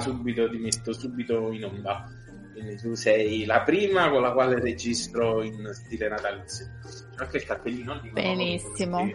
subito, 0.00 0.48
ti 0.48 0.58
metto 0.58 0.92
subito 0.92 1.50
in 1.50 1.64
onda. 1.64 2.08
Quindi 2.52 2.76
tu 2.76 2.94
sei 2.94 3.44
la 3.44 3.62
prima 3.62 4.10
con 4.10 4.22
la 4.22 4.30
quale 4.30 4.60
registro 4.60 5.42
in 5.42 5.70
stile 5.72 6.08
natalizio. 6.08 6.66
Anche 7.16 7.38
il 7.38 7.44
cappellino 7.44 7.98
di 8.00 8.10
Benissimo. 8.10 9.10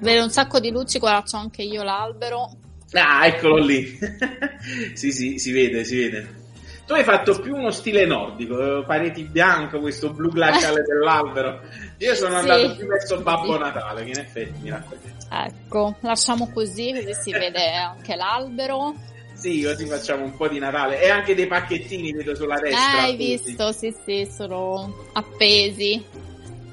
Vedo 0.00 0.22
un 0.22 0.30
sacco 0.30 0.60
di 0.60 0.70
luci, 0.70 1.00
qua 1.00 1.24
c'ho 1.28 1.38
anche 1.38 1.62
io 1.62 1.82
l'albero. 1.82 2.56
Ah, 2.92 3.26
eccolo 3.26 3.56
lì. 3.56 3.98
sì, 4.94 5.10
sì, 5.10 5.38
si 5.38 5.50
vede, 5.50 5.82
si 5.82 5.96
vede. 5.96 6.44
Tu 6.86 6.92
hai 6.92 7.02
fatto 7.02 7.40
più 7.40 7.56
uno 7.56 7.72
stile 7.72 8.06
nordico, 8.06 8.84
pareti 8.86 9.24
bianche, 9.24 9.80
questo 9.80 10.12
blu 10.12 10.30
glaciale 10.30 10.82
dell'albero. 10.86 11.62
Io 11.98 12.14
sono 12.14 12.40
sì. 12.40 12.48
andato 12.48 12.76
più 12.76 12.86
verso 12.86 13.20
Babbo 13.22 13.58
Natale, 13.58 14.04
che 14.04 14.10
in 14.10 14.18
effetti 14.18 14.62
mi 14.62 14.70
raccoglie. 14.70 15.14
Ecco, 15.28 15.96
lasciamo 16.02 16.52
così, 16.52 16.92
così 16.92 17.14
si 17.14 17.32
vede 17.32 17.74
anche 17.74 18.14
l'albero. 18.14 18.94
Sì, 19.36 19.62
così 19.62 19.86
facciamo 19.86 20.24
un 20.24 20.34
po' 20.34 20.48
di 20.48 20.58
Natale. 20.58 21.00
E 21.02 21.10
anche 21.10 21.34
dei 21.34 21.46
pacchettini 21.46 22.12
vedo 22.12 22.34
sulla 22.34 22.58
destra. 22.58 22.96
Eh, 22.96 23.00
hai 23.00 23.16
visto, 23.16 23.70
sì, 23.70 23.94
sì, 24.04 24.26
sono 24.30 25.08
appesi. 25.12 26.02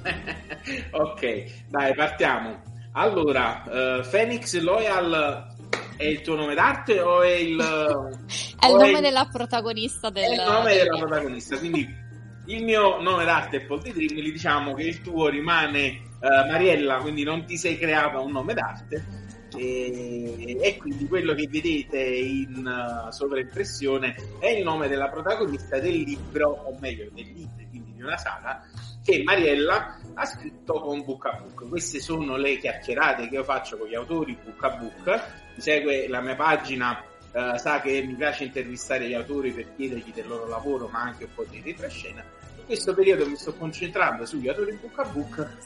ok, 0.91 1.43
dai, 1.67 1.93
partiamo. 1.93 2.61
Allora, 2.93 3.63
uh, 3.65 4.09
Phoenix 4.09 4.57
Loyal 4.59 5.51
è 5.97 6.05
il 6.05 6.21
tuo 6.21 6.35
nome 6.35 6.55
d'arte 6.55 7.01
o 7.01 7.21
è 7.21 7.31
il... 7.31 7.59
è 8.59 8.67
il 8.67 8.73
nome 8.73 8.97
è 8.97 9.01
della 9.01 9.27
protagonista 9.29 10.09
del... 10.09 10.23
È 10.23 10.33
il 10.33 10.43
nome 10.49 10.73
della 10.73 10.97
protagonista, 10.97 11.57
quindi 11.57 12.01
il 12.45 12.63
mio 12.63 13.01
nome 13.01 13.25
d'arte 13.25 13.57
è 13.57 13.77
di 13.81 13.91
Trimili, 13.91 14.31
diciamo 14.31 14.73
che 14.73 14.83
il 14.83 15.01
tuo 15.01 15.27
rimane 15.27 16.01
uh, 16.19 16.49
Mariella, 16.49 16.97
quindi 16.97 17.23
non 17.23 17.45
ti 17.45 17.57
sei 17.57 17.77
creata 17.77 18.19
un 18.19 18.31
nome 18.31 18.53
d'arte 18.53 19.22
e, 19.57 20.57
e, 20.59 20.77
quindi 20.77 21.07
quello 21.07 21.33
che 21.33 21.47
vedete 21.49 21.99
in 21.99 22.65
uh, 22.65 23.11
sovraimpressione 23.11 24.15
è 24.39 24.47
il 24.49 24.63
nome 24.63 24.87
della 24.87 25.09
protagonista 25.09 25.79
del 25.79 25.95
libro, 25.95 26.49
o 26.49 26.77
meglio 26.79 27.09
del 27.13 27.25
libro, 27.25 27.65
quindi 27.69 27.93
di 27.93 28.01
una 28.01 28.17
saga, 28.17 28.63
che 29.03 29.21
Mariella 29.23 29.99
ha 30.13 30.25
scritto 30.25 30.79
con 30.79 31.03
Book 31.03 31.25
a 31.25 31.41
Book. 31.41 31.69
Queste 31.69 31.99
sono 31.99 32.37
le 32.37 32.57
chiacchierate 32.57 33.27
che 33.27 33.35
io 33.35 33.43
faccio 33.43 33.77
con 33.77 33.87
gli 33.87 33.95
autori 33.95 34.37
Book 34.43 34.63
a 34.63 34.69
Book. 34.69 35.23
Mi 35.55 35.61
segue 35.61 36.07
la 36.07 36.21
mia 36.21 36.35
pagina, 36.35 37.03
uh, 37.31 37.57
sa 37.57 37.81
che 37.81 38.01
mi 38.01 38.13
piace 38.13 38.45
intervistare 38.45 39.07
gli 39.07 39.13
autori 39.13 39.51
per 39.51 39.75
chiedergli 39.75 40.11
del 40.13 40.27
loro 40.27 40.47
lavoro, 40.47 40.87
ma 40.87 41.01
anche 41.01 41.25
un 41.25 41.33
po' 41.33 41.45
di 41.49 41.61
retroscena. 41.63 42.23
In 42.57 42.65
questo 42.65 42.93
periodo 42.93 43.27
mi 43.27 43.35
sto 43.35 43.53
concentrando 43.55 44.25
sugli 44.25 44.47
autori 44.47 44.77
Book 44.81 44.99
a 44.99 45.03
Book 45.05 45.57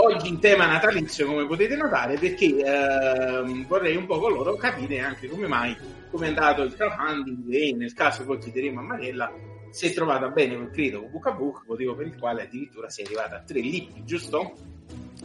oggi 0.00 0.28
in 0.28 0.38
tema 0.40 0.66
natalizio 0.66 1.26
come 1.26 1.46
potete 1.46 1.76
notare 1.76 2.16
perché 2.16 2.46
eh, 2.46 3.64
vorrei 3.66 3.96
un 3.96 4.06
po' 4.06 4.18
con 4.18 4.32
loro 4.32 4.54
capire 4.56 5.00
anche 5.00 5.28
come 5.28 5.46
mai 5.46 5.76
come 6.10 6.26
è 6.26 6.28
andato 6.28 6.62
il 6.62 6.74
crowdfunding 6.74 7.52
e 7.52 7.72
nel 7.72 7.92
caso 7.92 8.24
poi 8.24 8.38
chiederemo 8.38 8.80
a 8.80 8.82
Mariella 8.82 9.32
si 9.70 9.86
è 9.86 9.92
trovata 9.92 10.28
bene 10.28 10.56
quel 10.56 10.70
credo 10.70 11.00
con 11.02 11.10
Book 11.10 11.26
a 11.26 11.32
Book 11.32 11.62
motivo 11.66 11.94
per 11.94 12.06
il 12.06 12.18
quale 12.18 12.42
addirittura 12.42 12.88
si 12.88 13.02
è 13.02 13.04
arrivata 13.04 13.36
a 13.36 13.42
tre 13.42 13.60
libri 13.60 14.02
giusto? 14.04 14.54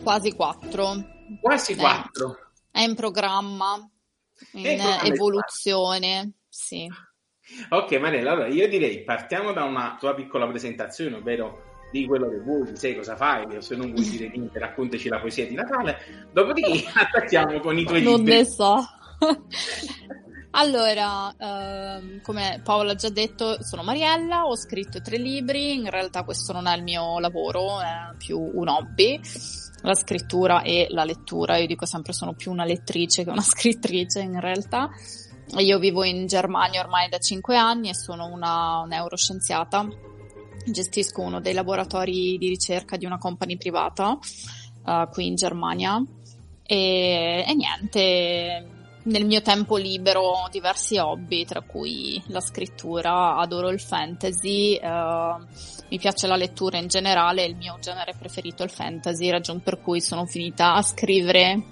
quasi 0.03 0.33
quattro. 0.33 0.93
Quasi 1.39 1.71
eh, 1.71 1.75
quattro. 1.75 2.37
è 2.69 2.81
in 2.81 2.95
programma 2.95 3.89
in, 4.51 4.65
in 4.65 4.81
evoluzione 5.03 6.33
sì. 6.49 6.87
Ok 7.69 7.93
Mariella 7.93 8.31
allora 8.31 8.47
io 8.47 8.67
direi 8.67 9.03
partiamo 9.03 9.53
da 9.53 9.63
una 9.63 9.95
tua 9.99 10.13
piccola 10.13 10.47
presentazione 10.47 11.15
ovvero 11.15 11.73
di 11.99 12.05
quello 12.05 12.29
che 12.29 12.39
vuoi, 12.39 12.75
sai 12.75 12.95
cosa 12.95 13.15
fai, 13.15 13.45
o 13.55 13.61
se 13.61 13.75
non 13.75 13.93
vuoi 13.93 14.07
dire 14.07 14.29
niente, 14.29 14.59
raccontaci 14.59 15.07
la 15.07 15.19
poesia 15.19 15.47
di 15.47 15.55
Natale. 15.55 16.27
Dopodiché 16.33 16.83
attacchiamo 16.93 17.59
con 17.59 17.77
i 17.77 17.85
tuoi 17.85 18.03
non 18.03 18.15
libri. 18.17 18.31
Non 18.31 18.37
ne 18.37 18.45
so. 18.45 18.75
Allora, 20.57 21.35
ehm, 21.37 22.21
come 22.21 22.61
Paola 22.63 22.93
ha 22.93 22.95
già 22.95 23.09
detto, 23.09 23.61
sono 23.61 23.83
Mariella, 23.83 24.45
ho 24.45 24.55
scritto 24.55 25.01
tre 25.01 25.17
libri, 25.17 25.73
in 25.73 25.89
realtà 25.89 26.23
questo 26.23 26.53
non 26.53 26.65
è 26.67 26.77
il 26.77 26.83
mio 26.83 27.19
lavoro, 27.19 27.81
è 27.81 28.15
più 28.17 28.39
un 28.39 28.69
hobby, 28.69 29.19
la 29.81 29.95
scrittura 29.95 30.61
e 30.61 30.87
la 30.91 31.03
lettura, 31.03 31.57
io 31.57 31.67
dico 31.67 31.85
sempre 31.85 32.13
sono 32.13 32.35
più 32.35 32.51
una 32.51 32.63
lettrice 32.63 33.25
che 33.25 33.31
una 33.31 33.41
scrittrice 33.43 34.21
in 34.21 34.39
realtà. 34.39 34.89
Io 35.57 35.77
vivo 35.77 36.05
in 36.05 36.25
Germania 36.25 36.79
ormai 36.79 37.09
da 37.09 37.17
cinque 37.17 37.57
anni 37.57 37.89
e 37.89 37.93
sono 37.93 38.27
una 38.27 38.85
neuroscienziata 38.87 40.13
gestisco 40.65 41.21
uno 41.21 41.39
dei 41.39 41.53
laboratori 41.53 42.37
di 42.37 42.47
ricerca 42.47 42.97
di 42.97 43.05
una 43.05 43.17
company 43.17 43.57
privata 43.57 44.17
uh, 44.85 45.09
qui 45.09 45.27
in 45.27 45.35
Germania. 45.35 46.03
E, 46.63 47.45
e, 47.47 47.53
niente, 47.53 48.67
nel 49.03 49.25
mio 49.25 49.41
tempo 49.41 49.77
libero 49.77 50.21
ho 50.21 50.49
diversi 50.49 50.97
hobby, 50.97 51.45
tra 51.45 51.61
cui 51.61 52.21
la 52.27 52.39
scrittura, 52.39 53.37
adoro 53.37 53.69
il 53.69 53.79
fantasy, 53.79 54.79
uh, 54.81 55.45
mi 55.89 55.99
piace 55.99 56.27
la 56.27 56.35
lettura 56.35 56.77
in 56.77 56.87
generale, 56.87 57.45
il 57.45 57.55
mio 57.55 57.77
genere 57.79 58.15
preferito 58.17 58.63
è 58.63 58.65
il 58.65 58.71
fantasy, 58.71 59.29
ragione 59.29 59.59
per 59.59 59.81
cui 59.81 60.01
sono 60.01 60.25
finita 60.25 60.73
a 60.73 60.81
scrivere 60.81 61.65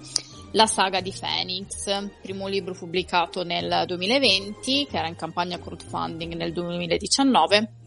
la 0.52 0.66
saga 0.66 1.00
di 1.00 1.12
Phoenix, 1.12 2.10
primo 2.22 2.46
libro 2.46 2.74
pubblicato 2.74 3.42
nel 3.42 3.84
2020, 3.86 4.86
che 4.86 4.96
era 4.96 5.08
in 5.08 5.16
campagna 5.16 5.58
crowdfunding 5.58 6.34
nel 6.34 6.52
2019 6.52 7.82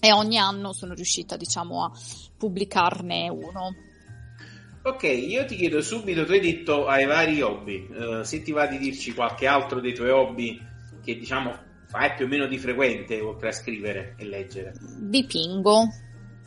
e 0.00 0.12
ogni 0.12 0.38
anno 0.38 0.72
sono 0.72 0.94
riuscita 0.94 1.36
diciamo 1.36 1.84
a 1.84 1.92
pubblicarne 2.36 3.28
uno. 3.28 3.74
Ok, 4.82 5.02
io 5.02 5.44
ti 5.44 5.56
chiedo 5.56 5.82
subito, 5.82 6.24
tu 6.24 6.32
hai 6.32 6.40
detto 6.40 6.86
hai 6.86 7.04
vari 7.04 7.42
hobby, 7.42 7.86
uh, 7.90 8.22
se 8.22 8.40
ti 8.40 8.50
va 8.50 8.66
di 8.66 8.78
dirci 8.78 9.12
qualche 9.12 9.46
altro 9.46 9.78
dei 9.78 9.92
tuoi 9.92 10.08
hobby 10.08 10.58
che 11.04 11.18
diciamo 11.18 11.54
fai 11.86 12.14
più 12.14 12.24
o 12.24 12.28
meno 12.28 12.46
di 12.46 12.56
frequente 12.56 13.20
oltre 13.20 13.48
a 13.48 13.52
scrivere 13.52 14.14
e 14.16 14.24
leggere? 14.24 14.72
Dipingo. 14.80 15.86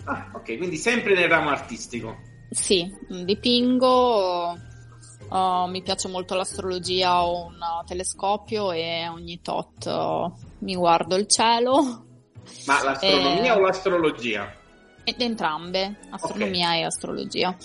Ah, 0.06 0.32
ok, 0.34 0.58
quindi 0.58 0.78
sempre 0.78 1.14
nel 1.14 1.30
ramo 1.30 1.50
artistico. 1.50 2.18
Sì, 2.50 2.92
dipingo, 3.08 4.58
uh, 5.30 5.68
mi 5.68 5.84
piace 5.84 6.08
molto 6.08 6.34
l'astrologia, 6.34 7.24
ho 7.24 7.46
un 7.46 7.60
telescopio 7.86 8.72
e 8.72 9.08
ogni 9.08 9.42
tot 9.42 9.86
uh, 9.86 10.34
mi 10.60 10.76
guardo 10.76 11.16
il 11.16 11.28
cielo 11.28 12.13
ma 12.66 12.84
l'astronomia 12.84 13.54
eh, 13.54 13.58
o 13.58 13.60
l'astrologia? 13.60 14.56
Entrambe, 15.04 15.98
astronomia 16.10 16.68
okay. 16.70 16.80
e 16.80 16.84
astrologia. 16.84 17.58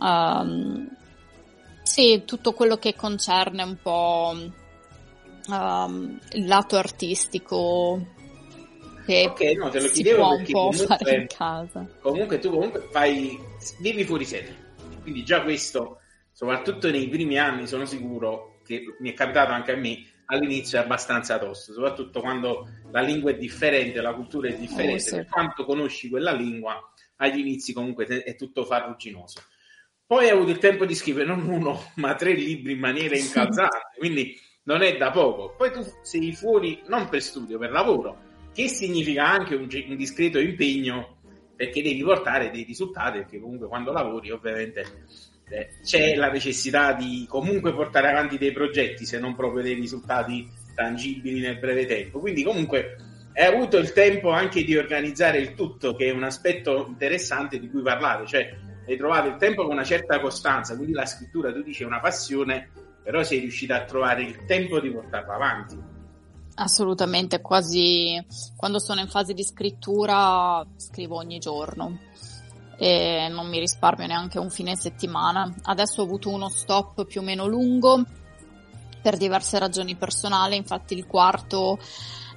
Um, 0.00 0.88
sì, 1.82 2.22
tutto 2.24 2.52
quello 2.52 2.76
che 2.76 2.94
concerne 2.94 3.62
un 3.62 3.76
po' 3.80 4.34
um, 5.48 6.20
il 6.32 6.46
lato 6.46 6.76
artistico 6.76 8.16
ok, 9.08 9.40
no, 9.56 9.68
te 9.70 9.80
lo 9.80 9.88
chiedevo 9.88 10.28
un 10.28 10.44
po' 10.44 10.68
comunque, 10.68 10.86
fare 10.86 11.14
in 11.14 11.26
casa. 11.26 11.86
Comunque 12.00 12.38
tu 12.38 12.50
comunque 12.50 12.88
fai, 12.90 13.38
vivi 13.80 14.04
fuori 14.04 14.24
sede, 14.24 14.74
quindi 15.02 15.24
già 15.24 15.42
questo, 15.42 16.00
soprattutto 16.32 16.90
nei 16.90 17.08
primi 17.08 17.38
anni, 17.38 17.66
sono 17.66 17.86
sicuro 17.86 18.60
che 18.64 18.82
mi 19.00 19.10
è 19.10 19.14
capitato 19.14 19.52
anche 19.52 19.72
a 19.72 19.76
me, 19.76 20.04
all'inizio 20.30 20.78
è 20.78 20.82
abbastanza 20.82 21.38
tosto, 21.38 21.72
soprattutto 21.72 22.20
quando 22.20 22.68
la 22.90 23.00
lingua 23.00 23.30
è 23.30 23.36
differente, 23.36 24.00
la 24.00 24.14
cultura 24.14 24.48
è 24.48 24.56
differente, 24.56 24.94
oh, 24.94 24.98
sì. 24.98 25.14
per 25.14 25.26
quanto 25.26 25.64
conosci 25.64 26.08
quella 26.08 26.32
lingua, 26.32 26.80
agli 27.16 27.38
inizi 27.38 27.72
comunque 27.72 28.06
è 28.06 28.34
tutto 28.36 28.64
farruginoso. 28.64 29.42
Poi 30.06 30.24
hai 30.24 30.30
avuto 30.30 30.50
il 30.50 30.58
tempo 30.58 30.86
di 30.86 30.94
scrivere 30.94 31.26
non 31.26 31.46
uno, 31.46 31.90
ma 31.96 32.14
tre 32.14 32.32
libri 32.32 32.72
in 32.72 32.78
maniera 32.78 33.16
incalzante, 33.16 33.90
quindi 33.98 34.38
non 34.64 34.82
è 34.82 34.96
da 34.96 35.10
poco. 35.10 35.54
Poi 35.56 35.72
tu 35.72 35.80
sei 36.02 36.34
fuori 36.34 36.82
non 36.86 37.08
per 37.08 37.22
studio, 37.22 37.58
per 37.58 37.70
lavoro, 37.70 38.26
che 38.52 38.68
significa 38.68 39.26
anche 39.26 39.54
un, 39.54 39.68
un 39.70 39.96
discreto 39.96 40.38
impegno 40.38 41.16
perché 41.56 41.82
devi 41.82 42.02
portare 42.02 42.50
dei 42.50 42.64
risultati, 42.64 43.18
perché 43.18 43.40
comunque 43.40 43.66
quando 43.66 43.92
lavori 43.92 44.30
ovviamente 44.30 44.80
eh, 44.80 44.86
c'è 45.82 46.14
la 46.14 46.30
necessità 46.30 46.92
di 46.92 47.26
comunque 47.28 47.72
portare 47.72 48.10
avanti 48.10 48.38
dei 48.38 48.52
progetti, 48.52 49.06
se 49.06 49.18
non 49.18 49.34
proprio 49.34 49.62
dei 49.62 49.74
risultati 49.74 50.48
tangibili 50.74 51.40
nel 51.40 51.58
breve 51.58 51.86
tempo. 51.86 52.20
Quindi 52.20 52.42
comunque 52.42 52.96
hai 53.34 53.46
avuto 53.46 53.78
il 53.78 53.92
tempo 53.92 54.30
anche 54.30 54.64
di 54.64 54.76
organizzare 54.76 55.38
il 55.38 55.54
tutto, 55.54 55.94
che 55.94 56.06
è 56.06 56.10
un 56.10 56.24
aspetto 56.24 56.86
interessante 56.88 57.58
di 57.58 57.70
cui 57.70 57.82
parlare, 57.82 58.26
cioè 58.26 58.56
hai 58.86 58.96
trovato 58.96 59.28
il 59.28 59.36
tempo 59.36 59.62
con 59.64 59.72
una 59.72 59.84
certa 59.84 60.18
costanza, 60.20 60.74
quindi 60.74 60.92
la 60.92 61.06
scrittura 61.06 61.52
tu 61.52 61.62
dici 61.62 61.82
è 61.82 61.86
una 61.86 62.00
passione, 62.00 62.70
però 63.02 63.22
sei 63.22 63.40
riuscita 63.40 63.76
a 63.76 63.84
trovare 63.84 64.22
il 64.22 64.44
tempo 64.46 64.80
di 64.80 64.90
portarla 64.90 65.34
avanti. 65.34 65.78
Assolutamente, 66.54 67.40
quasi 67.40 68.20
quando 68.56 68.80
sono 68.80 69.00
in 69.00 69.08
fase 69.08 69.34
di 69.34 69.44
scrittura 69.44 70.66
scrivo 70.76 71.16
ogni 71.16 71.38
giorno 71.38 71.98
e 72.78 73.26
non 73.28 73.48
mi 73.48 73.58
risparmio 73.58 74.06
neanche 74.06 74.38
un 74.38 74.50
fine 74.50 74.76
settimana. 74.76 75.52
Adesso 75.62 76.00
ho 76.00 76.04
avuto 76.04 76.30
uno 76.30 76.48
stop 76.48 77.04
più 77.04 77.20
o 77.20 77.24
meno 77.24 77.46
lungo 77.46 78.04
per 79.02 79.16
diverse 79.16 79.58
ragioni 79.58 79.96
personali, 79.96 80.56
infatti 80.56 80.94
il 80.94 81.06
quarto 81.06 81.78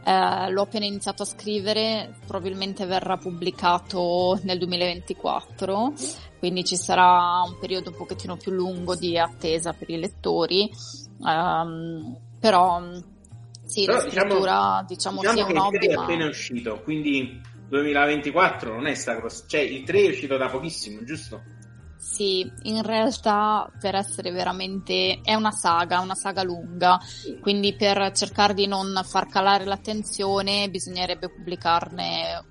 eh, 0.04 0.50
l'ho 0.50 0.62
appena 0.64 0.86
iniziato 0.86 1.24
a 1.24 1.26
scrivere, 1.26 2.16
probabilmente 2.26 2.86
verrà 2.86 3.18
pubblicato 3.18 4.40
nel 4.44 4.58
2024, 4.58 5.94
quindi 6.40 6.64
ci 6.64 6.76
sarà 6.76 7.44
un 7.46 7.58
periodo 7.60 7.92
un 7.92 7.98
pochettino 7.98 8.36
più 8.36 8.52
lungo 8.52 8.96
di 8.96 9.18
attesa 9.18 9.74
per 9.74 9.90
i 9.92 10.00
lettori, 10.00 10.72
um, 11.20 12.18
però 12.40 12.82
Sì, 13.64 13.86
Però, 13.86 13.98
la 14.00 14.04
diciamo, 14.04 14.30
scrittura 14.30 14.86
diciamo, 14.88 15.20
diciamo, 15.20 15.20
diciamo 15.22 15.36
sia 15.38 15.46
un 15.46 15.58
hobby. 15.58 15.88
è 15.88 15.94
appena 15.94 16.26
uscito, 16.26 16.82
quindi 16.84 17.42
2024 17.72 18.74
non 18.74 18.86
è 18.86 18.94
sta 18.96 19.18
cioè 19.48 19.62
il 19.62 19.84
3 19.84 20.02
è 20.02 20.10
uscito 20.10 20.36
da 20.36 20.50
pochissimo, 20.50 21.04
giusto? 21.06 21.42
Sì, 21.96 22.52
in 22.64 22.82
realtà 22.82 23.72
per 23.80 23.96
essere 23.96 24.32
veramente 24.32 25.22
è 25.24 25.36
una 25.36 25.52
saga, 25.52 26.02
una 26.02 26.16
saga 26.16 26.44
lunga, 26.44 27.00
quindi 27.40 27.74
per 27.76 28.12
cercare 28.12 28.54
di 28.54 28.68
non 28.68 29.00
far 29.06 29.28
calare 29.28 29.64
l'attenzione 29.64 30.70
bisognerebbe 30.70 31.30
pubblicarne 31.30 32.44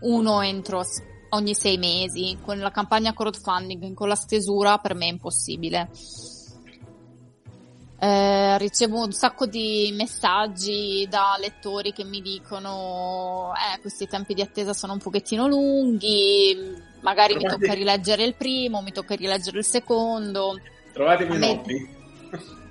uno 0.00 0.40
entro 0.40 0.82
ogni 1.30 1.54
sei 1.54 1.78
mesi. 1.78 2.36
Con 2.42 2.58
la 2.58 2.70
campagna 2.70 3.12
crowdfunding, 3.12 3.94
con 3.94 4.08
la 4.08 4.16
stesura 4.16 4.78
per 4.78 4.94
me 4.94 5.06
è 5.06 5.10
impossibile. 5.10 5.90
Eh, 8.02 8.56
ricevo 8.56 9.04
un 9.04 9.12
sacco 9.12 9.44
di 9.44 9.92
messaggi 9.94 11.06
da 11.10 11.36
lettori 11.38 11.92
che 11.92 12.02
mi 12.02 12.22
dicono 12.22 13.52
eh, 13.52 13.78
questi 13.82 14.06
tempi 14.06 14.32
di 14.32 14.40
attesa 14.40 14.72
sono 14.72 14.94
un 14.94 14.98
pochettino 15.00 15.46
lunghi, 15.46 16.56
magari 17.02 17.34
Trovate... 17.34 17.56
mi 17.56 17.60
tocca 17.60 17.74
rileggere 17.74 18.24
il 18.24 18.34
primo, 18.36 18.80
mi 18.80 18.92
tocca 18.92 19.14
rileggere 19.14 19.58
il 19.58 19.66
secondo. 19.66 20.58
Trovatemi 20.94 21.36
me... 21.36 21.62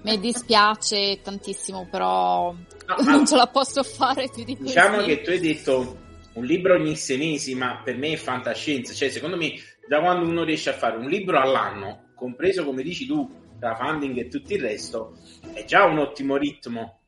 Mi 0.01 0.19
dispiace 0.19 1.19
tantissimo, 1.21 1.87
però 1.91 2.51
no, 2.51 2.95
non 3.05 3.27
ce 3.27 3.35
la 3.35 3.47
posso 3.47 3.83
fare 3.83 4.29
più 4.33 4.43
di 4.43 4.57
così. 4.57 4.69
Diciamo 4.69 5.03
che 5.03 5.21
tu 5.21 5.29
hai 5.29 5.39
detto 5.39 5.97
un 6.33 6.45
libro 6.45 6.73
ogni 6.73 6.95
sei 6.95 7.17
mesi, 7.17 7.53
ma 7.53 7.81
per 7.83 7.97
me 7.97 8.13
è 8.13 8.15
fantascienza. 8.15 8.93
Cioè, 8.93 9.09
secondo 9.09 9.37
me, 9.37 9.53
da 9.87 9.99
quando 9.99 10.25
uno 10.25 10.43
riesce 10.43 10.71
a 10.71 10.73
fare 10.73 10.97
un 10.97 11.07
libro 11.07 11.39
all'anno, 11.39 12.11
compreso 12.15 12.63
come 12.63 12.81
dici 12.81 13.05
tu, 13.05 13.29
crowdfunding 13.59 14.17
e 14.17 14.27
tutto 14.27 14.53
il 14.53 14.61
resto, 14.61 15.17
è 15.53 15.65
già 15.65 15.85
un 15.85 15.99
ottimo 15.99 16.37
ritmo. 16.37 16.99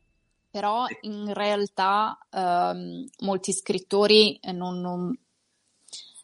Però 0.50 0.84
in 1.00 1.32
realtà 1.32 2.18
ehm, 2.30 3.06
molti 3.20 3.52
scrittori 3.52 4.38
non, 4.52 4.80
non, 4.80 5.18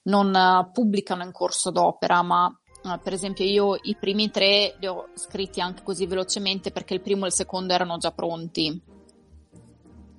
non 0.02 0.34
uh, 0.34 0.70
pubblicano 0.70 1.22
in 1.24 1.32
corso 1.32 1.70
d'opera, 1.70 2.22
ma 2.22 2.46
uh, 2.46 3.00
per 3.02 3.14
esempio 3.14 3.46
io 3.46 3.78
i 3.82 3.96
primi 3.98 4.30
tre 4.30 4.76
li 4.80 4.86
ho 4.86 5.08
scritti 5.14 5.62
anche 5.62 5.82
così 5.82 6.06
velocemente 6.06 6.70
perché 6.70 6.92
il 6.92 7.00
primo 7.00 7.24
e 7.24 7.28
il 7.28 7.32
secondo 7.32 7.72
erano 7.72 7.96
già 7.96 8.12
pronti. 8.12 8.96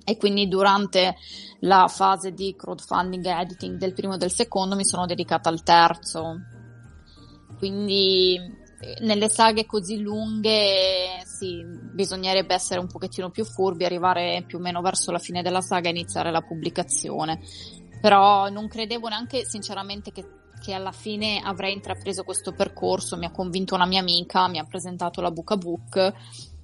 E 0.02 0.16
quindi 0.16 0.48
durante 0.48 1.14
la 1.60 1.86
fase 1.86 2.32
di 2.32 2.56
crowdfunding 2.56 3.24
e 3.26 3.40
editing 3.42 3.76
del 3.76 3.92
primo 3.92 4.14
e 4.14 4.18
del 4.18 4.32
secondo 4.32 4.74
mi 4.74 4.84
sono 4.84 5.06
dedicata 5.06 5.48
al 5.48 5.62
terzo. 5.62 6.36
Quindi 7.58 8.58
nelle 9.00 9.28
saghe 9.28 9.66
così 9.66 10.00
lunghe 10.00 11.22
sì, 11.24 11.62
bisognerebbe 11.64 12.54
essere 12.54 12.80
un 12.80 12.86
pochettino 12.86 13.30
più 13.30 13.44
furbi, 13.44 13.84
arrivare 13.84 14.42
più 14.46 14.58
o 14.58 14.60
meno 14.60 14.80
verso 14.80 15.10
la 15.12 15.18
fine 15.18 15.42
della 15.42 15.60
saga 15.60 15.88
e 15.88 15.92
iniziare 15.92 16.30
la 16.30 16.40
pubblicazione. 16.40 17.40
Però 18.00 18.48
non 18.48 18.68
credevo 18.68 19.08
neanche 19.08 19.44
sinceramente 19.44 20.12
che, 20.12 20.24
che 20.62 20.72
alla 20.72 20.92
fine 20.92 21.40
avrei 21.44 21.74
intrapreso 21.74 22.24
questo 22.24 22.52
percorso, 22.52 23.18
mi 23.18 23.26
ha 23.26 23.30
convinto 23.30 23.74
una 23.74 23.86
mia 23.86 24.00
amica, 24.00 24.48
mi 24.48 24.58
ha 24.58 24.64
presentato 24.64 25.20
la 25.20 25.30
Book 25.30 25.50
a 25.50 25.56
Book 25.56 26.14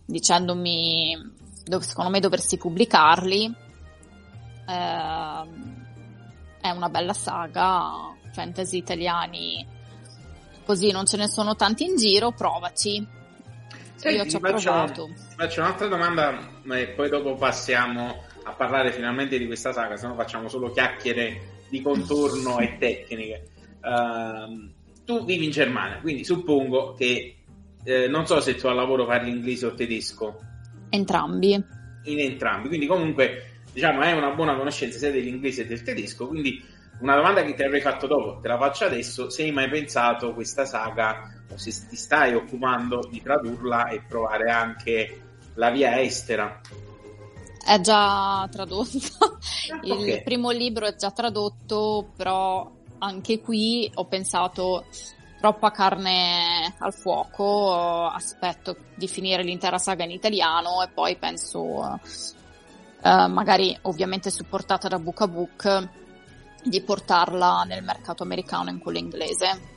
dicendomi 0.07 1.35
secondo 1.81 2.11
me 2.11 2.21
dovresti 2.21 2.57
pubblicarli. 2.57 3.55
Eh, 4.69 5.51
è 6.61 6.71
una 6.71 6.89
bella 6.89 7.13
saga, 7.13 8.15
fantasy 8.33 8.79
italiani 8.79 9.75
così 10.67 10.91
non 10.91 11.07
ce 11.07 11.17
ne 11.17 11.29
sono 11.29 11.55
tanti 11.55 11.85
in 11.85 11.97
giro, 11.97 12.33
provaci. 12.33 13.07
Senti, 13.95 14.17
Io 14.19 14.29
ci 14.29 14.37
ho 14.37 14.41
faccio, 14.41 14.71
provato. 14.71 15.11
Faccio 15.37 15.61
un'altra 15.61 15.87
domanda 15.87 16.61
e 16.71 16.89
poi 16.89 17.09
dopo 17.09 17.35
passiamo 17.37 18.25
a 18.43 18.53
parlare 18.53 18.93
finalmente 18.93 19.39
di 19.39 19.47
questa 19.47 19.73
saga, 19.73 19.97
se 19.97 20.07
no 20.07 20.15
facciamo 20.15 20.49
solo 20.49 20.71
chiacchiere 20.71 21.63
di 21.71 21.81
contorno 21.81 22.59
e 22.59 22.77
tecniche. 22.79 23.49
Uh, 23.81 24.71
tu 25.05 25.25
vivi 25.25 25.45
in 25.45 25.51
Germania, 25.51 26.01
quindi 26.01 26.25
suppongo 26.25 26.93
che 26.95 27.37
eh, 27.85 28.09
non 28.09 28.27
so 28.27 28.41
se 28.41 28.57
tu 28.57 28.67
al 28.67 28.75
lavoro 28.75 29.07
parli 29.07 29.31
inglese 29.31 29.67
o 29.67 29.75
tedesco. 29.75 30.41
Entrambi. 30.91 31.55
In 32.05 32.21
entrambi, 32.21 32.69
quindi 32.69 32.87
comunque 32.87 33.61
diciamo 33.73 34.01
hai 34.01 34.17
una 34.17 34.31
buona 34.31 34.57
conoscenza 34.57 34.99
sia 34.99 35.11
dell'inglese 35.11 35.63
che 35.63 35.69
del 35.69 35.83
tedesco, 35.83 36.27
quindi 36.27 36.63
una 37.01 37.17
domanda 37.17 37.43
che 37.43 37.55
ti 37.55 37.63
avrei 37.63 37.81
fatto 37.81 38.07
dopo, 38.07 38.39
te 38.41 38.49
la 38.49 38.59
faccio 38.59 38.85
adesso, 38.85 39.29
se 39.29 39.43
hai 39.43 39.53
mai 39.53 39.69
pensato 39.69 40.33
questa 40.33 40.65
saga 40.65 41.31
o 41.51 41.57
se 41.57 41.71
ti 41.89 41.97
stai 41.97 42.35
occupando 42.35 43.07
di 43.11 43.21
tradurla 43.21 43.89
e 43.89 44.03
provare 44.07 44.51
anche 44.51 45.23
la 45.55 45.71
via 45.71 46.01
estera? 46.01 46.61
È 47.65 47.81
già 47.81 48.49
tradotto, 48.51 48.97
il 49.83 49.93
okay. 49.93 50.23
primo 50.23 50.51
libro 50.51 50.87
è 50.87 50.95
già 50.95 51.11
tradotto, 51.11 52.13
però 52.17 52.71
anche 52.99 53.41
qui 53.41 53.91
ho 53.95 54.05
pensato 54.07 54.85
troppa 55.39 55.71
carne 55.71 56.75
al 56.79 56.95
fuoco, 56.95 58.07
aspetto 58.07 58.77
di 58.95 59.07
finire 59.07 59.43
l'intera 59.43 59.79
saga 59.79 60.05
in 60.05 60.11
italiano 60.11 60.83
e 60.83 60.89
poi 60.89 61.17
penso, 61.17 61.61
uh, 61.61 61.99
magari 63.29 63.77
ovviamente 63.83 64.31
supportata 64.31 64.89
da 64.89 64.99
Book 64.99 65.21
a 65.21 65.29
Book, 65.29 65.89
di 66.69 66.83
portarla 66.83 67.65
nel 67.67 67.83
mercato 67.83 68.23
americano 68.23 68.71
in 68.71 68.79
quello 68.79 68.99
inglese. 68.99 69.75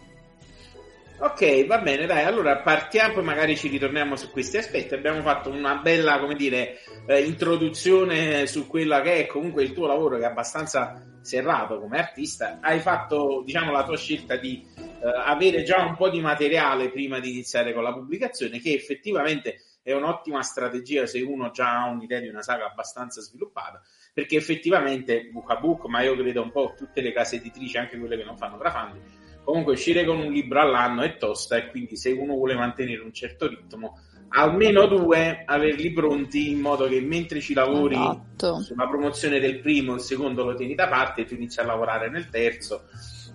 Ok, 1.21 1.65
va 1.65 1.79
bene, 1.79 2.05
dai, 2.05 2.23
allora 2.23 2.59
partiamo, 2.59 3.15
poi 3.15 3.23
magari 3.23 3.57
ci 3.57 3.67
ritorniamo 3.67 4.15
su 4.15 4.31
questi 4.31 4.55
aspetti. 4.55 4.93
Abbiamo 4.93 5.21
fatto 5.21 5.49
una 5.49 5.75
bella, 5.75 6.17
come 6.17 6.35
dire, 6.35 6.77
eh, 7.05 7.25
introduzione 7.25 8.47
su 8.47 8.67
quella 8.67 9.01
che 9.01 9.15
è 9.15 9.25
comunque 9.25 9.63
il 9.63 9.73
tuo 9.73 9.85
lavoro, 9.85 10.15
che 10.17 10.23
è 10.23 10.27
abbastanza 10.27 11.05
serrato 11.21 11.77
come 11.81 11.99
artista. 11.99 12.59
Hai 12.61 12.79
fatto, 12.79 13.43
diciamo, 13.45 13.69
la 13.69 13.83
tua 13.83 13.97
scelta 13.97 14.37
di 14.37 14.65
eh, 14.77 14.87
avere 15.25 15.63
già 15.63 15.83
un 15.83 15.97
po' 15.97 16.09
di 16.09 16.21
materiale 16.21 16.89
prima 16.89 17.19
di 17.19 17.31
iniziare 17.31 17.73
con 17.73 17.83
la 17.83 17.91
pubblicazione, 17.91 18.61
che 18.61 18.71
effettivamente 18.71 19.57
è 19.83 19.91
un'ottima 19.91 20.41
strategia 20.41 21.05
se 21.05 21.19
uno 21.19 21.51
già 21.51 21.81
ha 21.81 21.89
un'idea 21.89 22.21
di 22.21 22.29
una 22.29 22.41
saga 22.41 22.65
abbastanza 22.65 23.19
sviluppata 23.19 23.81
perché 24.13 24.35
effettivamente 24.35 25.29
book 25.31 25.49
a 25.51 25.55
book, 25.55 25.85
ma 25.85 26.01
io 26.01 26.15
credo 26.15 26.41
un 26.41 26.51
po' 26.51 26.73
tutte 26.77 27.01
le 27.01 27.13
case 27.13 27.37
editrici, 27.37 27.77
anche 27.77 27.97
quelle 27.97 28.17
che 28.17 28.23
non 28.23 28.37
fanno 28.37 28.57
crowdfunding, 28.57 29.03
comunque 29.43 29.73
uscire 29.73 30.05
con 30.05 30.19
un 30.19 30.31
libro 30.31 30.61
all'anno 30.61 31.01
è 31.01 31.17
tosta 31.17 31.57
e 31.57 31.67
quindi 31.67 31.95
se 31.97 32.11
uno 32.11 32.33
vuole 32.35 32.55
mantenere 32.55 33.01
un 33.01 33.13
certo 33.13 33.47
ritmo, 33.47 33.99
almeno 34.29 34.85
due 34.85 35.43
averli 35.45 35.91
pronti 35.91 36.51
in 36.51 36.59
modo 36.59 36.87
che 36.87 37.01
mentre 37.01 37.39
ci 37.39 37.53
lavori 37.53 37.95
esatto. 37.95 38.61
sulla 38.61 38.87
promozione 38.87 39.39
del 39.39 39.59
primo, 39.59 39.95
il 39.95 40.01
secondo 40.01 40.43
lo 40.43 40.53
tieni 40.53 40.75
da 40.75 40.87
parte 40.87 41.21
e 41.21 41.25
tu 41.25 41.33
inizi 41.33 41.59
a 41.59 41.65
lavorare 41.65 42.09
nel 42.09 42.29
terzo. 42.29 42.87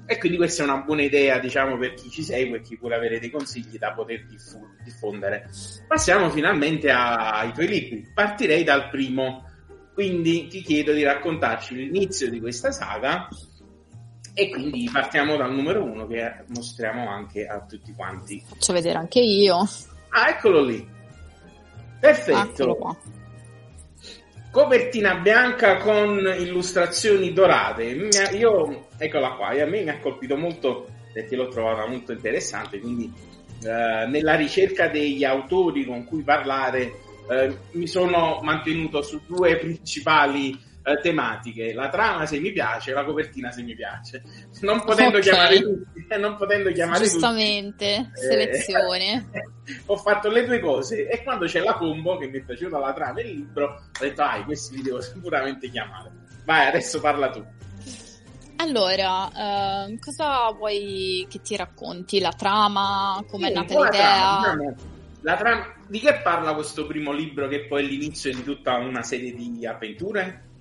E 0.06 0.18
quindi 0.18 0.36
questa 0.36 0.62
è 0.62 0.66
una 0.66 0.82
buona 0.82 1.00
idea, 1.00 1.38
diciamo, 1.38 1.78
per 1.78 1.94
chi 1.94 2.10
ci 2.10 2.22
segue 2.22 2.58
e 2.58 2.60
chi 2.60 2.76
vuole 2.76 2.94
avere 2.94 3.18
dei 3.18 3.30
consigli 3.30 3.78
da 3.78 3.92
poter 3.92 4.26
diffondere. 4.84 5.48
Passiamo 5.88 6.28
finalmente 6.28 6.90
ai 6.90 7.52
tuoi 7.52 7.66
libri. 7.66 8.10
Partirei 8.12 8.64
dal 8.64 8.90
primo, 8.90 9.50
quindi 9.94 10.48
ti 10.48 10.60
chiedo 10.60 10.92
di 10.92 11.04
raccontarci 11.04 11.74
l'inizio 11.74 12.28
di 12.28 12.40
questa 12.40 12.72
saga 12.72 13.28
e 14.34 14.50
quindi 14.50 14.90
partiamo 14.92 15.36
dal 15.36 15.54
numero 15.54 15.84
uno 15.84 16.08
che 16.08 16.44
mostriamo 16.48 17.08
anche 17.08 17.46
a 17.46 17.60
tutti 17.60 17.92
quanti. 17.94 18.42
Faccio 18.44 18.72
vedere 18.72 18.98
anche 18.98 19.20
io. 19.20 19.58
Ah, 20.08 20.30
eccolo 20.30 20.62
lì. 20.64 20.84
Perfetto. 22.00 22.98
Copertina 24.50 25.14
bianca 25.16 25.76
con 25.76 26.18
illustrazioni 26.38 27.32
dorate. 27.32 27.84
Io, 28.32 28.88
eccola 28.98 29.34
qua, 29.34 29.48
a 29.48 29.66
me 29.66 29.82
mi 29.82 29.88
ha 29.88 30.00
colpito 30.00 30.36
molto 30.36 30.88
perché 31.12 31.36
l'ho 31.36 31.48
trovata 31.48 31.86
molto 31.86 32.10
interessante, 32.10 32.80
quindi 32.80 33.12
eh, 33.62 34.06
nella 34.08 34.34
ricerca 34.34 34.88
degli 34.88 35.22
autori 35.22 35.84
con 35.84 36.04
cui 36.04 36.22
parlare 36.22 37.00
eh, 37.28 37.56
mi 37.72 37.86
sono 37.86 38.40
mantenuto 38.42 39.02
su 39.02 39.20
due 39.26 39.56
principali 39.56 40.58
eh, 40.86 41.00
tematiche, 41.00 41.72
la 41.72 41.88
trama 41.88 42.26
se 42.26 42.38
mi 42.38 42.52
piace, 42.52 42.92
la 42.92 43.04
copertina 43.04 43.50
se 43.50 43.62
mi 43.62 43.74
piace. 43.74 44.22
Non 44.60 44.84
potendo 44.84 45.18
okay. 45.18 45.30
chiamare 45.30 45.60
tutti, 45.60 46.06
eh, 46.08 46.16
non 46.18 46.36
potendo 46.36 46.70
chiamare 46.72 47.04
Giustamente, 47.04 48.10
tutti, 48.12 48.26
selezione. 48.26 49.28
ho 49.86 49.96
fatto 49.96 50.28
le 50.28 50.44
due 50.44 50.60
cose 50.60 51.08
e 51.08 51.22
quando 51.22 51.46
c'è 51.46 51.60
la 51.60 51.74
combo 51.74 52.18
che 52.18 52.28
mi 52.28 52.38
è 52.38 52.42
piaciuta 52.42 52.78
la 52.78 52.92
trama 52.92 53.20
e 53.20 53.22
il 53.22 53.34
libro, 53.36 53.64
ho 53.66 53.98
detto, 53.98 54.22
ah, 54.22 54.44
questi 54.44 54.76
li 54.76 54.82
devo 54.82 55.00
sicuramente 55.02 55.70
chiamare. 55.70 56.12
Vai, 56.44 56.66
adesso 56.66 57.00
parla 57.00 57.30
tu. 57.30 57.42
Allora, 58.56 59.24
uh, 59.24 59.98
cosa 59.98 60.50
vuoi 60.52 61.26
che 61.28 61.40
ti 61.40 61.56
racconti? 61.56 62.20
La 62.20 62.32
trama? 62.32 63.22
Com'è 63.28 63.48
sì, 63.48 63.52
nata 63.52 63.74
l'idea? 63.74 63.90
Trama, 63.90 64.54
diciamo, 64.54 64.74
la 65.22 65.36
trama, 65.36 65.73
di 65.88 66.00
che 66.00 66.20
parla 66.22 66.54
questo 66.54 66.86
primo 66.86 67.12
libro 67.12 67.48
che 67.48 67.66
poi 67.66 67.84
è 67.84 67.86
l'inizio 67.86 68.32
di 68.34 68.42
tutta 68.42 68.76
una 68.78 69.02
serie 69.02 69.34
di 69.34 69.66
avventure? 69.66 70.52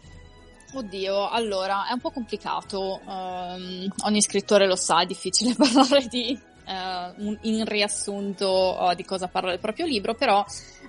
Oddio, 0.75 1.29
allora, 1.29 1.87
è 1.87 1.93
un 1.93 1.99
po' 1.99 2.09
complicato, 2.09 2.99
um, 3.05 3.87
ogni 4.05 4.21
scrittore 4.23 4.65
lo 4.65 4.75
sa, 4.75 5.01
è 5.01 5.05
difficile 5.05 5.53
parlare 5.55 6.07
di, 6.07 6.35
uh, 6.65 7.23
un, 7.23 7.37
in 7.41 7.63
riassunto 7.65 8.77
uh, 8.79 8.95
di 8.95 9.03
cosa 9.03 9.27
parla 9.27 9.53
il 9.53 9.59
proprio 9.59 9.85
libro, 9.85 10.15
però 10.15 10.43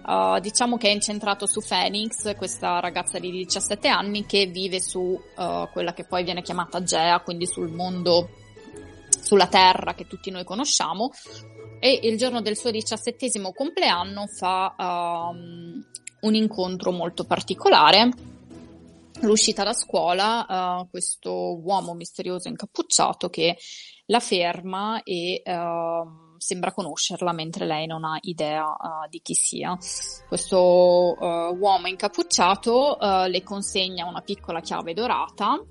Uh, 0.07 0.39
diciamo 0.39 0.77
che 0.77 0.89
è 0.89 0.93
incentrato 0.93 1.47
su 1.47 1.63
Phoenix, 1.67 2.37
questa 2.37 2.79
ragazza 2.79 3.19
di 3.19 3.31
17 3.31 3.89
anni 3.89 4.27
che 4.27 4.45
vive 4.45 4.79
su 4.79 5.19
quella 5.73 5.95
che 5.95 6.05
poi 6.05 6.25
viene 6.25 6.43
chiamata 6.43 6.83
Gea, 6.83 7.21
quindi 7.21 7.47
sul 7.47 7.71
mondo, 7.71 8.29
sulla 9.23 9.47
Terra 9.47 9.95
che 9.95 10.07
tutti 10.07 10.31
noi 10.31 10.45
conosciamo. 10.45 11.11
E 11.85 12.01
il 12.05 12.17
giorno 12.17 12.41
del 12.41 12.57
suo 12.57 12.71
diciassettesimo 12.71 13.53
compleanno 13.53 14.27
fa 14.27 14.75
um, 14.79 15.85
un 16.21 16.35
incontro 16.35 16.93
molto 16.93 17.25
particolare. 17.27 18.09
L'uscita 19.21 19.65
da 19.65 19.75
scuola, 19.75 20.47
uh, 20.81 20.89
questo 20.89 21.61
uomo 21.61 21.93
misterioso 21.93 22.49
incappucciato 22.49 23.29
che 23.29 23.59
la 24.07 24.21
ferma 24.21 25.03
e 25.03 25.43
uh, 25.45 26.39
sembra 26.39 26.73
conoscerla 26.73 27.33
mentre 27.33 27.67
lei 27.67 27.87
non 27.87 28.05
ha 28.05 28.17
idea 28.23 28.65
uh, 28.65 29.07
di 29.11 29.21
chi 29.21 29.35
sia. 29.35 29.77
Questo 30.27 30.57
uh, 30.59 31.55
uomo 31.55 31.87
incappucciato 31.87 32.97
le 33.29 33.43
consegna 33.43 34.07
una 34.07 34.23
piccola 34.23 34.61
chiave 34.61 34.95
dorata, 34.95 35.63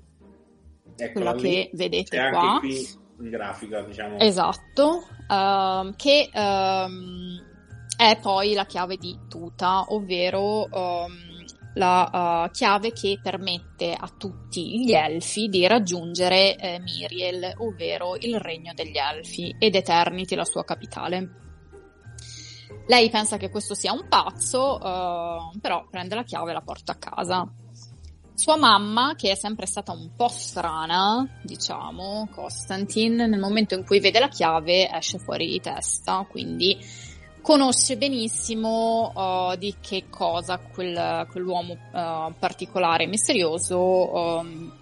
Eccola 0.94 1.32
quella 1.32 1.32
lì. 1.32 1.40
che 1.40 1.70
vedete 1.72 2.16
C'è 2.16 2.30
qua. 2.30 2.58
qui 2.60 3.02
in 3.18 3.30
grafica, 3.30 3.82
diciamo. 3.82 4.18
Esatto, 4.18 5.06
ehm, 5.28 5.94
che 5.96 6.30
ehm, 6.32 7.42
è 7.96 8.18
poi 8.20 8.54
la 8.54 8.66
chiave 8.66 8.96
di 8.96 9.16
tuta, 9.28 9.84
ovvero 9.88 10.68
ehm, 10.70 11.34
la 11.74 12.46
eh, 12.46 12.50
chiave 12.50 12.92
che 12.92 13.18
permette 13.22 13.92
a 13.92 14.08
tutti 14.16 14.84
gli 14.84 14.92
elfi 14.92 15.48
di 15.48 15.66
raggiungere 15.66 16.56
eh, 16.56 16.80
Miriel, 16.80 17.54
ovvero 17.58 18.16
il 18.16 18.38
regno 18.38 18.72
degli 18.74 18.96
elfi, 18.96 19.54
ed 19.58 19.74
Eternity, 19.74 20.34
la 20.34 20.44
sua 20.44 20.64
capitale. 20.64 21.42
Lei 22.86 23.08
pensa 23.08 23.38
che 23.38 23.50
questo 23.50 23.74
sia 23.74 23.92
un 23.92 24.06
pazzo, 24.08 24.78
eh, 24.78 25.58
però 25.60 25.86
prende 25.90 26.14
la 26.14 26.22
chiave 26.22 26.50
e 26.50 26.54
la 26.54 26.60
porta 26.60 26.92
a 26.92 26.96
casa. 26.96 27.48
Sua 28.36 28.56
mamma, 28.56 29.14
che 29.16 29.30
è 29.30 29.34
sempre 29.36 29.64
stata 29.64 29.92
un 29.92 30.10
po' 30.16 30.28
strana, 30.28 31.26
diciamo, 31.40 32.28
Constantine, 32.34 33.28
nel 33.28 33.38
momento 33.38 33.74
in 33.74 33.84
cui 33.84 34.00
vede 34.00 34.18
la 34.18 34.28
chiave 34.28 34.90
esce 34.90 35.18
fuori 35.18 35.46
di 35.46 35.60
testa, 35.60 36.26
quindi 36.28 36.76
conosce 37.40 37.96
benissimo 37.96 39.12
uh, 39.14 39.56
di 39.56 39.76
che 39.80 40.06
cosa 40.10 40.58
quel, 40.58 41.28
quell'uomo 41.30 41.74
uh, 41.74 42.34
particolare 42.36 43.04
e 43.04 43.06
misterioso 43.06 43.78
um, 43.78 44.72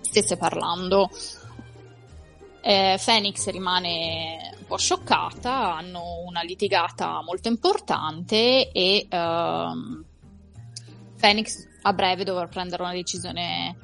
stesse 0.00 0.36
parlando. 0.36 1.10
Eh, 2.60 2.98
Phoenix 3.04 3.48
rimane 3.48 4.54
un 4.56 4.66
po' 4.66 4.78
scioccata, 4.78 5.74
hanno 5.76 6.22
una 6.24 6.42
litigata 6.42 7.20
molto 7.22 7.48
importante 7.48 8.70
e 8.70 9.06
um, 9.10 10.04
Phoenix 11.18 11.72
a 11.86 11.92
breve 11.92 12.24
dovrà 12.24 12.46
prendere 12.46 12.82
una 12.82 12.92
decisione, 12.92 13.76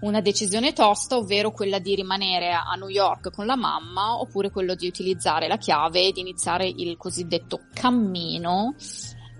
una 0.00 0.20
decisione 0.20 0.72
tosta, 0.72 1.16
ovvero 1.16 1.50
quella 1.50 1.78
di 1.78 1.94
rimanere 1.94 2.50
a 2.52 2.74
New 2.76 2.88
York 2.88 3.30
con 3.30 3.44
la 3.46 3.56
mamma 3.56 4.18
oppure 4.18 4.50
quello 4.50 4.74
di 4.74 4.86
utilizzare 4.86 5.46
la 5.46 5.58
chiave 5.58 6.06
ed 6.06 6.16
iniziare 6.16 6.66
il 6.66 6.96
cosiddetto 6.96 7.60
cammino 7.74 8.74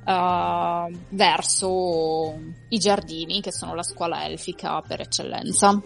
uh, 0.05 0.97
verso 1.11 2.39
i 2.69 2.79
giardini, 2.79 3.41
che 3.41 3.53
sono 3.53 3.75
la 3.75 3.83
scuola 3.83 4.25
elfica 4.27 4.83
per 4.83 5.01
eccellenza. 5.01 5.81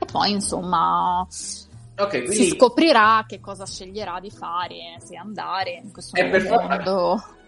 E 0.00 0.04
poi, 0.04 0.30
insomma, 0.32 1.26
Ok, 1.96 2.10
si 2.10 2.22
quindi 2.24 2.48
scoprirà 2.48 3.24
che 3.26 3.40
cosa 3.40 3.64
sceglierà 3.64 4.18
di 4.20 4.30
fare, 4.30 4.96
se 4.98 5.16
andare 5.16 5.80
in 5.82 5.92
questo 5.92 6.16
for- 6.16 6.66
mondo. 6.66 7.22
per 7.24 7.43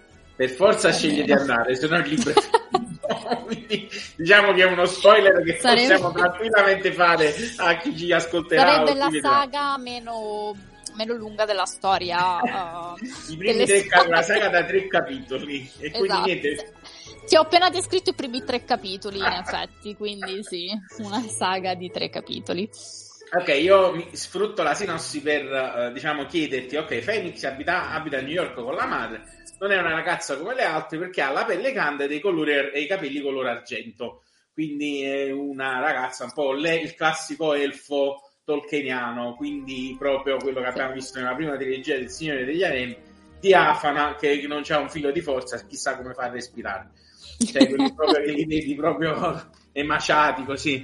forza 0.49 0.93
sceglie 0.93 1.25
di 1.25 1.33
andare, 1.33 1.75
se 1.77 1.87
no 1.89 1.97
il 1.99 2.09
libro. 2.09 2.33
Quindi 3.47 3.89
diciamo 4.17 4.53
che 4.53 4.63
è 4.63 4.67
uno 4.67 4.85
spoiler 4.87 5.43
che 5.43 5.59
Sarebbe- 5.59 5.95
possiamo 5.95 6.13
tranquillamente 6.13 6.93
fare 6.93 7.35
a 7.57 7.77
chi 7.79 7.97
ci 7.97 8.13
ascolterà. 8.13 8.85
Sarebbe 8.85 8.95
la 8.95 9.09
saga 9.21 9.77
meno, 9.79 10.55
meno 10.95 11.15
lunga 11.15 11.45
della 11.45 11.65
storia. 11.67 12.39
uh, 12.41 12.97
I 13.33 13.37
primi 13.37 13.65
tre, 13.65 13.83
ca- 13.85 13.97
storie. 14.01 14.09
una 14.13 14.23
saga 14.23 14.49
da 14.49 14.65
tre 14.65 14.87
capitoli. 14.87 15.71
E 15.79 15.91
quindi 15.91 16.09
Esatto. 16.09 16.25
niente. 16.25 16.73
Ti 17.27 17.37
ho 17.37 17.41
appena 17.41 17.71
descritto 17.71 18.11
i 18.11 18.15
primi 18.15 18.45
tre 18.45 18.65
capitoli, 18.65 19.19
in 19.19 19.25
effetti, 19.25 19.97
quindi 19.97 20.45
sì, 20.45 20.69
una 20.99 21.21
saga 21.23 21.75
di 21.75 21.91
tre 21.91 22.09
capitoli. 22.09 22.69
Ok, 23.41 23.49
io 23.61 24.07
sfrutto 24.13 24.63
la 24.63 24.75
sinossi 24.75 25.21
per, 25.21 25.43
eh, 25.53 25.91
diciamo, 25.93 26.27
chiederti, 26.27 26.77
ok, 26.77 26.99
Phoenix 27.05 27.43
abita, 27.43 27.91
abita 27.91 28.19
a 28.19 28.21
New 28.21 28.31
York 28.31 28.55
con 28.55 28.75
la 28.77 28.87
madre, 28.87 29.25
non 29.59 29.71
è 29.73 29.79
una 29.79 29.93
ragazza 29.93 30.37
come 30.37 30.55
le 30.55 30.63
altre 30.65 30.99
perché 30.99 31.23
ha 31.23 31.31
la 31.31 31.45
pelle 31.45 31.73
candida 31.73 32.13
e 32.13 32.21
colori, 32.21 32.53
e 32.53 32.81
i 32.81 32.87
capelli 32.87 33.21
color 33.21 33.47
argento, 33.47 34.23
quindi 34.53 35.03
è 35.03 35.31
una 35.31 35.81
ragazza 35.81 36.25
un 36.25 36.33
po' 36.33 36.53
le- 36.53 36.77
il 36.81 36.95
classico 36.95 37.55
elfo 37.55 38.23
tolkieniano, 38.45 39.35
quindi 39.35 39.95
proprio 39.99 40.37
quello 40.37 40.61
che 40.61 40.67
abbiamo 40.69 40.93
visto 40.93 41.19
nella 41.19 41.35
prima 41.35 41.57
trilogia 41.57 41.97
del 41.97 42.11
Signore 42.11 42.45
degli 42.45 42.63
Anelli, 42.63 42.97
diafana, 43.41 44.15
che 44.15 44.45
non 44.47 44.63
c'ha 44.63 44.79
un 44.79 44.89
filo 44.89 45.11
di 45.11 45.21
forza, 45.21 45.59
chissà 45.67 45.97
come 45.97 46.15
fa 46.15 46.25
a 46.25 46.31
respirare. 46.31 46.91
Cioè, 47.39 47.69
quelli 47.69 47.93
proprio 47.95 48.25
che 48.25 48.33
li 48.33 48.47
vedi 48.47 48.75
proprio 48.75 49.51
emaciati 49.73 50.45
così. 50.45 50.75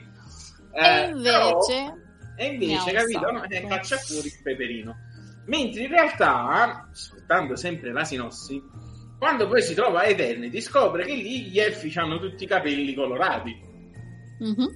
e 0.72 1.04
Eh, 1.08 1.12
però- 1.22 1.50
invece... 1.60 2.00
e 2.36 2.48
Ne 2.48 2.64
invece, 2.64 2.92
capito? 2.92 3.30
No? 3.30 3.42
Caccia 3.68 3.96
fuori 3.98 4.26
il 4.26 4.40
peperino. 4.42 4.96
Mentre 5.46 5.82
in 5.82 5.88
realtà, 5.88 6.88
sfruttando 6.92 7.56
sempre 7.56 7.92
la 7.92 8.04
sinossi, 8.04 8.62
quando 9.18 9.46
poi 9.46 9.62
si 9.62 9.74
trova 9.74 10.00
a 10.00 10.06
Eternity, 10.06 10.60
scopre 10.60 11.04
che 11.04 11.14
lì 11.14 11.42
gli 11.42 11.58
elfi 11.58 11.96
hanno 11.96 12.18
tutti 12.18 12.44
i 12.44 12.46
capelli 12.46 12.94
colorati. 12.94 13.56
Mhm. 14.38 14.68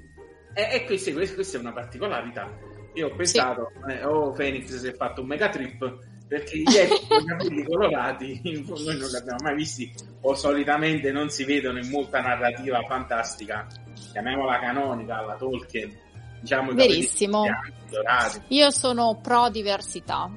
E, 0.54 0.68
e 0.73 0.85
questa, 0.85 1.12
questa 1.12 1.56
è 1.56 1.61
una 1.61 1.73
particolarità. 1.73 2.49
Io 2.94 3.08
ho 3.08 3.14
pensato, 3.14 3.73
eh, 3.88 4.04
oh, 4.04 4.32
Phoenix 4.32 4.75
si 4.75 4.87
è 4.87 4.94
fatto 4.94 5.20
un 5.20 5.26
mega 5.26 5.49
trip 5.50 5.99
perché 6.26 6.58
gli 6.58 6.75
elfi 6.75 7.06
con 7.06 7.23
i 7.23 7.26
capelli 7.26 7.64
colorati 7.66 8.40
noi 8.44 8.96
non 8.96 9.08
li 9.08 9.16
abbiamo 9.16 9.42
mai 9.42 9.54
visti 9.54 9.92
o 10.23 10.35
solitamente 10.35 11.12
non 11.12 11.28
si 11.28 11.44
vedono 11.44 11.78
in 11.78 11.90
molta 11.90 12.20
narrativa 12.20 12.80
fantastica, 12.88 13.66
chiamiamola 14.12 14.58
canonica, 14.58 15.18
alla 15.18 15.37
Tolkien. 15.37 16.04
Diciamo 16.40 16.73
Verissimo. 16.73 17.44
dorati. 17.90 18.42
Io 18.49 18.70
sono 18.70 19.18
pro 19.20 19.50
diversità, 19.50 20.30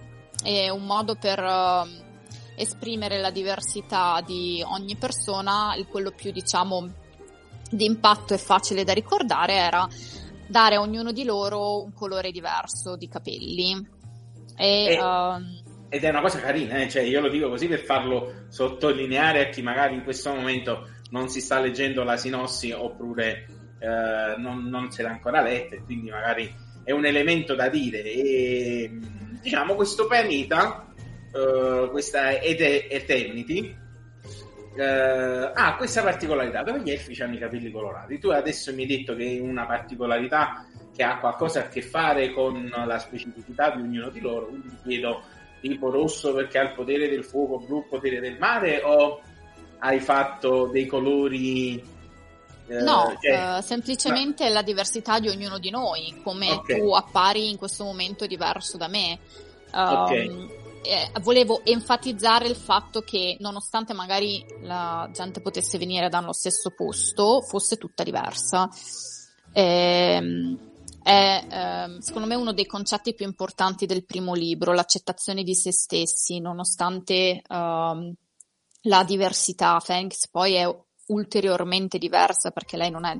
è 0.43 0.69
un 0.69 0.86
modo 0.86 1.15
per 1.15 1.39
ehm, 1.39 2.03
esprimere 2.55 3.19
la 3.19 3.31
diversità 3.31 4.22
di 4.25 4.63
ogni 4.65 4.96
persona, 4.96 5.75
il 5.77 5.88
quello 5.88 6.12
più 6.12 6.31
diciamo 6.31 6.89
di 7.69 7.86
impatto 7.86 8.34
e 8.34 8.38
facile 8.38 8.84
da 8.84 8.93
ricordare 8.93 9.53
era 9.53 9.88
dare 10.48 10.75
a 10.75 10.81
ognuno 10.81 11.12
di 11.12 11.24
loro 11.24 11.84
un 11.84 11.93
colore 11.93 12.31
diverso 12.31 12.96
di 12.96 13.08
capelli. 13.08 13.88
E, 14.58 14.86
E- 14.86 14.93
ehm, 14.93 15.62
Ed 15.89 16.03
è 16.03 16.10
una 16.10 16.22
cosa 16.22 16.39
carina, 16.39 16.75
eh? 16.81 16.89
cioè 16.89 17.03
io 17.03 17.22
lo 17.22 17.29
dico 17.29 17.50
così 17.50 17.67
per 17.67 17.79
farlo 17.79 18.46
sottolineare 18.50 19.48
a 19.48 19.50
chi 19.50 19.62
magari 19.62 19.96
in 19.96 20.03
questo 20.03 20.34
momento 20.34 20.88
non 21.12 21.29
si 21.29 21.41
sta 21.41 21.60
leggendo 21.60 22.03
la 22.03 22.17
sinossi 22.17 22.72
oppure 22.72 23.46
eh, 23.79 24.36
non, 24.38 24.65
non 24.65 24.91
se 24.91 25.01
l'ha 25.01 25.10
ancora 25.10 25.41
letta 25.41 25.75
e 25.75 25.84
quindi 25.84 26.10
magari 26.10 26.53
è 26.84 26.91
un 26.91 27.05
elemento 27.05 27.55
da 27.55 27.69
dire. 27.69 28.03
E, 28.03 29.00
diciamo 29.41 29.75
questo 29.75 30.08
pianeta, 30.08 30.93
eh, 31.34 31.88
questa 31.91 32.39
Ete- 32.39 32.89
Eternity, 32.89 33.75
eh, 34.75 35.51
ha 35.53 35.75
questa 35.75 36.01
particolarità 36.01 36.63
dove 36.63 36.81
gli 36.81 36.91
elfi 36.91 37.22
hanno 37.22 37.36
i 37.36 37.39
capelli 37.39 37.72
colorati. 37.72 38.19
Tu 38.19 38.29
adesso 38.29 38.74
mi 38.74 38.84
hai 38.84 38.88
detto 38.88 39.15
che 39.15 39.38
è 39.38 39.39
una 39.39 39.65
particolarità 39.65 40.65
che 40.96 41.03
ha 41.03 41.19
qualcosa 41.19 41.62
a 41.62 41.67
che 41.67 41.81
fare 41.81 42.31
con 42.31 42.72
la 42.86 43.00
specificità 43.00 43.72
di 43.72 43.81
ognuno 43.81 44.10
di 44.10 44.19
loro, 44.19 44.48
quindi 44.48 44.69
chiedo 44.84 45.22
tipo 45.62 45.89
rosso 45.89 46.34
perché 46.34 46.58
ha 46.58 46.63
il 46.63 46.74
potere 46.74 47.10
del 47.10 47.24
fuoco, 47.24 47.60
blu 47.60 47.79
il 47.79 47.86
potere 47.89 48.19
del 48.19 48.38
mare 48.38 48.81
o 48.84 49.22
hai 49.79 50.00
fatto 50.00 50.67
dei 50.67 50.86
colori 50.86 51.81
no, 52.70 53.18
cioè- 53.22 53.58
eh, 53.58 53.62
semplicemente 53.62 54.50
la 54.50 54.62
diversità 54.62 55.20
di 55.20 55.28
ognuno 55.30 55.58
di 55.60 55.70
noi, 55.70 56.20
come 56.24 56.52
Ok. 56.52 56.78
tu 56.78 56.92
appari 56.94 57.50
in 57.50 57.58
questo 57.58 57.84
momento 57.84 58.26
diverso 58.26 58.78
da 58.78 58.88
me. 58.88 59.20
Ok. 59.74 60.12
Um, 60.30 60.50
eh, 60.82 61.12
volevo 61.22 61.62
enfatizzare 61.66 62.48
il 62.48 62.56
fatto 62.56 63.02
che 63.02 63.36
nonostante 63.40 63.94
magari 63.94 64.46
la 64.62 65.10
gente 65.14 65.42
potesse 65.42 65.78
venire 65.78 66.10
dallo 66.10 66.32
stesso 66.32 66.72
posto, 66.72 67.42
fosse 67.42 67.78
tutta 67.78 68.04
diversa. 68.04 68.70
Ehm, 69.52 70.58
è 71.04 71.46
ehm, 71.50 72.00
secondo 72.00 72.28
me 72.28 72.36
uno 72.36 72.54
dei 72.54 72.66
concetti 72.66 73.14
più 73.14 73.26
importanti 73.26 73.86
del 73.86 74.06
primo 74.06 74.34
libro, 74.34 74.74
l'accettazione 74.74 75.44
di 75.44 75.56
se 75.56 75.72
stessi, 75.72 76.40
nonostante 76.40 77.42
ehm, 77.48 78.14
la 78.84 79.04
diversità. 79.04 79.82
Phoenix 79.86 80.28
poi 80.30 80.54
è 80.54 80.68
ulteriormente 81.10 81.98
diversa 81.98 82.50
perché 82.50 82.78
lei 82.78 82.89
non 82.89 83.06
è 83.06 83.18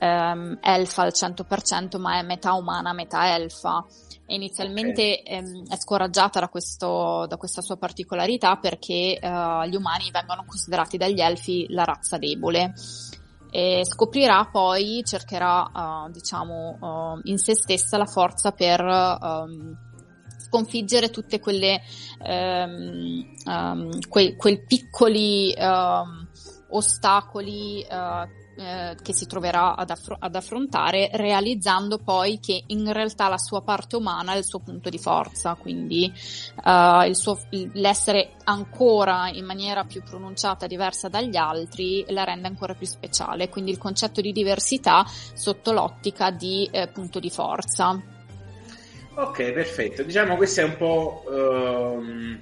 ehm, 0.00 0.58
elfa 0.60 1.02
al 1.02 1.12
100%, 1.14 1.98
ma 2.00 2.18
è 2.18 2.22
metà 2.22 2.54
umana, 2.54 2.92
metà 2.92 3.34
elfa. 3.34 3.84
E 4.26 4.34
inizialmente 4.34 5.20
okay. 5.20 5.36
ehm, 5.36 5.68
è 5.68 5.76
scoraggiata 5.76 6.40
da, 6.40 6.48
questo, 6.48 7.26
da, 7.28 7.36
questa 7.36 7.60
sua 7.62 7.76
particolarità 7.76 8.56
perché 8.56 9.18
eh, 9.18 9.68
gli 9.68 9.76
umani 9.76 10.10
vengono 10.10 10.44
considerati 10.46 10.96
dagli 10.96 11.20
elfi 11.20 11.66
la 11.68 11.84
razza 11.84 12.18
debole. 12.18 12.72
E 13.52 13.82
scoprirà 13.84 14.48
poi, 14.50 15.02
cercherà, 15.04 15.62
uh, 15.74 16.10
diciamo, 16.12 16.78
uh, 16.80 17.20
in 17.24 17.36
se 17.36 17.56
stessa 17.56 17.96
la 17.96 18.06
forza 18.06 18.52
per 18.52 18.80
um, 18.80 19.76
sconfiggere 20.38 21.10
tutte 21.10 21.40
quelle 21.40 21.80
um, 22.20 23.26
um, 23.46 23.98
quei, 24.08 24.36
quei, 24.36 24.64
piccoli 24.64 25.52
ostacoli 26.70 27.84
uh, 27.88 28.28
eh, 28.60 28.94
che 29.00 29.14
si 29.14 29.26
troverà 29.26 29.74
ad, 29.74 29.88
affr- 29.88 30.18
ad, 30.18 30.34
affrontare, 30.34 31.08
realizzando 31.14 31.96
poi 31.96 32.38
che 32.40 32.62
in 32.66 32.92
realtà 32.92 33.28
la 33.28 33.38
sua 33.38 33.62
parte 33.62 33.96
umana 33.96 34.34
è 34.34 34.36
il 34.36 34.44
suo 34.44 34.58
punto 34.58 34.90
di 34.90 34.98
forza, 34.98 35.54
quindi 35.54 36.12
uh, 36.64 37.10
suo, 37.12 37.38
l'essere 37.72 38.32
ancora 38.44 39.30
in 39.30 39.46
maniera 39.46 39.84
più 39.84 40.02
pronunciata 40.02 40.66
diversa 40.66 41.08
dagli 41.08 41.36
altri 41.36 42.04
la 42.08 42.24
rende 42.24 42.48
ancora 42.48 42.74
più 42.74 42.86
speciale, 42.86 43.48
quindi 43.48 43.70
il 43.70 43.78
concetto 43.78 44.20
di 44.20 44.32
diversità 44.32 45.06
sotto 45.06 45.72
l'ottica 45.72 46.30
di 46.30 46.68
eh, 46.70 46.88
punto 46.88 47.18
di 47.18 47.30
forza. 47.30 47.98
Ok, 49.14 49.52
perfetto. 49.52 50.02
Diciamo 50.02 50.36
questo 50.36 50.60
è 50.60 50.64
un 50.64 50.76
po' 50.76 51.24
ehm, 51.30 52.40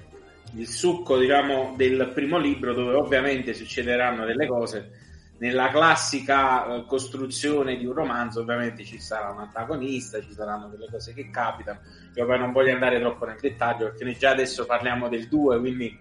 il 0.59 0.67
succo 0.67 1.17
diciamo, 1.17 1.73
del 1.77 2.11
primo 2.13 2.37
libro 2.37 2.73
dove 2.73 2.93
ovviamente 2.93 3.53
succederanno 3.53 4.25
delle 4.25 4.47
cose 4.47 5.07
nella 5.39 5.69
classica 5.69 6.65
eh, 6.65 6.85
costruzione 6.85 7.77
di 7.77 7.85
un 7.85 7.93
romanzo 7.93 8.41
ovviamente 8.41 8.83
ci 8.83 8.99
sarà 8.99 9.29
un 9.29 9.39
antagonista, 9.39 10.21
ci 10.21 10.33
saranno 10.33 10.67
delle 10.67 10.87
cose 10.89 11.13
che 11.13 11.29
capitano. 11.29 11.79
Io 12.15 12.25
poi 12.25 12.37
non 12.37 12.51
voglio 12.51 12.73
andare 12.73 12.99
troppo 12.99 13.25
nel 13.25 13.37
dettaglio 13.39 13.85
perché 13.85 14.03
noi 14.03 14.17
già 14.17 14.31
adesso 14.31 14.65
parliamo 14.65 15.07
del 15.07 15.27
2, 15.27 15.59
quindi 15.59 15.97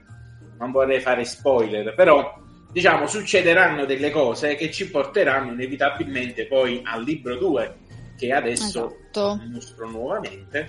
non 0.59 0.73
vorrei 0.73 1.01
fare 1.01 1.25
spoiler, 1.25 1.95
però 1.95 2.37
diciamo 2.71 3.07
succederanno 3.07 3.85
delle 3.85 4.11
cose 4.11 4.57
che 4.57 4.71
ci 4.71 4.91
porteranno 4.91 5.53
inevitabilmente 5.53 6.47
poi 6.47 6.83
al 6.85 7.03
libro 7.03 7.37
2 7.37 7.77
che 8.19 8.33
adesso 8.33 8.89
esatto. 8.89 9.41
mostro 9.49 9.89
nuovamente. 9.89 10.67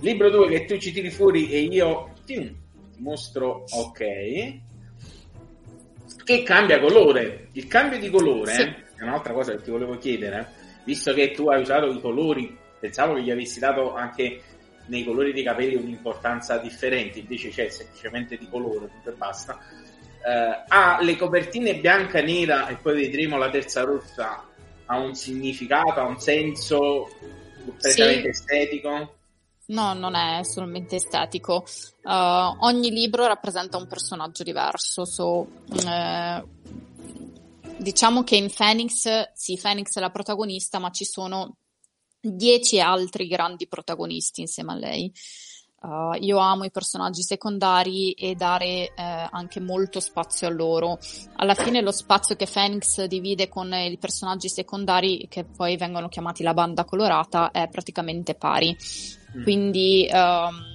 Libro 0.00 0.28
2 0.28 0.48
che 0.48 0.64
tu 0.64 0.76
ci 0.78 0.92
tiri 0.92 1.10
fuori 1.10 1.52
e 1.52 1.60
io 1.60 2.12
ti 2.24 2.61
mostro 2.98 3.64
ok 3.70 4.60
che 6.24 6.42
cambia 6.42 6.80
colore. 6.80 7.48
Il 7.52 7.66
cambio 7.66 7.98
di 7.98 8.10
colore 8.10 8.52
sì. 8.52 8.62
eh, 8.62 8.74
è 8.96 9.02
un'altra 9.02 9.32
cosa 9.32 9.52
che 9.52 9.62
ti 9.62 9.70
volevo 9.70 9.98
chiedere, 9.98 10.48
visto 10.84 11.12
che 11.12 11.32
tu 11.32 11.48
hai 11.48 11.60
usato 11.60 11.86
i 11.86 12.00
colori, 12.00 12.56
pensavo 12.78 13.14
che 13.14 13.22
gli 13.22 13.30
avessi 13.30 13.58
dato 13.58 13.94
anche 13.94 14.40
nei 14.86 15.04
colori 15.04 15.32
dei 15.32 15.42
capelli 15.42 15.74
un'importanza 15.74 16.58
differente, 16.58 17.20
invece 17.20 17.50
c'è 17.50 17.68
semplicemente 17.68 18.36
di 18.36 18.48
colore, 18.48 18.88
tutto 18.88 19.10
e 19.10 19.14
basta. 19.14 19.58
Uh, 20.24 20.64
ha 20.68 20.98
le 21.00 21.16
copertine 21.16 21.74
bianca 21.74 22.18
e 22.18 22.22
nera 22.22 22.68
e 22.68 22.76
poi 22.76 22.94
vedremo 22.94 23.38
la 23.38 23.50
terza 23.50 23.82
rossa 23.82 24.46
ha 24.86 24.98
un 24.98 25.14
significato, 25.14 25.98
ha 25.98 26.04
un 26.04 26.20
senso 26.20 27.08
completamente 27.64 28.32
sì. 28.32 28.42
estetico? 28.42 29.16
No, 29.72 29.94
non 29.94 30.14
è 30.14 30.42
solamente 30.44 30.96
estetico. 30.96 31.64
Uh, 32.02 32.56
ogni 32.60 32.90
libro 32.90 33.26
rappresenta 33.26 33.78
un 33.78 33.86
personaggio 33.86 34.42
diverso. 34.42 35.06
So, 35.06 35.46
uh, 35.66 36.48
diciamo 37.78 38.22
che 38.22 38.36
in 38.36 38.52
Phoenix, 38.54 39.30
sì, 39.32 39.58
Phoenix 39.60 39.96
è 39.96 40.00
la 40.00 40.10
protagonista, 40.10 40.78
ma 40.78 40.90
ci 40.90 41.06
sono 41.06 41.56
dieci 42.20 42.80
altri 42.80 43.26
grandi 43.26 43.66
protagonisti 43.66 44.42
insieme 44.42 44.72
a 44.72 44.76
lei. 44.76 45.10
Uh, 45.80 46.16
io 46.20 46.36
amo 46.36 46.64
i 46.64 46.70
personaggi 46.70 47.22
secondari 47.22 48.12
e 48.12 48.36
dare 48.36 48.92
eh, 48.94 49.28
anche 49.28 49.58
molto 49.58 50.00
spazio 50.00 50.46
a 50.46 50.50
loro. 50.50 50.98
Alla 51.36 51.54
fine 51.54 51.80
lo 51.80 51.90
spazio 51.90 52.36
che 52.36 52.46
Phoenix 52.46 53.02
divide 53.06 53.48
con 53.48 53.72
i 53.72 53.96
personaggi 53.98 54.48
secondari, 54.48 55.26
che 55.28 55.44
poi 55.44 55.76
vengono 55.76 56.08
chiamati 56.08 56.42
la 56.42 56.54
banda 56.54 56.84
colorata, 56.84 57.50
è 57.50 57.68
praticamente 57.68 58.34
pari. 58.34 58.76
Mm. 59.36 59.42
Quindi 59.42 60.08
um, 60.12 60.72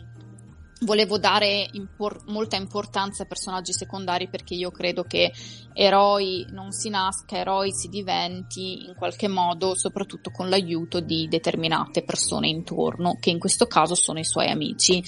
volevo 0.81 1.17
dare 1.17 1.67
impor- 1.71 2.23
molta 2.27 2.55
importanza 2.55 3.23
ai 3.23 3.27
personaggi 3.27 3.73
secondari 3.73 4.27
perché 4.27 4.53
io 4.53 4.69
credo 4.69 5.03
che 5.03 5.31
eroi 5.73 6.45
non 6.51 6.71
si 6.71 6.89
nasca, 6.89 7.37
eroi 7.37 7.71
si 7.73 7.87
diventi 7.87 8.85
in 8.85 8.93
qualche 8.95 9.27
modo, 9.27 9.75
soprattutto 9.75 10.29
con 10.29 10.49
l'aiuto 10.49 10.99
di 10.99 11.27
determinate 11.27 12.03
persone 12.03 12.47
intorno, 12.47 13.17
che 13.19 13.29
in 13.29 13.39
questo 13.39 13.65
caso 13.65 13.95
sono 13.95 14.19
i 14.19 14.25
suoi 14.25 14.49
amici. 14.49 15.03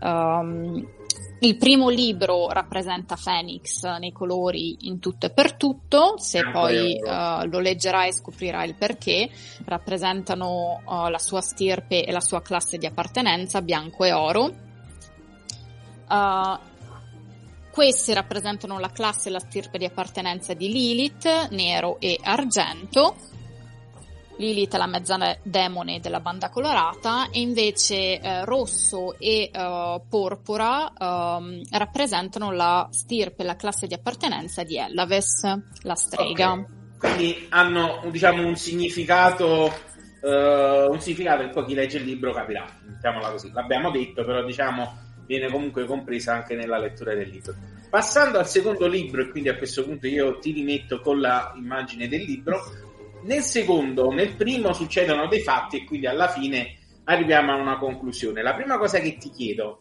Um, 0.00 0.86
il 1.40 1.56
primo 1.56 1.90
libro 1.90 2.48
rappresenta 2.48 3.18
Phoenix 3.22 3.84
nei 3.98 4.12
colori 4.12 4.88
in 4.88 4.98
tutto 4.98 5.26
e 5.26 5.30
per 5.30 5.54
tutto, 5.54 6.14
se 6.16 6.42
poi 6.50 6.98
uh, 6.98 7.46
lo 7.46 7.58
leggerai 7.58 8.12
scoprirai 8.12 8.68
il 8.68 8.76
perché, 8.76 9.28
rappresentano 9.66 10.80
uh, 10.84 11.08
la 11.08 11.18
sua 11.18 11.42
stirpe 11.42 12.04
e 12.04 12.12
la 12.12 12.20
sua 12.20 12.40
classe 12.40 12.78
di 12.78 12.86
appartenenza, 12.86 13.60
bianco 13.60 14.04
e 14.04 14.12
oro. 14.12 14.52
Uh, 16.08 16.58
questi 17.70 18.14
rappresentano 18.14 18.78
la 18.78 18.90
classe 18.90 19.28
e 19.28 19.32
la 19.32 19.40
stirpe 19.40 19.76
di 19.76 19.84
appartenenza 19.84 20.54
di 20.54 20.70
Lilith, 20.70 21.48
nero 21.50 21.98
e 22.00 22.18
argento, 22.22 23.16
Lilith 24.36 24.74
è 24.74 24.78
la 24.78 24.86
mezza 24.86 25.16
demone 25.42 26.00
della 26.00 26.20
banda 26.20 26.48
colorata 26.48 27.30
e 27.30 27.40
invece 27.40 28.20
eh, 28.20 28.44
rosso 28.44 29.18
e 29.18 29.50
eh, 29.52 30.00
porpora 30.08 30.92
eh, 30.92 31.62
rappresentano 31.70 32.50
la 32.50 32.88
stirpe, 32.90 33.44
la 33.44 33.56
classe 33.56 33.86
di 33.86 33.94
appartenenza 33.94 34.62
di 34.62 34.76
Ellaves, 34.76 35.42
la 35.82 35.94
strega. 35.94 36.52
Okay. 36.52 36.66
Quindi 36.98 37.46
hanno 37.50 38.02
diciamo 38.10 38.46
un 38.46 38.56
significato 38.56 39.70
uh, 40.24 40.90
un 40.90 41.00
significato 41.00 41.42
che 41.42 41.48
poi 41.50 41.64
chi 41.66 41.74
legge 41.74 41.98
il 41.98 42.04
libro 42.04 42.32
capirà, 42.32 42.64
mettiamola 42.86 43.30
così. 43.30 43.50
L'abbiamo 43.52 43.90
detto, 43.90 44.24
però 44.24 44.42
diciamo 44.42 45.02
viene 45.26 45.50
comunque 45.50 45.86
compresa 45.86 46.34
anche 46.34 46.54
nella 46.54 46.78
lettura 46.78 47.14
del 47.14 47.28
libro. 47.28 47.54
Passando 47.88 48.38
al 48.38 48.48
secondo 48.48 48.86
libro, 48.86 49.22
e 49.22 49.30
quindi 49.30 49.48
a 49.48 49.56
questo 49.56 49.84
punto 49.84 50.06
io 50.06 50.38
ti 50.38 50.52
rimetto 50.52 51.00
con 51.00 51.18
l'immagine 51.18 52.08
del 52.08 52.22
libro, 52.22 52.60
nel 53.24 53.42
secondo, 53.42 54.10
nel 54.10 54.34
primo 54.34 54.72
succedono 54.72 55.26
dei 55.28 55.40
fatti 55.40 55.78
e 55.78 55.84
quindi 55.84 56.06
alla 56.06 56.28
fine 56.28 56.76
arriviamo 57.04 57.52
a 57.52 57.56
una 57.56 57.78
conclusione. 57.78 58.42
La 58.42 58.54
prima 58.54 58.78
cosa 58.78 58.98
che 58.98 59.16
ti 59.16 59.30
chiedo, 59.30 59.78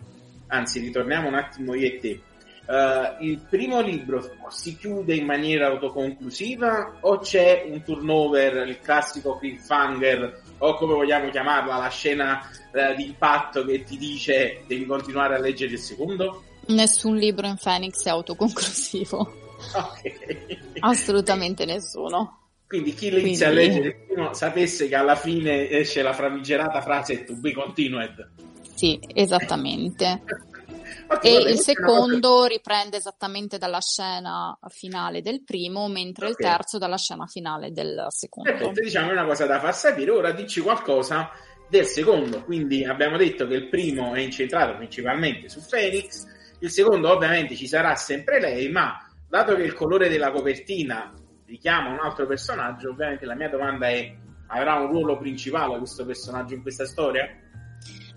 anzi 0.47 0.79
ritorniamo 0.79 1.27
un 1.27 1.35
attimo 1.35 1.73
io 1.75 1.87
e 1.87 1.99
te, 1.99 2.21
Uh, 2.65 3.21
il 3.21 3.39
primo 3.39 3.81
libro 3.81 4.25
si 4.47 4.77
chiude 4.77 5.15
in 5.15 5.25
maniera 5.25 5.67
autoconclusiva 5.67 6.99
o 7.01 7.17
c'è 7.17 7.65
un 7.69 7.83
turnover, 7.83 8.65
il 8.65 8.79
classico 8.79 9.35
cliffhanger 9.35 10.41
o 10.59 10.75
come 10.75 10.93
vogliamo 10.93 11.29
chiamarla, 11.29 11.75
la 11.75 11.89
scena 11.89 12.39
uh, 12.71 12.95
di 12.95 13.07
impatto 13.07 13.65
che 13.65 13.83
ti 13.83 13.97
dice 13.97 14.63
devi 14.65 14.85
continuare 14.85 15.35
a 15.35 15.39
leggere 15.39 15.73
il 15.73 15.79
secondo? 15.79 16.43
Nessun 16.67 17.17
libro 17.17 17.47
in 17.47 17.57
Phoenix 17.61 18.05
è 18.05 18.09
autoconclusivo. 18.09 19.41
Ok. 19.75 20.57
Assolutamente 20.79 21.63
nessuno. 21.63 22.42
Quindi 22.67 22.93
chi 22.93 23.07
inizia 23.07 23.51
Quindi... 23.51 23.65
a 23.65 23.67
leggere 23.67 23.87
il 23.87 24.05
primo 24.05 24.33
sapesse 24.33 24.87
che 24.87 24.95
alla 24.95 25.15
fine 25.15 25.69
esce 25.69 26.01
la 26.01 26.13
famigerata 26.13 26.81
frase 26.81 27.23
to 27.23 27.35
be 27.35 27.53
continued. 27.53 28.29
Sì, 28.73 28.99
esattamente. 29.13 30.23
e 31.21 31.35
il 31.35 31.59
secondo 31.59 32.45
riprende 32.45 32.97
esattamente 32.97 33.57
dalla 33.57 33.79
scena 33.79 34.57
finale 34.69 35.21
del 35.21 35.43
primo, 35.43 35.87
mentre 35.87 36.29
okay. 36.29 36.35
il 36.37 36.51
terzo 36.51 36.77
dalla 36.77 36.97
scena 36.97 37.25
finale 37.27 37.71
del 37.71 38.07
secondo. 38.09 38.49
Perfetto, 38.49 38.81
diciamo 38.81 39.11
una 39.11 39.25
cosa 39.25 39.45
da 39.45 39.59
far 39.59 39.75
sapere. 39.75 40.11
Ora 40.11 40.31
dici 40.31 40.59
qualcosa 40.61 41.29
del 41.69 41.85
secondo. 41.85 42.43
Quindi 42.43 42.83
abbiamo 42.83 43.17
detto 43.17 43.47
che 43.47 43.55
il 43.55 43.69
primo 43.69 44.13
è 44.13 44.19
incentrato 44.19 44.75
principalmente 44.75 45.49
su 45.49 45.61
Phoenix, 45.67 46.25
il 46.59 46.69
secondo 46.69 47.11
ovviamente 47.11 47.55
ci 47.55 47.67
sarà 47.67 47.95
sempre 47.95 48.39
lei, 48.39 48.69
ma 48.69 48.97
dato 49.27 49.55
che 49.55 49.63
il 49.63 49.73
colore 49.73 50.09
della 50.09 50.31
copertina 50.31 51.11
richiama 51.45 51.89
un 51.89 51.99
altro 51.99 52.25
personaggio, 52.25 52.89
ovviamente 52.89 53.25
la 53.25 53.35
mia 53.35 53.49
domanda 53.49 53.87
è: 53.89 54.15
avrà 54.47 54.75
un 54.75 54.87
ruolo 54.87 55.17
principale 55.17 55.77
questo 55.77 56.05
personaggio 56.05 56.53
in 56.53 56.61
questa 56.61 56.85
storia? 56.85 57.27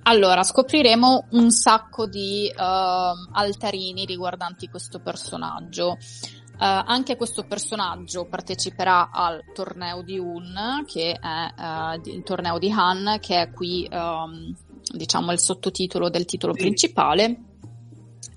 Allora, 0.09 0.45
scopriremo 0.45 1.27
un 1.31 1.51
sacco 1.51 2.07
di 2.07 2.49
uh, 2.55 2.61
altarini 3.33 4.05
riguardanti 4.05 4.69
questo 4.69 5.01
personaggio. 5.01 5.97
Uh, 6.59 6.59
anche 6.59 7.17
questo 7.17 7.43
personaggio 7.43 8.27
parteciperà 8.27 9.11
al 9.11 9.43
torneo 9.53 10.03
di 10.03 10.19
Un, 10.19 10.85
che 10.87 11.19
è 11.21 11.53
uh, 11.59 12.01
il 12.09 12.23
torneo 12.23 12.59
di 12.59 12.71
Han, 12.71 13.19
che 13.21 13.43
è 13.43 13.51
qui, 13.51 13.87
um, 13.91 14.55
diciamo, 14.95 15.33
il 15.33 15.41
sottotitolo 15.41 16.09
del 16.09 16.25
titolo 16.25 16.55
sì. 16.55 16.61
principale. 16.61 17.56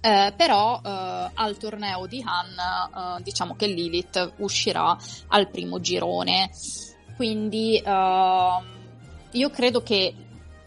Eh, 0.01 0.33
però 0.35 0.79
eh, 0.83 1.29
al 1.33 1.57
torneo 1.57 2.05
di 2.05 2.23
Han 2.25 3.17
eh, 3.17 3.21
diciamo 3.21 3.55
che 3.55 3.67
Lilith 3.67 4.35
uscirà 4.37 4.97
al 5.27 5.49
primo 5.49 5.81
girone 5.81 6.49
quindi 7.19 7.83
uh, 7.85 8.63
io 9.31 9.49
credo 9.49 9.83
che 9.83 10.15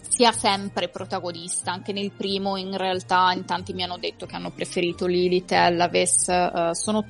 sia 0.07 0.33
sempre 0.33 0.91
protagonista, 0.91 1.73
anche 1.73 1.95
nel 1.95 2.13
primo 2.13 2.59
in 2.59 2.77
realtà 2.77 3.33
in 3.33 3.47
tanti 3.47 3.73
mi 3.73 3.83
hanno 3.83 3.97
detto 3.97 4.27
che 4.27 4.37
hanno 4.37 4.51
preferito 4.51 5.07
Lilith 5.07 5.51
e 5.53 5.57
Elaves, 5.57 6.27
uh, 6.27 6.75
sono, 6.75 7.07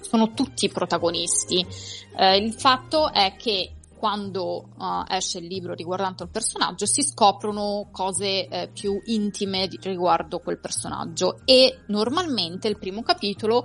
sono, 0.00 0.30
tutti 0.34 0.68
protagonisti. 0.68 1.66
Uh, 2.12 2.36
il 2.40 2.54
fatto 2.54 3.12
è 3.12 3.34
che 3.36 3.72
quando 4.00 4.70
uh, 4.78 5.04
esce 5.06 5.40
il 5.40 5.46
libro 5.46 5.74
riguardante 5.74 6.22
il 6.22 6.30
personaggio 6.30 6.86
si 6.86 7.02
scoprono 7.02 7.90
cose 7.92 8.48
eh, 8.48 8.70
più 8.72 8.98
intime 9.04 9.68
riguardo 9.82 10.38
quel 10.38 10.58
personaggio 10.58 11.40
e 11.44 11.80
normalmente 11.88 12.66
il 12.66 12.78
primo 12.78 13.02
capitolo 13.02 13.62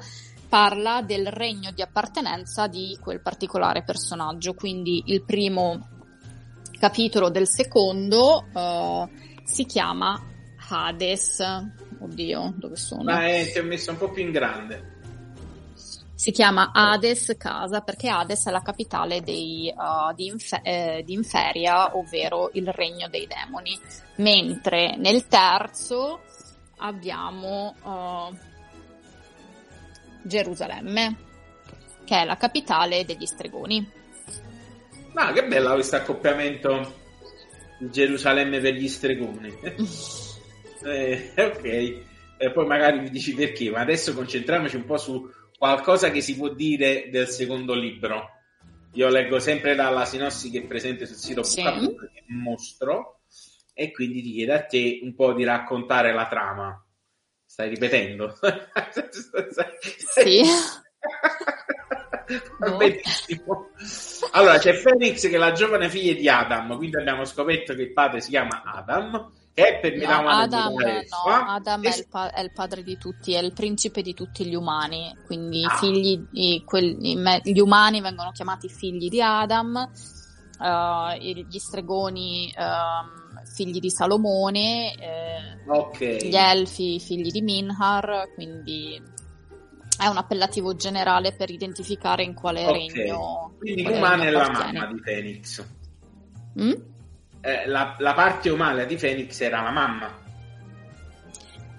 parla 0.50 1.02
del 1.02 1.28
regno 1.28 1.72
di 1.72 1.82
appartenenza 1.82 2.68
di 2.68 2.98
quel 3.02 3.22
particolare 3.22 3.84
personaggio, 3.84 4.54
quindi 4.54 5.04
il 5.06 5.24
primo 5.24 5.88
capitolo 6.78 7.30
del 7.30 7.48
secondo 7.48 8.46
uh, 8.52 9.10
si 9.42 9.66
chiama 9.66 10.22
Hades. 10.68 11.40
Oddio, 11.98 12.56
dove 12.58 12.76
sono? 12.76 13.04
Ma 13.04 13.26
è, 13.26 13.50
ti 13.50 13.60
ho 13.60 13.64
messo 13.64 13.92
un 13.92 13.98
po' 13.98 14.12
più 14.12 14.22
in 14.22 14.32
grande. 14.32 14.95
Si 16.16 16.32
chiama 16.32 16.72
Hades 16.74 17.36
Casa 17.38 17.82
perché 17.82 18.08
Hades 18.08 18.48
è 18.48 18.52
la 18.52 18.62
capitale 18.62 19.22
dei, 19.22 19.72
uh, 19.76 20.14
di, 20.16 20.28
Infe- 20.28 20.62
eh, 20.64 21.04
di, 21.06 21.12
Inferia, 21.12 21.98
ovvero 21.98 22.52
il 22.54 22.72
regno 22.72 23.10
dei 23.10 23.28
demoni. 23.28 23.78
Mentre 24.16 24.96
nel 24.96 25.28
terzo 25.28 26.22
abbiamo 26.78 27.76
uh, 27.84 28.38
Gerusalemme, 30.24 31.16
che 32.06 32.22
è 32.22 32.24
la 32.24 32.38
capitale 32.38 33.04
degli 33.04 33.26
stregoni. 33.26 33.86
Ma 35.12 35.34
che 35.34 35.46
bella 35.46 35.74
questo 35.74 35.98
accoppiamento 35.98 36.94
Gerusalemme 37.80 38.62
per 38.62 38.74
gli 38.74 38.88
stregoni. 38.88 39.54
eh, 40.82 41.34
ok, 41.36 41.64
e 42.38 42.52
poi 42.54 42.66
magari 42.66 43.00
mi 43.02 43.10
dici 43.10 43.34
perché, 43.34 43.70
ma 43.70 43.82
adesso 43.82 44.14
concentriamoci 44.14 44.78
un 44.78 44.86
po' 44.86 44.98
su 44.98 45.30
qualcosa 45.58 46.12
che 46.12 46.22
si 46.22 46.36
può 46.36 46.50
dire 46.50 47.10
del 47.10 47.28
secondo 47.28 47.74
libro. 47.74 48.32
Io 48.94 49.10
leggo 49.10 49.40
sempre 49.40 49.76
dalla 49.76 50.06
sinossi 50.06 50.50
che 50.50 50.60
è 50.60 50.66
presente 50.66 51.06
sul 51.06 51.18
sito 51.18 51.44
sì. 51.44 51.62
Che 51.62 52.24
mostro, 52.28 53.20
e 53.74 53.92
quindi 53.92 54.22
ti 54.22 54.32
chiedo 54.32 54.54
a 54.54 54.64
te 54.64 55.00
un 55.04 55.14
po' 55.16 55.34
di 55.34 55.44
raccontare 55.44 56.14
la 56.14 56.28
trama. 56.28 56.82
Stai 57.46 57.70
ripetendo? 57.70 58.34
sì. 60.14 60.42
no. 62.60 62.78
Benissimo. 62.78 63.70
Allora, 64.32 64.58
c'è 64.58 64.82
Phoenix 64.82 65.28
che 65.30 65.36
è 65.36 65.38
la 65.38 65.52
giovane 65.52 65.90
figlia 65.90 66.14
di 66.14 66.28
Adam, 66.30 66.78
quindi 66.78 66.98
abbiamo 66.98 67.26
scoperto 67.26 67.76
che 67.76 67.84
il 67.84 67.94
padre 67.94 68.22
si 68.22 68.30
chiama 68.30 68.64
Adam, 68.64 69.32
che 69.56 69.64
è 69.64 69.80
per 69.80 69.96
no, 69.96 70.28
Adam, 70.28 70.74
no, 70.74 71.46
Adam 71.48 71.82
è, 71.82 71.98
il 71.98 72.08
pa- 72.10 72.30
è, 72.30 72.42
il 72.42 72.52
padre 72.52 72.84
di 72.84 72.98
tutti, 72.98 73.34
è 73.34 73.40
il 73.40 73.54
principe 73.54 74.02
di 74.02 74.14
tutti 74.14 74.46
gli 74.46 74.54
umani, 74.54 75.16
quindi 75.26 75.64
ah. 75.64 75.78
figli, 75.78 76.22
i, 76.34 76.64
quelli, 76.66 77.18
gli 77.42 77.60
umani 77.60 78.02
vengono 78.02 78.32
chiamati 78.32 78.68
figli 78.68 79.08
di 79.08 79.22
Adam, 79.22 79.90
uh, 80.60 81.18
gli 81.18 81.58
stregoni... 81.58 82.54
Uh, 82.56 83.24
figli 83.46 83.80
di 83.80 83.92
Salomone, 83.92 84.96
eh, 84.96 85.58
okay. 85.68 86.28
gli 86.28 86.36
elfi 86.36 87.00
figli 87.00 87.30
di 87.30 87.42
Minhar, 87.42 88.32
quindi 88.34 89.00
è 89.98 90.08
un 90.08 90.18
appellativo 90.18 90.76
generale 90.76 91.34
per 91.34 91.50
identificare 91.50 92.24
in 92.24 92.34
quale 92.34 92.66
okay. 92.66 92.88
regno. 92.90 93.54
Quindi 93.58 93.86
umana 93.86 94.24
è 94.26 94.30
la 94.30 94.50
mamma 94.50 94.88
di 94.88 95.02
Phoenix. 95.02 95.66
Mm? 96.60 96.72
Eh, 97.46 97.68
la, 97.68 97.96
la, 98.00 98.14
parte 98.14 98.50
umana 98.50 98.84
di 98.86 98.96
Phoenix 98.96 99.40
era 99.40 99.62
la 99.62 99.72
mamma. 99.72 100.24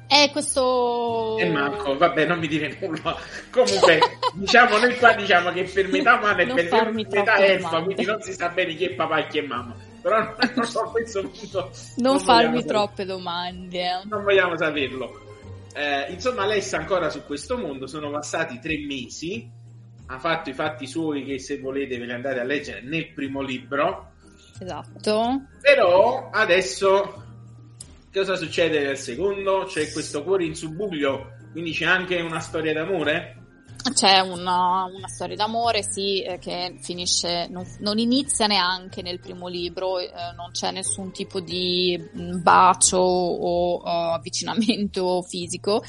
E 0.09 0.29
questo. 0.31 1.37
E 1.39 1.51
Marco, 1.51 1.97
vabbè, 1.97 2.25
non 2.27 2.39
mi 2.39 2.47
dire 2.47 2.77
nulla. 2.81 3.17
Comunque, 3.51 3.99
diciamo, 4.35 4.79
noi 4.79 4.97
qua 4.97 5.13
diciamo 5.15 5.51
che 5.51 5.65
per 5.65 5.89
metà 5.89 6.15
umana 6.15 6.43
e 6.43 6.47
per 6.47 6.93
metà 6.93 7.37
elfa, 7.37 7.83
quindi 7.83 8.05
non 8.05 8.21
si 8.23 8.33
sa 8.33 8.49
bene 8.51 8.75
chi 8.75 8.85
è 8.85 8.95
papà 8.95 9.19
e 9.19 9.27
chi 9.27 9.39
è 9.39 9.43
mamma 9.43 9.75
però 10.07 10.37
non 10.55 10.65
so 10.65 10.83
questo 10.95 11.23
punto. 11.23 11.71
Non, 11.97 12.13
non 12.13 12.21
farmi 12.21 12.65
troppe 12.65 13.05
domande. 13.05 14.03
Non 14.05 14.23
vogliamo 14.23 14.57
saperlo. 14.57 15.25
Eh, 15.75 16.13
insomma, 16.13 16.47
lei 16.47 16.63
sta 16.63 16.79
ancora 16.79 17.11
su 17.11 17.25
questo 17.25 17.59
mondo, 17.59 17.89
sono 17.89 18.11
passati 18.11 18.61
tre 18.61 18.79
mesi, 18.79 19.51
ha 20.07 20.19
fatto 20.19 20.49
i 20.49 20.55
fatti 20.55 20.87
suoi 20.87 21.25
che 21.25 21.41
se 21.41 21.59
volete 21.59 21.99
ve 21.99 22.07
li 22.07 22.13
andate 22.13 22.39
a 22.39 22.45
leggere 22.45 22.83
nel 22.83 23.13
primo 23.13 23.43
libro. 23.43 24.06
Esatto. 24.59 25.43
Però 25.61 26.31
adesso 26.31 27.25
cosa 28.13 28.37
succede 28.37 28.81
nel 28.81 28.97
secondo? 28.97 29.65
C'è 29.67 29.91
questo 29.93 30.23
cuore 30.23 30.45
in 30.45 30.55
subbuglio, 30.55 31.33
quindi 31.53 31.73
c'è 31.73 31.85
anche 31.85 32.21
una 32.21 32.41
storia 32.41 32.73
d'amore? 32.73 33.43
C'è 33.93 34.19
una, 34.19 34.85
una, 34.85 35.07
storia 35.07 35.37
d'amore, 35.37 35.83
sì, 35.83 36.21
eh, 36.23 36.39
che 36.39 36.77
finisce, 36.81 37.47
non, 37.49 37.65
non, 37.81 37.99
inizia 37.99 38.47
neanche 38.47 39.01
nel 39.01 39.21
primo 39.21 39.47
libro, 39.47 39.99
eh, 40.01 40.11
non 40.35 40.51
c'è 40.51 40.73
nessun 40.73 41.13
tipo 41.13 41.39
di 41.39 41.97
mm, 41.97 42.43
bacio 42.43 42.97
o 42.99 43.77
uh, 43.77 44.15
avvicinamento 44.15 45.23
fisico 45.29 45.85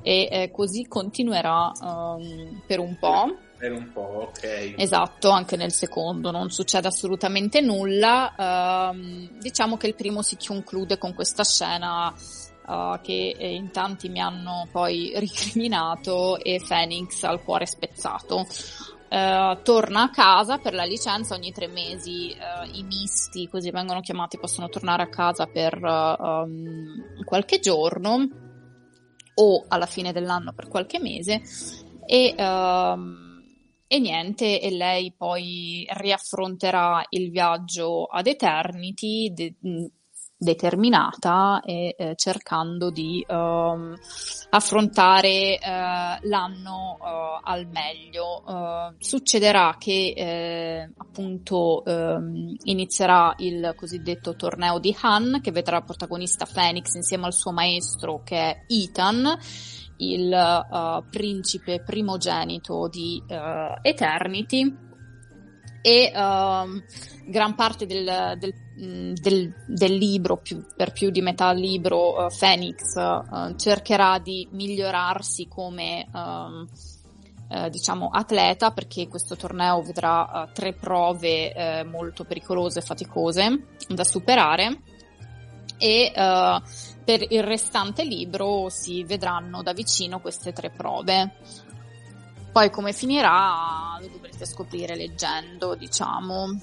e 0.00 0.28
eh, 0.30 0.50
così 0.50 0.86
continuerà 0.86 1.70
um, 1.80 2.62
per 2.66 2.78
un 2.78 2.96
po'. 2.98 3.36
Per 3.64 3.72
un 3.72 3.90
po', 3.92 4.28
ok. 4.28 4.74
Esatto, 4.76 5.30
anche 5.30 5.56
nel 5.56 5.72
secondo 5.72 6.30
non 6.30 6.50
succede 6.50 6.88
assolutamente 6.88 7.62
nulla. 7.62 8.34
Uh, 8.92 9.38
diciamo 9.40 9.78
che 9.78 9.86
il 9.86 9.94
primo 9.94 10.20
si 10.20 10.36
conclude 10.36 10.98
con 10.98 11.14
questa 11.14 11.44
scena 11.44 12.08
uh, 12.08 13.00
che 13.00 13.34
eh, 13.38 13.54
in 13.54 13.70
tanti 13.70 14.10
mi 14.10 14.20
hanno 14.20 14.68
poi 14.70 15.12
ricriminato 15.16 16.38
e 16.38 16.60
Phoenix 16.62 17.22
al 17.22 17.42
cuore 17.42 17.64
spezzato. 17.64 18.46
Uh, 19.08 19.62
torna 19.62 20.02
a 20.02 20.10
casa 20.10 20.58
per 20.58 20.74
la 20.74 20.84
licenza 20.84 21.34
ogni 21.34 21.50
tre 21.50 21.68
mesi 21.68 22.36
uh, 22.36 22.68
i 22.70 22.82
misti 22.82 23.48
così 23.48 23.70
vengono 23.70 24.00
chiamati 24.00 24.38
possono 24.38 24.68
tornare 24.68 25.04
a 25.04 25.08
casa 25.08 25.46
per 25.46 25.78
uh, 25.80 26.22
um, 26.22 27.24
qualche 27.24 27.60
giorno 27.60 28.28
o 29.34 29.64
alla 29.68 29.86
fine 29.86 30.12
dell'anno 30.12 30.52
per 30.52 30.66
qualche 30.66 30.98
mese 30.98 31.42
e, 32.06 32.34
um, 32.36 33.23
e 33.86 33.98
niente 33.98 34.60
e 34.60 34.70
lei 34.70 35.12
poi 35.16 35.86
riaffronterà 35.90 37.04
il 37.10 37.30
viaggio 37.30 38.04
ad 38.04 38.26
Eternity 38.26 39.32
de- 39.32 39.56
determinata 40.36 41.60
e 41.64 41.94
eh, 41.96 42.14
cercando 42.16 42.90
di 42.90 43.24
um, 43.28 43.96
affrontare 44.50 45.58
uh, 45.60 46.28
l'anno 46.28 46.98
uh, 47.00 47.40
al 47.42 47.66
meglio. 47.66 48.42
Uh, 48.46 48.94
succederà 48.98 49.76
che 49.78 50.92
appunto 50.96 51.82
um, 51.86 52.54
inizierà 52.64 53.34
il 53.38 53.72
cosiddetto 53.76 54.36
torneo 54.36 54.78
di 54.78 54.94
Han 55.00 55.40
che 55.42 55.50
vedrà 55.50 55.80
protagonista 55.80 56.46
Phoenix 56.46 56.94
insieme 56.94 57.26
al 57.26 57.32
suo 57.32 57.52
maestro 57.52 58.22
che 58.22 58.36
è 58.36 58.64
Ethan 58.68 59.38
il 60.12 61.04
principe 61.10 61.82
primogenito 61.82 62.88
di 62.88 63.22
Eternity 63.82 64.84
e 65.86 66.10
um, 66.14 66.82
gran 67.26 67.54
parte 67.54 67.84
del, 67.84 68.38
del, 68.38 68.54
mm, 68.82 69.12
del, 69.20 69.52
del 69.66 69.92
libro, 69.92 70.38
più, 70.38 70.64
per 70.74 70.92
più 70.92 71.10
di 71.10 71.20
metà 71.20 71.52
libro, 71.52 72.24
uh, 72.24 72.28
Phoenix 72.34 72.94
uh, 72.94 73.54
cercherà 73.56 74.18
di 74.18 74.48
migliorarsi 74.50 75.46
come 75.46 76.08
uh, 76.10 76.66
diciamo 77.68 78.08
atleta 78.08 78.70
perché 78.70 79.06
questo 79.08 79.36
torneo 79.36 79.82
vedrà 79.82 80.48
tre 80.52 80.72
prove 80.72 81.52
eh, 81.52 81.84
molto 81.84 82.24
pericolose 82.24 82.80
e 82.80 82.82
faticose 82.82 83.66
da 83.86 84.02
superare 84.02 84.80
e 85.78 86.10
per 87.04 87.24
il 87.28 87.42
restante 87.42 88.04
libro 88.04 88.68
si 88.70 89.04
vedranno 89.04 89.62
da 89.62 89.72
vicino 89.72 90.20
queste 90.20 90.52
tre 90.52 90.70
prove. 90.70 91.32
Poi 92.50 92.70
come 92.70 92.92
finirà 92.92 93.98
lo 94.00 94.06
dovrete 94.06 94.46
scoprire 94.46 94.96
leggendo, 94.96 95.74
diciamo. 95.74 96.58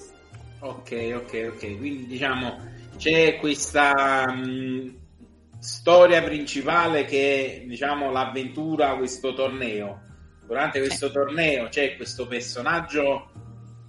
Ok, 0.60 1.12
ok, 1.14 1.52
ok. 1.54 1.78
Quindi 1.78 2.06
diciamo 2.06 2.70
c'è 2.96 3.36
questa 3.38 4.30
mh, 4.32 4.46
mm, 4.46 4.88
storia 5.58 6.22
principale 6.22 7.04
che 7.04 7.62
è 7.62 7.66
diciamo 7.66 8.10
l'avventura, 8.10 8.96
questo 8.96 9.34
torneo. 9.34 10.00
Durante 10.46 10.80
questo 10.80 11.06
sì. 11.06 11.12
torneo 11.12 11.68
c'è 11.68 11.96
questo 11.96 12.26
personaggio 12.26 13.30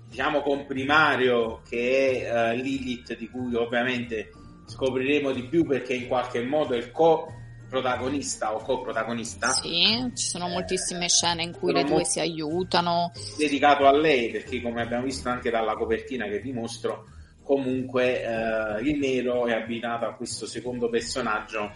diciamo 0.07 0.41
comprimario 0.41 1.61
che 1.67 2.27
è 2.27 2.51
uh, 2.51 2.55
Lilith 2.55 3.17
di 3.17 3.27
cui 3.29 3.55
ovviamente 3.55 4.29
scopriremo 4.73 5.31
di 5.31 5.43
più 5.43 5.65
perché 5.65 5.93
in 5.93 6.07
qualche 6.07 6.41
modo 6.43 6.73
è 6.73 6.77
il 6.77 6.91
co 6.91 7.31
protagonista 7.69 8.53
o 8.53 8.59
coprotagonista. 8.59 9.49
Sì, 9.49 10.12
ci 10.13 10.27
sono 10.27 10.47
moltissime 10.47 11.09
scene 11.09 11.41
in 11.43 11.53
cui 11.53 11.73
le 11.73 11.83
due 11.83 12.05
si 12.05 12.19
aiutano. 12.19 13.12
Dedicato 13.38 13.88
a 13.88 13.91
lei, 13.91 14.29
perché 14.29 14.62
come 14.62 14.83
abbiamo 14.83 15.05
visto 15.05 15.29
anche 15.29 15.49
dalla 15.49 15.73
copertina 15.73 16.27
che 16.27 16.39
vi 16.39 16.53
mostro, 16.53 17.05
comunque 17.41 18.21
eh, 18.21 18.81
il 18.83 18.99
nero 18.99 19.47
è 19.47 19.53
abbinato 19.53 20.05
a 20.05 20.13
questo 20.13 20.45
secondo 20.45 20.88
personaggio, 20.89 21.71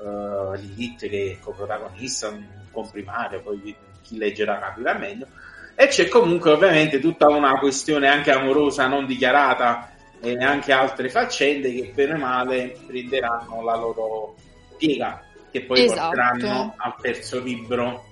eh, 0.00 0.58
Lilith, 0.58 1.08
che 1.08 1.32
è 1.32 1.42
coprotagonista, 1.42 2.28
un 2.28 2.44
comprimario, 2.70 3.40
poi 3.40 3.74
chi 4.02 4.18
leggerà 4.18 4.58
capirà 4.58 4.98
meglio. 4.98 5.28
E 5.74 5.86
c'è 5.86 6.08
comunque 6.08 6.50
ovviamente 6.50 6.98
tutta 6.98 7.28
una 7.28 7.58
questione 7.58 8.08
anche 8.08 8.32
amorosa 8.32 8.86
non 8.86 9.06
dichiarata 9.06 9.92
e 10.20 10.36
anche 10.36 10.72
altre 10.72 11.08
faccende 11.08 11.72
che 11.72 11.92
bene 11.94 12.14
o 12.14 12.18
male 12.18 12.76
prenderanno 12.86 13.62
la 13.62 13.76
loro 13.76 14.34
piega 14.76 15.22
che 15.50 15.64
poi 15.64 15.84
esatto. 15.84 16.16
porteranno 16.16 16.74
al 16.76 16.94
terzo 17.00 17.40
libro. 17.40 18.04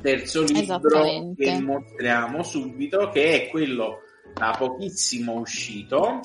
Terzo 0.00 0.42
libro 0.42 1.32
che 1.36 1.60
mostriamo 1.60 2.42
subito 2.42 3.08
che 3.10 3.42
è 3.42 3.48
quello 3.48 4.00
da 4.34 4.54
pochissimo 4.56 5.34
uscito. 5.34 6.20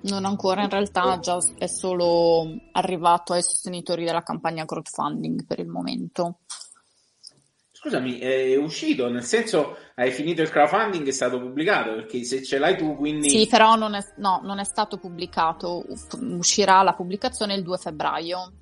Non 0.00 0.24
ancora 0.24 0.62
in 0.62 0.70
realtà 0.70 1.18
già 1.18 1.38
è 1.56 1.66
solo 1.66 2.46
arrivato 2.72 3.32
ai 3.32 3.42
sostenitori 3.42 4.04
della 4.04 4.22
campagna 4.22 4.64
crowdfunding 4.64 5.44
per 5.44 5.58
il 5.58 5.66
momento 5.66 6.38
Scusami, 7.80 8.18
è 8.18 8.56
uscito, 8.56 9.08
nel 9.08 9.22
senso 9.22 9.76
hai 9.94 10.10
finito 10.10 10.42
il 10.42 10.50
crowdfunding 10.50 11.06
è 11.06 11.12
stato 11.12 11.38
pubblicato, 11.38 11.94
perché 11.94 12.24
se 12.24 12.42
ce 12.42 12.58
l'hai 12.58 12.76
tu 12.76 12.96
quindi... 12.96 13.30
Sì, 13.30 13.46
però 13.46 13.76
non 13.76 13.94
è, 13.94 14.00
no, 14.16 14.40
non 14.42 14.58
è 14.58 14.64
stato 14.64 14.96
pubblicato, 14.96 15.84
uscirà 16.22 16.82
la 16.82 16.94
pubblicazione 16.94 17.54
il 17.54 17.62
2 17.62 17.78
febbraio. 17.78 18.52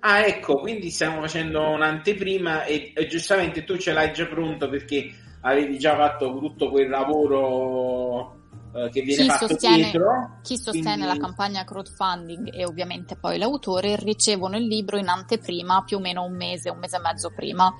Ah, 0.00 0.20
ecco, 0.20 0.58
quindi 0.60 0.88
stiamo 0.88 1.20
facendo 1.20 1.68
un'anteprima 1.68 2.64
e, 2.64 2.92
e 2.96 3.06
giustamente 3.08 3.64
tu 3.64 3.76
ce 3.76 3.92
l'hai 3.92 4.10
già 4.14 4.24
pronto 4.24 4.70
perché 4.70 5.16
avevi 5.42 5.78
già 5.78 5.94
fatto 5.94 6.38
tutto 6.38 6.70
quel 6.70 6.88
lavoro 6.88 8.40
eh, 8.74 8.88
che 8.88 9.02
viene 9.02 9.24
chi 9.24 9.28
fatto 9.28 9.48
sostiene, 9.48 9.76
dietro. 9.76 10.38
Chi 10.40 10.56
sostiene 10.56 11.04
quindi... 11.04 11.18
la 11.18 11.18
campagna 11.18 11.64
crowdfunding 11.64 12.54
e 12.54 12.64
ovviamente 12.64 13.16
poi 13.16 13.36
l'autore 13.36 13.96
ricevono 13.96 14.56
il 14.56 14.66
libro 14.66 14.96
in 14.96 15.08
anteprima 15.08 15.82
più 15.84 15.98
o 15.98 16.00
meno 16.00 16.24
un 16.24 16.34
mese, 16.34 16.70
un 16.70 16.78
mese 16.78 16.96
e 16.96 17.00
mezzo 17.00 17.30
prima 17.34 17.70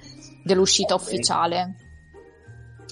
dell'uscita 0.42 0.94
okay. 0.94 1.06
ufficiale. 1.06 1.76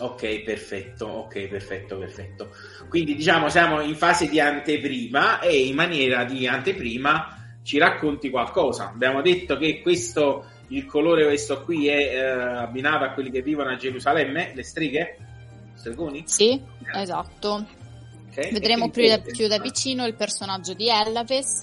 Ok, 0.01 0.43
perfetto, 0.43 1.07
ok, 1.07 1.49
perfetto, 1.49 1.99
perfetto. 1.99 2.51
Quindi 2.89 3.15
diciamo 3.15 3.49
siamo 3.49 3.81
in 3.81 3.95
fase 3.97 4.29
di 4.29 4.41
anteprima 4.41 5.41
e 5.41 5.67
in 5.67 5.75
maniera 5.75 6.25
di 6.25 6.47
anteprima 6.47 7.37
ci 7.63 7.79
racconti 7.79 8.31
qualcosa. 8.31 8.89
Abbiamo 8.89 9.21
detto 9.21 9.57
che 9.59 9.81
questo, 9.83 10.47
il 10.69 10.87
colore 10.87 11.27
questo 11.27 11.63
qui 11.63 11.89
è 11.89 12.15
eh, 12.15 12.21
abbinato 12.21 13.05
a 13.05 13.13
quelli 13.13 13.31
che 13.31 13.43
vivono 13.43 13.71
a 13.71 13.77
Gerusalemme, 13.77 14.53
le 14.55 14.63
streghe? 14.63 15.17
Stregoni? 15.75 16.25
Sì, 16.27 16.61
esatto. 16.95 17.67
Okay. 18.31 18.53
Vedremo 18.53 18.91
più 18.91 19.09
da, 19.09 19.19
più 19.19 19.49
da, 19.49 19.59
vicino 19.59 20.07
il 20.07 20.15
personaggio 20.15 20.73
di 20.75 20.89
Ellaves. 20.89 21.61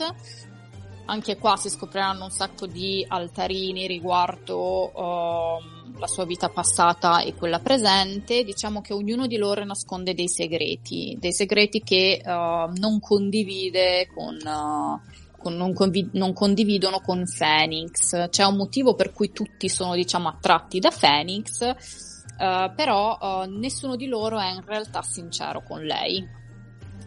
Anche 1.10 1.38
qua 1.38 1.56
si 1.56 1.70
scopriranno 1.70 2.26
un 2.26 2.32
sacco 2.32 2.66
di 2.66 3.06
altarini 3.08 3.88
riguardo 3.88 4.92
uh, 4.94 5.98
la 5.98 6.08
sua 6.08 6.26
vita 6.26 6.50
passata 6.50 7.22
e 7.22 7.34
quella 7.34 7.60
presente. 7.60 8.44
Diciamo 8.44 8.82
che 8.82 8.92
ognuno 8.92 9.26
di 9.26 9.38
loro 9.38 9.64
nasconde 9.64 10.14
dei 10.14 10.28
segreti, 10.28 11.16
dei 11.18 11.32
segreti 11.32 11.82
che 11.82 12.22
uh, 12.22 12.30
non 12.78 13.00
condivide 13.00 14.10
con, 14.14 14.36
uh, 14.36 15.00
con 15.38 15.56
non, 15.56 15.74
convi- 15.74 16.10
non, 16.12 16.34
condividono 16.34 17.00
con 17.00 17.24
Phoenix. 17.26 18.28
C'è 18.28 18.44
un 18.44 18.58
motivo 18.58 18.94
per 18.94 19.14
cui 19.14 19.32
tutti 19.32 19.70
sono, 19.70 19.96
diciamo, 19.96 20.28
attratti 20.28 20.80
da 20.80 20.92
Phoenix, 20.92 21.62
uh, 21.62 22.76
però 22.76 23.18
uh, 23.18 23.50
nessuno 23.50 23.96
di 23.96 24.08
loro 24.08 24.40
è 24.40 24.52
in 24.52 24.66
realtà 24.66 25.02
sincero 25.04 25.64
con 25.64 25.84
lei 25.84 26.36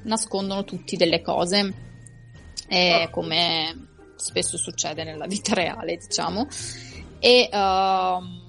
nascondono 0.05 0.65
tutti 0.65 0.97
delle 0.97 1.21
cose, 1.21 1.75
eh, 2.69 3.09
come 3.11 3.90
spesso 4.21 4.57
succede 4.57 5.05
nella 5.05 5.27
vita 5.27 5.55
reale, 5.55 5.97
diciamo. 5.97 6.47
E 7.19 7.49
uh, 7.53 8.49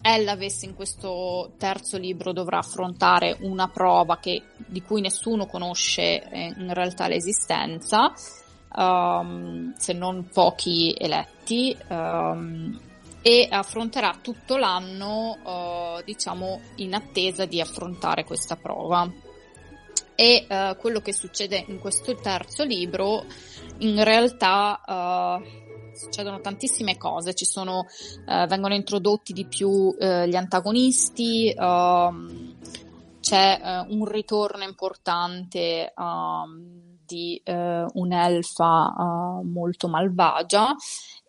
Ellavess 0.00 0.62
in 0.62 0.74
questo 0.74 1.52
terzo 1.58 1.98
libro 1.98 2.32
dovrà 2.32 2.58
affrontare 2.58 3.36
una 3.40 3.68
prova 3.68 4.18
che, 4.18 4.42
di 4.56 4.82
cui 4.82 5.00
nessuno 5.00 5.46
conosce 5.46 6.28
eh, 6.28 6.54
in 6.56 6.72
realtà 6.72 7.08
l'esistenza, 7.08 8.12
um, 8.74 9.74
se 9.76 9.92
non 9.92 10.28
pochi 10.32 10.94
eletti. 10.96 11.76
Um, 11.88 12.80
e 13.20 13.48
affronterà 13.50 14.16
tutto 14.22 14.56
l'anno, 14.56 15.36
uh, 15.42 16.02
diciamo, 16.04 16.60
in 16.76 16.94
attesa 16.94 17.44
di 17.44 17.60
affrontare 17.60 18.24
questa 18.24 18.56
prova 18.56 19.10
e 20.14 20.46
uh, 20.48 20.76
quello 20.78 21.00
che 21.00 21.12
succede 21.12 21.64
in 21.68 21.78
questo 21.78 22.16
terzo 22.16 22.64
libro 22.64 23.24
in 23.78 24.02
realtà 24.02 24.80
uh, 24.86 25.96
succedono 25.96 26.40
tantissime 26.40 26.96
cose, 26.96 27.34
ci 27.34 27.44
sono, 27.44 27.86
uh, 28.26 28.46
vengono 28.46 28.74
introdotti 28.74 29.32
di 29.32 29.46
più 29.46 29.94
gli 29.98 30.36
antagonisti, 30.36 31.50
ehm, 31.50 32.56
c'è 33.20 33.84
un 33.88 34.04
ritorno 34.06 34.62
importante 34.62 35.92
ehm, 35.92 36.96
di 37.04 37.42
un'elfa 37.44 39.40
molto 39.42 39.88
malvagia 39.88 40.74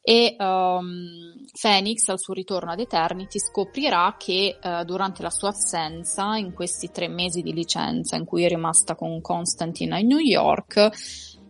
e 0.09 0.35
um, 0.39 1.45
Phoenix 1.59 2.07
al 2.07 2.19
suo 2.19 2.33
ritorno 2.33 2.71
ad 2.71 2.79
Eternity 2.79 3.37
scoprirà 3.37 4.15
che 4.17 4.57
uh, 4.59 4.83
durante 4.83 5.21
la 5.21 5.29
sua 5.29 5.49
assenza, 5.49 6.35
in 6.35 6.53
questi 6.53 6.89
tre 6.89 7.07
mesi 7.07 7.43
di 7.43 7.53
licenza 7.53 8.15
in 8.15 8.25
cui 8.25 8.43
è 8.43 8.47
rimasta 8.47 8.95
con 8.95 9.21
Constantine 9.21 9.97
a 9.97 9.99
New 9.99 10.17
York, 10.17 10.89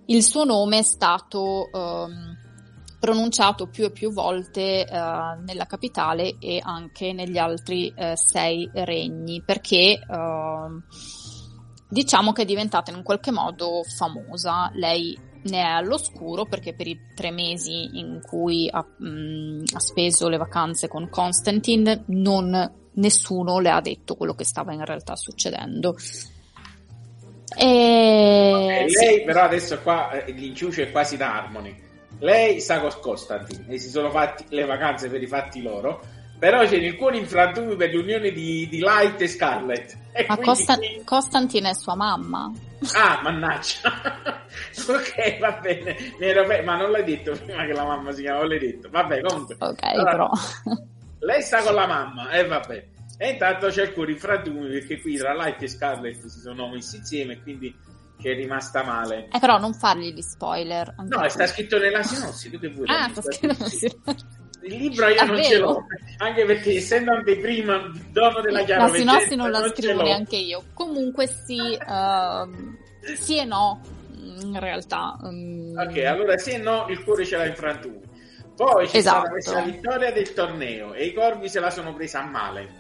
il 0.10 0.24
suo 0.24 0.44
nome 0.44 0.80
è 0.80 0.84
stato 0.84 1.70
um, 1.72 2.36
pronunciato 3.00 3.68
più 3.68 3.86
e 3.86 3.92
più 3.92 4.12
volte 4.12 4.86
uh, 4.90 5.44
nella 5.44 5.66
capitale 5.66 6.38
e 6.40 6.60
anche 6.62 7.14
negli 7.14 7.38
altri 7.38 7.94
uh, 7.96 8.12
sei 8.14 8.70
regni 8.74 9.42
perché 9.46 10.00
uh, 10.08 10.82
diciamo 11.88 12.32
che 12.32 12.42
è 12.42 12.46
diventata 12.46 12.92
in 12.92 13.04
qualche 13.04 13.32
modo 13.32 13.84
famosa. 13.84 14.72
Lei 14.74 15.18
ne 15.42 15.58
è 15.58 15.66
all'oscuro 15.66 16.46
perché 16.46 16.74
per 16.74 16.88
i 16.88 17.00
tre 17.16 17.32
mesi 17.32 17.98
in 18.00 18.20
cui 18.22 18.68
ha, 18.70 18.84
mh, 18.84 19.08
mm, 19.08 19.64
ha 19.74 19.80
speso 19.80 20.28
le 20.28 20.38
vacanze 20.38 20.88
con 20.88 21.08
Constantine 21.10 22.04
non, 22.08 22.74
nessuno 22.94 23.60
le 23.60 23.70
ha 23.70 23.80
detto 23.80 24.16
quello 24.16 24.34
che 24.34 24.44
stava 24.44 24.74
in 24.74 24.84
realtà 24.84 25.16
succedendo. 25.16 25.96
E... 27.58 28.64
Okay, 28.64 28.90
lei 28.90 29.24
però 29.24 29.44
adesso 29.44 29.80
qua 29.80 30.12
eh, 30.12 30.32
l'inciucio 30.32 30.82
è 30.82 30.92
quasi 30.92 31.18
da 31.18 31.36
Harmony. 31.36 31.76
Lei 32.20 32.60
sta 32.60 32.80
con 32.80 32.92
Constantine 33.02 33.66
e 33.68 33.80
si 33.80 33.90
sono 33.90 34.10
fatti 34.10 34.46
le 34.50 34.66
vacanze 34.66 35.10
per 35.10 35.22
i 35.22 35.28
fatti 35.28 35.62
loro 35.62 36.02
però 36.40 36.66
c'è 36.66 36.80
nel 36.80 36.96
cuore 36.96 37.18
infrantumi 37.18 37.76
per 37.76 37.94
l'unione 37.94 38.32
di, 38.32 38.66
di 38.70 38.80
Light 38.80 39.20
e 39.20 39.28
Scarlet. 39.28 39.98
E 40.14 40.26
Ma 40.26 40.38
Costa- 40.38 40.78
qui... 40.78 41.02
Costantine 41.04 41.72
è 41.72 41.74
sua 41.74 41.96
mamma. 41.96 42.50
Ah, 42.94 43.20
mannaggia. 43.22 43.92
ok, 44.88 45.38
va 45.40 45.52
bene. 45.62 45.98
Ma 46.64 46.78
non 46.78 46.92
l'hai 46.92 47.04
detto 47.04 47.34
prima 47.34 47.66
che 47.66 47.74
la 47.74 47.84
mamma 47.84 48.14
si 48.14 48.22
chiama, 48.22 48.46
l'hai 48.46 48.58
detto. 48.58 48.88
Vabbè, 48.90 49.20
comunque. 49.20 49.58
Ok, 49.60 49.84
allora, 49.84 50.12
però. 50.12 50.32
lei 51.20 51.42
sta 51.42 51.62
con 51.62 51.74
la 51.74 51.86
mamma, 51.86 52.30
e 52.30 52.40
eh, 52.40 52.46
vabbè. 52.48 52.88
E 53.22 53.32
intanto 53.32 53.68
c'è 53.68 53.84
il 53.84 53.92
cuore 53.92 54.14
infrantumi 54.14 54.70
perché 54.70 55.02
qui 55.02 55.18
tra 55.18 55.34
Light 55.34 55.62
e 55.62 55.68
Scarlet 55.68 56.26
si 56.26 56.40
sono 56.40 56.70
messi 56.70 56.96
insieme 56.96 57.42
quindi 57.42 57.76
che 58.18 58.32
è 58.32 58.34
rimasta 58.34 58.82
male. 58.82 59.28
Eh, 59.30 59.40
però 59.40 59.58
non 59.58 59.74
fargli 59.74 60.14
gli 60.14 60.22
spoiler. 60.22 60.96
No, 61.06 61.28
sta 61.28 61.46
scritto 61.46 61.78
nella 61.78 62.02
sinossi, 62.02 62.50
tu 62.50 62.58
che 62.58 62.70
vuoi? 62.70 62.88
Ah, 62.88 63.10
sta 63.10 63.22
scritto 63.22 63.48
nella 63.48 63.68
sinossi. 63.68 64.02
Il 64.62 64.76
libro 64.78 65.08
io 65.10 65.26
non 65.26 65.44
ce 65.44 65.58
l'ho, 65.58 65.86
anche 66.20 66.46
perché 66.46 66.76
essendo 66.76 67.12
anteprima 67.12 67.92
dono 68.10 68.40
della 68.40 68.64
chiave 68.64 68.90
La 68.90 68.98
sinossi 68.98 69.36
non 69.36 69.52
la 69.52 69.60
non 69.60 69.70
scrivo 69.70 70.02
neanche 70.02 70.38
io. 70.38 70.64
Comunque 70.74 71.28
sì, 71.28 71.60
uh, 71.60 73.16
sì 73.16 73.38
e 73.38 73.44
no, 73.44 73.82
in 74.16 74.58
realtà. 74.60 75.18
Um... 75.22 75.74
Ok, 75.78 75.98
allora 76.06 76.38
sì 76.38 76.52
e 76.52 76.58
no, 76.58 76.88
il 76.88 77.04
cuore 77.04 77.26
ce 77.26 77.36
l'ha 77.36 77.46
in 77.48 77.56
frantumi. 77.56 78.00
Poi 78.56 78.88
c'è 78.88 78.98
esatto. 78.98 79.20
stata 79.20 79.30
questa 79.30 79.62
vittoria 79.62 80.12
del 80.12 80.32
torneo 80.34 80.94
e 80.94 81.06
i 81.06 81.14
corvi 81.14 81.50
se 81.50 81.60
la 81.60 81.70
sono 81.70 81.94
presa 81.94 82.22
a 82.22 82.26
male. 82.26 82.79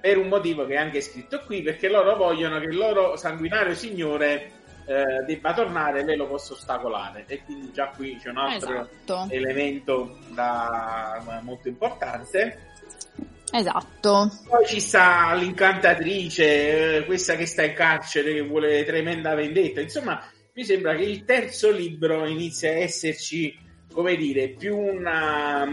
Per 0.00 0.16
un 0.16 0.28
motivo 0.28 0.66
che 0.66 0.74
è 0.74 0.78
anche 0.78 1.00
scritto 1.00 1.40
qui, 1.44 1.62
perché 1.62 1.88
loro 1.88 2.16
vogliono 2.16 2.58
che 2.60 2.66
il 2.66 2.76
loro 2.76 3.16
sanguinario 3.16 3.74
signore 3.74 4.52
eh, 4.86 5.24
debba 5.26 5.52
tornare, 5.54 6.04
lei 6.04 6.16
lo 6.16 6.26
possa 6.26 6.52
ostacolare. 6.52 7.24
E 7.26 7.42
quindi 7.44 7.72
già 7.72 7.88
qui 7.88 8.16
c'è 8.16 8.30
un 8.30 8.38
altro 8.38 8.72
esatto. 8.72 9.26
elemento 9.30 10.18
da, 10.28 11.40
molto 11.42 11.68
importante. 11.68 12.66
Esatto. 13.50 14.30
Poi 14.46 14.66
ci 14.66 14.80
sta 14.80 15.34
l'incantatrice, 15.34 16.96
eh, 16.96 17.04
questa 17.04 17.34
che 17.34 17.46
sta 17.46 17.64
in 17.64 17.74
carcere, 17.74 18.34
che 18.34 18.42
vuole 18.42 18.84
tremenda 18.84 19.34
vendetta. 19.34 19.80
Insomma, 19.80 20.22
mi 20.54 20.64
sembra 20.64 20.94
che 20.94 21.04
il 21.04 21.24
terzo 21.24 21.70
libro 21.70 22.26
inizia 22.26 22.70
a 22.70 22.76
esserci 22.76 23.66
come 23.92 24.16
dire, 24.16 24.50
più 24.50 24.76
una, 24.76 25.66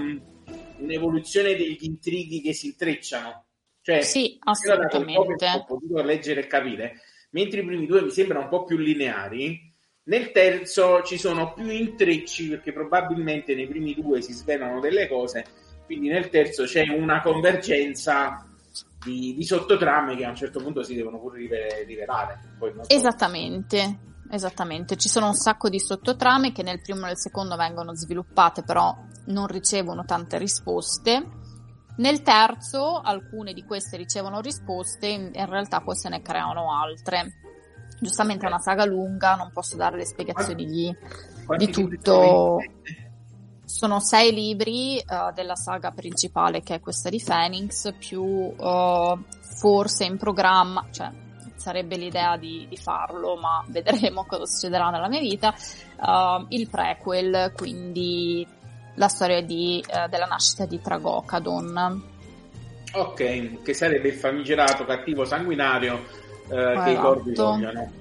un'evoluzione 0.77 1.55
degli 1.55 1.77
intrighi 1.81 2.41
che 2.41 2.53
si 2.53 2.67
intrecciano. 2.67 3.44
Cioè, 3.85 4.01
sì, 4.01 4.35
assolutamente. 4.39 5.45
Ho 5.45 5.63
potuto 5.63 6.01
leggere 6.01 6.41
e 6.41 6.47
capire, 6.47 7.01
mentre 7.29 7.59
i 7.59 7.65
primi 7.65 7.85
due 7.85 8.01
mi 8.01 8.09
sembrano 8.09 8.45
un 8.45 8.49
po' 8.49 8.63
più 8.63 8.77
lineari, 8.77 9.71
nel 10.05 10.31
terzo 10.31 11.03
ci 11.03 11.19
sono 11.19 11.53
più 11.53 11.69
intrecci 11.69 12.49
perché 12.49 12.73
probabilmente 12.73 13.53
nei 13.53 13.67
primi 13.67 13.93
due 13.93 14.23
si 14.23 14.33
svelano 14.33 14.79
delle 14.79 15.07
cose, 15.07 15.45
quindi 15.85 16.07
nel 16.07 16.29
terzo 16.29 16.63
c'è 16.63 16.89
una 16.89 17.21
convergenza 17.21 18.49
di, 19.03 19.35
di 19.35 19.43
sottotrame 19.43 20.15
che 20.15 20.25
a 20.25 20.29
un 20.29 20.35
certo 20.35 20.59
punto 20.63 20.81
si 20.81 20.95
devono 20.95 21.19
pure 21.19 21.37
rivelare. 21.85 22.39
So. 22.57 22.71
Esattamente, 22.87 23.99
esattamente. 24.31 24.95
Ci 24.95 25.09
sono 25.09 25.27
un 25.27 25.35
sacco 25.35 25.69
di 25.69 25.79
sottotrame 25.79 26.51
che 26.51 26.63
nel 26.63 26.81
primo 26.81 27.03
e 27.03 27.09
nel 27.09 27.19
secondo 27.19 27.55
vengono 27.55 27.93
sviluppate, 27.93 28.63
però 28.63 28.97
non 29.25 29.45
ricevono 29.45 30.05
tante 30.05 30.39
risposte 30.39 31.43
nel 31.97 32.21
terzo 32.21 32.99
alcune 32.99 33.53
di 33.53 33.63
queste 33.63 33.95
ricevono 33.97 34.41
risposte, 34.41 35.08
in, 35.08 35.45
realtà 35.49 35.79
poi 35.81 35.95
se 35.95 36.10
ne 36.10 36.21
creano 36.21 36.73
altre. 36.73 37.39
Giustamente 37.99 38.45
è 38.45 38.49
una 38.49 38.60
saga 38.60 38.86
lunga, 38.86 39.36
non 39.36 39.51
posso 39.53 39.77
dare 39.77 39.97
le 39.97 40.05
spiegazioni 40.05 40.65
di, 40.65 40.95
di 41.58 41.69
tutto. 41.71 42.58
Sono 43.63 43.99
sei 43.99 44.34
libri 44.34 45.01
uh, 45.05 45.34
della 45.34 45.55
saga 45.55 45.91
principale 45.91 46.62
che 46.62 46.75
è 46.75 46.79
questa 46.79 47.10
di 47.10 47.21
Phoenix, 47.23 47.93
più 47.97 48.23
uh, 48.23 49.23
forse 49.58 50.03
in 50.03 50.17
programma, 50.17 50.88
cioè 50.91 51.10
sarebbe 51.55 51.95
l'idea 51.95 52.38
di, 52.38 52.67
di, 52.69 52.77
farlo, 52.77 53.38
ma 53.38 53.63
vedremo 53.69 54.25
cosa 54.25 54.45
succederà 54.45 54.89
nella 54.89 55.08
mia 55.08 55.21
vita. 55.21 55.55
Uh, 55.97 56.45
il 56.49 56.69
prequel, 56.69 57.53
quindi 57.55 58.45
la 58.95 59.08
storia 59.08 59.41
di, 59.41 59.84
eh, 59.88 60.08
della 60.10 60.25
nascita 60.25 60.65
di 60.65 60.81
Tragocadon. 60.81 62.13
Ok, 62.93 63.62
che 63.62 63.73
sarebbe 63.73 64.10
il 64.10 64.15
famigerato 64.15 64.86
cattivo 64.86 65.25
sanguinario 65.25 66.03
eh, 66.49 66.55
esatto. 66.55 66.84
che 66.84 66.91
i 66.91 66.95
corvi 66.95 67.34
vogliono. 67.34 67.91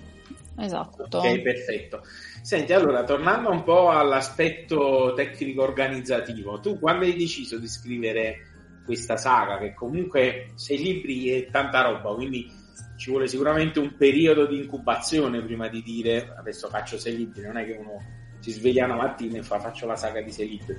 Esatto. 0.57 1.09
Ok, 1.11 1.40
perfetto. 1.40 2.02
Senti, 2.42 2.72
allora, 2.72 3.02
tornando 3.04 3.50
un 3.50 3.64
po' 3.64 3.90
all'aspetto 3.90 5.12
tecnico-organizzativo, 5.16 6.61
tu 6.61 6.78
quando 6.78 7.04
hai 7.04 7.16
deciso 7.16 7.59
di 7.59 7.66
scrivere 7.66 8.37
questa 8.85 9.16
saga, 9.16 9.59
che 9.59 9.74
comunque 9.74 10.52
sei 10.54 10.78
libri 10.78 11.33
e 11.33 11.48
tanta 11.50 11.83
roba, 11.83 12.14
quindi 12.14 12.48
ci 12.96 13.11
vuole 13.11 13.26
sicuramente 13.26 13.80
un 13.80 13.96
periodo 13.96 14.46
di 14.46 14.59
incubazione 14.59 15.42
prima 15.42 15.68
di 15.68 15.83
dire 15.83 16.35
adesso 16.38 16.68
faccio 16.68 16.98
sei 16.98 17.16
libri, 17.16 17.42
non 17.42 17.57
è 17.57 17.64
che 17.64 17.72
uno 17.72 18.00
si 18.44 18.52
sveglia 18.52 18.85
una 18.85 18.96
mattina 18.96 19.38
e 19.38 19.42
fa 19.42 19.59
faccio 19.59 19.87
la 19.87 19.96
saga 19.96 20.20
di 20.20 20.30
sei 20.30 20.48
libri. 20.50 20.78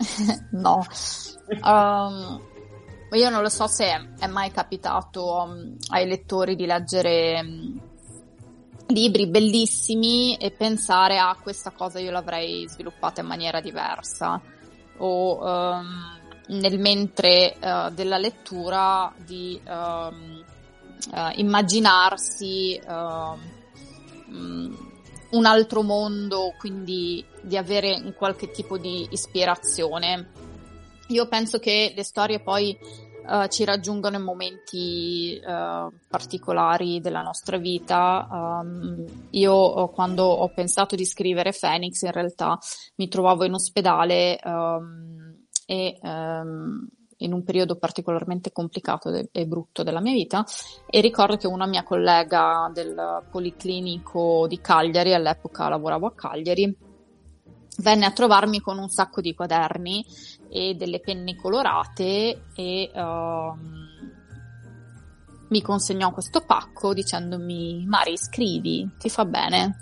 no. 0.52 0.82
Um, 1.60 2.40
io 3.10 3.28
non 3.28 3.42
lo 3.42 3.50
so 3.50 3.66
se 3.66 4.12
è 4.18 4.26
mai 4.26 4.50
capitato 4.50 5.42
um, 5.42 5.76
ai 5.88 6.08
lettori 6.08 6.56
di 6.56 6.64
leggere 6.64 7.38
um, 7.38 7.80
libri 8.86 9.26
bellissimi 9.26 10.36
e 10.36 10.52
pensare 10.52 11.18
a 11.18 11.28
ah, 11.28 11.36
questa 11.36 11.70
cosa 11.70 11.98
io 11.98 12.10
l'avrei 12.10 12.66
sviluppata 12.66 13.20
in 13.20 13.26
maniera 13.26 13.60
diversa 13.60 14.40
o 14.96 15.38
um, 15.38 16.18
nel 16.46 16.78
mentre 16.78 17.56
uh, 17.60 17.90
della 17.90 18.16
lettura 18.16 19.12
di 19.22 19.60
uh, 19.62 20.14
immaginarsi 21.34 22.80
um, 22.86 23.38
un 25.30 25.44
altro 25.44 25.82
mondo, 25.82 26.54
quindi 26.58 27.24
di 27.40 27.56
avere 27.56 28.00
un 28.02 28.14
qualche 28.14 28.50
tipo 28.50 28.78
di 28.78 29.06
ispirazione. 29.10 30.30
Io 31.08 31.26
penso 31.28 31.58
che 31.58 31.92
le 31.94 32.04
storie 32.04 32.40
poi 32.40 32.76
uh, 33.26 33.46
ci 33.48 33.64
raggiungano 33.64 34.16
in 34.16 34.22
momenti 34.22 35.40
uh, 35.42 35.92
particolari 36.08 37.00
della 37.00 37.22
nostra 37.22 37.58
vita. 37.58 38.28
Um, 38.30 39.04
io 39.30 39.88
quando 39.88 40.24
ho 40.24 40.48
pensato 40.52 40.96
di 40.96 41.04
scrivere 41.04 41.54
Phoenix 41.58 42.02
in 42.02 42.12
realtà 42.12 42.58
mi 42.96 43.08
trovavo 43.08 43.44
in 43.44 43.54
ospedale 43.54 44.38
um, 44.44 45.46
e 45.66 45.98
um, 46.02 46.88
in 47.20 47.32
un 47.32 47.42
periodo 47.42 47.76
particolarmente 47.76 48.52
complicato 48.52 49.10
e 49.30 49.46
brutto 49.46 49.82
della 49.82 50.00
mia 50.00 50.12
vita 50.12 50.44
e 50.86 51.00
ricordo 51.00 51.36
che 51.36 51.46
una 51.46 51.66
mia 51.66 51.82
collega 51.82 52.70
del 52.72 53.24
Policlinico 53.30 54.46
di 54.46 54.60
Cagliari, 54.60 55.14
all'epoca 55.14 55.68
lavoravo 55.68 56.06
a 56.06 56.14
Cagliari, 56.14 56.76
venne 57.78 58.06
a 58.06 58.12
trovarmi 58.12 58.60
con 58.60 58.78
un 58.78 58.88
sacco 58.88 59.20
di 59.20 59.34
quaderni 59.34 60.04
e 60.48 60.74
delle 60.74 61.00
penne 61.00 61.36
colorate 61.36 62.46
e 62.54 62.90
uh, 62.92 63.88
mi 65.48 65.62
consegnò 65.62 66.12
questo 66.12 66.42
pacco 66.42 66.94
dicendomi 66.94 67.84
Mari 67.86 68.16
scrivi, 68.16 68.88
ti 68.98 69.08
fa 69.08 69.24
bene. 69.24 69.76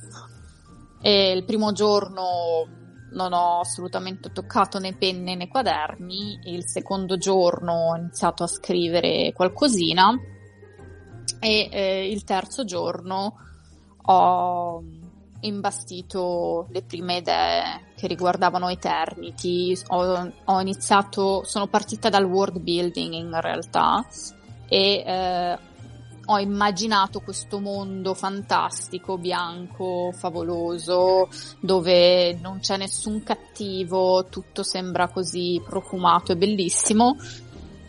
E 1.00 1.32
il 1.32 1.44
primo 1.44 1.72
giorno 1.72 2.66
non 3.12 3.32
ho 3.32 3.60
assolutamente 3.60 4.32
toccato 4.32 4.78
né 4.78 4.94
penne 4.94 5.34
né 5.34 5.48
quaderni. 5.48 6.40
Il 6.44 6.66
secondo 6.66 7.16
giorno 7.16 7.72
ho 7.72 7.96
iniziato 7.96 8.42
a 8.42 8.46
scrivere 8.46 9.32
qualcosina 9.32 10.18
e 11.40 11.68
eh, 11.70 12.10
il 12.10 12.24
terzo 12.24 12.64
giorno 12.64 13.36
ho 14.02 14.82
imbastito 15.40 16.66
le 16.70 16.82
prime 16.82 17.18
idee 17.18 17.92
che 17.96 18.06
riguardavano 18.06 18.68
Eternity. 18.68 19.76
Ho, 19.88 20.32
ho 20.44 20.60
iniziato, 20.60 21.44
sono 21.44 21.66
partita 21.66 22.08
dal 22.08 22.24
world 22.24 22.60
building 22.60 23.12
in 23.12 23.40
realtà 23.40 24.04
e 24.68 25.02
eh, 25.06 25.58
ho 26.30 26.38
immaginato 26.38 27.20
questo 27.20 27.58
mondo 27.58 28.12
fantastico, 28.12 29.16
bianco, 29.16 30.12
favoloso, 30.12 31.28
dove 31.60 32.34
non 32.34 32.58
c'è 32.60 32.76
nessun 32.76 33.22
cattivo, 33.22 34.26
tutto 34.26 34.62
sembra 34.62 35.08
così 35.08 35.62
profumato 35.66 36.32
e 36.32 36.36
bellissimo. 36.36 37.16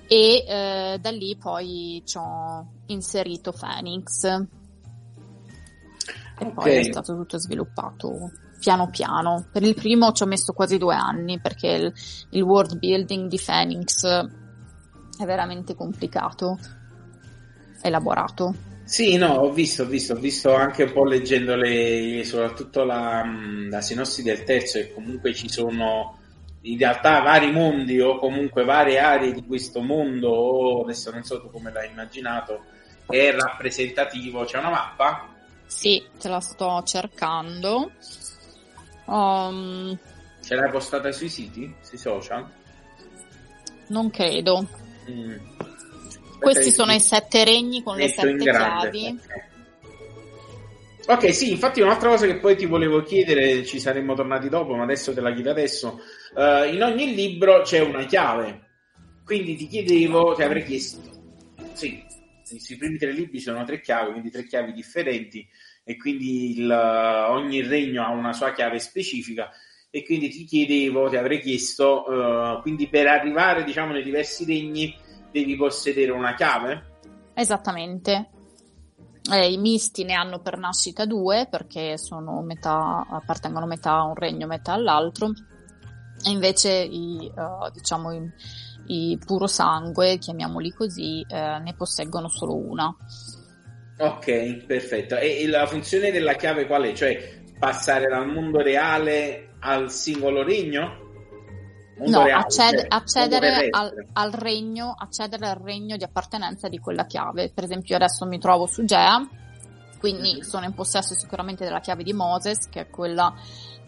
E 0.08 0.45
eh, 0.47 0.97
da 1.02 1.12
lì 1.12 1.36
poi 1.38 2.02
ci 2.06 2.17
ho 2.17 2.65
inserito 2.88 3.52
Phoenix. 3.52 4.23
E 4.23 4.45
okay. 6.38 6.54
poi 6.54 6.75
è 6.78 6.84
stato 6.84 7.15
tutto 7.15 7.38
sviluppato 7.38 8.32
piano 8.58 8.89
piano. 8.89 9.47
Per 9.52 9.63
il 9.63 9.73
primo 9.73 10.13
ci 10.13 10.23
ho 10.23 10.28
messo 10.28 10.54
quasi 10.54 10.78
due 10.78 10.95
anni 10.95 11.41
perché 11.41 11.67
il, 11.67 11.93
il 12.30 12.41
world 12.41 12.78
building 12.78 13.28
di 13.28 13.41
Phoenix 13.43 14.06
è 14.06 15.25
veramente 15.25 15.75
complicato 15.75 16.58
elaborato. 17.82 18.54
Sì, 18.84 19.18
no, 19.18 19.34
ho 19.36 19.52
visto, 19.52 19.84
ho 19.84 19.86
visto, 19.86 20.13
ho 20.13 20.18
visto 20.18 20.56
anche 20.56 20.84
un 20.84 20.92
po' 20.94 21.06
leggendo 21.06 21.56
le, 21.56 22.24
soprattutto 22.24 22.84
la, 22.84 23.24
la 23.70 23.82
sinossi 23.82 24.24
del 24.24 24.44
terzo, 24.44 24.80
e 24.80 24.92
comunque 24.92 25.34
ci 25.36 25.48
sono 25.48 26.18
in 26.62 26.78
realtà 26.78 27.22
vari 27.22 27.52
mondi 27.52 28.02
o 28.02 28.18
comunque 28.18 28.65
varie 28.65 29.00
aree 29.00 29.32
di 29.32 29.46
questo 29.46 29.82
mondo, 29.82 30.30
o 30.30 30.84
adesso 30.84 31.12
non 31.12 31.24
so 31.24 31.39
tu 31.39 31.52
come 31.52 31.72
l'hai 31.72 31.89
immaginato, 31.89 32.63
è 33.06 33.32
rappresentativo. 33.32 34.44
C'è 34.44 34.58
una 34.58 34.72
mappa? 34.72 35.28
Sì, 35.68 36.04
te 36.20 36.28
la 36.28 36.39
sto 36.39 36.82
cercando. 36.84 37.92
Um, 39.06 39.98
Ce 40.42 40.56
l'hai 40.56 40.72
postata 40.72 41.12
sui 41.12 41.30
siti, 41.30 41.74
sui 41.82 41.98
social? 42.00 42.44
Non 43.88 44.10
credo. 44.10 44.68
Mm. 45.10 45.36
Questi 46.39 46.71
sono 46.71 46.93
i 46.93 46.99
sette 46.99 47.43
regni 47.43 47.84
con 47.84 47.97
le 47.97 48.08
sette 48.08 48.38
chiavi. 48.38 49.19
Ok, 51.08 51.34
sì, 51.34 51.52
infatti 51.52 51.82
un'altra 51.82 52.10
cosa 52.10 52.28
che 52.28 52.36
poi 52.36 52.56
ti 52.56 52.67
volevo 52.67 53.02
chiedere, 53.02 53.65
ci 53.65 53.80
saremmo 53.80 54.13
tornati 54.13 54.47
dopo, 54.47 54.75
ma 54.75 54.84
adesso 54.84 55.12
te 55.12 55.21
la 55.21 55.34
chiedo 55.34 55.49
adesso. 55.49 56.02
Uh, 56.36 56.71
in 56.71 56.84
ogni 56.84 57.15
libro 57.15 57.62
c'è 57.63 57.80
una 57.80 58.06
chiave, 58.06 58.67
quindi 59.25 59.56
ti 59.56 59.65
chiedevo, 59.65 60.36
ti 60.36 60.43
avrei 60.43 60.63
chiesto, 60.63 60.99
sì, 61.73 62.04
sui 62.43 62.78
primi 62.78 62.97
tre 62.97 63.12
libri 63.12 63.39
sono 63.39 63.63
tre 63.65 63.82
chiavi, 63.82 64.12
quindi 64.12 64.30
tre 64.30 64.45
chiavi 64.45 64.71
differenti 64.71 65.47
e 65.84 65.97
quindi 65.97 66.60
il, 66.60 66.71
ogni 66.71 67.62
regno 67.63 68.04
ha 68.04 68.12
una 68.12 68.34
sua 68.34 68.54
chiave 68.54 68.78
specifica 68.78 69.49
e 69.89 70.04
quindi 70.04 70.30
ti 70.30 70.43
chiedevo, 70.43 71.10
ti 71.10 71.15
avrei 71.15 71.39
chiesto, 71.39 72.04
uh, 72.08 72.62
quindi 72.62 72.87
per 72.87 73.08
arrivare 73.08 73.63
diciamo 73.63 73.94
nei 73.94 74.04
diversi 74.04 74.46
regni 74.46 74.96
devi 75.32 75.56
possedere 75.56 76.12
una 76.12 76.34
chiave? 76.36 76.98
Esattamente. 77.34 78.30
Eh, 79.32 79.52
I 79.52 79.58
misti 79.58 80.04
ne 80.04 80.13
hanno 80.13 80.40
per 80.40 80.58
nascita 80.58 81.06
due 81.06 81.48
perché 81.50 81.96
metà, 82.44 83.06
appartengono 83.10 83.65
metà 83.65 83.92
a 83.92 84.06
un 84.06 84.15
regno, 84.15 84.48
metà 84.48 84.73
all'altro. 84.73 85.32
E 86.25 86.32
invece 86.32 86.71
i, 86.71 87.32
uh, 87.34 87.71
diciamo, 87.71 88.12
i, 88.12 88.32
i, 88.88 89.19
puro 89.23 89.48
sangue, 89.48 90.17
chiamiamoli 90.17 90.71
così, 90.71 91.25
eh, 91.27 91.60
ne 91.60 91.73
posseggono 91.77 92.27
solo 92.27 92.56
una. 92.56 92.94
Ok, 94.00 94.65
perfetto. 94.65 95.15
E, 95.15 95.42
e 95.44 95.48
la 95.48 95.65
funzione 95.65 96.12
della 96.12 96.34
chiave 96.34 96.65
qual 96.65 96.84
è? 96.84 96.94
Cioè 96.94 97.42
passare 97.58 98.08
dal 98.08 98.27
mondo 98.27 98.62
reale 98.62 99.56
al 99.60 99.92
singolo 99.92 100.44
regno? 100.44 101.08
No, 102.06 102.23
reale, 102.23 102.43
acced- 102.43 102.79
cioè, 102.79 102.87
accedere, 102.87 103.67
al, 103.69 104.06
al, 104.13 104.31
regno, 104.31 104.95
accedere 104.97 105.47
al 105.47 105.58
regno 105.58 105.97
di 105.97 106.04
appartenenza 106.04 106.67
di 106.67 106.79
quella 106.79 107.06
chiave. 107.06 107.52
Per 107.54 107.63
esempio, 107.63 107.95
adesso 107.95 108.25
mi 108.25 108.39
trovo 108.39 108.65
su 108.65 108.85
Gea, 108.85 109.27
quindi 110.00 110.33
mm-hmm. 110.33 110.41
sono 110.41 110.65
in 110.65 110.73
possesso 110.73 111.13
sicuramente 111.13 111.63
della 111.63 111.79
chiave 111.79 112.04
di 112.04 112.13
Moses, 112.13 112.69
che 112.69 112.81
è 112.81 112.89
quella 112.89 113.33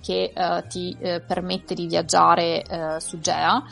che 0.01 0.33
uh, 0.35 0.67
ti 0.67 0.95
uh, 0.99 1.21
permette 1.25 1.73
di 1.73 1.87
viaggiare 1.87 2.63
uh, 2.67 2.99
su 2.99 3.19
Gea. 3.19 3.63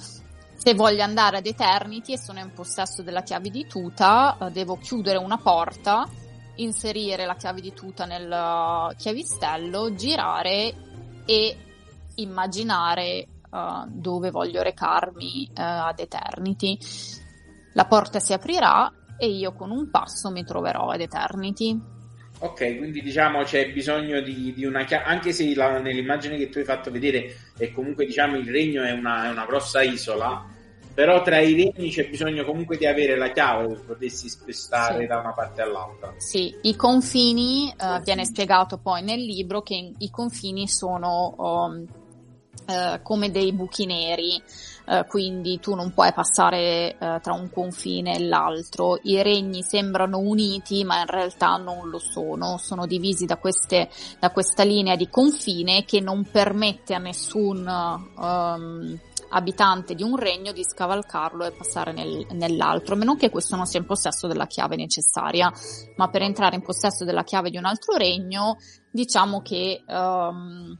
Se 0.55 0.73
voglio 0.73 1.03
andare 1.03 1.37
ad 1.37 1.45
Eternity 1.45 2.13
e 2.13 2.17
sono 2.17 2.39
in 2.39 2.51
possesso 2.53 3.01
della 3.01 3.23
chiave 3.23 3.49
di 3.49 3.65
tuta, 3.65 4.37
devo 4.51 4.77
chiudere 4.77 5.17
una 5.17 5.37
porta, 5.37 6.05
inserire 6.55 7.25
la 7.25 7.35
chiave 7.35 7.61
di 7.61 7.73
tuta 7.73 8.03
nel 8.03 8.93
chiavistello, 8.97 9.95
girare 9.95 10.73
e 11.25 11.57
immaginare 12.15 13.27
uh, 13.49 13.87
dove 13.87 14.31
voglio 14.31 14.61
recarmi 14.61 15.49
uh, 15.49 15.53
ad 15.55 15.99
Eternity. 15.99 16.77
La 17.73 17.85
porta 17.85 18.19
si 18.19 18.33
aprirà 18.33 18.91
e 19.17 19.27
io 19.27 19.53
con 19.53 19.71
un 19.71 19.89
passo 19.89 20.31
mi 20.31 20.43
troverò 20.43 20.89
ad 20.89 21.01
Eternity. 21.01 21.79
Ok, 22.41 22.77
quindi 22.77 23.01
diciamo 23.01 23.43
c'è 23.43 23.69
bisogno 23.71 24.21
di, 24.21 24.53
di 24.53 24.63
una 24.63 24.85
chiave, 24.85 25.03
anche 25.03 25.33
se 25.33 25.53
la, 25.55 25.79
nell'immagine 25.79 26.37
che 26.37 26.47
tu 26.47 26.59
hai 26.59 26.63
fatto 26.63 26.89
vedere 26.89 27.35
è 27.57 27.69
comunque 27.73 28.05
diciamo 28.05 28.37
il 28.37 28.49
regno 28.49 28.81
è 28.81 28.91
una, 28.91 29.25
è 29.25 29.29
una 29.29 29.45
grossa 29.45 29.81
isola, 29.81 30.45
però 30.93 31.21
tra 31.21 31.39
i 31.39 31.53
regni 31.53 31.89
c'è 31.89 32.07
bisogno 32.07 32.45
comunque 32.45 32.77
di 32.77 32.85
avere 32.85 33.17
la 33.17 33.31
chiave 33.31 33.67
per 33.67 33.83
potersi 33.83 34.29
spostare 34.29 35.01
sì. 35.01 35.07
da 35.07 35.19
una 35.19 35.33
parte 35.33 35.61
all'altra. 35.61 36.13
Sì, 36.15 36.55
i 36.61 36.77
confini, 36.77 37.73
uh, 37.77 38.01
viene 38.03 38.23
spiegato 38.23 38.77
poi 38.77 39.03
nel 39.03 39.19
libro 39.19 39.61
che 39.61 39.93
i 39.97 40.09
confini 40.09 40.69
sono 40.69 41.35
um, 41.37 41.85
eh, 42.69 42.99
come 43.01 43.31
dei 43.31 43.51
buchi 43.51 43.87
neri, 43.87 44.41
eh, 44.85 45.05
quindi 45.07 45.59
tu 45.59 45.73
non 45.73 45.91
puoi 45.91 46.13
passare 46.13 46.97
eh, 46.97 47.19
tra 47.21 47.33
un 47.33 47.49
confine 47.51 48.15
e 48.15 48.19
l'altro. 48.27 48.99
I 49.01 49.21
regni 49.23 49.63
sembrano 49.63 50.19
uniti, 50.19 50.83
ma 50.83 50.99
in 50.99 51.07
realtà 51.07 51.57
non 51.57 51.89
lo 51.89 51.97
sono, 51.97 52.57
sono 52.57 52.85
divisi 52.85 53.25
da, 53.25 53.37
queste, 53.37 53.89
da 54.19 54.29
questa 54.29 54.63
linea 54.63 54.95
di 54.95 55.09
confine 55.09 55.83
che 55.83 55.99
non 55.99 56.27
permette 56.31 56.93
a 56.93 56.99
nessun 56.99 57.65
um, 57.65 58.99
abitante 59.31 59.95
di 59.95 60.03
un 60.03 60.15
regno 60.15 60.51
di 60.51 60.63
scavalcarlo 60.63 61.45
e 61.45 61.51
passare 61.51 61.91
nel, 61.91 62.25
nell'altro, 62.31 62.95
a 62.95 62.97
meno 62.97 63.15
che 63.15 63.29
questo 63.29 63.55
non 63.55 63.65
sia 63.65 63.79
in 63.79 63.85
possesso 63.85 64.27
della 64.27 64.47
chiave 64.47 64.75
necessaria. 64.75 65.51
Ma 65.95 66.07
per 66.09 66.21
entrare 66.21 66.55
in 66.55 66.61
possesso 66.61 67.03
della 67.03 67.23
chiave 67.23 67.49
di 67.49 67.57
un 67.57 67.65
altro 67.65 67.95
regno, 67.95 68.57
diciamo 68.91 69.41
che 69.41 69.83
um, 69.87 70.77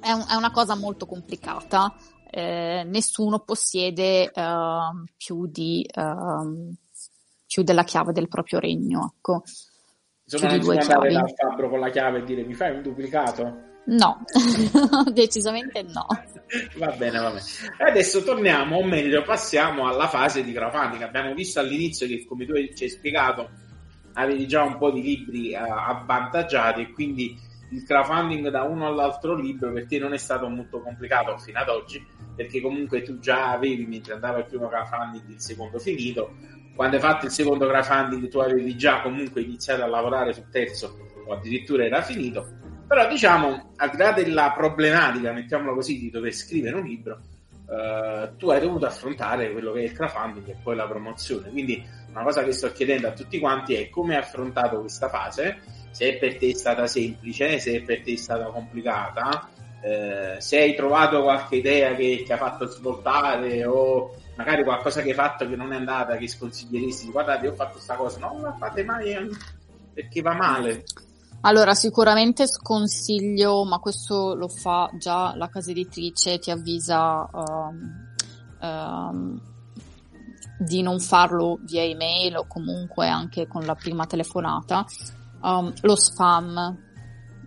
è, 0.00 0.12
un, 0.12 0.24
è 0.28 0.34
una 0.34 0.50
cosa 0.50 0.74
molto 0.74 1.06
complicata. 1.06 1.94
Eh, 2.30 2.84
nessuno 2.86 3.40
possiede 3.40 4.30
uh, 4.32 5.04
più, 5.16 5.46
di, 5.46 5.84
uh, 5.94 6.74
più 7.46 7.62
della 7.62 7.84
chiave 7.84 8.12
del 8.12 8.28
proprio 8.28 8.58
regno. 8.58 9.14
Ecco. 9.16 9.42
Insomma, 10.24 10.52
non 10.52 10.60
si 10.60 10.66
può 10.66 10.78
andare 10.78 11.12
dal 11.12 11.32
fabbro 11.34 11.68
con 11.68 11.80
la 11.80 11.90
chiave 11.90 12.18
e 12.18 12.24
dire 12.24 12.44
mi 12.44 12.54
fai 12.54 12.74
un 12.74 12.82
duplicato? 12.82 13.68
No, 13.86 14.22
decisamente 15.12 15.82
no. 15.82 16.06
va 16.76 16.90
bene, 16.92 17.18
va 17.18 17.28
bene. 17.30 17.42
Adesso 17.78 18.22
torniamo, 18.22 18.76
o 18.76 18.84
meglio, 18.84 19.22
passiamo 19.22 19.88
alla 19.88 20.06
fase 20.06 20.44
di 20.44 20.52
crowdfunding. 20.52 21.02
Abbiamo 21.02 21.34
visto 21.34 21.58
all'inizio 21.58 22.06
che, 22.06 22.24
come 22.26 22.46
tu 22.46 22.52
ci 22.74 22.84
hai 22.84 22.90
spiegato, 22.90 23.50
avevi 24.14 24.46
già 24.46 24.62
un 24.62 24.78
po' 24.78 24.92
di 24.92 25.02
libri 25.02 25.54
uh, 25.54 25.58
avvantaggiati 25.58 26.82
e 26.82 26.92
quindi 26.92 27.36
il 27.70 27.84
crowdfunding 27.84 28.48
da 28.48 28.62
uno 28.62 28.86
all'altro 28.86 29.34
libro 29.34 29.72
per 29.72 29.86
te 29.86 29.98
non 29.98 30.12
è 30.12 30.18
stato 30.18 30.48
molto 30.48 30.80
complicato 30.80 31.36
fino 31.38 31.58
ad 31.58 31.68
oggi, 31.68 32.04
perché 32.34 32.60
comunque 32.60 33.02
tu 33.02 33.18
già 33.18 33.50
avevi, 33.50 33.86
mentre 33.86 34.14
andava 34.14 34.38
il 34.38 34.46
primo 34.46 34.68
crowdfunding, 34.68 35.28
il 35.28 35.40
secondo 35.40 35.78
finito. 35.78 36.34
Quando 36.74 36.96
hai 36.96 37.02
fatto 37.02 37.26
il 37.26 37.32
secondo 37.32 37.66
crowdfunding 37.66 38.28
tu 38.28 38.38
avevi 38.38 38.76
già 38.76 39.02
comunque 39.02 39.42
iniziato 39.42 39.82
a 39.82 39.86
lavorare 39.86 40.32
sul 40.32 40.48
terzo 40.50 40.96
o 41.26 41.32
addirittura 41.32 41.84
era 41.84 42.02
finito. 42.02 42.46
Però 42.86 43.06
diciamo, 43.06 43.72
al 43.76 43.90
di 43.90 43.96
là 43.96 44.12
della 44.12 44.52
problematica, 44.56 45.32
mettiamola 45.32 45.74
così, 45.74 45.98
di 45.98 46.10
dover 46.10 46.32
scrivere 46.32 46.76
un 46.76 46.84
libro, 46.84 47.20
Uh, 47.70 48.36
tu 48.36 48.50
hai 48.50 48.58
dovuto 48.58 48.86
affrontare 48.86 49.52
quello 49.52 49.70
che 49.70 49.78
è 49.78 49.84
il 49.84 49.92
crowdfunding 49.92 50.48
e 50.48 50.56
poi 50.60 50.74
la 50.74 50.88
promozione. 50.88 51.50
Quindi 51.50 51.80
una 52.10 52.24
cosa 52.24 52.42
che 52.42 52.50
sto 52.50 52.72
chiedendo 52.72 53.06
a 53.06 53.12
tutti 53.12 53.38
quanti 53.38 53.74
è 53.74 53.88
come 53.88 54.16
hai 54.16 54.22
affrontato 54.22 54.80
questa 54.80 55.08
fase 55.08 55.60
se 55.90 56.16
per 56.18 56.38
te 56.38 56.50
è 56.50 56.54
stata 56.54 56.86
semplice, 56.86 57.58
se 57.58 57.82
per 57.82 58.02
te 58.02 58.12
è 58.12 58.16
stata 58.16 58.44
complicata, 58.46 59.48
eh, 59.82 60.36
se 60.38 60.58
hai 60.58 60.74
trovato 60.74 61.22
qualche 61.22 61.56
idea 61.56 61.94
che 61.94 62.22
ti 62.24 62.32
ha 62.32 62.36
fatto 62.36 62.66
svoltare 62.66 63.64
o 63.64 64.14
magari 64.36 64.62
qualcosa 64.62 65.02
che 65.02 65.10
hai 65.10 65.14
fatto 65.14 65.48
che 65.48 65.56
non 65.56 65.72
è 65.72 65.76
andata, 65.76 66.16
che 66.16 66.28
sconsiglieresti, 66.28 67.10
guardate, 67.10 67.48
ho 67.48 67.54
fatto 67.54 67.72
questa 67.72 67.94
cosa, 67.94 68.18
non 68.20 68.40
la 68.40 68.54
fate 68.58 68.84
mai 68.84 69.12
eh, 69.12 69.28
perché 69.92 70.20
va 70.22 70.34
male. 70.34 70.84
Allora, 71.42 71.74
sicuramente 71.74 72.46
sconsiglio, 72.46 73.64
ma 73.64 73.78
questo 73.78 74.34
lo 74.34 74.48
fa 74.48 74.90
già 74.98 75.34
la 75.36 75.48
casa 75.48 75.70
editrice, 75.70 76.38
ti 76.38 76.50
avvisa 76.50 77.26
um, 77.32 78.08
um, 78.60 79.40
di 80.58 80.82
non 80.82 81.00
farlo 81.00 81.58
via 81.62 81.82
email 81.82 82.36
o 82.36 82.46
comunque 82.46 83.08
anche 83.08 83.46
con 83.46 83.64
la 83.64 83.74
prima 83.74 84.04
telefonata, 84.04 84.84
um, 85.42 85.72
lo 85.82 85.96
spam, 85.96 86.78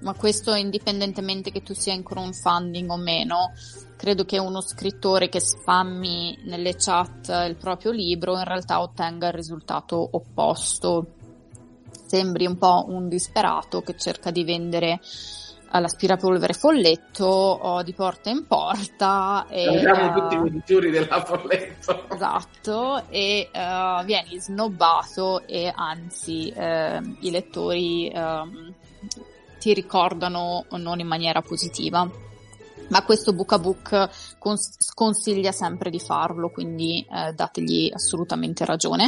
ma 0.01 0.13
questo 0.15 0.53
indipendentemente 0.53 1.51
che 1.51 1.63
tu 1.63 1.73
sia 1.73 1.93
in 1.93 2.03
crowdfunding 2.03 2.89
o 2.89 2.97
meno, 2.97 3.51
credo 3.95 4.25
che 4.25 4.37
uno 4.37 4.61
scrittore 4.61 5.29
che 5.29 5.39
spammi 5.39 6.39
nelle 6.43 6.75
chat 6.75 7.29
il 7.47 7.55
proprio 7.55 7.91
libro 7.91 8.37
in 8.37 8.43
realtà 8.43 8.81
ottenga 8.81 9.27
il 9.27 9.33
risultato 9.33 10.07
opposto. 10.11 11.13
Sembri 12.05 12.45
un 12.45 12.57
po' 12.57 12.85
un 12.89 13.07
disperato 13.07 13.81
che 13.81 13.95
cerca 13.97 14.29
di 14.29 14.43
vendere 14.43 14.99
all'aspirapolvere 15.75 16.53
folletto 16.53 17.25
oh, 17.25 17.81
di 17.81 17.93
porta 17.93 18.29
in 18.29 18.45
porta. 18.45 19.45
Siamo 19.49 20.11
uh, 20.11 20.13
tutti 20.13 20.37
venditori 20.37 20.91
della 20.91 21.23
folletto. 21.23 22.09
Esatto, 22.13 23.03
e 23.09 23.49
uh, 23.51 24.03
vieni 24.05 24.39
snobbato 24.39 25.45
e 25.47 25.71
anzi 25.75 26.53
uh, 26.55 27.17
i 27.21 27.31
lettori 27.31 28.11
uh, 28.13 28.73
ti 29.59 29.73
ricordano 29.73 30.65
non 30.71 30.99
in 30.99 31.07
maniera 31.07 31.41
positiva. 31.41 32.07
Ma 32.89 33.03
questo 33.03 33.33
book 33.33 33.51
a 33.53 33.59
book 33.59 34.09
cons- 34.37 34.91
consiglia 34.93 35.51
sempre 35.51 35.89
di 35.89 35.99
farlo, 35.99 36.49
quindi 36.49 36.99
eh, 37.09 37.31
dategli 37.31 37.89
assolutamente 37.91 38.65
ragione. 38.65 39.07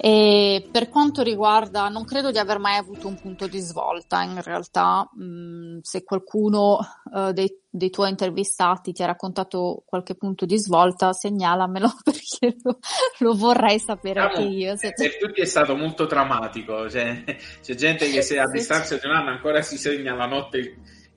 E 0.00 0.68
per 0.70 0.88
quanto 0.88 1.22
riguarda, 1.22 1.88
non 1.88 2.04
credo 2.04 2.30
di 2.30 2.38
aver 2.38 2.58
mai 2.58 2.76
avuto 2.76 3.08
un 3.08 3.16
punto 3.20 3.48
di 3.48 3.58
svolta, 3.58 4.22
in 4.22 4.40
realtà 4.42 5.08
mh, 5.12 5.24
mm, 5.24 5.78
se 5.82 6.04
qualcuno 6.04 6.78
uh, 7.10 7.32
dei, 7.32 7.52
dei, 7.68 7.90
tuoi 7.90 8.10
intervistati 8.10 8.92
ti 8.92 9.02
ha 9.02 9.06
raccontato 9.06 9.82
qualche 9.84 10.14
punto 10.14 10.46
di 10.46 10.56
svolta, 10.56 11.12
segnalamelo 11.12 11.88
perché 12.04 12.56
lo, 12.62 12.78
lo 13.18 13.34
vorrei 13.34 13.80
sapere 13.80 14.20
anche 14.20 14.42
io. 14.42 14.76
Se 14.76 14.92
per 14.94 15.18
tutti 15.18 15.40
è 15.40 15.46
stato 15.46 15.74
molto 15.74 16.06
drammatico, 16.06 16.88
cioè, 16.88 17.24
c'è 17.60 17.74
gente 17.74 18.08
che 18.08 18.22
se 18.22 18.38
a 18.38 18.46
distanza 18.52 18.96
di 18.96 19.06
un 19.06 19.14
anno 19.14 19.30
ancora 19.30 19.62
si 19.62 19.76
segna 19.78 20.14
la 20.14 20.26
notte 20.26 20.76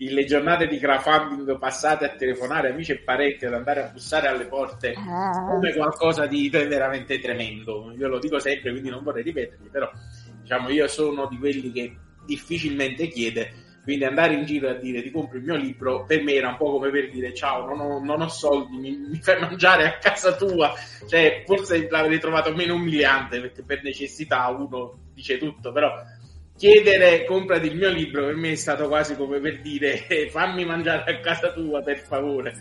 le 0.10 0.26
giornate 0.26 0.68
di 0.68 0.80
crowdfunding 0.80 1.58
passate 1.60 2.06
a 2.06 2.16
telefonare 2.16 2.72
amici 2.72 2.92
e 2.92 3.00
parenti 3.00 3.46
ad 3.46 3.54
andare 3.54 3.84
a 3.84 3.90
bussare 3.90 4.28
alle 4.28 4.46
porte 4.46 4.94
ah. 4.98 5.46
come 5.48 5.74
qualcosa 5.74 6.26
di 6.26 6.50
veramente 6.50 7.20
tremendo 7.20 7.94
io 7.96 8.08
lo 8.08 8.18
dico 8.18 8.40
sempre 8.40 8.72
quindi 8.72 8.90
non 8.90 9.04
vorrei 9.04 9.24
ripetermi 9.24 9.68
però 9.70 9.90
diciamo 10.42 10.70
io 10.70 10.88
sono 10.88 11.28
di 11.28 11.38
quelli 11.38 11.72
che 11.72 11.96
difficilmente 12.26 13.08
chiede 13.08 13.70
quindi 13.84 14.06
andare 14.06 14.34
in 14.34 14.46
giro 14.46 14.70
a 14.70 14.74
dire 14.74 15.02
ti 15.02 15.12
compri 15.12 15.38
il 15.38 15.44
mio 15.44 15.56
libro 15.56 16.06
per 16.06 16.24
me 16.24 16.34
era 16.34 16.50
un 16.50 16.58
po' 16.58 16.72
come 16.72 16.90
per 16.90 17.10
dire 17.10 17.34
ciao 17.34 17.66
non 17.66 17.80
ho, 17.80 18.04
non 18.04 18.22
ho 18.22 18.28
soldi 18.28 18.78
mi, 18.78 18.96
mi, 18.96 19.20
fai 19.22 19.40
mangiare 19.40 19.86
a 19.86 19.98
casa 19.98 20.36
tua 20.36 20.74
cioè 21.08 21.44
forse 21.46 21.88
l'avrei 21.90 22.20
trovato 22.20 22.56
meno 22.56 22.76
umiliante 22.76 23.40
perché 23.40 23.64
per 23.64 23.84
necessità 23.84 24.48
uno 24.48 25.10
dice 25.14 25.38
tutto 25.38 25.72
però 25.72 25.94
chiedere 26.58 27.26
comprati 27.26 27.68
il 27.68 27.76
mio 27.76 27.90
libro 27.90 28.26
per 28.26 28.36
me 28.36 28.52
è 28.52 28.56
stato 28.56 28.88
quasi 28.88 29.16
come 29.16 29.40
per 29.40 29.62
dire 29.62 30.08
eh, 30.08 30.30
fammi 30.30 30.66
mangiare 30.66 31.12
a 31.12 31.20
casa 31.20 31.52
tua 31.52 31.82
per 31.82 32.00
favore. 32.00 32.56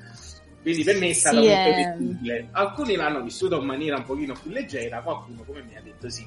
Quindi 0.63 0.85
per 0.85 0.99
me 0.99 1.09
è 1.09 1.13
stato 1.13 1.43
sì, 1.43 1.49
molto 1.49 1.71
è... 1.71 1.97
difficile. 1.99 2.49
Alcuni 2.53 2.97
l'hanno 2.97 3.23
vissuto 3.23 3.59
in 3.59 3.67
maniera 3.67 3.97
un 3.97 4.05
pochino 4.05 4.35
più 4.41 4.51
leggera 4.51 5.01
qualcuno 5.01 5.43
come 5.45 5.63
mi 5.63 5.77
ha 5.77 5.81
detto 5.81 6.09
sì 6.09 6.27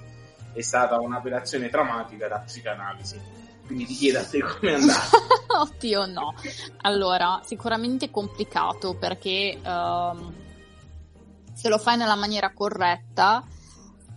è 0.54 0.62
stata 0.62 1.00
un'operazione 1.00 1.70
traumatica 1.70 2.28
da 2.28 2.40
psicanalisi. 2.40 3.20
Quindi 3.66 3.86
ti 3.86 3.94
chiedo 3.94 4.20
a 4.20 4.26
te 4.26 4.40
come 4.42 4.72
è 4.72 4.74
andata 4.80 5.18
oddio 5.62 6.06
no. 6.06 6.34
Allora 6.82 7.42
sicuramente 7.44 8.10
complicato 8.10 8.96
perché 8.96 9.60
um, 9.64 10.34
se 11.54 11.70
lo 11.70 11.78
fai 11.78 11.98
nella 11.98 12.16
maniera 12.16 12.52
corretta 12.54 13.44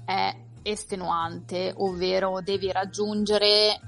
è 0.04 0.34
estenuante, 0.70 1.72
ovvero 1.76 2.40
devi 2.42 2.70
raggiungere 2.72 3.80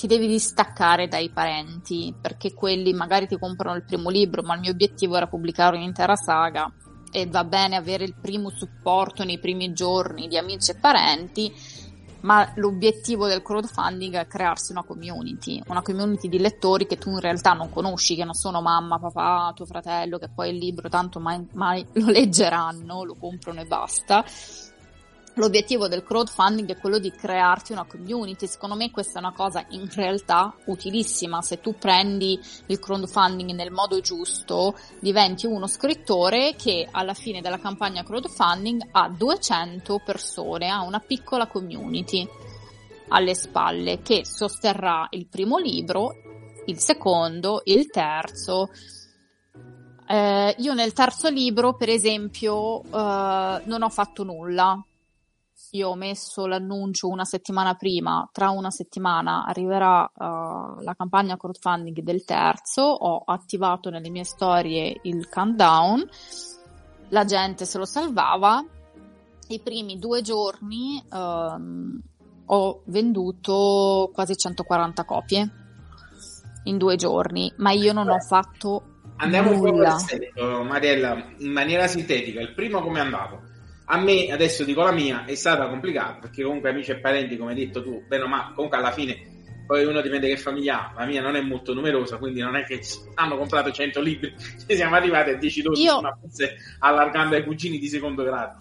ti 0.00 0.06
devi 0.06 0.26
distaccare 0.26 1.08
dai 1.08 1.28
parenti, 1.28 2.14
perché 2.18 2.54
quelli 2.54 2.94
magari 2.94 3.26
ti 3.26 3.38
comprano 3.38 3.76
il 3.76 3.84
primo 3.84 4.08
libro, 4.08 4.40
ma 4.42 4.54
il 4.54 4.60
mio 4.60 4.70
obiettivo 4.70 5.14
era 5.14 5.26
pubblicare 5.26 5.76
un'intera 5.76 6.16
saga 6.16 6.72
e 7.12 7.26
va 7.26 7.44
bene 7.44 7.76
avere 7.76 8.04
il 8.04 8.14
primo 8.18 8.48
supporto 8.48 9.24
nei 9.24 9.38
primi 9.38 9.74
giorni 9.74 10.26
di 10.26 10.38
amici 10.38 10.70
e 10.70 10.76
parenti, 10.76 11.52
ma 12.20 12.50
l'obiettivo 12.54 13.26
del 13.26 13.42
crowdfunding 13.42 14.14
è 14.14 14.26
crearsi 14.26 14.72
una 14.72 14.84
community, 14.84 15.62
una 15.66 15.82
community 15.82 16.30
di 16.30 16.38
lettori 16.38 16.86
che 16.86 16.96
tu 16.96 17.10
in 17.10 17.20
realtà 17.20 17.52
non 17.52 17.68
conosci, 17.68 18.14
che 18.14 18.24
non 18.24 18.32
sono 18.32 18.62
mamma, 18.62 18.98
papà, 18.98 19.52
tuo 19.54 19.66
fratello, 19.66 20.16
che 20.16 20.30
poi 20.30 20.48
il 20.48 20.56
libro 20.56 20.88
tanto 20.88 21.20
mai, 21.20 21.46
mai 21.52 21.86
lo 21.92 22.06
leggeranno, 22.06 23.04
lo 23.04 23.16
comprano 23.18 23.60
e 23.60 23.66
basta 23.66 24.24
L'obiettivo 25.34 25.86
del 25.86 26.02
crowdfunding 26.02 26.70
è 26.70 26.76
quello 26.76 26.98
di 26.98 27.12
crearti 27.12 27.70
una 27.70 27.84
community. 27.84 28.48
Secondo 28.48 28.74
me 28.74 28.90
questa 28.90 29.20
è 29.20 29.22
una 29.22 29.32
cosa 29.32 29.64
in 29.70 29.88
realtà 29.94 30.52
utilissima. 30.66 31.40
Se 31.40 31.60
tu 31.60 31.76
prendi 31.78 32.38
il 32.66 32.78
crowdfunding 32.80 33.52
nel 33.52 33.70
modo 33.70 34.00
giusto, 34.00 34.76
diventi 34.98 35.46
uno 35.46 35.68
scrittore 35.68 36.56
che 36.56 36.86
alla 36.90 37.14
fine 37.14 37.40
della 37.40 37.60
campagna 37.60 38.02
crowdfunding 38.02 38.88
ha 38.90 39.08
200 39.08 40.02
persone, 40.04 40.68
ha 40.68 40.82
una 40.82 40.98
piccola 40.98 41.46
community 41.46 42.28
alle 43.08 43.34
spalle 43.34 44.02
che 44.02 44.24
sosterrà 44.26 45.06
il 45.10 45.28
primo 45.28 45.58
libro, 45.58 46.12
il 46.66 46.78
secondo, 46.80 47.62
il 47.64 47.88
terzo. 47.88 48.68
Eh, 50.08 50.56
io 50.58 50.74
nel 50.74 50.92
terzo 50.92 51.28
libro, 51.28 51.76
per 51.76 51.88
esempio, 51.88 52.82
eh, 52.82 53.62
non 53.64 53.82
ho 53.82 53.88
fatto 53.88 54.24
nulla 54.24 54.84
io 55.72 55.90
ho 55.90 55.94
messo 55.94 56.46
l'annuncio 56.46 57.08
una 57.08 57.24
settimana 57.24 57.74
prima, 57.74 58.28
tra 58.32 58.50
una 58.50 58.70
settimana 58.70 59.44
arriverà 59.44 60.02
uh, 60.02 60.82
la 60.82 60.94
campagna 60.96 61.36
crowdfunding 61.36 62.00
del 62.00 62.24
terzo, 62.24 62.82
ho 62.82 63.22
attivato 63.24 63.90
nelle 63.90 64.10
mie 64.10 64.24
storie 64.24 64.98
il 65.02 65.28
countdown, 65.28 66.08
la 67.08 67.24
gente 67.24 67.64
se 67.64 67.78
lo 67.78 67.84
salvava, 67.84 68.64
i 69.48 69.60
primi 69.60 69.98
due 69.98 70.22
giorni 70.22 71.02
um, 71.10 72.00
ho 72.46 72.82
venduto 72.86 74.10
quasi 74.12 74.36
140 74.36 75.04
copie 75.04 75.50
in 76.64 76.78
due 76.78 76.96
giorni, 76.96 77.52
ma 77.56 77.70
io 77.70 77.92
non 77.92 78.06
Beh, 78.06 78.12
ho 78.12 78.20
fatto 78.20 78.82
Andiamo 79.16 79.52
nulla. 79.52 79.94
un 79.94 80.00
po' 80.00 80.04
per 80.34 80.62
Mariella, 80.64 81.32
in 81.38 81.52
maniera 81.52 81.86
sintetica, 81.86 82.40
il 82.40 82.54
primo 82.54 82.80
come 82.80 82.98
è 82.98 83.02
andato? 83.02 83.48
A 83.92 83.98
me, 83.98 84.28
adesso 84.30 84.62
dico 84.64 84.82
la 84.82 84.92
mia, 84.92 85.24
è 85.24 85.34
stata 85.34 85.68
complicata 85.68 86.20
perché 86.20 86.44
comunque 86.44 86.70
amici 86.70 86.92
e 86.92 87.00
parenti, 87.00 87.36
come 87.36 87.50
hai 87.50 87.56
detto 87.56 87.82
tu, 87.82 88.04
bene 88.06 88.26
ma 88.26 88.52
comunque 88.54 88.78
alla 88.78 88.92
fine 88.92 89.38
poi 89.70 89.84
uno 89.84 90.00
dipende 90.00 90.26
che 90.26 90.36
famiglia 90.36 90.90
ha, 90.90 90.92
la 90.98 91.06
mia 91.06 91.22
non 91.22 91.36
è 91.36 91.40
molto 91.40 91.72
numerosa, 91.74 92.16
quindi 92.18 92.40
non 92.40 92.56
è 92.56 92.64
che 92.64 92.80
hanno 93.14 93.36
comprato 93.36 93.70
100 93.70 94.00
libri, 94.00 94.34
ci 94.66 94.74
siamo 94.74 94.96
arrivati 94.96 95.30
a 95.30 95.38
10-12, 95.38 95.78
Io... 95.78 96.00
ma 96.00 96.18
forse 96.20 96.56
allargando 96.80 97.36
ai 97.36 97.44
cugini 97.44 97.78
di 97.78 97.86
secondo 97.86 98.24
grado. 98.24 98.56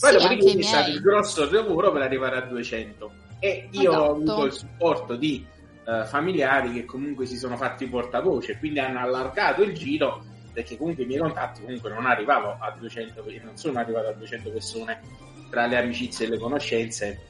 Poi 0.00 0.10
sì, 0.10 0.16
dopodiché 0.16 0.58
è 0.58 0.62
stato 0.62 0.90
il 0.90 1.00
grosso 1.00 1.50
lavoro 1.50 1.92
per 1.92 2.00
arrivare 2.00 2.38
a 2.38 2.40
200 2.46 3.12
e 3.40 3.68
io 3.72 3.90
esatto. 3.90 4.02
ho 4.02 4.10
avuto 4.10 4.44
il 4.46 4.52
supporto 4.52 5.16
di 5.16 5.44
uh, 5.84 6.06
familiari 6.06 6.72
che 6.72 6.86
comunque 6.86 7.26
si 7.26 7.36
sono 7.36 7.58
fatti 7.58 7.86
portavoce, 7.86 8.56
quindi 8.58 8.78
hanno 8.78 9.00
allargato 9.00 9.62
il 9.62 9.74
giro 9.74 10.24
perché 10.58 10.76
comunque 10.76 11.04
i 11.04 11.06
miei 11.06 11.20
contatti 11.20 11.60
comunque 11.62 11.88
non 11.88 12.04
arrivavo 12.04 12.56
a 12.58 12.74
200 12.76 13.24
non 13.44 13.56
sono 13.56 13.78
arrivato 13.78 14.08
a 14.08 14.12
200 14.12 14.50
persone 14.50 15.00
tra 15.50 15.66
le 15.66 15.76
amicizie 15.76 16.26
e 16.26 16.30
le 16.30 16.38
conoscenze 16.38 17.20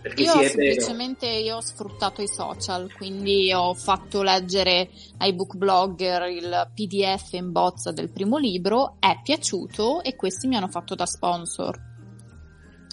perché 0.00 0.22
io 0.22 0.40
semplicemente 0.40 1.26
io 1.26 1.56
ho 1.56 1.60
sfruttato 1.60 2.22
i 2.22 2.28
social 2.28 2.92
quindi 2.92 3.52
ho 3.52 3.74
fatto 3.74 4.22
leggere 4.22 4.88
ai 5.18 5.32
book 5.32 5.56
blogger 5.56 6.28
il 6.28 6.70
pdf 6.72 7.32
in 7.32 7.50
bozza 7.50 7.90
del 7.90 8.08
primo 8.08 8.38
libro 8.38 8.98
è 9.00 9.18
piaciuto 9.20 10.04
e 10.04 10.14
questi 10.14 10.46
mi 10.46 10.54
hanno 10.54 10.68
fatto 10.68 10.94
da 10.94 11.06
sponsor. 11.06 11.94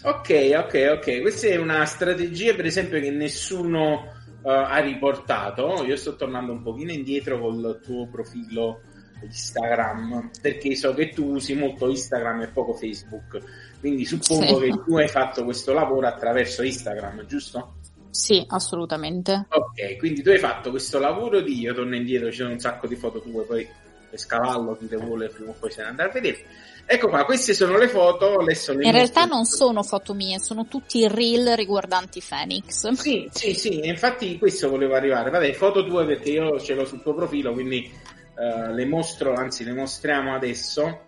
Ok 0.05 0.51
ok 0.57 0.89
ok 0.97 1.21
questa 1.21 1.47
è 1.47 1.55
una 1.57 1.85
strategia 1.85 2.55
per 2.55 2.65
esempio 2.65 2.99
che 2.99 3.11
nessuno 3.11 4.11
uh, 4.41 4.49
ha 4.49 4.79
riportato. 4.79 5.83
Io 5.85 5.95
sto 5.95 6.15
tornando 6.15 6.51
un 6.51 6.63
pochino 6.63 6.91
indietro 6.91 7.39
col 7.39 7.79
tuo 7.83 8.07
profilo 8.07 8.81
Instagram 9.23 10.29
perché 10.41 10.75
so 10.75 10.93
che 10.93 11.09
tu 11.09 11.33
usi 11.33 11.55
molto 11.55 11.89
Instagram 11.89 12.41
e 12.41 12.47
poco 12.47 12.73
Facebook 12.73 13.41
quindi 13.79 14.05
suppongo 14.05 14.59
sì. 14.59 14.69
che 14.69 14.81
tu 14.85 14.97
hai 14.97 15.07
fatto 15.07 15.43
questo 15.43 15.73
lavoro 15.73 16.07
attraverso 16.07 16.63
Instagram 16.63 17.25
giusto? 17.25 17.75
Sì, 18.09 18.45
assolutamente. 18.47 19.47
Ok, 19.49 19.97
quindi 19.97 20.21
tu 20.21 20.29
hai 20.29 20.37
fatto 20.37 20.69
questo 20.69 20.99
lavoro 20.99 21.41
di 21.41 21.59
io 21.59 21.73
torno 21.73 21.95
indietro, 21.95 22.29
ci 22.29 22.37
sono 22.37 22.51
un 22.51 22.59
sacco 22.59 22.85
di 22.85 22.95
foto 22.95 23.19
tue, 23.19 23.43
poi 23.43 23.67
le 24.09 24.17
scavallo 24.17 24.77
chi 24.77 24.87
le 24.87 24.97
vuole 24.97 25.29
prima 25.29 25.49
o 25.49 25.55
poi 25.59 25.71
se 25.71 25.81
ne 25.81 25.87
andare 25.87 26.09
a 26.09 26.11
vedere. 26.13 26.45
Ecco 26.85 27.07
qua, 27.07 27.25
queste 27.25 27.53
sono 27.53 27.77
le 27.77 27.87
foto. 27.87 28.39
Le 28.41 28.55
In 28.81 28.91
realtà 28.91 29.25
non 29.25 29.45
sono 29.45 29.83
foto 29.83 30.13
mie, 30.13 30.39
sono 30.39 30.67
tutti 30.67 31.07
reel 31.07 31.55
riguardanti 31.55 32.21
Phoenix. 32.21 32.89
Sì, 32.91 33.29
sì, 33.31 33.53
sì, 33.53 33.87
infatti 33.87 34.37
questo 34.37 34.69
volevo 34.69 34.93
arrivare. 34.93 35.29
Vabbè, 35.29 35.53
foto 35.53 35.85
tue 35.85 36.05
perché 36.05 36.29
io 36.29 36.59
ce 36.59 36.75
l'ho 36.75 36.85
sul 36.85 37.01
tuo 37.01 37.13
profilo, 37.13 37.53
quindi 37.53 37.91
eh, 38.37 38.73
le 38.73 38.85
mostro, 38.85 39.33
anzi 39.33 39.63
le 39.63 39.73
mostriamo 39.73 40.33
adesso. 40.33 41.05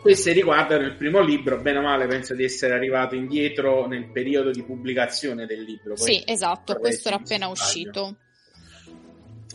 Queste 0.00 0.32
riguardano 0.32 0.84
il 0.84 0.96
primo 0.96 1.20
libro, 1.20 1.60
bene 1.60 1.78
o 1.78 1.82
male 1.82 2.06
penso 2.06 2.34
di 2.34 2.44
essere 2.44 2.74
arrivato 2.74 3.14
indietro 3.14 3.86
nel 3.86 4.10
periodo 4.10 4.50
di 4.50 4.62
pubblicazione 4.62 5.46
del 5.46 5.62
libro. 5.62 5.94
Poi 5.94 6.04
sì, 6.04 6.22
esatto, 6.26 6.76
questo 6.76 7.08
era 7.08 7.16
appena 7.16 7.48
uscito. 7.48 8.16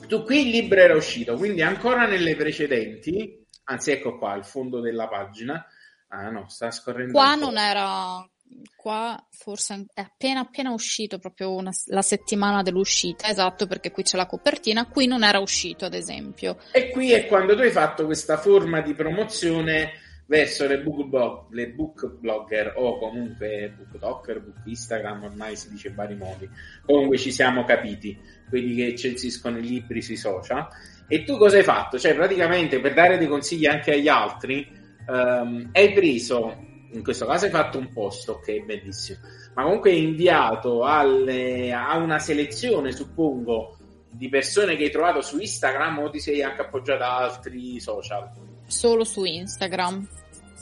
Tu 0.08 0.24
qui 0.24 0.42
il 0.42 0.50
libro 0.50 0.80
era 0.80 0.96
uscito, 0.96 1.36
quindi 1.36 1.62
ancora 1.62 2.08
nelle 2.08 2.36
precedenti, 2.36 3.46
anzi 3.66 3.92
ecco 3.92 4.18
qua, 4.18 4.34
il 4.36 4.44
fondo 4.44 4.80
della 4.80 5.08
pagina. 5.08 5.64
Ah 6.08 6.32
no, 6.32 6.50
sta 6.50 6.72
scorrendo. 6.72 7.12
Qua 7.12 7.36
non 7.36 7.56
era 7.58 8.28
qua 8.76 9.22
forse 9.30 9.86
è 9.94 10.02
appena 10.02 10.42
appena 10.42 10.72
uscito 10.72 11.20
proprio 11.20 11.54
una, 11.54 11.72
la 11.88 12.02
settimana 12.02 12.62
dell'uscita, 12.62 13.28
esatto, 13.28 13.68
perché 13.68 13.92
qui 13.92 14.04
c'è 14.04 14.18
la 14.18 14.26
copertina, 14.26 14.88
qui 14.88 15.06
non 15.06 15.24
era 15.24 15.40
uscito 15.40 15.86
ad 15.86 15.94
esempio. 15.94 16.58
E 16.72 16.90
qui 16.90 17.12
è 17.12 17.28
quando 17.28 17.56
tu 17.56 17.62
hai 17.62 17.72
fatto 17.72 18.06
questa 18.06 18.38
forma 18.38 18.82
di 18.82 18.94
promozione 18.94 19.92
verso 20.30 20.68
le 20.68 20.80
book, 20.82 21.08
blog, 21.08 21.52
le 21.52 21.70
book 21.70 22.08
blogger 22.20 22.74
o 22.76 23.00
comunque 23.00 23.74
book 23.76 24.00
talker, 24.00 24.42
book 24.42 24.58
Instagram, 24.66 25.24
ormai 25.24 25.56
si 25.56 25.72
dice 25.72 25.92
vari 25.92 26.16
modi. 26.16 26.48
Comunque 26.86 27.18
ci 27.18 27.32
siamo 27.32 27.66
capiti, 27.66 28.18
quelli 28.48 28.76
che 28.76 28.96
censiscono 28.96 29.58
i 29.58 29.62
libri 29.62 30.04
sui 30.04 30.18
social. 30.18 30.68
E 31.08 31.24
tu 31.24 31.36
cosa 31.38 31.58
hai 31.58 31.64
fatto? 31.64 31.98
Cioè, 31.98 32.14
praticamente 32.14 32.80
per 32.80 32.94
dare 32.94 33.18
dei 33.18 33.28
consigli 33.28 33.66
anche 33.66 33.94
agli 33.94 34.08
altri, 34.08 34.68
um, 35.08 35.70
hai 35.72 35.94
preso 35.94 36.68
in 36.92 37.04
questo 37.04 37.26
caso 37.26 37.46
hai 37.46 37.52
fatto 37.52 37.78
un 37.78 37.92
post, 37.92 38.30
ok, 38.30 38.64
bellissimo, 38.64 39.20
ma 39.54 39.64
comunque 39.64 39.92
hai 39.92 40.04
inviato 40.04 40.84
alle, 40.84 41.72
a 41.72 41.98
una 41.98 42.20
selezione, 42.20 42.92
suppongo, 42.92 43.78
di 44.10 44.30
persone 44.30 44.76
che 44.76 44.86
hai 44.86 44.92
trovato 44.92 45.22
su 45.22 45.40
Instagram 45.40 46.00
o 46.00 46.10
ti 46.10 46.20
sei 46.20 46.42
anche 46.42 46.62
appoggiato 46.62 47.04
a 47.04 47.18
altri 47.18 47.80
social? 47.80 48.30
Solo 48.66 49.04
su 49.04 49.24
Instagram. 49.24 50.08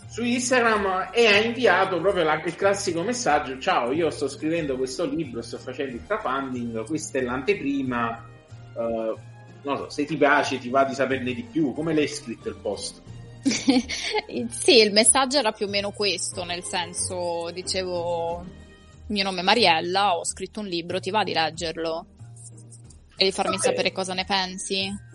Su 0.09 0.23
Instagram 0.23 1.09
e 1.13 1.27
hai 1.27 1.45
inviato 1.47 1.99
proprio 1.99 2.23
la, 2.23 2.41
il 2.43 2.55
classico 2.55 3.03
messaggio: 3.03 3.59
Ciao, 3.59 3.91
io 3.91 4.09
sto 4.09 4.27
scrivendo 4.27 4.75
questo 4.75 5.05
libro, 5.05 5.41
sto 5.41 5.57
facendo 5.57 5.95
il 5.95 6.05
crowdfunding, 6.05 6.85
questa 6.85 7.19
è 7.19 7.21
l'anteprima. 7.21 8.25
Uh, 8.73 9.15
non 9.63 9.77
so, 9.77 9.89
se 9.89 10.05
ti 10.05 10.17
piace, 10.17 10.59
ti 10.59 10.69
va 10.69 10.85
di 10.85 10.93
saperne 10.93 11.33
di 11.33 11.43
più. 11.43 11.73
Come 11.73 11.93
l'hai 11.93 12.07
scritto 12.07 12.49
il 12.49 12.55
post? 12.55 13.01
sì, 14.49 14.79
il 14.79 14.91
messaggio 14.91 15.37
era 15.37 15.51
più 15.51 15.65
o 15.65 15.69
meno 15.69 15.91
questo, 15.91 16.43
nel 16.43 16.63
senso, 16.63 17.49
dicevo, 17.53 18.45
mio 19.07 19.23
nome 19.23 19.39
è 19.39 19.43
Mariella, 19.43 20.17
ho 20.17 20.25
scritto 20.25 20.59
un 20.59 20.67
libro, 20.67 20.99
ti 20.99 21.09
va 21.09 21.23
di 21.23 21.33
leggerlo? 21.33 22.05
E 23.15 23.25
di 23.25 23.31
farmi 23.31 23.55
okay. 23.55 23.71
sapere 23.71 23.91
cosa 23.91 24.13
ne 24.13 24.25
pensi? 24.25 25.05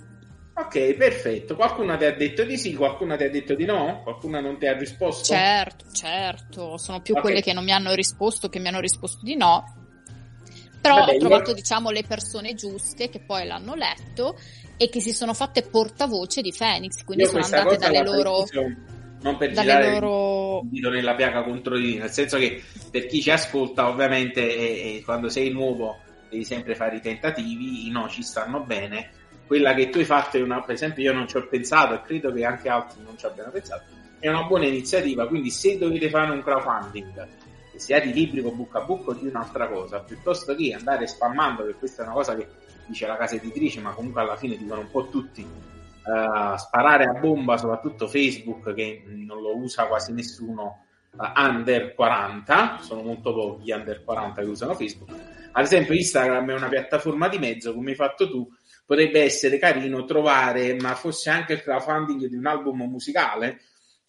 Ok, 0.54 0.94
perfetto. 0.94 1.56
Qualcuno 1.56 1.96
ti 1.96 2.04
ha 2.04 2.14
detto 2.14 2.44
di 2.44 2.58
sì, 2.58 2.74
qualcuno 2.74 3.16
ti 3.16 3.24
ha 3.24 3.30
detto 3.30 3.54
di 3.54 3.64
no? 3.64 4.00
Qualcuno 4.02 4.40
non 4.40 4.58
ti 4.58 4.66
ha 4.66 4.76
risposto? 4.76 5.24
Certo, 5.24 5.86
certo. 5.92 6.76
Sono 6.76 7.00
più 7.00 7.14
okay. 7.14 7.24
quelle 7.24 7.42
che 7.42 7.54
non 7.54 7.64
mi 7.64 7.72
hanno 7.72 7.94
risposto 7.94 8.48
che 8.48 8.58
mi 8.58 8.68
hanno 8.68 8.80
risposto 8.80 9.20
di 9.22 9.34
no. 9.34 9.81
Però 10.82 10.96
Vabbè, 10.96 11.14
ho 11.14 11.18
trovato, 11.18 11.50
io... 11.50 11.56
diciamo, 11.56 11.90
le 11.90 12.02
persone 12.02 12.54
giuste 12.54 13.08
che 13.08 13.20
poi 13.20 13.46
l'hanno 13.46 13.74
letto 13.74 14.36
e 14.76 14.88
che 14.88 15.00
si 15.00 15.12
sono 15.12 15.32
fatte 15.32 15.62
portavoce 15.62 16.42
di 16.42 16.52
Phoenix, 16.56 17.04
quindi 17.04 17.22
Io 17.22 17.28
sono 17.30 17.44
andate 17.44 17.76
dalle 17.76 18.02
loro 18.02 18.44
non 19.22 19.36
per 19.36 19.52
girare 19.52 20.00
loro... 20.00 20.62
il 20.64 20.68
dito 20.70 20.90
nella 20.90 21.14
piaga 21.14 21.44
contro 21.44 21.76
di 21.76 21.96
nel 21.96 22.10
senso 22.10 22.38
che 22.38 22.60
per 22.90 23.06
chi 23.06 23.22
ci 23.22 23.30
ascolta 23.30 23.88
ovviamente 23.88 24.40
e, 24.40 24.96
e 24.96 25.02
quando 25.04 25.28
sei 25.28 25.50
nuovo 25.50 25.98
devi 26.28 26.44
sempre 26.44 26.74
fare 26.74 26.96
i 26.96 27.00
tentativi, 27.00 27.86
i 27.86 27.90
no 27.90 28.08
ci 28.08 28.22
stanno 28.22 28.64
bene. 28.64 29.10
Quella 29.46 29.74
che 29.74 29.90
tu 29.90 29.98
hai 29.98 30.04
fatto 30.04 30.38
è 30.38 30.40
una, 30.40 30.60
per 30.62 30.74
esempio 30.74 31.04
io 31.04 31.12
non 31.12 31.28
ci 31.28 31.36
ho 31.36 31.46
pensato 31.46 31.94
e 31.94 32.02
credo 32.02 32.32
che 32.32 32.44
anche 32.44 32.68
altri 32.68 33.00
non 33.04 33.16
ci 33.16 33.26
abbiano 33.26 33.52
pensato 33.52 34.00
è 34.22 34.28
una 34.28 34.44
buona 34.44 34.66
iniziativa 34.66 35.26
quindi 35.26 35.50
se 35.50 35.76
dovete 35.78 36.08
fare 36.08 36.30
un 36.30 36.40
crowdfunding 36.42 37.26
sia 37.82 38.00
di 38.00 38.12
libri 38.12 38.42
con 38.42 38.56
book 38.56 38.76
a 38.76 38.80
book 38.82 39.08
o 39.08 39.12
di 39.12 39.26
un'altra 39.26 39.68
cosa, 39.68 39.98
piuttosto 40.00 40.54
che 40.54 40.72
andare 40.72 41.08
spammando, 41.08 41.66
che 41.66 41.74
questa 41.74 42.02
è 42.02 42.06
una 42.06 42.14
cosa 42.14 42.36
che 42.36 42.46
dice 42.86 43.08
la 43.08 43.16
casa 43.16 43.34
editrice, 43.34 43.80
ma 43.80 43.90
comunque 43.90 44.20
alla 44.20 44.36
fine 44.36 44.56
dicono 44.56 44.82
un 44.82 44.90
po' 44.90 45.08
tutti, 45.08 45.42
uh, 45.42 46.56
sparare 46.56 47.04
a 47.04 47.18
bomba, 47.18 47.56
soprattutto 47.56 48.06
Facebook, 48.06 48.72
che 48.72 49.02
non 49.06 49.40
lo 49.40 49.56
usa 49.56 49.86
quasi 49.86 50.12
nessuno 50.12 50.84
uh, 51.10 51.40
under 51.40 51.94
40, 51.94 52.78
sono 52.82 53.02
molto 53.02 53.34
pochi 53.34 53.72
under 53.72 54.04
40 54.04 54.42
che 54.42 54.48
usano 54.48 54.74
Facebook. 54.74 55.10
Ad 55.50 55.64
esempio 55.64 55.94
Instagram 55.94 56.50
è 56.50 56.54
una 56.54 56.68
piattaforma 56.68 57.28
di 57.28 57.38
mezzo, 57.38 57.74
come 57.74 57.90
hai 57.90 57.96
fatto 57.96 58.30
tu, 58.30 58.48
potrebbe 58.86 59.22
essere 59.22 59.58
carino 59.58 60.04
trovare, 60.04 60.76
ma 60.76 60.94
fosse 60.94 61.30
anche 61.30 61.54
il 61.54 61.62
crowdfunding 61.62 62.26
di 62.26 62.36
un 62.36 62.46
album 62.46 62.82
musicale, 62.82 63.60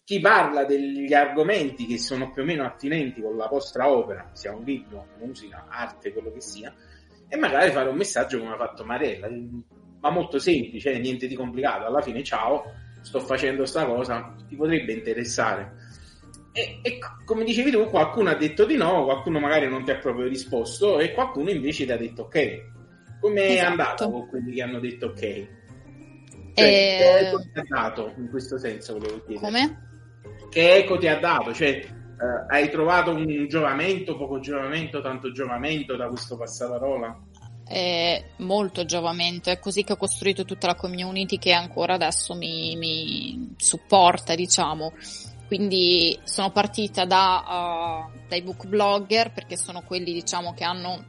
chi 0.04 0.20
parla 0.20 0.64
degli 0.64 1.12
argomenti 1.14 1.86
che 1.86 1.98
sono 1.98 2.30
più 2.30 2.42
o 2.42 2.44
meno 2.44 2.64
attinenti 2.64 3.22
con 3.22 3.36
la 3.36 3.46
vostra 3.46 3.88
opera, 3.88 4.28
sia 4.32 4.54
un 4.54 4.62
libro, 4.62 5.06
musica, 5.18 5.66
arte, 5.68 6.12
quello 6.12 6.30
che 6.30 6.42
sia, 6.42 6.74
e 7.26 7.36
magari 7.38 7.70
fare 7.70 7.88
un 7.88 7.96
messaggio 7.96 8.38
come 8.38 8.52
ha 8.52 8.56
fatto 8.56 8.84
Marella, 8.84 9.28
ma 10.00 10.10
molto 10.10 10.38
semplice, 10.38 10.92
eh, 10.92 10.98
niente 10.98 11.26
di 11.26 11.34
complicato. 11.34 11.86
Alla 11.86 12.02
fine, 12.02 12.22
ciao, 12.22 12.64
sto 13.00 13.20
facendo 13.20 13.64
sta 13.64 13.86
cosa, 13.86 14.34
ti 14.46 14.56
potrebbe 14.56 14.92
interessare. 14.92 15.72
E, 16.52 16.80
e, 16.82 16.98
come 17.24 17.42
dicevi 17.42 17.70
tu, 17.70 17.86
qualcuno 17.86 18.28
ha 18.28 18.36
detto 18.36 18.66
di 18.66 18.76
no, 18.76 19.04
qualcuno 19.04 19.40
magari 19.40 19.68
non 19.68 19.84
ti 19.84 19.90
ha 19.90 19.96
proprio 19.98 20.28
risposto 20.28 21.00
e 21.00 21.12
qualcuno 21.12 21.48
invece 21.48 21.86
ti 21.86 21.92
ha 21.92 21.96
detto 21.96 22.24
ok. 22.24 22.72
Come 23.20 23.40
è 23.40 23.52
esatto. 23.52 23.70
andato 23.70 24.10
con 24.10 24.28
quelli 24.28 24.52
che 24.52 24.62
hanno 24.62 24.80
detto 24.80 25.06
ok? 25.06 25.18
Cioè, 25.18 26.62
e... 26.62 26.96
Che 26.98 27.18
eco 27.26 27.40
ti 27.40 27.58
ha 27.58 27.64
dato 27.66 28.12
in 28.18 28.28
questo 28.28 28.58
senso, 28.58 28.98
volevo 28.98 29.24
chiedere. 29.24 29.40
Come? 29.40 29.92
Che 30.48 30.74
eco 30.74 30.98
ti 30.98 31.08
ha 31.08 31.18
dato? 31.18 31.52
Cioè, 31.52 31.68
eh, 31.68 32.46
hai 32.48 32.70
trovato 32.70 33.10
un 33.10 33.46
giovamento, 33.48 34.16
poco 34.16 34.38
giovamento, 34.38 35.00
tanto 35.00 35.32
giovamento 35.32 35.96
da 35.96 36.08
questo 36.08 36.36
passaparola? 36.36 37.18
È 37.66 38.22
molto 38.38 38.84
giovamento, 38.84 39.50
è 39.50 39.58
così 39.58 39.84
che 39.84 39.92
ho 39.94 39.96
costruito 39.96 40.44
tutta 40.44 40.66
la 40.66 40.74
community 40.74 41.38
che 41.38 41.52
ancora 41.52 41.94
adesso 41.94 42.34
mi, 42.34 42.76
mi 42.76 43.54
supporta, 43.56 44.34
diciamo. 44.34 44.92
Quindi 45.46 46.18
sono 46.24 46.50
partita 46.50 47.04
da, 47.04 48.10
uh, 48.12 48.18
dai 48.28 48.42
book 48.42 48.66
blogger 48.66 49.32
perché 49.32 49.56
sono 49.56 49.82
quelli 49.82 50.12
diciamo 50.12 50.54
che 50.54 50.64
hanno 50.64 51.04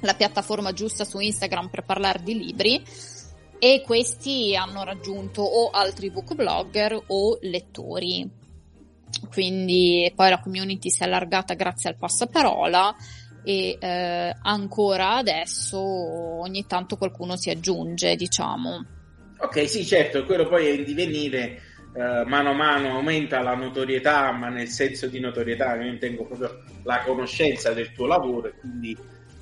la 0.00 0.14
piattaforma 0.14 0.72
giusta 0.72 1.04
su 1.04 1.18
Instagram 1.20 1.68
per 1.68 1.84
parlare 1.84 2.22
di 2.22 2.36
libri 2.36 2.82
e 3.64 3.80
questi 3.86 4.56
hanno 4.56 4.82
raggiunto 4.82 5.40
o 5.40 5.70
altri 5.70 6.10
book 6.10 6.34
blogger 6.34 7.00
o 7.06 7.38
lettori. 7.42 8.28
Quindi 9.30 10.12
poi 10.16 10.30
la 10.30 10.40
community 10.40 10.90
si 10.90 11.02
è 11.02 11.04
allargata 11.04 11.54
grazie 11.54 11.90
al 11.90 11.96
passaparola 11.96 12.92
e 13.44 13.78
eh, 13.78 14.34
ancora 14.42 15.14
adesso 15.14 15.78
ogni 15.78 16.66
tanto 16.66 16.96
qualcuno 16.96 17.36
si 17.36 17.50
aggiunge, 17.50 18.16
diciamo. 18.16 18.84
Ok, 19.38 19.68
sì, 19.68 19.86
certo, 19.86 20.24
quello 20.24 20.48
poi 20.48 20.66
è 20.66 20.70
in 20.70 20.82
divenire. 20.82 21.62
Uh, 21.94 22.26
mano 22.26 22.50
a 22.50 22.54
mano 22.54 22.96
aumenta 22.96 23.42
la 23.42 23.54
notorietà, 23.54 24.32
ma 24.32 24.48
nel 24.48 24.66
senso 24.66 25.06
di 25.06 25.20
notorietà 25.20 25.76
io 25.76 25.88
intengo 25.88 26.24
proprio 26.24 26.64
la 26.82 27.00
conoscenza 27.04 27.72
del 27.72 27.92
tuo 27.92 28.06
lavoro 28.06 28.48
e 28.48 28.54
quindi 28.58 28.96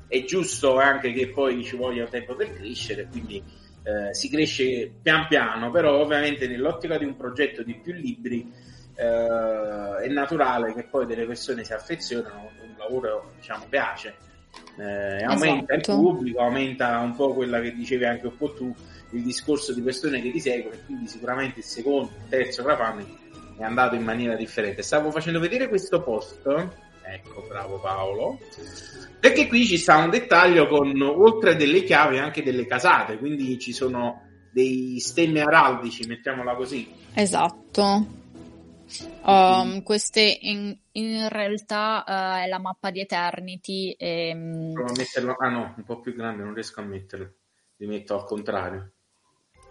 è 0.08 0.24
giusto 0.24 0.76
anche 0.76 1.12
che 1.12 1.28
poi 1.28 1.64
ci 1.64 1.76
voglia 1.76 2.04
tempo 2.04 2.34
per 2.34 2.52
crescere, 2.52 3.06
quindi 3.10 3.42
uh, 3.82 4.12
si 4.12 4.28
cresce 4.28 4.90
pian 5.02 5.26
piano, 5.28 5.70
però 5.70 6.00
ovviamente 6.00 6.46
nell'ottica 6.46 6.98
di 6.98 7.04
un 7.04 7.16
progetto 7.16 7.62
di 7.62 7.74
più 7.74 7.92
libri 7.92 8.50
uh, 8.94 9.94
è 9.96 10.08
naturale 10.08 10.74
che 10.74 10.84
poi 10.84 11.06
delle 11.06 11.26
persone 11.26 11.64
si 11.64 11.72
affezionano, 11.72 12.50
un 12.62 12.74
lavoro 12.78 13.32
diciamo 13.36 13.66
piace. 13.68 14.14
Eh, 14.76 15.22
aumenta 15.22 15.74
esatto. 15.74 15.92
il 15.92 15.98
pubblico, 15.98 16.40
aumenta 16.40 16.98
un 16.98 17.14
po' 17.14 17.34
quella 17.34 17.60
che 17.60 17.72
dicevi 17.72 18.04
anche 18.04 18.26
un 18.26 18.36
po' 18.36 18.52
tu, 18.52 18.74
il 19.10 19.22
discorso 19.22 19.72
di 19.72 19.80
persone 19.80 20.20
che 20.20 20.32
ti 20.32 20.40
seguono 20.40 20.74
e 20.74 20.84
quindi 20.86 21.06
sicuramente 21.06 21.60
il 21.60 21.64
secondo, 21.64 22.10
il 22.16 22.28
terzo 22.28 22.64
crowdfunding 22.64 23.18
è 23.58 23.62
andato 23.62 23.94
in 23.94 24.02
maniera 24.02 24.34
differente. 24.34 24.82
Stavo 24.82 25.10
facendo 25.10 25.38
vedere 25.38 25.68
questo 25.68 26.02
post, 26.02 26.42
ecco, 27.14 27.44
bravo 27.48 27.78
Paolo, 27.78 28.38
perché 29.18 29.46
qui 29.46 29.64
ci 29.64 29.76
sta 29.76 29.96
un 29.98 30.10
dettaglio 30.10 30.66
con 30.66 31.00
oltre 31.00 31.56
delle 31.56 31.82
chiavi 31.82 32.18
anche 32.18 32.42
delle 32.42 32.66
casate, 32.66 33.18
quindi 33.18 33.58
ci 33.58 33.72
sono 33.72 34.22
dei 34.52 34.98
stemmi 34.98 35.40
araldici, 35.40 36.06
mettiamola 36.06 36.54
così. 36.54 36.88
Esatto. 37.14 38.18
Um, 39.22 39.82
queste 39.82 40.38
in, 40.40 40.76
in 40.92 41.28
realtà 41.28 42.04
uh, 42.04 42.42
è 42.44 42.48
la 42.48 42.58
mappa 42.58 42.90
di 42.90 43.00
Eternity. 43.00 43.92
E, 43.92 44.32
um, 44.34 44.72
Provo 44.72 44.90
a 44.90 44.96
metterlo. 44.96 45.36
Ah 45.38 45.48
no, 45.48 45.74
un 45.76 45.84
po' 45.84 46.00
più 46.00 46.14
grande, 46.14 46.42
non 46.42 46.54
riesco 46.54 46.80
a 46.80 46.84
metterlo. 46.84 47.34
Li 47.76 47.86
metto 47.86 48.14
al 48.14 48.24
contrario 48.24 48.92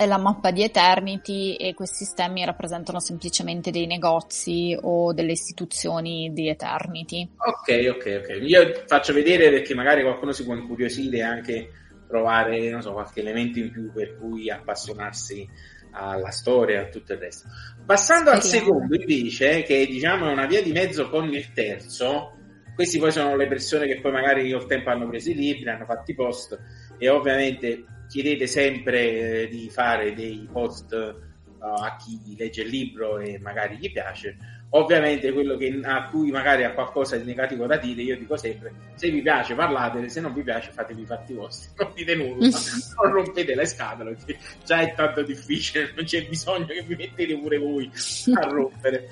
la 0.06 0.18
mappa 0.18 0.52
di 0.52 0.64
Eternity 0.64 1.56
e 1.56 1.74
questi 1.74 2.06
stemmi 2.06 2.46
rappresentano 2.46 3.00
semplicemente 3.00 3.72
dei 3.72 3.86
negozi 3.86 4.78
o 4.80 5.14
delle 5.14 5.32
istituzioni 5.32 6.32
di 6.34 6.48
Eternity. 6.48 7.30
Ok, 7.36 7.96
ok, 7.96 8.22
ok. 8.24 8.40
Io 8.42 8.84
faccio 8.88 9.14
vedere 9.14 9.50
perché 9.50 9.76
magari 9.76 10.02
qualcuno 10.04 10.32
si 10.32 10.46
può 10.46 10.56
incuriosire 10.56 11.18
e 11.18 11.22
anche 11.22 11.70
trovare, 12.08 12.70
non 12.70 12.82
so, 12.82 12.94
qualche 12.94 13.20
elemento 13.20 13.60
in 13.60 13.72
più 13.72 13.92
per 13.92 14.18
cui 14.18 14.50
appassionarsi 14.50 15.48
alla 15.92 16.32
storia 16.32 16.80
e 16.80 16.84
a 16.86 16.90
tutto 16.90 17.14
il 17.14 17.20
resto. 17.20 17.48
Passando 17.86 18.30
al 18.30 18.44
secondo 18.44 18.96
invece, 18.96 19.64
che 19.64 19.86
diciamo 19.86 20.30
è 20.30 20.32
una 20.32 20.46
via 20.46 20.62
di 20.62 20.72
mezzo 20.72 21.10
con 21.10 21.32
il 21.34 21.52
terzo, 21.52 22.34
questi 22.74 23.00
poi 23.00 23.12
sono 23.12 23.36
le 23.36 23.48
persone 23.48 23.88
che 23.88 24.00
poi 24.00 24.12
magari 24.12 24.52
col 24.52 24.66
tempo 24.66 24.90
hanno 24.90 25.08
preso 25.08 25.32
i 25.32 25.36
libri, 25.36 25.70
hanno 25.70 25.86
fatto 25.86 26.12
i 26.12 26.16
post 26.16 26.58
e 26.98 27.10
ovviamente 27.10 27.84
chiedete 28.10 28.48
sempre 28.48 29.48
di 29.50 29.70
fare 29.70 30.14
dei 30.16 30.50
post 30.52 30.92
uh, 30.92 31.66
a 31.66 31.96
chi 31.96 32.36
legge 32.36 32.64
il 32.64 32.70
libro 32.70 33.20
e 33.20 33.40
magari 33.40 33.78
gli 33.78 33.92
piace. 33.92 34.36
Ovviamente 34.72 35.32
quello 35.32 35.58
che, 35.58 35.80
a 35.84 36.10
cui 36.10 36.30
magari 36.30 36.64
ha 36.64 36.74
qualcosa 36.74 37.18
di 37.18 37.24
negativo 37.24 37.66
da 37.66 37.78
dire, 37.78 38.02
io 38.02 38.18
dico 38.18 38.38
sempre, 38.38 38.72
se 38.96 39.10
vi 39.10 39.22
piace 39.22 39.56
parlatene, 39.56 40.10
se 40.10 40.22
non 40.22 40.34
vi 40.34 40.44
piace 40.44 40.72
fatevi 40.72 41.02
i 41.02 41.06
fatti 41.06 41.34
vostri, 41.34 41.72
non 41.78 41.92
dite 41.96 42.16
nulla, 42.16 42.50
non 43.02 43.12
rompete 43.12 43.56
le 43.56 43.66
scatole, 43.66 44.18
già 44.66 44.80
è 44.80 44.94
tanto 44.96 45.24
difficile, 45.24 45.92
non 45.96 46.06
c'è 46.06 46.28
bisogno 46.28 46.66
che 46.66 46.84
vi 46.84 46.96
mettete 46.96 47.38
pure 47.38 47.58
voi 47.58 47.92
a 48.36 48.48
rompere. 48.48 49.10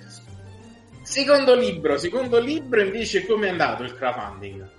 Secondo 1.02 1.56
libro, 1.56 1.98
secondo 1.98 2.40
libro 2.40 2.82
invece 2.82 3.26
come 3.26 3.48
è 3.48 3.52
andato 3.52 3.84
il 3.84 3.96
crowdfunding? 3.96 4.77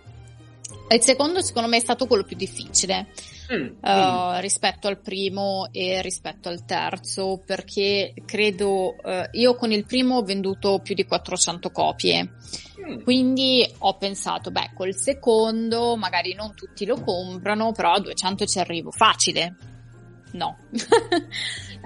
Il 0.90 1.02
secondo 1.02 1.42
secondo 1.42 1.68
me 1.68 1.76
è 1.76 1.80
stato 1.80 2.06
quello 2.06 2.24
più 2.24 2.34
difficile 2.34 3.08
mm, 3.52 3.66
uh, 3.82 4.36
mm. 4.36 4.40
rispetto 4.40 4.88
al 4.88 4.98
primo 4.98 5.68
e 5.70 6.00
rispetto 6.00 6.48
al 6.48 6.64
terzo 6.64 7.42
perché 7.44 8.14
credo 8.24 8.96
uh, 9.02 9.28
io 9.32 9.54
con 9.54 9.70
il 9.70 9.84
primo 9.84 10.16
ho 10.16 10.22
venduto 10.22 10.80
più 10.82 10.94
di 10.94 11.04
400 11.04 11.70
copie 11.70 12.24
mm. 12.24 13.02
quindi 13.02 13.70
ho 13.78 13.98
pensato 13.98 14.50
beh 14.50 14.70
col 14.74 14.94
secondo 14.94 15.94
magari 15.96 16.32
non 16.32 16.54
tutti 16.54 16.86
lo 16.86 16.98
comprano 17.02 17.72
però 17.72 17.92
a 17.92 18.00
200 18.00 18.46
ci 18.46 18.58
arrivo 18.58 18.90
facile 18.90 19.56
no 20.32 20.56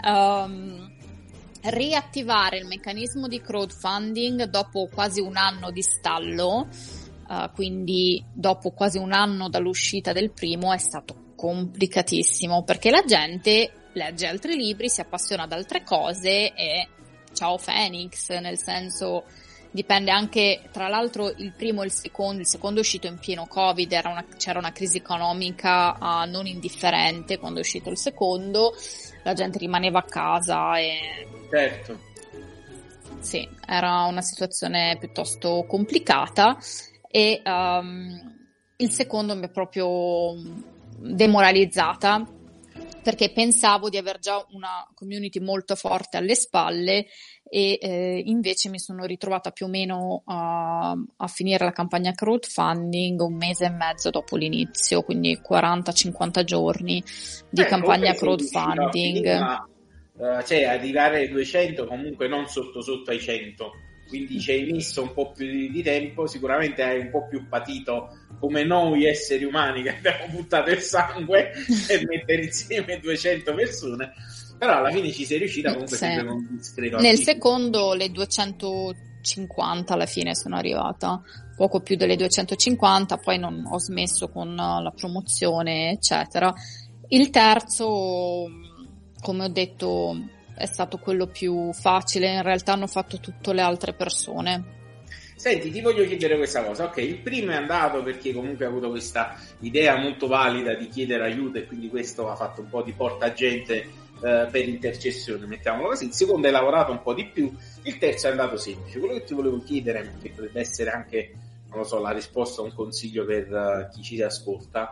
um, 0.04 0.90
riattivare 1.62 2.58
il 2.58 2.66
meccanismo 2.66 3.26
di 3.26 3.40
crowdfunding 3.40 4.44
dopo 4.44 4.88
quasi 4.92 5.20
un 5.20 5.36
anno 5.36 5.72
di 5.72 5.82
stallo 5.82 6.68
uh, 7.32 7.50
quindi 7.54 8.22
dopo 8.32 8.70
quasi 8.70 8.98
un 8.98 9.12
anno 9.12 9.48
dall'uscita 9.48 10.12
del 10.12 10.30
primo 10.30 10.72
è 10.72 10.78
stato 10.78 11.30
complicatissimo 11.34 12.62
perché 12.62 12.90
la 12.90 13.02
gente 13.04 13.72
legge 13.94 14.26
altri 14.26 14.56
libri, 14.56 14.88
si 14.88 15.00
appassiona 15.00 15.44
ad 15.44 15.52
altre 15.52 15.82
cose 15.82 16.52
e 16.54 16.88
ciao 17.32 17.58
Phoenix, 17.62 18.30
nel 18.38 18.58
senso 18.58 19.24
dipende 19.70 20.10
anche, 20.10 20.68
tra 20.70 20.88
l'altro 20.88 21.30
il 21.30 21.52
primo 21.56 21.82
e 21.82 21.86
il 21.86 21.92
secondo, 21.92 22.40
il 22.40 22.46
secondo 22.46 22.78
è 22.78 22.82
uscito 22.82 23.06
in 23.06 23.18
pieno 23.18 23.46
Covid, 23.46 24.00
una, 24.04 24.24
c'era 24.36 24.58
una 24.58 24.72
crisi 24.72 24.98
economica 24.98 25.96
uh, 25.98 26.30
non 26.30 26.46
indifferente 26.46 27.38
quando 27.38 27.58
è 27.58 27.62
uscito 27.62 27.88
il 27.88 27.98
secondo, 27.98 28.74
la 29.22 29.32
gente 29.32 29.58
rimaneva 29.58 30.00
a 30.00 30.04
casa 30.04 30.78
e... 30.78 31.26
Certo. 31.50 32.10
Sì, 33.20 33.48
era 33.66 34.04
una 34.04 34.20
situazione 34.20 34.96
piuttosto 34.98 35.64
complicata 35.68 36.58
e 37.14 37.42
um, 37.44 38.34
il 38.76 38.90
secondo 38.90 39.36
mi 39.36 39.44
ha 39.44 39.48
proprio 39.48 40.34
demoralizzata 40.96 42.26
perché 43.02 43.30
pensavo 43.32 43.90
di 43.90 43.98
aver 43.98 44.18
già 44.18 44.44
una 44.52 44.88
community 44.94 45.40
molto 45.40 45.74
forte 45.74 46.16
alle 46.16 46.34
spalle 46.34 47.06
e 47.44 47.78
eh, 47.82 48.22
invece 48.24 48.70
mi 48.70 48.78
sono 48.78 49.04
ritrovata 49.04 49.50
più 49.50 49.66
o 49.66 49.68
meno 49.68 50.22
a, 50.24 50.96
a, 51.16 51.26
finire 51.26 51.66
la 51.66 51.72
campagna 51.72 52.12
crowdfunding 52.12 53.20
un 53.20 53.34
mese 53.34 53.66
e 53.66 53.70
mezzo 53.70 54.08
dopo 54.08 54.36
l'inizio, 54.36 55.02
quindi 55.02 55.38
40-50 55.46 56.44
giorni 56.44 57.04
di 57.50 57.60
eh, 57.60 57.66
campagna 57.66 58.14
crowdfunding. 58.14 59.26
uh, 60.14 60.42
cioè 60.44 60.64
arrivare 60.64 61.18
ai 61.18 61.28
200 61.28 61.86
comunque 61.86 62.26
non 62.26 62.46
sotto 62.46 62.80
sotto 62.80 63.10
ai 63.10 63.20
100 63.20 63.72
quindi 64.12 64.38
ci 64.38 64.50
hai 64.50 64.70
messo 64.70 65.00
un 65.00 65.14
po' 65.14 65.32
più 65.32 65.46
di, 65.46 65.70
di 65.70 65.82
tempo, 65.82 66.26
sicuramente 66.26 66.82
hai 66.82 66.98
un 66.98 67.08
po' 67.08 67.26
più 67.26 67.48
patito 67.48 68.14
come 68.38 68.62
noi 68.62 69.06
esseri 69.06 69.44
umani 69.44 69.82
che 69.82 69.96
abbiamo 69.96 70.26
buttato 70.28 70.68
il 70.68 70.80
sangue 70.80 71.50
per 71.86 72.04
mettere 72.06 72.44
insieme 72.44 73.00
200 73.00 73.54
persone, 73.54 74.12
però 74.58 74.76
alla 74.76 74.90
fine 74.90 75.10
ci 75.12 75.24
sei 75.24 75.38
riuscita 75.38 75.70
comunque 75.70 75.96
sì. 75.96 76.04
sempre 76.04 76.26
con 76.26 76.46
discreto. 76.50 76.98
Nel 76.98 77.18
secondo 77.20 77.94
le 77.94 78.10
250 78.10 79.94
alla 79.94 80.04
fine 80.04 80.34
sono 80.34 80.56
arrivata, 80.56 81.22
poco 81.56 81.80
più 81.80 81.96
delle 81.96 82.16
250, 82.16 83.16
poi 83.16 83.38
non 83.38 83.64
ho 83.66 83.78
smesso 83.78 84.28
con 84.28 84.54
la 84.54 84.92
promozione, 84.94 85.92
eccetera. 85.92 86.52
Il 87.08 87.30
terzo, 87.30 88.46
come 89.22 89.44
ho 89.44 89.48
detto, 89.48 90.16
è 90.54 90.66
stato 90.66 90.98
quello 90.98 91.26
più 91.26 91.72
facile, 91.72 92.34
in 92.34 92.42
realtà 92.42 92.72
hanno 92.72 92.86
fatto 92.86 93.18
tutte 93.18 93.52
le 93.52 93.62
altre 93.62 93.92
persone. 93.92 94.80
Senti, 95.42 95.72
ti 95.72 95.80
voglio 95.80 96.04
chiedere 96.04 96.36
questa 96.36 96.62
cosa. 96.62 96.84
Ok, 96.84 96.98
il 96.98 97.18
primo 97.18 97.50
è 97.50 97.56
andato 97.56 98.00
perché 98.04 98.32
comunque 98.32 98.64
ha 98.64 98.68
avuto 98.68 98.90
questa 98.90 99.34
idea 99.60 99.98
molto 99.98 100.28
valida 100.28 100.74
di 100.74 100.86
chiedere 100.86 101.24
aiuto 101.24 101.58
e 101.58 101.66
quindi 101.66 101.88
questo 101.88 102.30
ha 102.30 102.36
fatto 102.36 102.60
un 102.60 102.68
po' 102.68 102.82
di 102.82 102.92
portagente 102.92 103.74
eh, 104.22 104.46
per 104.48 104.68
intercessione, 104.68 105.46
mettiamolo 105.46 105.88
così. 105.88 106.04
Il 106.04 106.12
secondo 106.12 106.46
hai 106.46 106.52
lavorato 106.52 106.92
un 106.92 107.02
po' 107.02 107.12
di 107.12 107.26
più. 107.26 107.52
Il 107.82 107.98
terzo 107.98 108.28
è 108.28 108.30
andato 108.30 108.56
semplice. 108.56 109.00
Quello 109.00 109.14
che 109.14 109.24
ti 109.24 109.34
volevo 109.34 109.58
chiedere, 109.64 110.14
che 110.22 110.30
potrebbe 110.30 110.60
essere 110.60 110.90
anche, 110.90 111.32
non 111.70 111.78
lo 111.78 111.84
so, 111.84 111.98
la 111.98 112.12
risposta 112.12 112.62
un 112.62 112.72
consiglio 112.72 113.24
per 113.24 113.50
uh, 113.50 113.92
chi 113.92 114.00
ci 114.00 114.22
ascolta. 114.22 114.90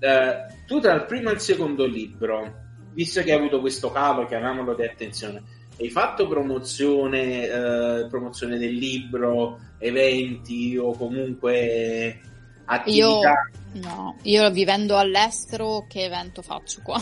Uh, 0.00 0.52
tu 0.66 0.80
tra 0.80 0.94
il 0.94 1.04
primo 1.04 1.30
e 1.30 1.34
il 1.34 1.40
secondo 1.40 1.86
libro, 1.86 2.71
visto 2.92 3.22
che 3.22 3.32
hai 3.32 3.38
avuto 3.38 3.60
questo 3.60 3.90
calo, 3.90 4.26
chiamiamolo 4.26 4.74
di 4.74 4.84
attenzione, 4.84 5.42
hai 5.78 5.90
fatto 5.90 6.28
promozione, 6.28 7.46
eh, 7.46 8.06
promozione 8.08 8.58
del 8.58 8.74
libro, 8.74 9.58
eventi 9.78 10.76
o 10.76 10.92
comunque 10.92 12.20
attività? 12.64 13.50
Io, 13.72 13.80
no, 13.80 14.16
io 14.22 14.50
vivendo 14.50 14.96
all'estero 14.98 15.86
che 15.88 16.04
evento 16.04 16.42
faccio 16.42 16.80
qua? 16.82 17.00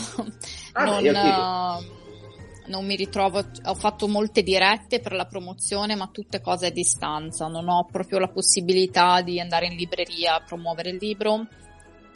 Ah, 0.73 0.85
non, 0.85 1.05
uh, 1.05 2.69
non 2.71 2.87
mi 2.87 2.95
ritrovo, 2.95 3.45
ho 3.65 3.75
fatto 3.75 4.07
molte 4.07 4.43
dirette 4.43 5.01
per 5.01 5.13
la 5.13 5.27
promozione 5.27 5.97
ma 5.97 6.09
tutte 6.13 6.41
cose 6.41 6.67
a 6.67 6.71
distanza, 6.71 7.49
non 7.49 7.69
ho 7.69 7.87
proprio 7.91 8.19
la 8.21 8.29
possibilità 8.29 9.21
di 9.21 9.41
andare 9.41 9.67
in 9.67 9.75
libreria 9.75 10.37
a 10.37 10.43
promuovere 10.43 10.91
il 10.91 10.99
libro 11.01 11.47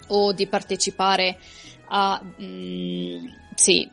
o 0.08 0.32
di 0.32 0.46
partecipare 0.46 1.36
a... 1.88 2.22
Mh, 2.22 2.44
mm, 2.44 3.26
sì, 3.54 3.88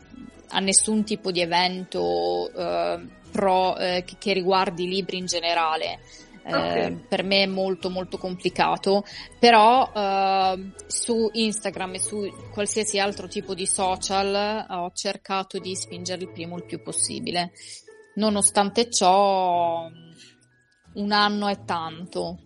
a 0.51 0.59
nessun 0.59 1.03
tipo 1.03 1.31
di 1.31 1.41
evento 1.41 2.51
eh, 2.53 2.99
pro, 3.31 3.77
eh, 3.77 4.03
che, 4.17 4.33
riguardi 4.33 4.83
i 4.83 4.89
libri 4.89 5.17
in 5.17 5.25
generale. 5.25 5.99
Eh, 6.43 6.55
okay. 6.55 6.95
per 7.07 7.23
me 7.23 7.43
è 7.43 7.45
molto 7.45 7.91
molto 7.91 8.17
complicato 8.17 9.05
però 9.37 9.91
eh, 9.95 10.71
su 10.87 11.29
Instagram 11.31 11.93
e 11.93 11.99
su 11.99 12.33
qualsiasi 12.51 12.97
altro 12.97 13.27
tipo 13.27 13.53
di 13.53 13.67
social 13.67 14.65
ho 14.67 14.89
cercato 14.91 15.59
di 15.59 15.75
spingere 15.75 16.23
il 16.23 16.31
primo 16.31 16.57
il 16.57 16.65
più 16.65 16.81
possibile 16.81 17.51
nonostante 18.15 18.89
ciò 18.89 19.87
un 20.93 21.11
anno 21.11 21.47
è 21.47 21.63
tanto 21.63 22.39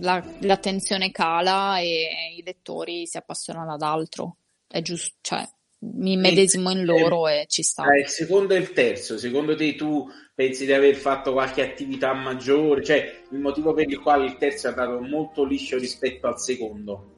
la, 0.00 0.22
l'attenzione 0.40 1.10
cala 1.10 1.78
e 1.78 2.34
i 2.36 2.42
lettori 2.44 3.06
si 3.06 3.16
appassionano 3.16 3.72
ad 3.72 3.80
altro 3.80 4.36
è 4.68 4.82
giusto 4.82 5.14
cioè 5.22 5.48
mi 5.78 6.16
medesimo 6.16 6.70
in 6.70 6.84
loro 6.84 7.28
e 7.28 7.44
ci 7.48 7.62
sta. 7.62 7.84
il 7.94 8.08
secondo 8.08 8.54
e 8.54 8.58
il 8.58 8.72
terzo, 8.72 9.18
secondo 9.18 9.54
te 9.54 9.74
tu 9.74 10.06
pensi 10.34 10.64
di 10.64 10.72
aver 10.72 10.94
fatto 10.94 11.32
qualche 11.32 11.62
attività 11.62 12.12
maggiore? 12.14 12.82
Cioè, 12.82 13.24
il 13.30 13.38
motivo 13.38 13.74
per 13.74 13.88
il 13.88 14.00
quale 14.00 14.24
il 14.24 14.36
terzo 14.36 14.66
è 14.66 14.70
andato 14.70 15.00
molto 15.00 15.44
liscio 15.44 15.78
rispetto 15.78 16.26
al 16.26 16.40
secondo? 16.40 17.12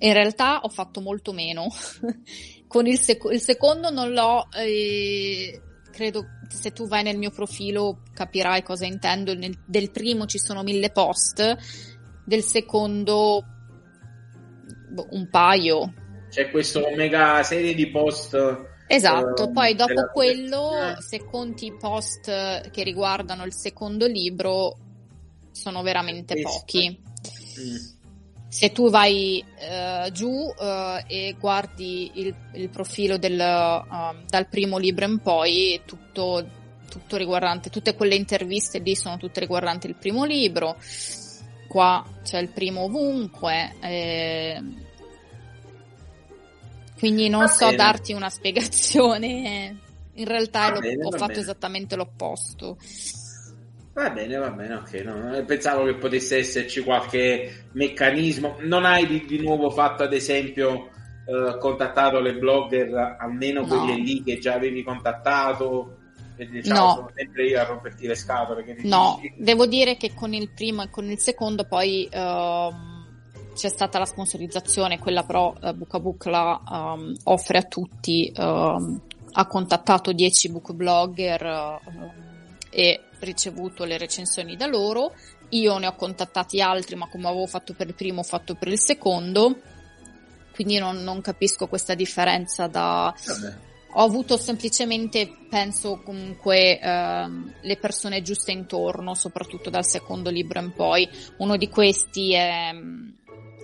In 0.00 0.12
realtà 0.12 0.60
ho 0.60 0.68
fatto 0.68 1.00
molto 1.00 1.32
meno. 1.32 1.66
Con 2.68 2.86
il, 2.86 2.98
sec- 2.98 3.32
il, 3.32 3.40
secondo 3.40 3.90
non 3.90 4.12
l'ho, 4.12 4.46
eh, 4.54 5.60
credo 5.90 6.26
se 6.48 6.72
tu 6.72 6.86
vai 6.86 7.02
nel 7.02 7.16
mio 7.16 7.30
profilo 7.30 8.02
capirai 8.12 8.62
cosa 8.62 8.84
intendo. 8.84 9.34
Nel, 9.34 9.58
del 9.66 9.90
primo 9.90 10.26
ci 10.26 10.38
sono 10.38 10.62
mille 10.62 10.90
post, 10.90 11.56
del 12.24 12.42
secondo 12.42 13.42
boh, 14.90 15.08
un 15.10 15.28
paio, 15.30 15.94
c'è 16.28 16.50
questa 16.50 16.80
mega 16.94 17.42
serie 17.42 17.74
di 17.74 17.88
post. 17.88 18.66
Esatto, 18.86 19.44
uh, 19.44 19.52
poi 19.52 19.74
dopo 19.74 20.08
quello, 20.12 20.72
eh. 20.82 21.02
se 21.02 21.24
conti 21.24 21.66
i 21.66 21.76
post 21.76 22.70
che 22.70 22.82
riguardano 22.82 23.44
il 23.44 23.52
secondo 23.52 24.06
libro, 24.06 24.76
sono 25.52 25.82
veramente 25.82 26.34
Questo. 26.34 26.60
pochi. 26.60 27.00
Mm. 27.60 27.76
Se 28.50 28.72
tu 28.72 28.88
vai 28.88 29.44
uh, 29.44 30.10
giù 30.10 30.30
uh, 30.30 31.04
e 31.06 31.36
guardi 31.38 32.10
il, 32.14 32.34
il 32.54 32.70
profilo 32.70 33.18
del, 33.18 33.36
dal 33.36 34.48
primo 34.48 34.78
libro 34.78 35.04
in 35.04 35.18
poi, 35.18 35.82
tutto, 35.84 36.48
tutto 36.88 37.16
riguardante, 37.18 37.68
tutte 37.68 37.94
quelle 37.94 38.14
interviste 38.14 38.78
lì 38.78 38.96
sono 38.96 39.18
tutte 39.18 39.40
riguardanti 39.40 39.86
il 39.86 39.96
primo 39.96 40.24
libro. 40.24 40.76
Qua 41.68 42.02
c'è 42.22 42.38
il 42.38 42.48
primo 42.48 42.84
ovunque. 42.84 43.74
Eh, 43.82 44.62
quindi 46.98 47.28
non 47.28 47.42
Va 47.42 47.48
so 47.48 47.66
bene. 47.66 47.76
darti 47.76 48.12
una 48.12 48.28
spiegazione. 48.28 49.76
In 50.14 50.24
realtà 50.24 50.72
bene, 50.72 51.04
ho 51.04 51.10
fatto 51.12 51.26
bene. 51.26 51.40
esattamente 51.40 51.94
l'opposto. 51.96 52.76
Va 53.92 54.10
bene, 54.10 54.36
va 54.36 54.50
bene, 54.50 54.74
ok. 54.74 54.92
No, 55.04 55.44
pensavo 55.44 55.84
che 55.84 55.94
potesse 55.94 56.38
esserci 56.38 56.82
qualche 56.82 57.66
meccanismo. 57.72 58.56
Non 58.60 58.84
hai 58.84 59.06
di, 59.06 59.24
di 59.26 59.40
nuovo 59.40 59.70
fatto, 59.70 60.02
ad 60.02 60.12
esempio, 60.12 60.90
eh, 61.26 61.56
contattato 61.58 62.20
le 62.20 62.34
blogger, 62.34 63.16
almeno 63.18 63.60
no. 63.60 63.66
quelle 63.66 63.94
lì 63.94 64.22
che 64.22 64.38
già 64.38 64.54
avevi 64.54 64.82
contattato? 64.82 65.96
Diciamo, 66.36 66.80
no. 66.80 66.94
sono 66.94 67.10
sempre 67.14 67.46
io 67.46 67.60
a 67.60 67.64
romperti 67.64 68.06
le 68.06 68.14
scatole. 68.14 68.76
no, 68.82 69.20
devo 69.36 69.66
dire 69.66 69.96
che 69.96 70.14
con 70.14 70.32
il 70.32 70.50
primo 70.50 70.82
e 70.82 70.90
con 70.90 71.10
il 71.10 71.18
secondo 71.18 71.64
poi... 71.64 72.08
Uh, 72.12 72.97
c'è 73.58 73.68
stata 73.68 73.98
la 73.98 74.04
sponsorizzazione, 74.04 75.00
quella 75.00 75.24
però 75.24 75.52
uh, 75.60 75.74
Book 75.74 75.94
a 75.94 75.98
Book 75.98 76.24
la 76.26 76.60
um, 76.96 77.12
offre 77.24 77.58
a 77.58 77.62
tutti, 77.62 78.32
uh, 78.32 78.40
ha 79.32 79.46
contattato 79.48 80.12
10 80.12 80.50
book 80.50 80.72
blogger 80.72 81.44
uh, 81.44 82.10
e 82.70 83.00
ricevuto 83.18 83.84
le 83.84 83.98
recensioni 83.98 84.56
da 84.56 84.66
loro. 84.66 85.12
Io 85.50 85.76
ne 85.78 85.88
ho 85.88 85.96
contattati 85.96 86.60
altri, 86.60 86.94
ma 86.94 87.08
come 87.08 87.26
avevo 87.26 87.46
fatto 87.46 87.74
per 87.74 87.88
il 87.88 87.94
primo, 87.94 88.20
ho 88.20 88.24
fatto 88.24 88.54
per 88.54 88.68
il 88.68 88.78
secondo. 88.78 89.56
Quindi 90.54 90.78
non, 90.78 91.02
non 91.02 91.20
capisco 91.20 91.66
questa 91.66 91.94
differenza 91.94 92.68
da... 92.68 93.12
Vabbè. 93.26 93.66
Ho 93.92 94.04
avuto 94.04 94.36
semplicemente, 94.36 95.28
penso 95.48 96.00
comunque, 96.04 96.78
ehm, 96.78 97.54
le 97.62 97.76
persone 97.78 98.22
giuste 98.22 98.52
intorno, 98.52 99.14
soprattutto 99.14 99.70
dal 99.70 99.84
secondo 99.84 100.30
libro 100.30 100.60
in 100.60 100.72
poi. 100.72 101.08
Uno 101.38 101.56
di 101.56 101.68
questi 101.68 102.34
è 102.34 102.70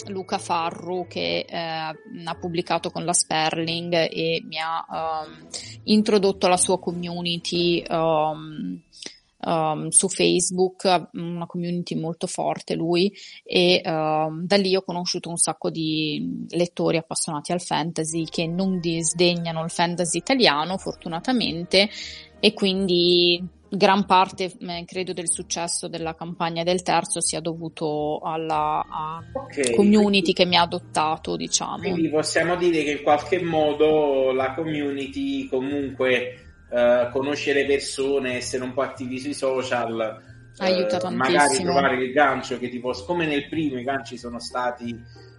Luca 0.09 0.39
Farru 0.39 1.07
che 1.09 1.47
eh, 1.49 1.57
ha 1.57 2.35
pubblicato 2.39 2.91
con 2.91 3.05
la 3.05 3.13
Sperling 3.13 3.93
e 3.93 4.43
mi 4.47 4.59
ha 4.59 5.25
um, 5.25 5.47
introdotto 5.85 6.49
la 6.49 6.57
sua 6.57 6.79
community 6.79 7.83
um, 7.89 8.81
um, 9.45 9.89
su 9.89 10.09
Facebook, 10.09 11.09
una 11.13 11.47
community 11.47 11.95
molto 11.95 12.27
forte 12.27 12.75
lui 12.75 13.13
e 13.43 13.81
da 13.85 14.57
lì 14.57 14.77
ho 14.77 14.83
conosciuto 14.83 15.29
un 15.29 15.37
sacco 15.37 15.71
di 15.71 16.47
lettori 16.51 16.97
appassionati 16.97 17.53
al 17.53 17.61
fantasy 17.61 18.25
che 18.25 18.47
non 18.47 18.81
disdegnano 18.81 19.63
il 19.63 19.71
fantasy 19.71 20.19
italiano 20.19 20.79
fortunatamente 20.79 21.89
e 22.41 22.53
quindi 22.53 23.54
gran 23.69 24.07
parte, 24.07 24.53
eh, 24.59 24.85
credo, 24.87 25.13
del 25.13 25.29
successo 25.29 25.89
della 25.89 26.15
campagna 26.15 26.63
del 26.63 26.83
terzo 26.83 27.21
sia 27.21 27.41
dovuto 27.41 28.21
alla 28.21 28.85
okay, 29.33 29.75
community 29.75 30.11
quindi, 30.11 30.33
che 30.33 30.45
mi 30.47 30.57
ha 30.57 30.63
adottato, 30.63 31.37
diciamo. 31.37 31.79
Quindi 31.79 32.09
possiamo 32.09 32.57
dire 32.57 32.83
che 32.83 32.91
in 32.93 33.03
qualche 33.03 33.43
modo 33.43 34.33
la 34.33 34.55
community 34.55 35.49
comunque 35.49 36.45
eh, 36.71 37.09
conoscere 37.13 37.67
persone, 37.67 38.37
essere 38.37 38.65
un 38.65 38.73
po' 38.73 38.83
attivi 38.83 39.19
sui 39.19 39.35
social, 39.35 40.23
aiuta 40.59 40.99
eh, 40.99 41.11
magari 41.11 41.63
trovare 41.63 41.97
il 41.97 42.13
gancio 42.13 42.59
che 42.59 42.69
tipo, 42.69 42.93
come 43.05 43.27
nel 43.27 43.49
primo 43.49 43.79
i 43.79 43.83
ganci 43.83 44.17
sono 44.17 44.39
stati 44.39 44.97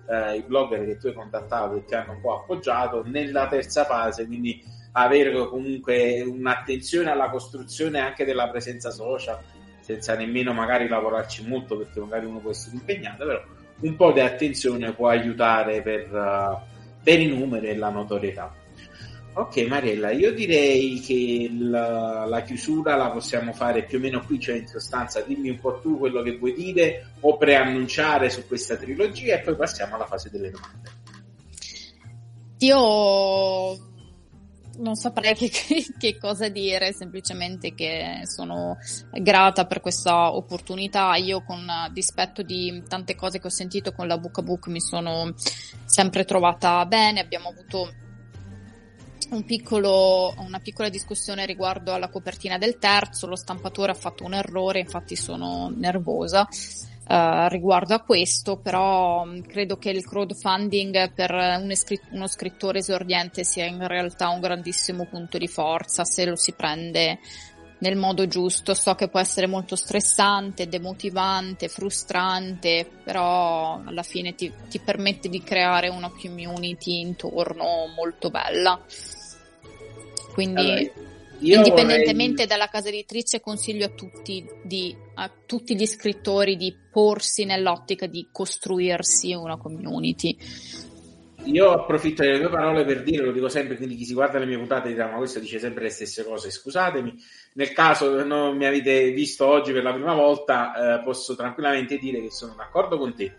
eh, 0.07 0.37
i 0.37 0.43
blogger 0.43 0.85
che 0.85 0.97
tu 0.97 1.07
hai 1.07 1.13
contattato 1.13 1.75
e 1.75 1.85
ti 1.85 1.95
hanno 1.95 2.13
un 2.13 2.21
po' 2.21 2.41
appoggiato, 2.41 3.03
nella 3.05 3.47
terza 3.47 3.85
fase, 3.85 4.25
quindi 4.25 4.61
avere 4.97 5.31
comunque 5.47 6.21
un'attenzione 6.21 7.09
alla 7.09 7.29
costruzione 7.29 7.99
anche 7.99 8.23
della 8.23 8.49
presenza 8.49 8.91
social, 8.91 9.39
senza 9.81 10.15
nemmeno 10.15 10.53
magari 10.53 10.87
lavorarci 10.87 11.45
molto 11.45 11.77
perché 11.77 11.99
magari 11.99 12.25
uno 12.25 12.39
può 12.39 12.51
essere 12.51 12.75
impegnato, 12.75 13.25
però 13.25 13.41
un 13.81 13.95
po' 13.97 14.13
di 14.13 14.21
attenzione 14.21 14.93
può 14.93 15.09
aiutare 15.09 15.81
per, 15.81 16.11
uh, 16.11 16.57
per 17.03 17.19
i 17.19 17.27
numeri 17.27 17.67
e 17.67 17.75
la 17.75 17.89
notorietà. 17.89 18.55
Ok 19.33 19.57
Mariella, 19.67 20.11
io 20.11 20.33
direi 20.33 21.01
che 21.01 21.51
la, 21.51 22.25
la, 22.25 22.41
chiusura 22.43 22.95
la 22.95 23.09
possiamo 23.09 23.51
fare 23.51 23.83
più 23.83 23.97
o 23.97 24.01
meno 24.01 24.23
qui, 24.25 24.39
cioè 24.39 24.55
in 24.55 24.67
sostanza 24.67 25.19
dimmi 25.19 25.49
un 25.49 25.59
po' 25.59 25.79
tu 25.81 25.97
quello 25.97 26.21
che 26.21 26.37
vuoi 26.37 26.53
dire 26.53 27.09
o 27.19 27.35
preannunciare 27.35 28.29
su 28.29 28.47
questa 28.47 28.77
trilogia 28.77 29.35
e 29.35 29.39
poi 29.41 29.57
passiamo 29.57 29.95
alla 29.95 30.05
fase 30.05 30.29
delle 30.29 30.51
domande. 30.51 30.89
Io 32.59 33.93
non 34.77 34.95
saprei 34.95 35.35
che, 35.49 35.85
che, 35.97 36.17
cosa 36.17 36.49
dire, 36.49 36.93
semplicemente 36.93 37.73
che 37.73 38.21
sono 38.23 38.77
grata 39.11 39.65
per 39.65 39.81
questa 39.81 40.33
opportunità. 40.35 41.15
Io, 41.15 41.43
con 41.43 41.65
dispetto 41.91 42.41
di 42.41 42.83
tante 42.87 43.15
cose 43.15 43.39
che 43.39 43.47
ho 43.47 43.51
sentito 43.51 43.91
con 43.91 44.07
la 44.07 44.17
Book 44.17 44.39
a 44.39 44.41
Book, 44.41 44.67
mi 44.67 44.81
sono 44.81 45.33
sempre 45.85 46.25
trovata 46.25 46.85
bene. 46.85 47.19
Abbiamo 47.19 47.49
avuto 47.49 47.93
un 49.31 49.43
piccolo, 49.43 50.33
una 50.37 50.59
piccola 50.59 50.89
discussione 50.89 51.45
riguardo 51.45 51.93
alla 51.93 52.09
copertina 52.09 52.57
del 52.57 52.77
terzo. 52.77 53.27
Lo 53.27 53.35
stampatore 53.35 53.91
ha 53.91 53.95
fatto 53.95 54.23
un 54.23 54.33
errore, 54.33 54.79
infatti 54.79 55.15
sono 55.15 55.71
nervosa. 55.75 56.47
Uh, 57.07 57.47
riguardo 57.49 57.93
a 57.93 58.01
questo, 58.01 58.57
però 58.57 59.21
um, 59.21 59.43
credo 59.43 59.77
che 59.77 59.91
il 59.91 60.03
crowdfunding 60.03 61.13
per 61.13 61.31
un 61.31 61.69
escrit- 61.69 62.07
uno 62.09 62.25
scrittore 62.25 62.79
esordiente 62.79 63.43
sia 63.43 63.65
in 63.65 63.85
realtà 63.85 64.29
un 64.29 64.39
grandissimo 64.39 65.05
punto 65.05 65.37
di 65.37 65.47
forza 65.47 66.03
se 66.03 66.25
lo 66.25 66.35
si 66.35 66.53
prende 66.53 67.19
nel 67.77 67.95
modo 67.95 68.25
giusto. 68.25 68.73
So 68.73 68.95
che 68.95 69.07
può 69.07 69.19
essere 69.19 69.45
molto 69.45 69.75
stressante, 69.75 70.67
demotivante, 70.67 71.67
frustrante, 71.67 72.89
però 73.03 73.79
alla 73.85 74.03
fine 74.03 74.33
ti, 74.33 74.51
ti 74.67 74.79
permette 74.79 75.29
di 75.29 75.43
creare 75.43 75.89
una 75.89 76.09
community 76.09 77.01
intorno 77.01 77.85
molto 77.95 78.31
bella. 78.31 78.81
Quindi 80.33 80.59
allora 80.59 81.13
Indipendentemente 81.39 82.43
vorrei... 82.43 82.47
dalla 82.47 82.67
casa 82.67 82.89
editrice, 82.89 83.41
consiglio 83.41 83.85
a 83.85 83.89
tutti, 83.89 84.45
di, 84.63 84.95
a 85.15 85.31
tutti 85.45 85.75
gli 85.75 85.85
scrittori 85.85 86.55
di 86.55 86.75
porsi 86.91 87.45
nell'ottica 87.45 88.07
di 88.07 88.27
costruirsi 88.31 89.33
una 89.33 89.57
community. 89.57 90.37
Io 91.45 91.71
approfitto 91.71 92.23
delle 92.23 92.39
tue 92.39 92.49
parole 92.49 92.85
per 92.85 93.03
dire, 93.03 93.23
lo 93.23 93.31
dico 93.31 93.49
sempre, 93.49 93.77
quindi 93.77 93.95
chi 93.95 94.05
si 94.05 94.13
guarda 94.13 94.39
le 94.39 94.47
mie 94.47 94.57
puntate 94.57 94.89
dirà 94.89 95.11
ma 95.11 95.17
questo 95.17 95.39
dice 95.39 95.59
sempre 95.59 95.83
le 95.83 95.89
stesse 95.89 96.23
cose, 96.23 96.49
scusatemi, 96.49 97.13
nel 97.53 97.71
caso 97.71 98.23
non 98.23 98.57
mi 98.57 98.65
avete 98.65 99.11
visto 99.11 99.45
oggi 99.45 99.71
per 99.71 99.83
la 99.83 99.93
prima 99.93 100.15
volta, 100.15 100.97
eh, 100.97 101.03
posso 101.03 101.35
tranquillamente 101.35 101.97
dire 101.97 102.19
che 102.19 102.31
sono 102.31 102.55
d'accordo 102.55 102.97
con 102.97 103.13
te, 103.13 103.31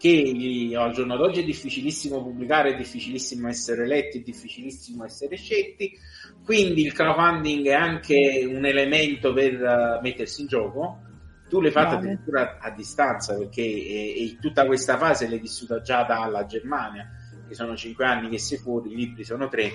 che 0.00 0.70
al 0.74 0.92
giorno 0.94 1.18
d'oggi 1.18 1.42
è 1.42 1.44
difficilissimo 1.44 2.22
pubblicare, 2.22 2.72
è 2.72 2.74
difficilissimo 2.74 3.48
essere 3.48 3.86
letti, 3.86 4.20
è 4.20 4.22
difficilissimo 4.22 5.04
essere 5.04 5.36
scelti, 5.36 5.92
quindi 6.42 6.86
il 6.86 6.94
crowdfunding 6.94 7.66
è 7.66 7.74
anche 7.74 8.48
un 8.48 8.64
elemento 8.64 9.34
per 9.34 9.60
uh, 9.60 10.00
mettersi 10.00 10.40
in 10.40 10.46
gioco. 10.46 11.00
Tu 11.50 11.60
l'hai 11.60 11.70
fatto 11.70 11.96
addirittura 11.96 12.56
a 12.58 12.70
distanza 12.70 13.36
perché 13.36 13.60
e, 13.60 14.24
e 14.24 14.38
tutta 14.40 14.64
questa 14.64 14.96
fase 14.96 15.28
l'hai 15.28 15.38
vissuta 15.38 15.82
già 15.82 16.04
dalla 16.04 16.46
Germania, 16.46 17.06
che 17.46 17.54
sono 17.54 17.76
cinque 17.76 18.06
anni 18.06 18.30
che 18.30 18.38
sei 18.38 18.56
fuori, 18.56 18.92
i 18.92 18.96
libri 18.96 19.22
sono 19.22 19.48
tre, 19.48 19.70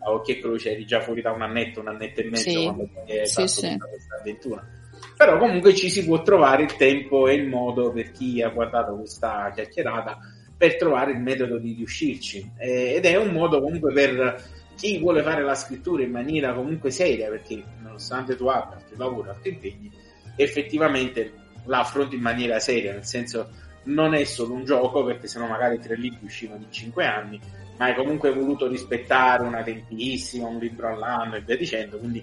a 0.00 0.10
occhio 0.10 0.34
e 0.34 0.40
croce 0.40 0.72
eri 0.72 0.86
già 0.86 1.02
fuori 1.02 1.22
da 1.22 1.30
un 1.30 1.42
annetto, 1.42 1.78
un 1.78 1.88
annetto 1.88 2.20
e 2.20 2.24
mezzo 2.24 2.50
sì. 2.50 2.64
quando 2.64 2.88
hai 3.06 3.26
sì, 3.26 3.32
fatto 3.32 3.46
sì. 3.46 3.78
questa 3.78 4.16
avventura. 4.18 4.77
Però 5.18 5.36
comunque 5.36 5.74
ci 5.74 5.90
si 5.90 6.04
può 6.04 6.22
trovare 6.22 6.62
il 6.62 6.76
tempo 6.76 7.26
e 7.26 7.34
il 7.34 7.48
modo 7.48 7.90
per 7.90 8.12
chi 8.12 8.40
ha 8.40 8.50
guardato 8.50 8.94
questa 8.94 9.50
chiacchierata 9.52 10.16
per 10.56 10.76
trovare 10.76 11.10
il 11.10 11.18
metodo 11.18 11.58
di 11.58 11.74
riuscirci. 11.74 12.52
Eh, 12.56 12.94
ed 12.94 13.04
è 13.04 13.16
un 13.16 13.32
modo 13.32 13.60
comunque 13.60 13.92
per 13.92 14.40
chi 14.76 14.98
vuole 14.98 15.24
fare 15.24 15.42
la 15.42 15.56
scrittura 15.56 16.04
in 16.04 16.12
maniera 16.12 16.54
comunque 16.54 16.92
seria, 16.92 17.28
perché 17.28 17.60
nonostante 17.82 18.36
tu 18.36 18.46
abbia 18.46 18.76
altri 18.76 18.96
lavori, 18.96 19.28
altri 19.28 19.50
impegni, 19.50 19.90
effettivamente 20.36 21.32
la 21.64 21.80
affronti 21.80 22.14
in 22.14 22.22
maniera 22.22 22.60
seria, 22.60 22.92
nel 22.92 23.04
senso 23.04 23.50
non 23.84 24.14
è 24.14 24.22
solo 24.22 24.54
un 24.54 24.64
gioco, 24.64 25.02
perché 25.02 25.26
sennò 25.26 25.48
magari 25.48 25.80
tre 25.80 25.96
libri 25.96 26.26
uscivano 26.26 26.62
in 26.62 26.70
cinque 26.70 27.06
anni, 27.06 27.40
ma 27.76 27.86
hai 27.86 27.94
comunque 27.96 28.32
voluto 28.32 28.68
rispettare 28.68 29.42
una 29.42 29.64
tempistica, 29.64 30.46
un 30.46 30.58
libro 30.58 30.92
all'anno 30.92 31.36
e 31.36 31.40
via 31.40 31.56
dicendo, 31.56 31.98
quindi 31.98 32.22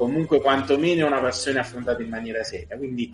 comunque 0.00 0.40
quantomeno 0.40 1.04
è 1.04 1.06
una 1.06 1.20
passione 1.20 1.58
affrontata 1.58 2.00
in 2.00 2.08
maniera 2.08 2.42
seria. 2.42 2.78
Quindi 2.78 3.12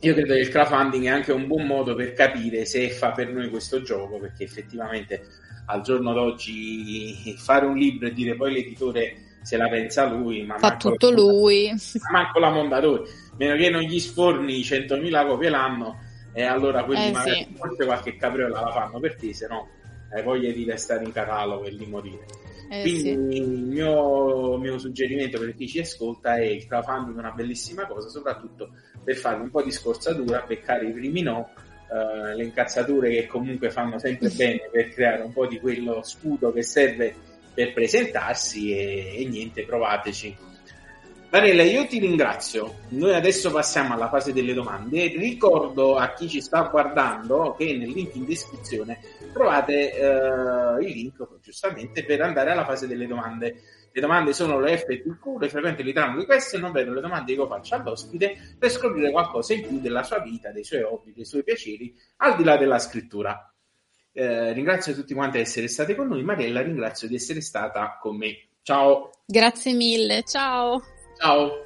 io 0.00 0.14
credo 0.14 0.34
che 0.34 0.40
il 0.40 0.48
crowdfunding 0.48 1.04
è 1.04 1.10
anche 1.10 1.30
un 1.30 1.46
buon 1.46 1.64
modo 1.64 1.94
per 1.94 2.12
capire 2.12 2.64
se 2.64 2.90
fa 2.90 3.12
per 3.12 3.32
noi 3.32 3.48
questo 3.48 3.82
gioco, 3.82 4.18
perché 4.18 4.42
effettivamente 4.42 5.22
al 5.66 5.82
giorno 5.82 6.12
d'oggi 6.12 7.36
fare 7.38 7.66
un 7.66 7.76
libro 7.76 8.08
e 8.08 8.12
dire 8.12 8.34
poi 8.34 8.52
l'editore 8.52 9.38
se 9.42 9.56
la 9.56 9.68
pensa 9.68 10.08
lui, 10.08 10.44
ma 10.44 10.58
fa 10.58 10.76
tutto 10.76 11.10
la, 11.10 11.16
lui, 11.16 11.70
ma 11.70 12.10
manco 12.10 12.40
la 12.40 12.50
Mondadori, 12.50 13.08
meno 13.36 13.54
che 13.54 13.70
non 13.70 13.82
gli 13.82 14.00
sforni 14.00 14.58
100.000 14.62 15.24
copie 15.24 15.50
l'anno 15.50 16.00
e 16.32 16.42
allora 16.42 16.82
quelli 16.82 17.06
eh, 17.06 17.12
magari 17.12 17.46
sì. 17.48 17.54
forse 17.56 17.84
qualche 17.84 18.16
capriola 18.16 18.60
la 18.60 18.72
fanno 18.72 18.98
per 18.98 19.14
te, 19.14 19.32
se 19.32 19.46
no 19.46 19.68
hai 20.12 20.22
voglia 20.24 20.50
di 20.50 20.64
restare 20.64 21.04
in 21.04 21.12
catalogo 21.12 21.64
e 21.64 21.76
di 21.76 21.86
morire. 21.86 22.26
Eh, 22.68 22.82
Quindi 22.82 23.00
sì. 23.00 23.08
il 23.10 23.48
mio, 23.48 24.58
mio, 24.58 24.78
suggerimento 24.78 25.38
per 25.38 25.54
chi 25.54 25.68
ci 25.68 25.78
ascolta 25.78 26.36
è 26.36 26.42
il 26.42 26.66
crowdfunding 26.66 27.16
è 27.16 27.18
una 27.20 27.30
bellissima 27.30 27.86
cosa, 27.86 28.08
soprattutto 28.08 28.70
per 29.04 29.16
fare 29.16 29.40
un 29.40 29.50
po' 29.50 29.62
di 29.62 29.70
scorzatura, 29.70 30.44
beccare 30.46 30.88
i 30.88 30.92
primi 30.92 31.22
no 31.22 31.50
uh, 31.88 32.36
le 32.36 32.44
incazzature 32.44 33.10
che 33.10 33.26
comunque 33.26 33.70
fanno 33.70 33.98
sempre 33.98 34.30
bene 34.34 34.68
per 34.70 34.88
creare 34.88 35.22
un 35.22 35.32
po' 35.32 35.46
di 35.46 35.60
quello 35.60 36.02
scudo 36.02 36.52
che 36.52 36.62
serve 36.62 37.14
per 37.54 37.72
presentarsi 37.72 38.72
e, 38.72 39.22
e 39.22 39.28
niente, 39.28 39.64
provateci. 39.64 40.36
Vanella, 41.28 41.62
io 41.62 41.86
ti 41.86 41.98
ringrazio. 41.98 42.80
Noi 42.90 43.14
adesso 43.14 43.50
passiamo 43.50 43.94
alla 43.94 44.08
fase 44.08 44.32
delle 44.32 44.54
domande. 44.54 45.08
Ricordo 45.08 45.96
a 45.96 46.12
chi 46.14 46.28
ci 46.28 46.40
sta 46.40 46.62
guardando 46.62 47.54
che 47.58 47.76
nel 47.76 47.90
link 47.90 48.14
in 48.14 48.24
descrizione 48.24 49.00
trovate 49.32 49.92
uh, 49.98 50.80
il 50.80 50.92
link 50.92 51.26
giustamente 51.42 52.04
per 52.04 52.22
andare 52.22 52.52
alla 52.52 52.64
fase 52.64 52.86
delle 52.86 53.06
domande 53.06 53.60
le 53.96 54.02
domande 54.02 54.34
sono 54.34 54.60
le 54.60 54.76
FTQ, 54.76 55.40
le 55.40 55.48
frequenti 55.48 55.80
ritorno 55.80 56.18
di 56.18 56.26
queste, 56.26 56.58
non 56.58 56.70
vedo 56.70 56.92
le 56.92 57.00
domande 57.00 57.32
che 57.32 57.40
io 57.40 57.46
faccio 57.46 57.76
all'ospite 57.76 58.54
per 58.58 58.70
scoprire 58.70 59.10
qualcosa 59.10 59.54
in 59.54 59.66
più 59.66 59.80
della 59.80 60.02
sua 60.02 60.18
vita, 60.18 60.50
dei 60.50 60.64
suoi 60.64 60.82
hobby, 60.82 61.14
dei 61.14 61.24
suoi 61.24 61.42
piaceri, 61.42 61.94
al 62.16 62.36
di 62.36 62.44
là 62.44 62.58
della 62.58 62.78
scrittura. 62.78 63.50
Eh, 64.12 64.52
ringrazio 64.52 64.92
tutti 64.92 65.14
quanti 65.14 65.38
di 65.38 65.44
essere 65.44 65.66
stati 65.68 65.94
con 65.94 66.08
noi. 66.08 66.22
Mariella, 66.22 66.60
ringrazio 66.60 67.08
di 67.08 67.14
essere 67.14 67.40
stata 67.40 67.96
con 67.98 68.18
me. 68.18 68.48
Ciao. 68.60 69.12
Grazie 69.24 69.72
mille, 69.72 70.24
ciao. 70.24 70.95
Ciao. 71.18 71.64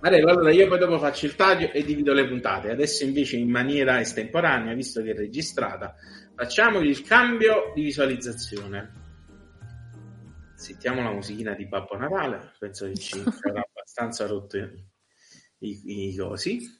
Mariella, 0.00 0.30
allora 0.30 0.50
io 0.52 0.66
poi 0.66 0.78
dopo 0.78 0.98
faccio 0.98 1.26
il 1.26 1.36
taglio 1.36 1.70
e 1.72 1.84
divido 1.84 2.12
le 2.12 2.26
puntate. 2.26 2.70
Adesso 2.70 3.04
invece 3.04 3.36
in 3.36 3.50
maniera 3.50 4.00
estemporanea, 4.00 4.72
visto 4.74 5.02
che 5.02 5.10
è 5.10 5.14
registrata, 5.14 5.94
facciamo 6.34 6.80
il 6.80 7.02
cambio 7.02 7.72
di 7.74 7.82
visualizzazione 7.82 9.00
sentiamo 10.60 11.02
la 11.02 11.10
musichina 11.10 11.54
di 11.54 11.64
Babbo 11.64 11.96
Natale, 11.96 12.52
penso 12.58 12.86
che 12.86 12.94
ci 12.96 13.18
avrà 13.24 13.66
abbastanza 13.66 14.26
rotto 14.26 14.58
i, 14.58 16.10
i, 16.10 16.16
cosi. 16.16 16.78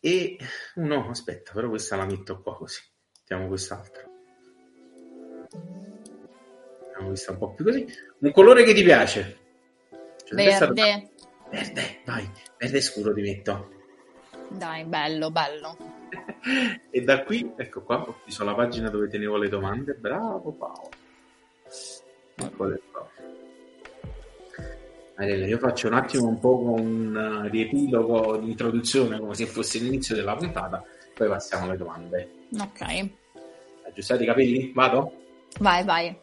E 0.00 0.38
no, 0.76 1.10
aspetta, 1.10 1.52
però 1.52 1.68
questa 1.68 1.96
la 1.96 2.06
metto 2.06 2.40
qua 2.40 2.56
così. 2.56 2.80
Mettiamo 3.18 3.46
quest'altra. 3.46 4.10
Mettiamo 6.80 7.06
questa 7.08 7.32
un 7.32 7.38
po' 7.38 7.54
più 7.54 7.64
così. 7.64 7.86
Un 8.18 8.32
colore 8.32 8.64
che 8.64 8.72
ti 8.74 8.82
piace? 8.82 9.40
Cioè, 10.36 10.58
verde. 10.58 11.10
Verde, 11.50 12.00
vai, 12.06 12.30
verde 12.58 12.80
scuro 12.80 13.12
ti 13.12 13.20
metto. 13.20 13.68
Dai, 14.48 14.84
bello, 14.84 15.30
bello. 15.30 15.76
e 16.90 17.02
da 17.02 17.22
qui, 17.22 17.52
ecco 17.56 17.82
qua, 17.82 18.02
ho 18.02 18.16
chiuso 18.22 18.44
la 18.44 18.54
pagina 18.54 18.88
dove 18.88 19.08
tenevo 19.08 19.36
le 19.36 19.48
domande. 19.48 19.94
Bravo 19.94 20.52
Paolo. 20.52 20.90
Eccole 22.36 22.80
qua. 22.90 23.08
Mariella, 25.16 25.46
io 25.46 25.58
faccio 25.58 25.86
un 25.88 25.94
attimo 25.94 26.26
un 26.26 26.38
po' 26.38 26.58
un 26.62 27.48
riepilogo 27.50 28.38
di 28.38 28.50
introduzione 28.50 29.18
come 29.18 29.34
se 29.34 29.46
fosse 29.46 29.78
l'inizio 29.78 30.14
della 30.14 30.34
puntata, 30.34 30.82
poi 31.14 31.28
passiamo 31.28 31.66
alle 31.66 31.76
domande. 31.76 32.30
Ok. 32.58 33.08
Aggiustate 33.86 34.22
i 34.22 34.26
capelli? 34.26 34.72
Vado? 34.74 35.12
Vai, 35.60 35.84
vai. 35.84 36.16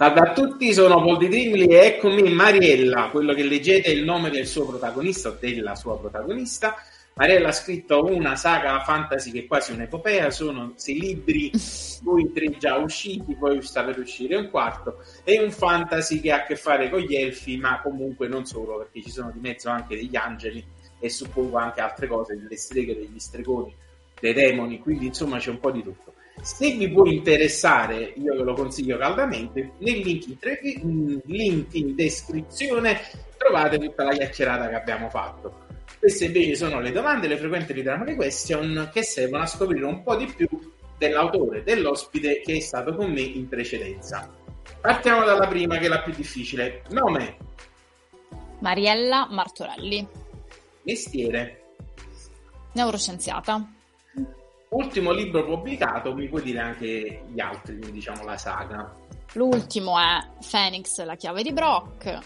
Salve 0.00 0.20
a 0.20 0.32
tutti, 0.32 0.72
sono 0.72 0.94
Paul 0.94 1.18
di 1.18 1.28
Trimli 1.28 1.66
e 1.66 1.84
eccomi 1.84 2.32
Mariella, 2.32 3.10
quello 3.10 3.34
che 3.34 3.42
leggete 3.42 3.90
è 3.90 3.92
il 3.92 4.02
nome 4.02 4.30
del 4.30 4.46
suo 4.46 4.64
protagonista 4.64 5.28
o 5.28 5.36
della 5.38 5.74
sua 5.74 5.98
protagonista 5.98 6.74
Mariella 7.12 7.48
ha 7.48 7.52
scritto 7.52 8.02
una 8.06 8.34
saga 8.34 8.80
fantasy 8.80 9.30
che 9.30 9.40
è 9.40 9.46
quasi 9.46 9.72
un'epopea, 9.72 10.30
sono 10.30 10.72
sei 10.76 10.98
libri, 10.98 11.50
cui 12.02 12.32
tre 12.32 12.56
già 12.56 12.78
usciti, 12.78 13.36
poi 13.36 13.60
sta 13.60 13.84
per 13.84 13.98
uscire 13.98 14.36
un 14.36 14.48
quarto, 14.48 15.04
è 15.22 15.38
un 15.38 15.50
fantasy 15.50 16.22
che 16.22 16.32
ha 16.32 16.36
a 16.36 16.44
che 16.44 16.56
fare 16.56 16.88
con 16.88 17.00
gli 17.00 17.16
elfi, 17.16 17.58
ma 17.58 17.82
comunque 17.82 18.26
non 18.26 18.46
solo, 18.46 18.78
perché 18.78 19.02
ci 19.02 19.10
sono 19.10 19.30
di 19.30 19.40
mezzo 19.40 19.68
anche 19.68 19.96
degli 19.96 20.16
angeli 20.16 20.64
e 20.98 21.10
suppongo 21.10 21.58
anche 21.58 21.82
altre 21.82 22.06
cose, 22.06 22.38
delle 22.38 22.56
streghe, 22.56 22.94
degli 22.94 23.18
stregoni, 23.18 23.76
dei 24.18 24.32
demoni, 24.32 24.78
quindi 24.78 25.04
insomma 25.04 25.36
c'è 25.36 25.50
un 25.50 25.60
po' 25.60 25.70
di 25.70 25.82
tutto. 25.82 26.14
Se 26.42 26.70
vi 26.72 26.90
può 26.90 27.04
interessare, 27.06 28.14
io 28.16 28.34
ve 28.34 28.42
lo 28.42 28.54
consiglio 28.54 28.96
caldamente, 28.96 29.72
nel 29.78 29.98
link 29.98 30.26
in, 30.26 30.38
tre, 30.38 30.60
link 30.62 31.74
in 31.74 31.94
descrizione 31.94 33.00
trovate 33.36 33.78
tutta 33.78 34.04
la 34.04 34.12
chiacchierata 34.12 34.68
che 34.68 34.74
abbiamo 34.74 35.10
fatto. 35.10 35.66
Queste 35.98 36.26
invece 36.26 36.54
sono 36.54 36.80
le 36.80 36.92
domande, 36.92 37.28
le 37.28 37.36
frequenti 37.36 37.74
ritrovate 37.74 38.14
question 38.14 38.88
che 38.92 39.02
servono 39.02 39.42
a 39.42 39.46
scoprire 39.46 39.84
un 39.84 40.02
po' 40.02 40.16
di 40.16 40.26
più 40.26 40.48
dell'autore, 40.96 41.62
dell'ospite 41.62 42.40
che 42.40 42.56
è 42.56 42.60
stato 42.60 42.94
con 42.94 43.12
me 43.12 43.20
in 43.20 43.48
precedenza. 43.48 44.30
Partiamo 44.80 45.24
dalla 45.24 45.46
prima, 45.46 45.76
che 45.76 45.86
è 45.86 45.88
la 45.88 46.00
più 46.00 46.14
difficile. 46.14 46.82
Nome? 46.90 47.36
Mariella 48.60 49.28
Martorelli. 49.30 50.06
Mestiere? 50.82 51.74
Neuroscienziata. 52.72 53.79
Ultimo 54.70 55.10
libro 55.10 55.44
pubblicato, 55.44 56.14
mi 56.14 56.28
puoi 56.28 56.42
dire 56.42 56.60
anche 56.60 57.24
gli 57.26 57.40
altri, 57.40 57.76
diciamo 57.90 58.22
la 58.22 58.36
saga. 58.36 58.94
L'ultimo 59.32 59.98
è 59.98 60.20
Phoenix, 60.48 61.02
la 61.02 61.16
chiave 61.16 61.42
di 61.42 61.52
Brock. 61.52 62.18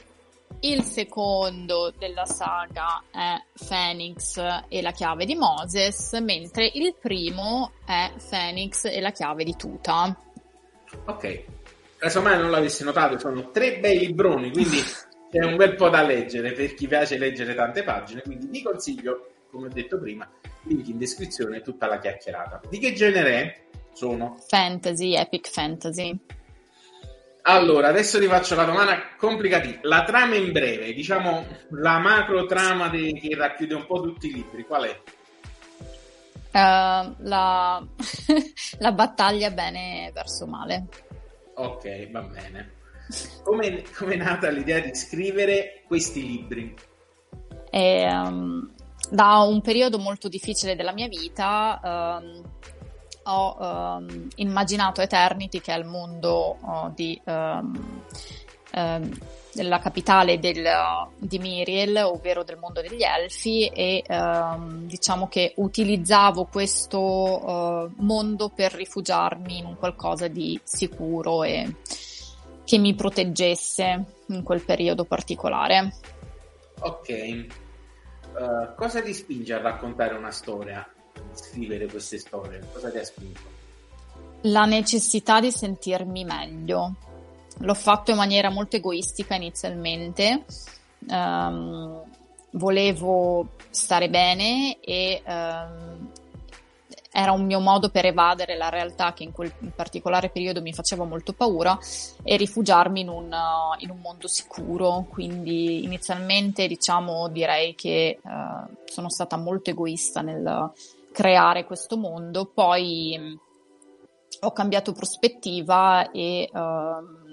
Il 0.61 0.83
secondo 0.83 1.91
della 1.99 2.27
saga 2.27 3.03
è 3.11 3.43
Phoenix 3.67 4.37
e 4.69 4.83
la 4.83 4.91
chiave 4.91 5.25
di 5.25 5.35
Moses, 5.35 6.13
mentre 6.23 6.71
il 6.75 6.95
primo 7.01 7.73
è 7.87 8.13
Phoenix 8.29 8.85
e 8.85 9.01
la 9.01 9.11
chiave 9.11 9.45
di 9.45 9.57
Tuta. 9.57 10.15
Ok, 11.07 11.45
casomai 11.97 12.39
non 12.39 12.51
l'avessi 12.51 12.85
notato, 12.85 13.19
sono 13.19 13.51
tre 13.53 13.79
bei 13.79 13.99
libroni, 13.99 14.53
quindi 14.53 14.77
c'è 15.33 15.43
un 15.45 15.57
bel 15.57 15.77
po' 15.77 15.89
da 15.89 16.03
leggere 16.03 16.53
per 16.53 16.75
chi 16.75 16.87
piace 16.89 17.17
leggere 17.17 17.55
tante 17.55 17.83
pagine, 17.83 18.21
quindi 18.21 18.49
vi 18.49 18.63
consiglio, 18.63 19.31
come 19.51 19.67
ho 19.67 19.71
detto 19.71 19.99
prima, 19.99 20.31
link 20.65 20.89
in 20.89 20.99
descrizione 20.99 21.61
tutta 21.61 21.87
la 21.87 21.99
chiacchierata. 21.99 22.61
Di 22.69 22.79
che 22.79 22.93
genere 22.93 23.31
è? 23.31 23.63
Sono? 23.93 24.37
Fantasy, 24.47 25.15
epic 25.15 25.49
fantasy. 25.49 26.19
Allora, 27.47 27.89
adesso 27.89 28.19
ti 28.19 28.27
faccio 28.27 28.55
la 28.55 28.65
domanda 28.65 28.99
complicata. 29.19 29.69
La 29.83 30.03
trama 30.05 30.35
in 30.35 30.51
breve, 30.51 30.95
diciamo 30.95 31.45
la 31.71 31.99
macro 31.99 32.47
trama 32.47 32.89
de- 32.89 33.13
che 33.13 33.37
racchiude 33.37 33.75
un 33.75 33.87
po' 33.87 34.01
tutti 34.01 34.29
i 34.29 34.33
libri, 34.33 34.65
qual 34.65 34.85
è? 34.85 35.01
Uh, 36.53 37.15
la... 37.19 37.85
la 38.79 38.93
battaglia 38.93 39.51
bene 39.51 40.11
verso 40.15 40.47
male. 40.47 40.87
Ok, 41.55 42.11
va 42.11 42.23
bene. 42.23 42.73
Come 43.43 43.85
è 43.95 44.17
nata 44.17 44.49
l'idea 44.49 44.81
di 44.81 44.95
scrivere 44.95 45.83
questi 45.87 46.27
libri? 46.27 46.75
E, 47.71 48.09
um, 48.11 48.73
da 49.11 49.39
un 49.39 49.61
periodo 49.61 49.99
molto 49.99 50.29
difficile 50.29 50.77
della 50.77 50.93
mia 50.93 51.09
vita 51.09 52.21
um, 52.23 52.43
ho 53.27 53.57
um, 53.59 54.29
immaginato 54.37 55.01
Eternity, 55.01 55.61
che 55.61 55.75
è 55.75 55.79
il 55.79 55.85
mondo 55.85 56.57
uh, 56.61 56.93
di, 56.95 57.21
um, 57.25 57.99
della 59.53 59.79
capitale 59.79 60.39
del, 60.39 60.67
di 61.19 61.39
Miriel, 61.39 61.97
ovvero 62.05 62.45
del 62.45 62.59
mondo 62.59 62.83
degli 62.83 63.03
elfi, 63.03 63.67
e 63.69 64.03
diciamo 64.83 65.29
che 65.29 65.55
utilizzavo 65.57 66.47
questo 66.47 67.01
uh, 67.01 67.93
mondo 67.97 68.51
per 68.51 68.73
rifugiarmi 68.73 69.59
in 69.59 69.67
un 69.67 69.77
qualcosa 69.77 70.29
di 70.29 70.61
sicuro 70.63 71.45
e 71.45 71.77
che 72.65 72.79
mi 72.79 72.95
proteggesse 72.95 74.05
in 74.27 74.43
quel 74.43 74.63
periodo 74.63 75.05
particolare. 75.05 75.95
Ok. 76.81 77.63
Uh, 78.35 78.75
cosa 78.75 79.01
ti 79.01 79.15
spinge 79.15 79.55
a 79.55 79.61
raccontare 79.61 80.15
una 80.15 80.31
storia? 80.31 80.87
scrivere 81.33 81.87
queste 81.87 82.19
storie? 82.19 82.61
Cosa 82.73 82.91
ti 82.91 82.99
ha 82.99 83.05
spinto? 83.05 83.41
La 84.43 84.65
necessità 84.65 85.41
di 85.41 85.51
sentirmi 85.51 86.25
meglio. 86.25 86.95
L'ho 87.59 87.75
fatto 87.75 88.11
in 88.11 88.17
maniera 88.17 88.51
molto 88.51 88.77
egoistica 88.77 89.35
inizialmente. 89.35 90.45
Um, 91.09 92.03
volevo 92.51 93.49
stare 93.71 94.09
bene 94.09 94.79
e 94.81 95.23
um, 95.27 95.94
era 97.17 97.31
un 97.31 97.45
mio 97.45 97.61
modo 97.61 97.91
per 97.91 98.07
evadere 98.07 98.57
la 98.57 98.71
realtà 98.71 99.13
che 99.13 99.23
in 99.23 99.31
quel 99.31 99.53
particolare 99.75 100.31
periodo 100.31 100.61
mi 100.61 100.73
faceva 100.73 101.05
molto 101.05 101.33
paura 101.33 101.79
e 102.25 102.37
rifugiarmi 102.37 103.03
in 103.03 103.09
un, 103.09 103.33
in 103.79 103.91
un 103.91 104.01
mondo 104.01 104.27
sicuro. 104.27 105.07
Quindi 105.09 105.85
inizialmente 105.85 106.67
diciamo 106.67 107.29
direi 107.29 107.77
che 107.77 108.19
uh, 108.21 108.75
sono 108.85 109.09
stata 109.09 109.37
molto 109.37 109.71
egoista 109.71 110.23
nel, 110.23 110.73
creare 111.13 111.65
questo 111.65 111.97
mondo. 111.97 112.51
Poi 112.53 113.17
mh, 113.17 113.41
ho 114.41 114.51
cambiato 114.51 114.93
prospettiva 114.93 116.11
e 116.11 116.51
uh, 116.53 117.24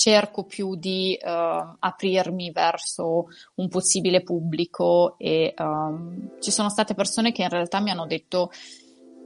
cerco 0.00 0.44
più 0.44 0.76
di 0.76 1.18
uh, 1.20 1.76
aprirmi 1.78 2.50
verso 2.52 3.26
un 3.56 3.68
possibile 3.68 4.22
pubblico 4.22 5.16
e 5.18 5.52
uh, 5.54 6.38
ci 6.40 6.50
sono 6.50 6.70
state 6.70 6.94
persone 6.94 7.32
che 7.32 7.42
in 7.42 7.50
realtà 7.50 7.80
mi 7.80 7.90
hanno 7.90 8.06
detto 8.06 8.50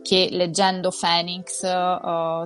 che 0.02 0.26
leggendo 0.32 0.90
Phoenix 0.90 1.62
uh, 1.62 2.42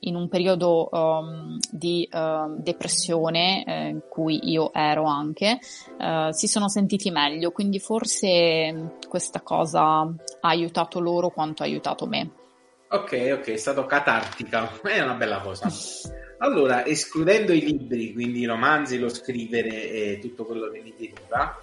in 0.00 0.16
un 0.16 0.28
periodo 0.30 0.88
um, 0.90 1.58
di 1.70 2.08
uh, 2.10 2.56
depressione 2.56 3.62
eh, 3.64 3.88
in 3.88 4.00
cui 4.08 4.40
io 4.50 4.72
ero 4.72 5.04
anche, 5.04 5.58
uh, 5.98 6.30
si 6.30 6.48
sono 6.48 6.70
sentiti 6.70 7.10
meglio, 7.10 7.52
quindi 7.52 7.78
forse 7.78 8.96
questa 9.06 9.42
cosa 9.42 9.82
ha 9.82 10.14
aiutato 10.40 10.98
loro 10.98 11.28
quanto 11.28 11.62
ha 11.62 11.66
aiutato 11.66 12.06
me. 12.06 12.30
Ok, 12.88 13.36
ok, 13.38 13.50
è 13.50 13.56
stato 13.56 13.84
catartica, 13.84 14.80
è 14.82 15.00
una 15.00 15.14
bella 15.14 15.40
cosa. 15.40 15.68
Allora, 16.38 16.84
escludendo 16.84 17.52
i 17.52 17.60
libri, 17.60 18.12
quindi 18.12 18.40
i 18.40 18.46
romanzi, 18.46 18.98
lo 18.98 19.08
scrivere 19.08 19.90
e 19.90 20.18
tutto 20.20 20.44
quello 20.44 20.70
che 20.70 20.80
mi 20.80 20.92
deriva, 20.96 21.62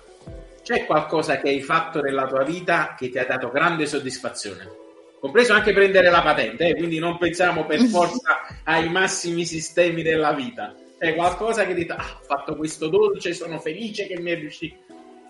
c'è 0.64 0.86
qualcosa 0.86 1.40
che 1.40 1.50
hai 1.50 1.62
fatto 1.62 2.02
nella 2.02 2.28
tua 2.28 2.44
vita 2.44 2.96
che 2.98 3.10
ti 3.10 3.18
ha 3.18 3.26
dato 3.26 3.50
grande 3.50 3.86
soddisfazione? 3.86 4.80
compreso 5.22 5.54
anche 5.54 5.72
prendere 5.72 6.10
la 6.10 6.24
patente, 6.24 6.70
eh? 6.70 6.76
quindi 6.76 6.98
non 6.98 7.20
pensiamo 7.20 7.64
per 7.66 7.80
forza 7.86 8.42
ai 8.64 8.90
massimi 8.90 9.46
sistemi 9.46 10.02
della 10.02 10.34
vita. 10.34 10.74
È 10.98 11.14
qualcosa 11.14 11.66
che 11.66 11.76
dite, 11.76 11.94
ah, 11.94 12.18
ho 12.20 12.24
fatto 12.26 12.56
questo 12.56 12.88
dolce, 12.88 13.34
sono 13.34 13.60
felice 13.60 14.08
che 14.08 14.20
mi 14.20 14.32
è 14.32 14.36
riuscito. 14.36 14.78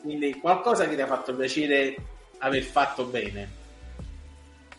Quindi 0.02 0.40
qualcosa 0.40 0.88
che 0.88 0.96
ti 0.96 1.02
ha 1.02 1.08
fatto 1.08 1.36
piacere 1.36 1.96
aver 2.40 2.64
fatto 2.64 3.04
bene. 3.04 3.60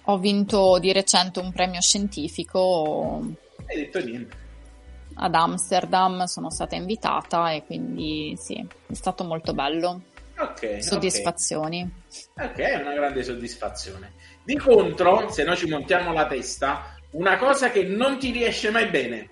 Ho 0.07 0.19
vinto 0.19 0.79
di 0.81 0.93
recente 0.93 1.39
un 1.41 1.53
premio 1.53 1.81
scientifico. 1.81 3.23
Hai 3.67 3.77
detto 3.77 4.03
niente. 4.03 4.37
Ad 5.15 5.35
Amsterdam 5.35 6.25
sono 6.25 6.51
stata 6.51 6.75
invitata 6.75 7.51
e 7.53 7.65
quindi 7.65 8.37
sì, 8.39 8.55
è 8.87 8.95
stato 8.95 9.25
molto 9.25 9.53
bello. 9.53 10.01
Ok. 10.39 10.83
Soddisfazioni. 10.83 11.89
Ok, 12.37 12.57
è 12.57 12.81
una 12.81 12.95
grande 12.95 13.23
soddisfazione. 13.23 14.13
Di 14.43 14.57
contro, 14.57 15.31
se 15.31 15.45
noi 15.45 15.57
ci 15.57 15.69
montiamo 15.69 16.13
la 16.13 16.27
testa, 16.27 16.97
una 17.13 17.37
cosa 17.37 17.71
che 17.71 17.85
non 17.85 18.19
ti 18.19 18.31
riesce 18.31 18.71
mai 18.71 18.87
bene. 18.87 19.31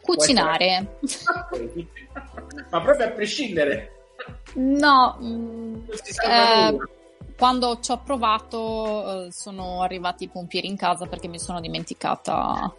Cucinare. 0.00 0.98
Ma 2.70 2.80
proprio 2.80 3.06
a 3.06 3.10
prescindere. 3.10 3.92
No. 4.54 5.18
Mm, 5.20 5.74
eh, 6.26 6.76
quando 7.36 7.78
ci 7.80 7.90
ho 7.90 7.98
provato 7.98 9.26
eh, 9.26 9.32
sono 9.32 9.82
arrivati 9.82 10.24
i 10.24 10.28
pompieri 10.28 10.66
in 10.66 10.76
casa 10.76 11.06
perché 11.06 11.28
mi 11.28 11.38
sono 11.38 11.60
dimenticata 11.60 12.74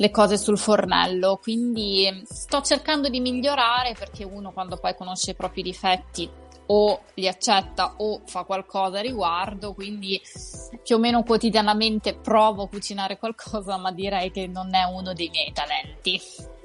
le 0.00 0.10
cose 0.10 0.38
sul 0.38 0.56
fornello, 0.56 1.38
quindi 1.42 2.22
sto 2.24 2.62
cercando 2.62 3.10
di 3.10 3.20
migliorare 3.20 3.94
perché 3.98 4.24
uno 4.24 4.50
quando 4.50 4.78
poi 4.78 4.96
conosce 4.96 5.32
i 5.32 5.34
propri 5.34 5.60
difetti 5.60 6.28
o 6.72 7.02
li 7.14 7.28
accetta 7.28 7.96
o 7.98 8.22
fa 8.24 8.44
qualcosa 8.44 8.98
a 8.98 9.02
riguardo, 9.02 9.74
quindi 9.74 10.18
più 10.82 10.96
o 10.96 10.98
meno 10.98 11.22
quotidianamente 11.22 12.14
provo 12.14 12.62
a 12.62 12.68
cucinare 12.68 13.18
qualcosa, 13.18 13.76
ma 13.76 13.92
direi 13.92 14.30
che 14.30 14.46
non 14.46 14.74
è 14.74 14.84
uno 14.84 15.12
dei 15.12 15.28
miei 15.28 15.52
talenti. 15.52 16.18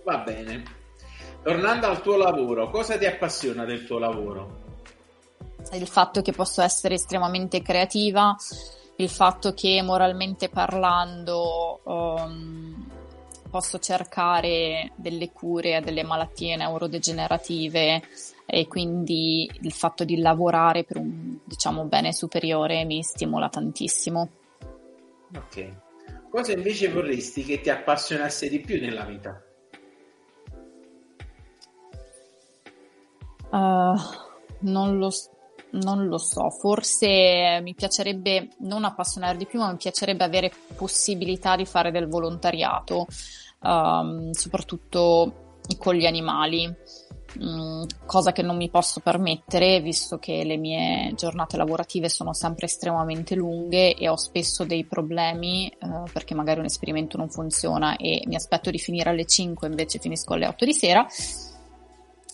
Va 0.06 0.20
bene. 0.20 0.64
Tornando 1.44 1.88
al 1.88 2.02
tuo 2.02 2.16
lavoro, 2.16 2.70
cosa 2.70 2.98
ti 2.98 3.06
appassiona 3.06 3.66
del 3.66 3.86
tuo 3.86 3.98
lavoro? 3.98 4.64
Il 5.74 5.88
fatto 5.88 6.22
che 6.22 6.32
posso 6.32 6.62
essere 6.62 6.96
estremamente 6.96 7.62
creativa, 7.62 8.34
il 8.98 9.10
fatto 9.10 9.54
che 9.54 9.82
moralmente 9.82 10.48
parlando 10.48 11.82
um, 11.84 12.95
posso 13.56 13.80
cercare 13.80 14.92
delle 14.98 15.32
cure 15.32 15.78
a 15.78 15.80
delle 15.80 16.04
malattie 16.04 16.58
neurodegenerative 16.58 18.02
e 18.46 18.68
quindi 18.68 19.50
il 19.62 19.72
fatto 19.72 20.04
di 20.04 20.18
lavorare 20.18 20.84
per 20.84 20.98
un 20.98 21.40
diciamo 21.42 21.86
bene 21.86 22.12
superiore 22.12 22.84
mi 22.84 23.02
stimola 23.02 23.48
tantissimo. 23.48 24.30
Ok. 25.38 25.84
Cosa 26.30 26.52
invece 26.52 26.90
vorresti 26.90 27.46
che 27.46 27.62
ti 27.62 27.70
appassionasse 27.70 28.50
di 28.50 28.60
più 28.60 28.78
nella 28.78 29.06
vita? 29.06 29.42
Uh, 33.52 33.96
non, 34.64 34.98
lo, 34.98 35.12
non 35.72 36.08
lo 36.08 36.18
so, 36.18 36.50
forse 36.50 37.62
mi 37.62 37.74
piacerebbe 37.74 38.50
non 38.60 38.84
appassionare 38.84 39.38
di 39.38 39.46
più, 39.46 39.60
ma 39.60 39.72
mi 39.72 39.78
piacerebbe 39.78 40.26
avere 40.26 40.52
possibilità 40.76 41.56
di 41.56 41.66
fare 41.66 41.92
del 41.92 42.10
volontariato, 42.10 43.08
um, 43.66 44.32
soprattutto 44.32 45.60
con 45.78 45.96
gli 45.96 46.06
animali. 46.06 46.74
Mm, 47.38 47.84
cosa 48.06 48.32
che 48.32 48.42
non 48.42 48.56
mi 48.56 48.70
posso 48.70 49.02
permettere 49.02 49.82
visto 49.82 50.18
che 50.20 50.46
le 50.46 50.56
mie 50.56 51.12
giornate 51.16 51.58
lavorative 51.58 52.08
sono 52.08 52.34
sempre 52.34 52.68
estremamente 52.68 53.36
lunghe 53.36 53.94
e 53.94 54.08
ho 54.08 54.16
spesso 54.16 54.64
dei 54.64 54.86
problemi 54.86 55.68
eh, 55.68 55.78
perché 56.14 56.34
magari 56.34 56.60
un 56.60 56.66
esperimento 56.66 57.18
non 57.18 57.30
funziona 57.30 57.98
e 57.98 58.24
mi 58.26 58.36
aspetto 58.36 58.72
di 58.72 58.80
finire 58.80 59.10
alle 59.10 59.26
5 59.26 59.68
invece 59.68 60.00
finisco 60.00 60.34
alle 60.34 60.48
8 60.48 60.64
di 60.64 60.74
sera 60.74 61.06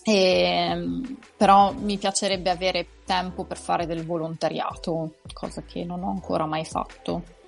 e, 0.03 0.13
ehm, 0.13 1.17
però 1.37 1.73
mi 1.73 1.97
piacerebbe 1.97 2.49
avere 2.49 2.87
tempo 3.05 3.43
per 3.43 3.57
fare 3.57 3.85
del 3.85 4.05
volontariato, 4.05 5.15
cosa 5.33 5.63
che 5.63 5.83
non 5.83 6.03
ho 6.03 6.09
ancora 6.09 6.45
mai 6.45 6.65
fatto. 6.65 7.39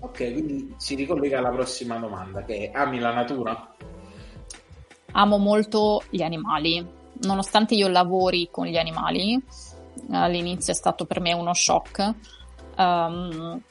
Ok, 0.00 0.32
quindi 0.32 0.74
si 0.78 0.94
ricollega 0.94 1.38
alla 1.38 1.50
prossima 1.50 1.96
domanda, 1.98 2.42
che 2.44 2.70
è 2.70 2.76
ami 2.76 2.98
la 2.98 3.12
natura? 3.12 3.74
Amo 5.12 5.38
molto 5.38 6.02
gli 6.08 6.22
animali, 6.22 6.86
nonostante 7.22 7.74
io 7.74 7.88
lavori 7.88 8.48
con 8.50 8.66
gli 8.66 8.78
animali, 8.78 9.38
all'inizio 10.10 10.72
è 10.72 10.76
stato 10.76 11.04
per 11.04 11.20
me 11.20 11.32
uno 11.32 11.52
shock. 11.52 12.14
Um, 12.76 13.62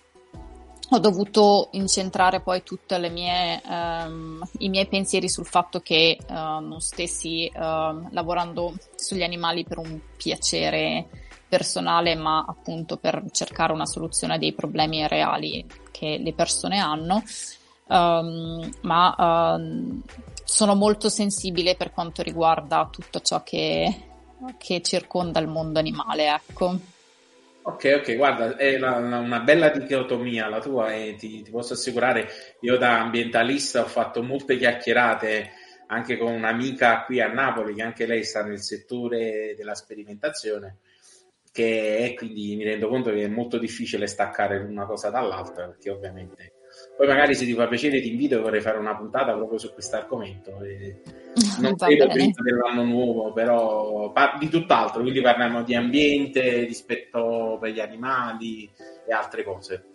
ho 0.91 0.97
dovuto 0.99 1.69
incentrare 1.71 2.41
poi 2.41 2.63
tutti 2.63 2.93
um, 2.93 4.41
i 4.57 4.69
miei 4.69 4.87
pensieri 4.87 5.29
sul 5.29 5.45
fatto 5.45 5.81
che 5.81 6.17
uh, 6.27 6.33
non 6.33 6.79
stessi 6.79 7.51
uh, 7.53 8.07
lavorando 8.09 8.73
sugli 8.95 9.23
animali 9.23 9.63
per 9.63 9.77
un 9.77 9.99
piacere 10.17 11.07
personale, 11.49 12.15
ma 12.15 12.45
appunto 12.47 12.97
per 12.97 13.23
cercare 13.31 13.73
una 13.73 13.85
soluzione 13.85 14.37
dei 14.37 14.53
problemi 14.53 15.07
reali 15.07 15.65
che 15.91 16.17
le 16.21 16.33
persone 16.33 16.79
hanno. 16.79 17.23
Um, 17.87 18.69
ma 18.81 19.57
uh, 19.57 20.01
sono 20.43 20.75
molto 20.75 21.09
sensibile 21.09 21.75
per 21.75 21.91
quanto 21.91 22.21
riguarda 22.21 22.87
tutto 22.91 23.19
ciò 23.19 23.41
che, 23.41 23.93
che 24.59 24.81
circonda 24.81 25.39
il 25.39 25.47
mondo 25.47 25.79
animale, 25.79 26.33
ecco. 26.33 26.79
Ok, 27.61 27.97
ok, 27.99 28.15
guarda, 28.15 28.55
è 28.55 28.77
la, 28.77 28.95
una 28.95 29.39
bella 29.41 29.69
dicotomia 29.69 30.47
la 30.47 30.59
tua 30.59 30.93
e 30.93 31.15
ti, 31.15 31.41
ti, 31.43 31.51
posso 31.51 31.73
assicurare, 31.73 32.27
io 32.61 32.77
da 32.77 32.99
ambientalista 32.99 33.81
ho 33.81 33.85
fatto 33.87 34.23
molte 34.23 34.57
chiacchierate 34.57 35.51
anche 35.87 36.17
con 36.17 36.31
un'amica 36.31 37.03
qui 37.03 37.21
a 37.21 37.31
Napoli 37.31 37.75
che 37.75 37.81
anche 37.83 38.05
lei 38.05 38.23
sta 38.23 38.43
nel 38.43 38.59
settore 38.59 39.53
della 39.55 39.75
sperimentazione, 39.75 40.77
che 41.51 41.97
è 41.97 42.13
quindi 42.13 42.55
mi 42.55 42.63
rendo 42.63 42.87
conto 42.87 43.11
che 43.11 43.23
è 43.23 43.27
molto 43.27 43.57
difficile 43.57 44.07
staccare 44.07 44.57
una 44.57 44.85
cosa 44.85 45.09
dall'altra 45.09 45.65
perché 45.67 45.89
ovviamente 45.89 46.53
poi 46.95 47.07
magari 47.07 47.33
se 47.33 47.45
ti 47.45 47.53
fa 47.53 47.67
piacere 47.67 48.01
ti 48.01 48.09
invito 48.09 48.41
vorrei 48.41 48.61
fare 48.61 48.77
una 48.77 48.95
puntata 48.95 49.33
proprio 49.33 49.57
su 49.57 49.73
questo 49.73 49.95
argomento. 49.95 50.57
Non 51.59 51.75
credo 51.75 52.07
prima 52.07 52.33
dell'anno 52.41 52.83
nuovo, 52.83 53.31
però 53.31 54.11
par- 54.11 54.37
di 54.37 54.49
tutt'altro, 54.49 55.01
quindi 55.01 55.21
parliamo 55.21 55.63
di 55.63 55.75
ambiente, 55.75 56.65
rispetto 56.65 57.57
per 57.61 57.71
gli 57.71 57.79
animali 57.79 58.69
e 59.07 59.13
altre 59.13 59.43
cose. 59.43 59.93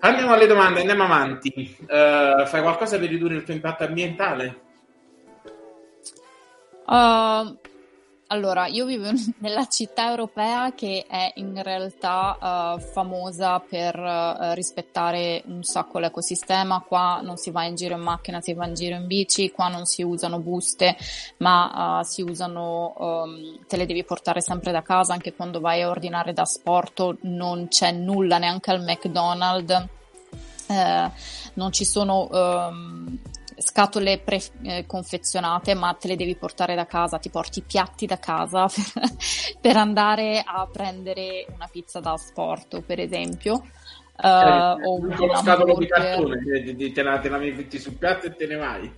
Andiamo 0.00 0.32
alle 0.32 0.46
domande, 0.46 0.80
andiamo 0.80 1.04
avanti. 1.04 1.76
Uh, 1.80 2.46
fai 2.46 2.62
qualcosa 2.62 2.98
per 2.98 3.08
ridurre 3.08 3.36
il 3.36 3.42
tuo 3.42 3.54
impatto 3.54 3.84
ambientale? 3.84 4.60
Uh, 6.86 7.58
allora, 8.32 8.66
io 8.66 8.86
vivo 8.86 9.10
nella 9.38 9.66
città 9.66 10.08
europea 10.08 10.72
che 10.74 11.04
è 11.06 11.32
in 11.36 11.62
realtà 11.62 12.74
uh, 12.76 12.80
famosa 12.80 13.60
per 13.60 13.94
uh, 13.98 14.54
rispettare 14.54 15.42
un 15.46 15.62
sacco 15.62 15.98
l'ecosistema. 15.98 16.80
Qua 16.80 17.20
non 17.22 17.36
si 17.36 17.50
va 17.50 17.64
in 17.64 17.74
giro 17.74 17.94
in 17.94 18.00
macchina, 18.00 18.40
si 18.40 18.54
va 18.54 18.66
in 18.66 18.74
giro 18.74 18.96
in 18.96 19.06
bici, 19.06 19.50
qua 19.50 19.68
non 19.68 19.84
si 19.84 20.02
usano 20.02 20.38
buste, 20.38 20.96
ma 21.38 22.00
uh, 22.00 22.04
si 22.04 22.22
usano, 22.22 22.94
um, 22.96 23.58
te 23.66 23.76
le 23.76 23.84
devi 23.84 24.02
portare 24.02 24.40
sempre 24.40 24.72
da 24.72 24.80
casa, 24.80 25.12
anche 25.12 25.34
quando 25.34 25.60
vai 25.60 25.82
a 25.82 25.90
ordinare 25.90 26.32
da 26.32 26.46
sport 26.46 27.18
non 27.22 27.68
c'è 27.68 27.92
nulla 27.92 28.38
neanche 28.38 28.70
al 28.70 28.82
McDonald's. 28.82 29.86
Eh, 30.68 31.10
non 31.54 31.70
ci 31.70 31.84
sono 31.84 32.28
um, 32.30 33.18
scatole 33.56 34.18
preconfezionate, 34.18 35.74
ma 35.74 35.92
te 35.94 36.08
le 36.08 36.16
devi 36.16 36.36
portare 36.36 36.74
da 36.74 36.86
casa, 36.86 37.18
ti 37.18 37.30
porti 37.30 37.60
i 37.60 37.62
piatti 37.62 38.06
da 38.06 38.18
casa 38.18 38.66
per, 38.68 39.10
per 39.60 39.76
andare 39.76 40.42
a 40.44 40.66
prendere 40.70 41.46
una 41.54 41.68
pizza 41.70 42.00
da 42.00 42.16
sport, 42.16 42.80
per 42.82 43.00
esempio. 43.00 43.62
Uh, 44.14 44.78
o 44.84 44.94
un 45.00 45.16
scatolo 45.42 45.74
di 45.76 45.86
cartone, 45.86 46.92
te 46.92 47.02
la, 47.02 47.18
te 47.18 47.28
la 47.28 47.38
metti 47.38 47.78
sul 47.78 47.94
piatto 47.94 48.26
e 48.26 48.36
te 48.36 48.46
ne 48.46 48.56
vai. 48.56 48.92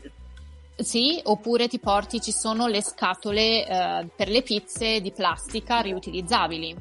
Sì, 0.76 1.20
oppure 1.22 1.68
ti 1.68 1.78
porti, 1.78 2.20
ci 2.20 2.32
sono 2.32 2.66
le 2.66 2.82
scatole 2.82 3.62
uh, 3.62 4.08
per 4.14 4.28
le 4.28 4.42
pizze 4.42 5.00
di 5.00 5.12
plastica 5.12 5.80
riutilizzabili. 5.80 6.76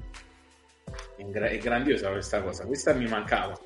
È 1.15 1.57
grandiosa 1.57 2.09
questa 2.09 2.41
cosa, 2.41 2.65
questa 2.65 2.93
mi 2.93 3.07
mancava. 3.07 3.57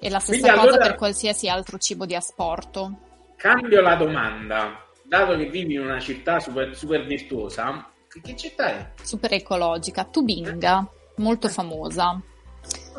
E 0.00 0.08
la 0.08 0.18
stessa 0.18 0.40
Quindi, 0.40 0.58
cosa 0.58 0.72
allora... 0.72 0.86
per 0.86 0.96
qualsiasi 0.96 1.48
altro 1.48 1.76
cibo 1.76 2.06
di 2.06 2.14
asporto. 2.14 2.98
Cambio 3.40 3.80
la 3.80 3.94
domanda, 3.94 4.86
dato 5.02 5.34
che 5.34 5.46
vivi 5.46 5.72
in 5.72 5.80
una 5.80 5.98
città 5.98 6.38
super, 6.40 6.76
super 6.76 7.06
virtuosa, 7.06 7.90
che, 8.06 8.36
città 8.36 8.66
è? 8.66 8.90
Super 9.02 9.32
ecologica, 9.32 10.04
Tubinga, 10.04 10.86
molto 11.16 11.48
famosa. 11.48 12.20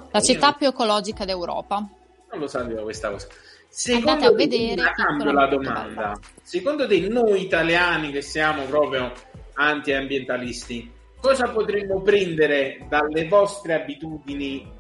La 0.10 0.20
città 0.20 0.54
più 0.54 0.66
ecologica 0.66 1.26
d'Europa. 1.26 1.88
Non 2.32 2.40
lo 2.40 2.48
sapevo 2.48 2.82
questa 2.82 3.12
cosa. 3.12 3.28
Secondo 3.70 4.10
Andate 4.10 4.34
a 4.34 4.36
vedere. 4.36 4.82
Te, 4.82 4.92
cambio 4.96 5.32
la 5.32 5.46
domanda. 5.46 6.20
Secondo 6.42 6.88
te, 6.88 7.08
noi 7.08 7.44
italiani 7.44 8.10
che 8.12 8.24
siamo 8.24 8.64
proprio 8.64 9.14
anti-ambientalisti, 9.54 10.92
cosa 11.20 11.50
potremmo 11.50 12.02
prendere 12.02 12.88
dalle 12.90 13.28
vostre 13.28 13.76
abitudini 13.76 14.80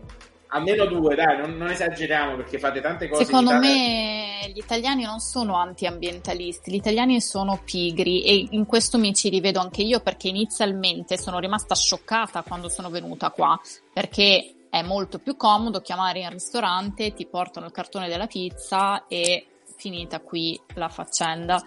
almeno 0.53 0.85
due, 0.85 1.15
dai, 1.15 1.37
non, 1.37 1.57
non, 1.57 1.69
esageriamo 1.69 2.35
perché 2.35 2.59
fate 2.59 2.81
tante 2.81 3.07
cose. 3.07 3.25
Secondo 3.25 3.57
me 3.57 4.51
gli 4.53 4.57
italiani 4.57 5.03
non 5.03 5.19
sono 5.19 5.55
anti-ambientalisti, 5.55 6.71
gli 6.71 6.75
italiani 6.75 7.21
sono 7.21 7.61
pigri 7.63 8.23
e 8.23 8.47
in 8.51 8.65
questo 8.65 8.97
mi 8.97 9.13
ci 9.13 9.29
rivedo 9.29 9.59
anche 9.59 9.81
io 9.81 10.01
perché 10.01 10.27
inizialmente 10.27 11.17
sono 11.17 11.39
rimasta 11.39 11.75
scioccata 11.75 12.43
quando 12.43 12.69
sono 12.69 12.89
venuta 12.89 13.29
qua 13.31 13.59
perché 13.93 14.55
è 14.69 14.81
molto 14.81 15.19
più 15.19 15.35
comodo 15.35 15.81
chiamare 15.81 16.19
in 16.19 16.29
ristorante, 16.29 17.13
ti 17.13 17.25
portano 17.25 17.65
il 17.65 17.71
cartone 17.71 18.07
della 18.07 18.27
pizza 18.27 19.05
e 19.07 19.45
finita 19.77 20.19
qui 20.19 20.59
la 20.75 20.89
faccenda. 20.89 21.61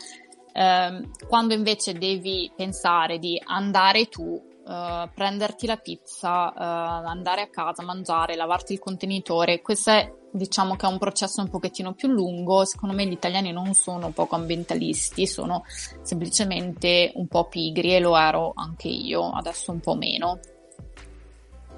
Eh, 0.52 1.08
quando 1.26 1.54
invece 1.54 1.94
devi 1.94 2.50
pensare 2.54 3.18
di 3.18 3.40
andare 3.44 4.06
tu 4.08 4.52
uh, 4.64 5.08
prenderti 5.14 5.66
la 5.66 5.76
pizza, 5.76 6.48
uh, 6.48 7.06
andare 7.06 7.42
a 7.42 7.48
casa, 7.48 7.82
mangiare, 7.82 8.36
lavarti 8.36 8.72
il 8.72 8.78
contenitore, 8.78 9.60
questo 9.60 9.90
è 9.90 10.12
diciamo 10.34 10.74
che 10.74 10.86
è 10.86 10.88
un 10.88 10.98
processo 10.98 11.40
un 11.40 11.48
pochettino 11.48 11.92
più 11.92 12.08
lungo, 12.08 12.64
secondo 12.64 12.94
me 12.94 13.06
gli 13.06 13.12
italiani 13.12 13.52
non 13.52 13.72
sono 13.74 14.10
poco 14.10 14.34
ambientalisti, 14.34 15.28
sono 15.28 15.62
semplicemente 16.02 17.12
un 17.14 17.28
po' 17.28 17.46
pigri 17.46 17.94
e 17.94 18.00
lo 18.00 18.16
ero 18.16 18.52
anche 18.56 18.88
io, 18.88 19.30
adesso 19.30 19.70
un 19.70 19.80
po' 19.80 19.94
meno. 19.94 20.40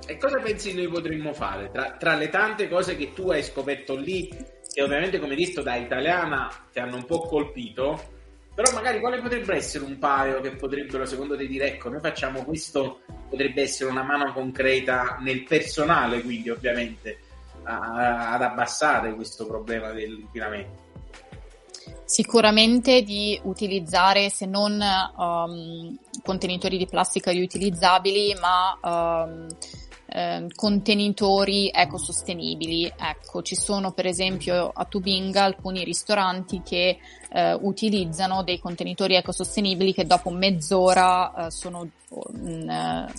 E 0.07 0.17
cosa 0.17 0.39
pensi 0.39 0.73
noi 0.73 0.89
potremmo 0.89 1.35
fare? 1.35 1.71
Tra, 1.71 1.97
tra 1.99 2.15
le 2.15 2.31
tante 2.31 2.69
cose 2.69 2.97
che 2.97 3.13
tu 3.13 3.29
hai 3.31 3.43
scoperto 3.43 3.95
lì, 3.95 4.29
che 4.73 4.83
ovviamente 4.83 5.19
come 5.19 5.35
visto 5.35 5.63
da 5.63 5.75
italiana 5.75 6.49
ti 6.73 6.79
hanno 6.79 6.97
un 6.97 7.05
po' 7.05 7.21
colpito, 7.21 8.15
però 8.57 8.73
magari 8.73 9.01
quale 9.01 9.21
potrebbe 9.21 9.55
essere 9.55 9.85
un 9.85 9.99
paio 9.99 10.41
che 10.41 10.53
potrebbero, 10.53 11.05
secondo 11.05 11.37
te, 11.37 11.47
dire 11.47 11.75
ecco, 11.75 11.91
noi 11.91 12.01
facciamo 12.01 12.43
questo, 12.43 13.01
potrebbe 13.29 13.61
essere 13.61 13.91
una 13.91 14.03
mano 14.03 14.33
concreta 14.33 15.19
nel 15.21 15.45
personale, 15.45 16.23
quindi 16.23 16.49
ovviamente, 16.49 17.19
a, 17.65 18.33
ad 18.33 18.41
abbassare 18.41 19.15
questo 19.15 19.47
problema 19.47 19.91
dell'inquinamento? 19.91 20.85
Sicuramente 22.07 23.03
di 23.03 23.39
utilizzare, 23.43 24.31
se 24.31 24.47
non 24.47 24.81
um, 25.19 25.95
contenitori 26.23 26.79
di 26.79 26.87
plastica 26.87 27.33
riutilizzabili, 27.33 28.35
ma 28.41 29.25
um, 29.27 29.47
eh, 30.07 30.47
contenitori 30.55 31.71
ecosostenibili. 31.73 32.93
Ecco, 32.97 33.43
ci 33.43 33.55
sono 33.55 33.93
per 33.93 34.07
esempio 34.07 34.71
a 34.75 34.85
Tubinga 34.85 35.45
alcuni 35.45 35.85
ristoranti 35.85 36.63
che 36.65 36.99
eh, 37.31 37.53
utilizzano 37.61 38.43
dei 38.43 38.59
contenitori 38.59 39.15
ecosostenibili 39.15 39.93
che 39.93 40.07
dopo 40.07 40.31
mezz'ora 40.31 41.47
eh, 41.47 41.51
sono 41.51 41.89
mh, 42.11 42.49
mm, 42.49 42.71
eh, 42.71 43.13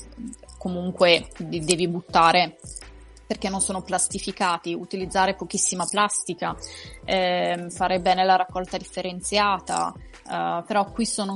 comunque 0.58 1.28
devi 1.38 1.88
buttare 1.88 2.58
perché 3.28 3.50
non 3.50 3.60
sono 3.60 3.82
plastificati, 3.82 4.74
utilizzare 4.74 5.36
pochissima 5.36 5.86
plastica, 5.86 6.56
eh, 7.04 7.68
fare 7.70 8.00
bene 8.00 8.24
la 8.24 8.38
raccolta 8.38 8.78
differenziata, 8.78 9.94
eh, 9.94 10.64
però 10.66 10.90
qui 10.92 11.06
sono 11.06 11.36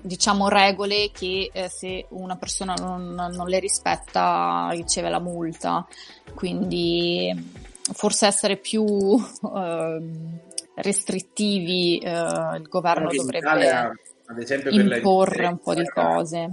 diciamo 0.00 0.48
regole 0.48 1.10
che 1.12 1.50
eh, 1.52 1.68
se 1.68 2.06
una 2.10 2.36
persona 2.36 2.74
non, 2.74 3.12
non, 3.14 3.46
le 3.46 3.58
rispetta 3.58 4.68
riceve 4.70 5.10
la 5.10 5.20
multa, 5.20 5.86
quindi 6.34 7.52
forse 7.92 8.26
essere 8.26 8.56
più 8.56 8.84
ehm, 8.84 10.40
restrittivi 10.76 11.98
eh, 11.98 12.10
il 12.10 12.66
governo 12.68 13.10
dovrebbe 13.12 13.92
ad 14.28 14.38
esempio, 14.38 14.70
imporre 14.70 15.46
un 15.46 15.58
po' 15.58 15.74
di 15.74 15.86
cose 15.86 16.50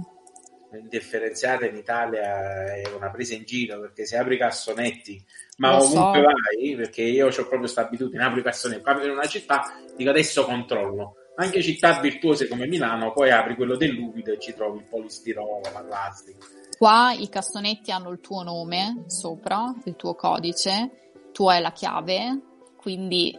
indifferenziata 0.78 1.66
in 1.66 1.76
Italia 1.76 2.74
è 2.74 2.82
una 2.94 3.10
presa 3.10 3.34
in 3.34 3.44
giro 3.44 3.80
perché 3.80 4.06
se 4.06 4.16
apri 4.16 4.36
cassonetti, 4.38 5.24
ma 5.58 5.70
Lo 5.70 5.84
ovunque 5.84 6.20
so. 6.20 6.26
vai, 6.26 6.76
perché 6.76 7.02
io 7.02 7.26
ho 7.26 7.30
proprio 7.30 7.58
questa 7.60 7.82
abitudine, 7.82 8.24
apri 8.24 8.42
cassonetti, 8.42 8.88
apri 8.88 9.04
in 9.04 9.10
una 9.10 9.26
città, 9.26 9.62
dico 9.96 10.10
adesso 10.10 10.44
controllo. 10.44 11.16
Anche 11.36 11.62
città 11.62 11.98
virtuose 12.00 12.46
come 12.46 12.66
Milano, 12.66 13.12
poi 13.12 13.30
apri 13.32 13.56
quello 13.56 13.76
dell'umido 13.76 14.32
e 14.32 14.38
ci 14.38 14.54
trovi 14.54 14.78
il 14.78 14.84
polistirolo, 14.84 15.60
la 15.72 15.82
plastica. 15.82 16.46
Qua 16.78 17.12
i 17.12 17.28
cassonetti 17.28 17.90
hanno 17.90 18.10
il 18.10 18.20
tuo 18.20 18.42
nome 18.44 19.04
sopra, 19.06 19.74
il 19.84 19.96
tuo 19.96 20.14
codice, 20.14 20.90
tu 21.32 21.48
hai 21.48 21.60
la 21.60 21.72
chiave, 21.72 22.40
quindi 22.76 23.36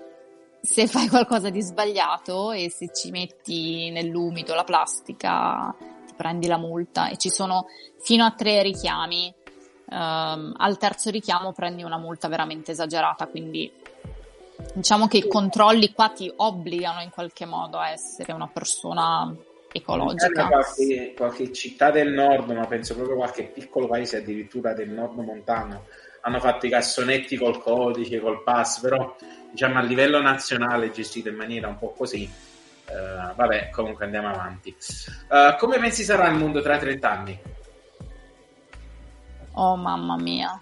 se 0.62 0.88
fai 0.88 1.08
qualcosa 1.08 1.50
di 1.50 1.62
sbagliato 1.62 2.52
e 2.52 2.70
se 2.70 2.90
ci 2.92 3.12
metti 3.12 3.92
nell'umido 3.92 4.56
la 4.56 4.64
plastica 4.64 5.74
prendi 6.16 6.48
la 6.48 6.58
multa 6.58 7.10
e 7.10 7.18
ci 7.18 7.30
sono 7.30 7.68
fino 8.02 8.26
a 8.26 8.32
tre 8.32 8.62
richiami. 8.62 9.34
Um, 9.88 10.54
al 10.58 10.78
terzo 10.80 11.12
richiamo 11.12 11.54
prendi 11.54 11.84
una 11.84 11.98
multa 11.98 12.28
veramente 12.28 12.72
esagerata, 12.72 13.28
quindi 13.28 13.72
diciamo 14.74 15.08
che 15.08 15.18
i 15.18 15.28
controlli 15.28 15.94
qua 15.94 16.10
ti 16.10 16.32
obbligano 16.36 17.02
in 17.02 17.10
qualche 17.10 17.46
modo 17.46 17.78
a 17.78 17.90
essere 17.90 18.34
una 18.34 18.48
persona 18.48 19.34
ecologica. 19.72 20.48
Qualche, 20.48 21.14
qualche 21.16 21.54
città 21.54 21.92
del 21.92 22.12
nord, 22.12 22.50
ma 22.52 22.66
penso 22.66 22.96
proprio 22.96 23.18
qualche 23.18 23.44
piccolo 23.44 23.88
paese 23.88 24.18
addirittura 24.18 24.74
del 24.74 24.90
nord 24.90 25.18
montano, 25.20 25.86
hanno 26.22 26.40
fatto 26.40 26.66
i 26.66 26.70
cassonetti 26.70 27.38
col 27.38 27.62
codice, 27.62 28.20
col 28.20 28.42
pass, 28.42 28.80
però 28.80 29.16
diciamo 29.52 29.78
a 29.78 29.82
livello 29.82 30.22
nazionale 30.22 30.92
gestito 30.92 31.30
in 31.30 31.36
maniera 31.36 31.68
un 31.68 31.78
po' 31.78 31.92
così 31.92 32.30
Uh, 32.88 33.34
vabbè, 33.36 33.70
comunque 33.72 34.06
andiamo 34.06 34.30
avanti. 34.30 34.76
Uh, 35.30 35.58
come 35.58 35.80
pensi 35.80 36.04
sarà 36.04 36.28
il 36.28 36.38
mondo 36.38 36.62
tra 36.62 36.78
30 36.78 37.10
anni? 37.10 37.40
Oh 39.54 39.76
mamma 39.76 40.18
mia, 40.18 40.60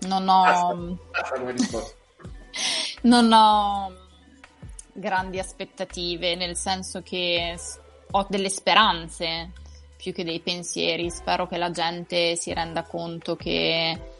non 0.00 0.28
ho. 0.28 0.42
Basta, 1.10 1.38
basta 1.38 1.94
non 3.02 3.32
ho 3.32 3.92
grandi 4.92 5.38
aspettative, 5.38 6.34
nel 6.34 6.56
senso 6.56 7.02
che 7.02 7.56
ho 8.10 8.26
delle 8.28 8.48
speranze 8.48 9.52
più 9.96 10.12
che 10.12 10.24
dei 10.24 10.40
pensieri. 10.40 11.10
Spero 11.10 11.46
che 11.46 11.56
la 11.56 11.70
gente 11.70 12.36
si 12.36 12.52
renda 12.52 12.82
conto 12.82 13.36
che 13.36 14.12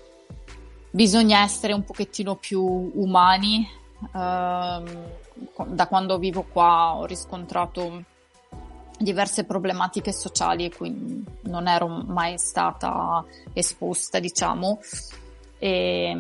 bisogna 0.91 1.43
essere 1.43 1.73
un 1.73 1.85
pochettino 1.85 2.37
più 2.37 2.63
umani. 2.95 3.69
Uh, 4.13 4.83
da 5.67 5.87
quando 5.87 6.19
vivo 6.19 6.45
qua 6.45 6.97
ho 6.97 7.07
riscontrato 7.07 8.05
diverse 8.99 9.45
problematiche 9.45 10.13
sociali 10.13 10.65
e 10.65 10.75
quindi 10.75 11.25
non 11.43 11.67
ero 11.67 11.89
mai 11.89 12.39
stata 12.39 13.25
esposta, 13.53 14.21
diciamo, 14.21 14.81
e, 15.59 16.17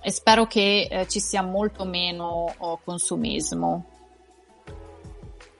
e 0.00 0.10
spero 0.10 0.46
che 0.46 0.88
eh, 0.90 1.08
ci 1.08 1.20
sia 1.20 1.42
molto 1.42 1.84
meno 1.84 2.52
oh, 2.56 2.80
consumismo. 2.82 3.84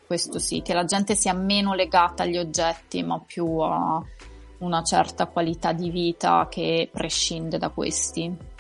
Questo 0.07 0.39
sì, 0.39 0.61
che 0.63 0.75
la 0.75 0.85
gente 0.85 1.15
sia 1.15 1.33
meno 1.33 1.75
legata 1.75 2.23
agli 2.25 2.37
oggetti, 2.37 3.03
ma 3.03 3.19
più 3.19 3.59
a 3.59 4.03
una 4.59 4.83
certa 4.83 5.27
qualità 5.27 5.73
di 5.73 5.91
vita 5.91 6.47
che 6.51 6.89
prescinde 6.93 7.59
da 7.59 7.71
questi. 7.71 8.51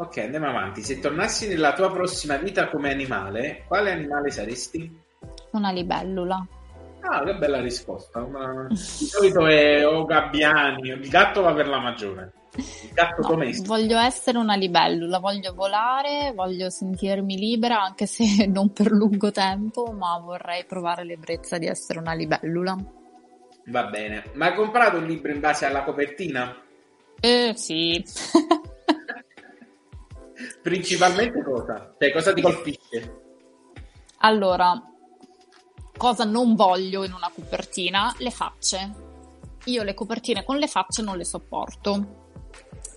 Ok, 0.00 0.18
andiamo 0.18 0.46
avanti. 0.46 0.80
Se 0.80 1.00
tornassi 1.00 1.48
nella 1.48 1.72
tua 1.72 1.90
prossima 1.90 2.36
vita 2.36 2.68
come 2.68 2.92
animale, 2.92 3.64
quale 3.66 3.90
animale 3.90 4.30
saresti? 4.30 4.96
Una 5.50 5.72
libellula. 5.72 6.46
Ah, 7.00 7.24
che 7.24 7.34
bella 7.34 7.60
risposta. 7.60 8.22
Una... 8.22 8.68
Di 8.68 8.76
solito 8.76 9.44
è 9.48 9.84
o 9.84 10.04
gabbiani, 10.04 10.90
il 10.90 11.08
gatto 11.08 11.42
va 11.42 11.52
per 11.52 11.66
la 11.66 11.80
maggiore. 11.80 12.32
Il 12.54 12.92
gatto 12.92 13.22
no, 13.22 13.28
domestico. 13.28 13.74
Voglio 13.74 13.98
essere 13.98 14.38
una 14.38 14.54
libellula, 14.54 15.18
voglio 15.18 15.52
volare, 15.52 16.32
voglio 16.32 16.70
sentirmi 16.70 17.36
libera, 17.36 17.82
anche 17.82 18.06
se 18.06 18.46
non 18.46 18.72
per 18.72 18.92
lungo 18.92 19.32
tempo, 19.32 19.90
ma 19.90 20.16
vorrei 20.20 20.64
provare 20.64 21.02
l'ebbrezza 21.02 21.58
di 21.58 21.66
essere 21.66 21.98
una 21.98 22.12
libellula. 22.12 22.76
Va 23.66 23.84
bene. 23.86 24.30
Ma 24.34 24.46
hai 24.46 24.54
comprato 24.54 24.98
un 24.98 25.06
libro 25.06 25.32
in 25.32 25.40
base 25.40 25.66
alla 25.66 25.82
copertina? 25.82 26.56
Eh, 27.20 27.52
sì. 27.56 28.04
Principalmente 30.62 31.42
cosa? 31.42 31.94
Cioè, 31.98 32.12
cosa 32.12 32.32
ti 32.32 32.42
colpisce? 32.42 33.22
Allora, 34.18 34.80
cosa 35.96 36.24
non 36.24 36.54
voglio 36.54 37.04
in 37.04 37.12
una 37.12 37.30
copertina? 37.34 38.14
Le 38.18 38.30
facce. 38.30 39.06
Io 39.64 39.82
le 39.82 39.94
copertine 39.94 40.44
con 40.44 40.56
le 40.56 40.68
facce 40.68 41.02
non 41.02 41.16
le 41.16 41.24
sopporto 41.24 42.26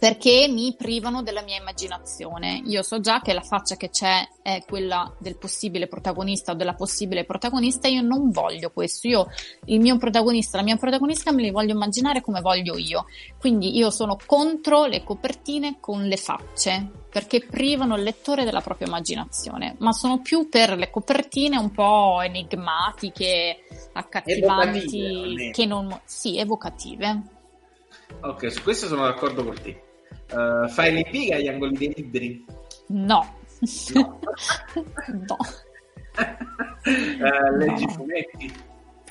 perché 0.01 0.47
mi 0.47 0.73
privano 0.76 1.22
della 1.22 1.43
mia 1.43 1.59
immaginazione. 1.59 2.59
Io 2.65 2.81
so 2.81 2.99
già 3.01 3.22
che 3.22 3.34
la 3.34 3.41
faccia 3.41 3.76
che 3.76 3.91
c'è 3.91 4.27
è 4.41 4.63
quella 4.68 5.13
del 5.19 5.38
possibile 5.38 5.88
protagonista 5.88 6.53
o 6.53 6.55
della 6.55 6.73
possibile 6.73 7.23
protagonista, 7.23 7.88
io 7.88 8.01
non 8.01 8.31
voglio 8.31 8.72
questo. 8.72 9.07
Io 9.07 9.27
il 9.65 9.80
mio 9.80 9.97
protagonista, 9.97 10.57
la 10.57 10.63
mia 10.63 10.77
protagonista 10.77 11.31
me 11.31 11.43
li 11.43 11.51
voglio 11.51 11.73
immaginare 11.73 12.22
come 12.22 12.41
voglio 12.41 12.77
io. 12.77 13.05
Quindi 13.39 13.77
io 13.77 13.91
sono 13.91 14.18
contro 14.26 14.85
le 14.85 15.03
copertine 15.03 15.77
con 15.80 16.07
le 16.07 16.18
facce 16.18 17.00
perché 17.11 17.45
privano 17.45 17.97
il 17.97 18.03
lettore 18.03 18.45
della 18.45 18.61
propria 18.61 18.88
immaginazione, 18.88 19.75
ma 19.79 19.91
sono 19.91 20.21
più 20.21 20.47
per 20.47 20.77
le 20.77 20.89
copertine 20.89 21.57
un 21.57 21.69
po' 21.71 22.21
enigmatiche, 22.21 23.65
accattivanti, 23.91 25.51
che 25.51 25.65
non 25.65 25.99
sì, 26.05 26.38
evocative. 26.38 27.21
Ok, 28.21 28.49
su 28.49 28.63
questo 28.63 28.88
sono 28.88 29.03
d'accordo 29.03 29.43
con 29.43 29.55
te. 29.61 29.83
Uh, 30.31 30.69
fai 30.69 30.93
le 30.93 31.05
pieghe 31.09 31.35
agli 31.35 31.49
angoli 31.49 31.77
dei 31.77 31.93
libri? 31.93 32.45
No. 32.88 33.35
No. 33.93 34.19
no. 35.27 35.38
uh, 36.15 37.57
leggi 37.57 37.85
no. 37.85 37.91
fumetti? 37.91 38.53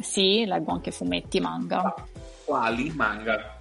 Sì, 0.01 0.47
leggo 0.47 0.73
anche 0.73 0.91
fumetti, 0.91 1.39
manga. 1.39 1.95
Quali 2.47 2.91
manga? 2.95 3.59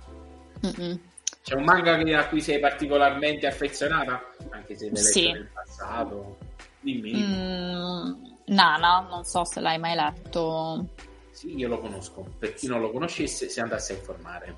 Mm-mm. 0.66 1.00
C'è 1.44 1.56
un 1.56 1.64
manga 1.64 1.98
a 2.20 2.28
cui 2.28 2.42
sei 2.42 2.60
particolarmente 2.60 3.48
affezionata? 3.48 4.29
Anche 4.60 4.78
se 4.78 4.90
l'hai 4.90 4.98
sì. 4.98 5.22
letto 5.22 5.38
nel 5.38 5.50
passato? 5.54 6.38
Dimmi. 6.82 7.14
Mm, 7.14 8.14
Nana, 8.46 9.08
non 9.10 9.24
so 9.24 9.46
se 9.46 9.60
l'hai 9.60 9.80
mai 9.80 9.96
letto. 9.96 10.88
Sì, 11.32 11.56
io 11.56 11.70
lo 11.70 11.80
conosco. 11.80 12.26
Per 12.38 12.54
chi 12.54 12.68
non 12.68 12.82
lo 12.82 12.92
conoscesse, 12.92 13.48
si 13.48 13.60
andasse 13.62 13.94
a 13.94 13.96
informare. 13.96 14.56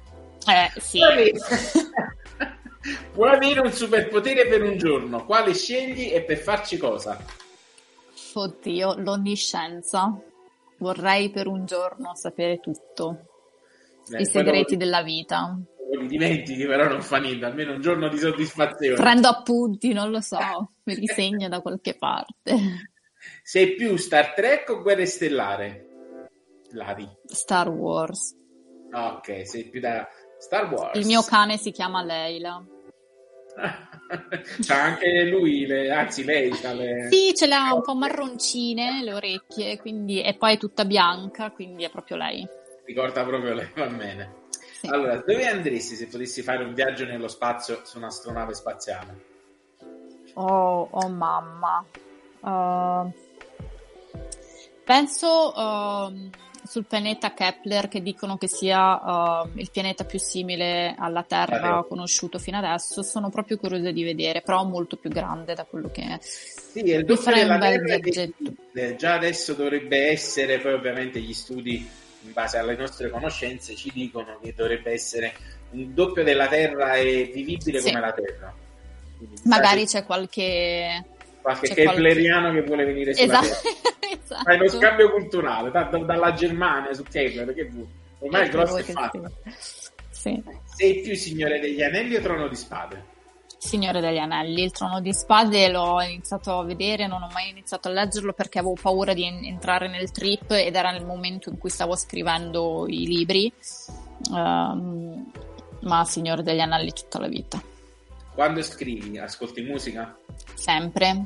Eh, 0.47 0.79
sì. 0.79 0.99
Puoi 3.13 3.29
avere 3.29 3.59
un 3.61 3.71
superpotere 3.71 4.47
per 4.47 4.63
un 4.63 4.77
giorno, 4.77 5.23
quale 5.25 5.53
scegli 5.53 6.11
e 6.11 6.23
per 6.23 6.37
farci 6.37 6.77
cosa? 6.77 7.23
Oddio, 8.33 8.95
l'onniscienza. 8.97 10.19
Vorrei 10.77 11.29
per 11.29 11.47
un 11.47 11.65
giorno 11.65 12.15
sapere 12.15 12.59
tutto. 12.59 13.27
Eh, 14.11 14.21
I 14.21 14.25
segreti 14.25 14.73
lo, 14.73 14.79
della 14.79 15.03
vita. 15.03 15.55
Li 15.91 16.07
dimentichi, 16.07 16.65
però 16.65 16.87
non 16.87 17.01
fa 17.01 17.17
niente, 17.17 17.45
almeno 17.45 17.73
un 17.73 17.81
giorno 17.81 18.07
di 18.07 18.17
soddisfazione. 18.17 18.95
Prendo 18.95 19.27
appunti, 19.27 19.91
non 19.91 20.09
lo 20.09 20.21
so, 20.21 20.37
me 20.83 20.93
li 20.95 21.07
segno 21.07 21.49
da 21.49 21.59
qualche 21.59 21.95
parte. 21.95 22.55
Sei 23.43 23.75
più 23.75 23.97
Star 23.97 24.33
Trek 24.33 24.69
o 24.69 24.81
Guerre 24.81 25.05
Stellare? 25.05 25.87
Lari. 26.71 27.07
Star 27.25 27.69
Wars. 27.69 28.35
Ok, 28.93 29.45
sei 29.45 29.69
più 29.69 29.81
da 29.81 30.07
Star 30.39 30.71
Wars. 30.71 30.97
Il 30.97 31.05
mio 31.05 31.21
cane 31.23 31.57
si 31.57 31.71
chiama 31.71 32.03
Leila. 32.03 32.63
c'ha 34.61 34.81
anche 34.81 35.25
lui, 35.25 35.65
le, 35.65 35.91
anzi 35.91 36.23
lei 36.23 36.49
c'ha 36.51 36.71
le... 36.71 37.09
Sì, 37.09 37.33
ce 37.35 37.47
l'ha 37.47 37.73
un 37.73 37.81
po' 37.81 37.95
marroncine 37.95 39.03
le 39.03 39.13
orecchie, 39.13 39.77
quindi, 39.77 40.21
e 40.21 40.35
poi 40.35 40.53
è 40.53 40.57
tutta 40.57 40.85
bianca, 40.85 41.51
quindi 41.51 41.83
è 41.83 41.89
proprio 41.89 42.15
lei. 42.15 42.47
Ricorda 42.85 43.25
proprio 43.25 43.53
lei, 43.53 43.69
va 43.75 43.87
bene. 43.87 44.39
Sì. 44.81 44.87
Allora, 44.87 45.17
dove 45.17 45.45
andresti 45.45 45.93
se 45.93 46.07
potessi 46.07 46.41
fare 46.41 46.63
un 46.63 46.73
viaggio 46.73 47.05
nello 47.05 47.27
spazio 47.27 47.81
su 47.83 47.99
un'astronave 47.99 48.55
spaziale? 48.55 49.25
Oh, 50.33 50.87
oh 50.89 51.07
mamma. 51.07 51.85
Uh, 52.39 53.11
penso 54.83 55.53
uh, 55.55 56.29
sul 56.65 56.85
pianeta 56.87 57.31
Kepler 57.31 57.89
che 57.89 58.01
dicono 58.01 58.37
che 58.37 58.47
sia 58.47 59.43
uh, 59.43 59.49
il 59.53 59.69
pianeta 59.69 60.03
più 60.03 60.17
simile 60.17 60.95
alla 60.97 61.21
Terra 61.21 61.77
ah, 61.77 61.83
conosciuto 61.83 62.39
fino 62.39 62.57
adesso. 62.57 63.03
Sono 63.03 63.29
proprio 63.29 63.57
curiosa 63.57 63.91
di 63.91 64.03
vedere, 64.03 64.41
però 64.41 64.63
molto 64.63 64.95
più 64.95 65.11
grande 65.11 65.53
da 65.53 65.63
quello 65.65 65.91
che 65.91 66.01
è. 66.01 66.17
Sì, 66.21 66.79
è 66.89 66.95
il 66.95 67.05
doppio 67.05 67.35
della 67.35 67.59
Terra 67.59 68.95
già 68.95 69.13
adesso 69.13 69.53
dovrebbe 69.53 70.09
essere, 70.09 70.57
poi 70.57 70.73
ovviamente 70.73 71.19
gli 71.19 71.33
studi 71.33 71.87
in 72.21 72.33
base 72.33 72.57
alle 72.57 72.75
nostre 72.75 73.09
conoscenze 73.09 73.75
ci 73.75 73.91
dicono 73.93 74.37
che 74.41 74.53
dovrebbe 74.53 74.91
essere 74.91 75.33
il 75.71 75.87
doppio 75.89 76.23
della 76.23 76.47
Terra 76.47 76.95
e 76.95 77.31
vivibile 77.33 77.79
sì. 77.79 77.87
come 77.87 77.99
la 77.99 78.11
Terra. 78.11 78.53
Quindi, 79.17 79.41
Magari 79.45 79.85
c'è 79.85 80.05
qualche 80.05 81.05
qualche 81.41 81.67
c'è 81.67 81.73
kepleriano 81.73 82.49
qualche... 82.49 82.61
che 82.61 82.67
vuole 82.67 82.85
venire 82.85 83.13
sulla 83.13 83.41
esatto. 83.41 83.67
esatto. 84.23 84.43
Fai 84.43 84.57
lo 84.57 84.69
scambio 84.69 85.11
culturale 85.11 85.71
da, 85.71 85.83
da, 85.83 85.97
dalla 85.97 86.33
Germania 86.33 86.93
su 86.93 87.03
Kepler 87.03 87.53
che 87.53 87.65
vuoi 87.65 87.87
ormai 88.19 88.45
il 88.45 88.51
grosso 88.51 88.77
è 88.77 88.83
fatto 88.83 89.31
sì. 90.09 90.43
sei 90.75 91.01
più 91.01 91.15
Signore 91.15 91.59
degli 91.59 91.81
Anelli 91.81 92.15
o 92.15 92.21
Trono 92.21 92.47
di 92.47 92.55
Spade? 92.55 93.10
Signore 93.63 94.01
degli 94.01 94.17
Anelli, 94.17 94.63
il 94.63 94.71
Trono 94.71 95.01
di 95.01 95.13
Spade 95.13 95.69
l'ho 95.69 96.01
iniziato 96.01 96.57
a 96.57 96.63
vedere, 96.63 97.05
non 97.05 97.21
ho 97.21 97.29
mai 97.31 97.51
iniziato 97.51 97.89
a 97.89 97.91
leggerlo 97.91 98.33
perché 98.33 98.57
avevo 98.57 98.73
paura 98.73 99.13
di 99.13 99.23
entrare 99.23 99.87
nel 99.87 100.09
trip 100.09 100.49
ed 100.49 100.75
era 100.75 100.89
nel 100.89 101.05
momento 101.05 101.49
in 101.49 101.59
cui 101.59 101.69
stavo 101.69 101.95
scrivendo 101.95 102.85
i 102.87 103.05
libri, 103.05 103.53
um, 104.31 105.31
ma 105.81 106.03
Signore 106.05 106.41
degli 106.41 106.59
Anelli 106.59 106.91
tutta 106.91 107.19
la 107.19 107.27
vita. 107.27 107.61
Quando 108.33 108.63
scrivi, 108.63 109.19
ascolti 109.19 109.61
musica? 109.61 110.17
Sempre. 110.55 111.23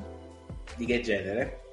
Di 0.76 0.86
che 0.86 1.00
genere? 1.00 1.65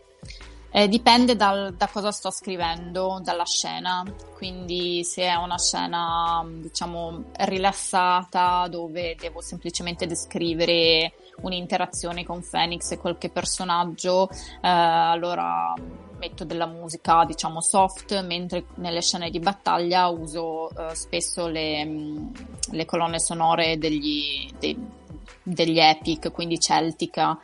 Eh, 0.75 0.89
dipende 0.89 1.37
dal, 1.37 1.75
da 1.75 1.87
cosa 1.87 2.11
sto 2.11 2.31
scrivendo, 2.31 3.21
dalla 3.23 3.45
scena, 3.45 4.03
quindi 4.35 5.05
se 5.05 5.25
è 5.25 5.35
una 5.35 5.59
scena 5.59 6.43
diciamo 6.47 7.25
rilassata 7.41 8.67
dove 8.69 9.15
devo 9.21 9.43
semplicemente 9.43 10.07
descrivere 10.07 11.13
un'interazione 11.43 12.25
con 12.25 12.43
Phoenix 12.43 12.91
e 12.93 12.99
qualche 12.99 13.29
personaggio, 13.29 14.31
eh, 14.31 14.37
allora 14.63 15.75
metto 16.19 16.45
della 16.45 16.67
musica 16.67 17.25
diciamo 17.27 17.61
soft, 17.61 18.19
mentre 18.23 18.65
nelle 18.77 19.03
scene 19.03 19.29
di 19.29 19.41
battaglia 19.41 20.09
uso 20.09 20.71
eh, 20.71 20.95
spesso 20.95 21.49
le, 21.49 21.87
le, 22.71 22.85
colonne 22.87 23.19
sonore 23.19 23.77
degli, 23.77 24.49
dei, 24.59 24.79
degli 25.43 25.79
epic, 25.79 26.31
quindi 26.31 26.59
celtica. 26.59 27.39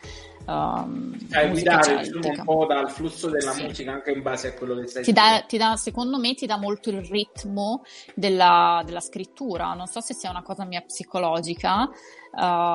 Um, 0.49 1.15
cioè, 1.31 1.51
guidare 1.51 2.09
un 2.11 2.43
po' 2.43 2.65
dal 2.65 2.91
flusso 2.91 3.29
della 3.29 3.53
sì. 3.53 3.65
musica 3.65 3.93
anche 3.93 4.13
in 4.13 4.23
base 4.23 4.49
a 4.49 4.55
quello 4.55 4.77
che 4.77 4.87
stai 4.87 5.03
ti 5.03 5.13
dà, 5.13 5.45
ti 5.47 5.59
dà, 5.59 5.77
secondo 5.77 6.19
me 6.19 6.33
ti 6.33 6.47
dà 6.47 6.57
molto 6.57 6.89
il 6.89 7.05
ritmo 7.05 7.83
della, 8.15 8.81
della 8.83 9.01
scrittura. 9.01 9.75
Non 9.75 9.87
so 9.87 10.01
se 10.01 10.15
sia 10.15 10.31
una 10.31 10.43
cosa 10.43 10.65
mia 10.65 10.81
psicologica 10.81 11.83
uh, 11.83 11.91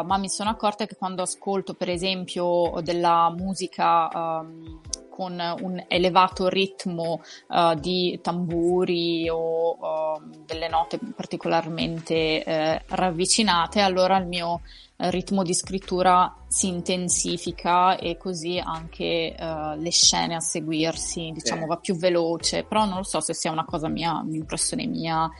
ma 0.06 0.18
mi 0.18 0.30
sono 0.30 0.52
accorta 0.52 0.86
che 0.86 0.95
quando 0.95 1.24
ascolto 1.24 1.74
per 1.74 1.90
esempio 1.90 2.80
della 2.84 3.34
musica 3.36 4.08
um, 4.14 4.82
con 5.10 5.40
un 5.62 5.84
elevato 5.88 6.48
ritmo 6.50 7.22
uh, 7.50 7.76
di 7.76 8.20
tamburi 8.22 9.30
o 9.30 9.78
uh, 9.80 10.22
delle 10.45 10.68
note 10.68 11.00
particolarmente 11.16 12.44
uh, 12.45 12.95
ravvicinate, 12.95 13.80
allora 13.80 14.18
il 14.18 14.26
mio 14.26 14.62
ritmo 14.95 15.44
di 15.44 15.53
scrittura 15.53 16.34
si 16.48 16.68
intensifica 16.68 17.98
e 17.98 18.18
così 18.18 18.60
anche 18.64 19.36
le 19.38 19.91
scene 19.91 20.36
a 20.36 20.40
seguirsi, 20.40 21.32
diciamo, 21.34 21.65
va 21.65 21.78
più 21.78 21.95
veloce, 21.95 22.64
però 22.64 22.86
non 22.86 22.98
lo 22.98 23.03
so 23.03 23.20
se 23.20 23.34
sia 23.34 23.52
una 23.52 23.65
cosa 23.65 23.88
mia, 23.88 24.22
un'impressione 24.24 24.86
mia, 24.86 25.24
ho 25.24 25.32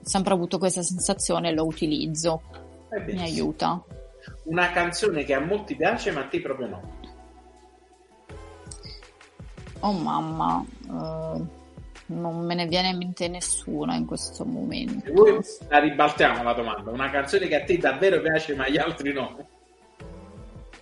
sempre 0.00 0.34
avuto 0.34 0.58
questa 0.58 0.82
sensazione 0.82 1.50
e 1.50 1.52
lo 1.52 1.64
utilizzo, 1.64 2.42
mi 3.06 3.20
aiuta. 3.20 3.82
Una 4.44 4.70
canzone 4.70 5.24
che 5.24 5.34
a 5.34 5.40
molti 5.40 5.76
piace 5.76 6.10
ma 6.10 6.20
a 6.20 6.26
te 6.26 6.40
proprio 6.40 6.66
no. 6.68 6.82
Oh 9.80 9.92
mamma, 9.92 10.64
uh, 10.88 11.46
non 12.12 12.44
me 12.44 12.54
ne 12.54 12.66
viene 12.66 12.88
in 12.88 12.98
mente 12.98 13.28
nessuna 13.28 13.94
in 13.94 14.06
questo 14.06 14.44
momento. 14.44 15.08
E 15.08 15.12
voi 15.12 15.38
la 15.68 15.78
ribaltiamo 15.78 16.42
la 16.42 16.52
domanda. 16.52 16.90
Una 16.90 17.10
canzone 17.10 17.48
che 17.48 17.56
a 17.56 17.64
te 17.64 17.78
davvero 17.78 18.20
piace 18.20 18.54
ma 18.54 18.64
agli 18.64 18.78
altri 18.78 19.12
no? 19.12 19.48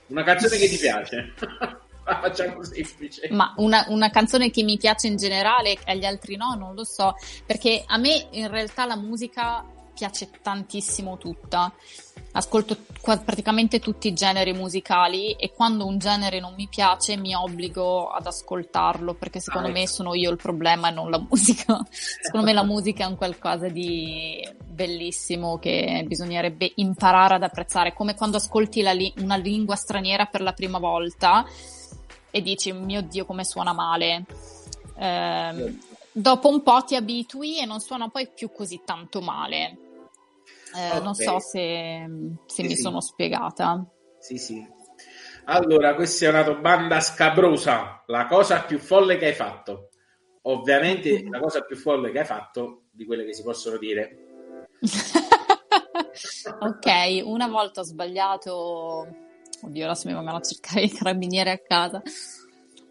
Una 0.09 0.23
canzone 0.23 0.57
che 0.57 0.69
ti 0.69 0.77
piace? 0.77 1.35
la 2.05 2.21
facciamo 2.21 2.63
semplice. 2.65 3.29
Ma 3.31 3.55
una, 3.57 3.85
una, 3.89 4.11
canzone 4.11 4.51
che 4.51 4.63
mi 4.63 4.77
piace 4.77 5.07
in 5.07 5.17
generale 5.17 5.73
e 5.73 5.79
agli 5.87 6.05
altri 6.05 6.37
no, 6.37 6.55
non 6.55 6.75
lo 6.75 6.85
so. 6.85 7.15
Perché 7.47 7.85
a 7.87 7.97
me 7.99 8.27
in 8.31 8.49
realtà 8.49 8.85
la 8.87 8.97
musica 8.97 9.65
piace 9.93 10.31
tantissimo 10.43 11.19
tutta. 11.19 11.73
Ascolto 12.33 12.77
praticamente 13.03 13.81
tutti 13.81 14.07
i 14.07 14.13
generi 14.13 14.53
musicali 14.53 15.33
e 15.33 15.53
quando 15.53 15.85
un 15.85 15.99
genere 15.99 16.39
non 16.39 16.55
mi 16.55 16.69
piace 16.69 17.17
mi 17.17 17.35
obbligo 17.35 18.09
ad 18.09 18.27
ascoltarlo 18.27 19.15
perché 19.15 19.41
secondo 19.41 19.67
ah, 19.67 19.73
me 19.73 19.83
ecco. 19.83 19.91
sono 19.91 20.15
io 20.15 20.31
il 20.31 20.37
problema 20.37 20.89
e 20.89 20.93
non 20.93 21.11
la 21.11 21.19
musica. 21.19 21.81
secondo 21.91 22.47
me 22.47 22.53
la 22.53 22.63
musica 22.63 23.05
è 23.05 23.09
un 23.09 23.17
qualcosa 23.17 23.69
di 23.69 24.47
bellissimo 24.65 25.59
che 25.59 26.05
bisognerebbe 26.07 26.71
imparare 26.77 27.35
ad 27.35 27.43
apprezzare, 27.43 27.93
come 27.93 28.15
quando 28.15 28.37
ascolti 28.37 28.83
li- 28.83 29.13
una 29.19 29.37
lingua 29.37 29.75
straniera 29.75 30.27
per 30.27 30.41
la 30.41 30.53
prima 30.53 30.79
volta 30.79 31.45
e 32.31 32.41
dici 32.43 32.73
mio 32.73 33.03
Dio 33.03 33.25
come 33.25 33.45
suona 33.45 33.73
male. 33.73 34.25
Eh, 34.97 35.79
dopo 36.21 36.49
un 36.49 36.63
po' 36.63 36.83
ti 36.85 36.97
abitui 36.97 37.59
e 37.59 37.67
non 37.67 37.81
suona 37.81 38.09
poi 38.09 38.29
più 38.33 38.51
così 38.51 38.83
tanto 38.85 39.21
male. 39.21 39.79
Eh, 40.75 40.89
okay. 40.89 41.03
Non 41.03 41.15
so 41.15 41.39
se, 41.41 42.07
se 42.47 42.63
sì, 42.63 42.63
mi 42.63 42.77
sì. 42.77 42.83
sono 42.83 43.01
spiegata. 43.01 43.85
Sì, 44.19 44.37
sì. 44.37 44.79
Allora, 45.45 45.95
questa 45.95 46.27
è 46.27 46.29
una 46.29 46.43
domanda 46.43 47.01
scabrosa. 47.01 48.05
La 48.07 48.27
cosa 48.27 48.63
più 48.63 48.79
folle 48.79 49.17
che 49.17 49.27
hai 49.27 49.35
fatto? 49.35 49.89
Ovviamente 50.43 51.27
la 51.29 51.41
cosa 51.41 51.63
più 51.63 51.77
folle 51.77 52.11
che 52.13 52.21
hai 52.21 52.25
fatto 52.25 52.85
di 52.91 53.05
quelle 53.05 53.25
che 53.25 53.35
si 53.35 53.43
possono 53.43 53.77
dire. 53.77 54.27
ok, 56.61 57.23
una 57.25 57.49
volta 57.49 57.81
ho 57.81 57.85
sbagliato. 57.85 59.07
Oddio, 59.63 59.85
adesso 59.85 60.09
mi 60.09 60.15
vengono 60.15 60.39
a 60.39 60.43
cercare 60.43 60.83
i 60.83 60.91
carabinieri 60.91 61.51
a 61.51 61.59
casa 61.59 62.01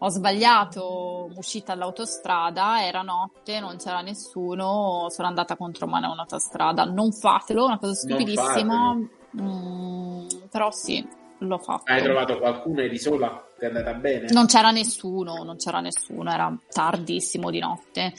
ho 0.02 0.08
sbagliato 0.08 1.30
uscita 1.36 1.72
all'autostrada, 1.72 2.82
era 2.84 3.02
notte, 3.02 3.60
non 3.60 3.76
c'era 3.76 4.00
nessuno, 4.00 5.08
sono 5.10 5.28
andata 5.28 5.56
contro 5.56 5.86
mano 5.86 6.06
a 6.06 6.12
un'autostrada. 6.12 6.84
Non 6.84 7.12
fatelo, 7.12 7.66
una 7.66 7.78
cosa 7.78 7.92
stupidissima, 7.94 8.94
mm, 8.94 10.26
però 10.50 10.70
sì, 10.70 11.06
l'ho 11.38 11.58
fatto. 11.58 11.92
Hai 11.92 12.02
trovato 12.02 12.38
qualcuno, 12.38 12.80
eri 12.80 12.98
sola? 12.98 13.46
Ti 13.58 13.64
è 13.66 13.68
andata 13.68 13.92
bene? 13.92 14.28
Non 14.30 14.46
c'era 14.46 14.70
nessuno, 14.70 15.42
non 15.42 15.56
c'era 15.56 15.80
nessuno, 15.80 16.30
era 16.32 16.58
tardissimo 16.70 17.50
di 17.50 17.58
notte. 17.58 18.14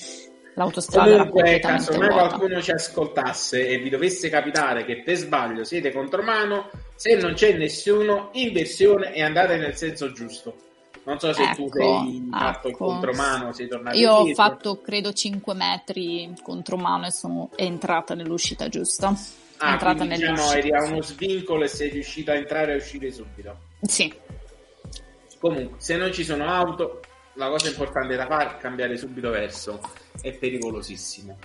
L'autostrada 0.54 1.26
Comunque, 1.26 1.60
caso 1.60 1.98
mai 1.98 2.10
qualcuno 2.10 2.62
ci 2.62 2.72
ascoltasse 2.72 3.68
e 3.68 3.80
vi 3.80 3.90
dovesse 3.90 4.30
capitare 4.30 4.86
che 4.86 5.02
per 5.02 5.16
sbaglio 5.16 5.64
siete 5.64 5.92
contro 5.92 6.22
mano, 6.22 6.70
se 6.94 7.16
non 7.16 7.34
c'è 7.34 7.58
nessuno, 7.58 8.30
inversione 8.34 9.14
e 9.14 9.24
andate 9.24 9.58
nel 9.58 9.76
senso 9.76 10.12
giusto 10.12 10.70
non 11.04 11.20
so 11.20 11.34
se 11.34 11.44
ecco, 11.44 11.56
tu 11.56 11.70
sei 11.72 12.28
fatto 12.30 12.68
ecco. 12.68 12.86
contromano, 12.86 13.52
sei 13.54 13.68
tornato 13.68 13.98
Io 13.98 14.12
ho 14.12 14.34
fatto 14.34 14.82
credo 14.82 15.12
5 15.12 15.54
metri 15.54 16.34
contromano 16.44 17.08
e 17.08 17.12
sono 17.12 17.50
entrata 17.56 18.14
nell'uscita 18.14 18.68
giusta. 18.70 19.14
Ah, 19.58 19.74
entrata 19.74 20.06
quindi, 20.06 20.16
diciamo, 20.16 20.52
eri 20.52 20.74
a 20.74 20.84
uno 20.84 21.02
svincolo 21.02 21.64
e 21.64 21.68
sei 21.68 21.90
riuscita 21.90 22.32
a 22.32 22.36
entrare 22.36 22.74
e 22.74 22.76
uscire 22.78 23.12
subito. 23.12 23.58
Sì. 23.82 24.12
Comunque, 25.40 25.80
se 25.80 25.98
non 25.98 26.12
ci 26.12 26.24
sono 26.24 26.46
auto, 26.46 27.02
la 27.34 27.48
cosa 27.48 27.68
importante 27.68 28.16
da 28.16 28.26
fare 28.26 28.56
è 28.56 28.58
cambiare 28.58 28.98
subito 28.98 29.30
verso. 29.30 29.80
È 30.20 30.32
pericolosissimo. 30.34 31.38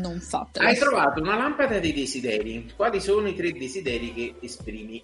Non 0.00 0.20
fatelo. 0.20 0.66
Hai 0.66 0.76
trovato 0.76 1.20
una 1.20 1.36
lampada 1.36 1.78
dei 1.78 1.92
desideri. 1.92 2.72
Quali 2.74 3.00
sono 3.00 3.28
i 3.28 3.34
tre 3.34 3.52
desideri 3.52 4.12
che 4.12 4.34
esprimi? 4.40 5.02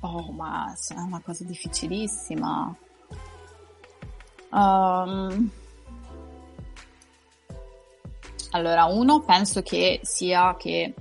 Oh, 0.00 0.30
ma 0.32 0.72
è 0.72 0.98
una 1.00 1.20
cosa 1.24 1.44
difficilissima. 1.44 2.76
Um, 4.50 5.50
allora, 8.50 8.84
uno 8.86 9.20
penso 9.20 9.62
che 9.62 10.00
sia 10.02 10.56
che 10.56 10.94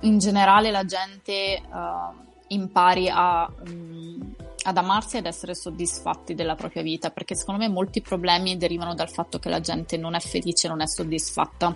in 0.00 0.18
generale 0.18 0.70
la 0.70 0.84
gente 0.84 1.62
uh, 1.66 2.28
impari 2.48 3.08
a, 3.08 3.50
um, 3.66 4.34
ad 4.64 4.76
amarsi 4.76 5.16
ed 5.16 5.26
essere 5.26 5.54
soddisfatti 5.54 6.34
della 6.34 6.54
propria 6.54 6.82
vita, 6.82 7.10
perché 7.10 7.34
secondo 7.34 7.62
me 7.62 7.68
molti 7.68 8.00
problemi 8.00 8.56
derivano 8.56 8.94
dal 8.94 9.10
fatto 9.10 9.38
che 9.38 9.48
la 9.48 9.60
gente 9.60 9.96
non 9.96 10.14
è 10.14 10.20
felice, 10.20 10.68
non 10.68 10.80
è 10.80 10.86
soddisfatta 10.86 11.74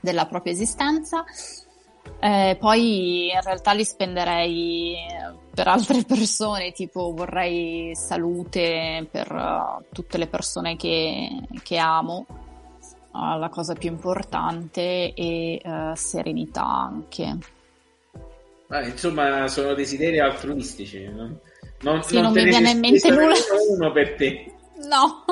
della 0.00 0.26
propria 0.26 0.52
esistenza 0.52 1.24
eh, 2.20 2.56
poi 2.58 3.32
in 3.32 3.40
realtà 3.42 3.72
li 3.72 3.84
spenderei 3.84 4.96
per 5.52 5.68
altre 5.68 6.02
persone, 6.06 6.72
tipo 6.72 7.12
vorrei 7.12 7.94
salute 7.94 9.06
per 9.10 9.30
uh, 9.32 9.84
tutte 9.92 10.18
le 10.18 10.26
persone 10.26 10.76
che, 10.76 11.28
che 11.62 11.78
amo. 11.78 12.26
uh, 13.12 13.38
la 13.38 13.48
cosa 13.50 13.74
più 13.74 13.90
importante 13.90 15.12
e 15.14 15.60
uh, 15.64 15.94
serenità 15.94 16.64
anche. 16.64 17.38
Ah, 18.68 18.86
insomma, 18.86 19.48
sono 19.48 19.74
desideri 19.74 20.18
altruistici. 20.18 21.04
Non, 21.04 21.38
non, 21.80 22.02
sì, 22.02 22.14
non, 22.14 22.24
non 22.24 22.32
mi 22.32 22.44
viene 22.44 22.70
in 22.70 22.78
mente 22.78 23.10
nulla. 23.10 23.34
Uno 23.68 23.92
per 23.92 24.14
te. 24.14 24.46
No, 24.82 25.22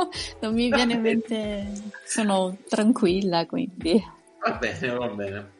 non 0.40 0.54
mi 0.54 0.70
viene 0.70 0.92
in 0.92 1.00
mente. 1.00 1.72
Sono 2.04 2.56
tranquilla, 2.68 3.46
quindi. 3.46 4.00
Va 4.44 4.52
bene, 4.52 4.94
va 4.94 5.08
bene. 5.08 5.50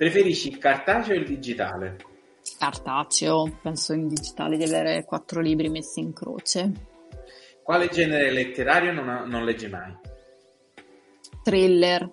Preferisci 0.00 0.48
il 0.48 0.56
cartaceo 0.56 1.14
o 1.14 1.18
il 1.18 1.26
digitale? 1.26 1.98
Cartaceo, 2.58 3.58
penso 3.60 3.92
in 3.92 4.08
digitale 4.08 4.56
di 4.56 4.64
avere 4.64 5.04
quattro 5.04 5.42
libri 5.42 5.68
messi 5.68 6.00
in 6.00 6.14
croce. 6.14 6.72
Quale 7.62 7.88
genere 7.88 8.32
letterario 8.32 8.94
non, 8.94 9.10
ha, 9.10 9.26
non 9.26 9.44
leggi 9.44 9.68
mai? 9.68 9.94
Thriller. 11.42 12.10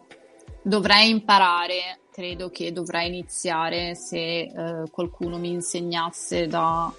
Dovrei 0.62 1.12
imparare, 1.12 2.00
credo 2.12 2.50
che 2.50 2.74
dovrei 2.74 3.08
iniziare 3.08 3.96
se 3.96 4.18
eh, 4.18 4.84
qualcuno 4.92 5.38
mi 5.38 5.52
insegnasse 5.52 6.46
da 6.46 6.94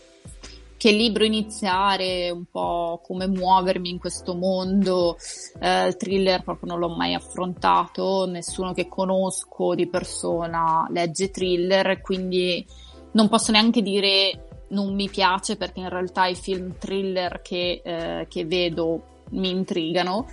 che 0.78 0.92
libro 0.92 1.24
iniziare, 1.24 2.30
un 2.30 2.44
po' 2.50 3.00
come 3.04 3.26
muovermi 3.26 3.90
in 3.90 3.98
questo 3.98 4.34
mondo. 4.34 5.18
Eh, 5.60 5.88
il 5.88 5.96
thriller 5.96 6.42
proprio 6.42 6.70
non 6.70 6.78
l'ho 6.78 6.96
mai 6.96 7.12
affrontato, 7.12 8.26
nessuno 8.26 8.72
che 8.72 8.88
conosco 8.88 9.74
di 9.74 9.88
persona 9.88 10.86
legge 10.90 11.30
thriller, 11.30 12.00
quindi 12.00 12.64
non 13.12 13.28
posso 13.28 13.50
neanche 13.52 13.82
dire 13.82 14.44
non 14.68 14.94
mi 14.94 15.08
piace 15.08 15.56
perché 15.56 15.80
in 15.80 15.88
realtà 15.88 16.26
i 16.26 16.34
film 16.34 16.76
thriller 16.78 17.40
che, 17.42 17.80
eh, 17.82 18.26
che 18.28 18.44
vedo 18.44 19.24
mi 19.30 19.50
intrigano. 19.50 20.26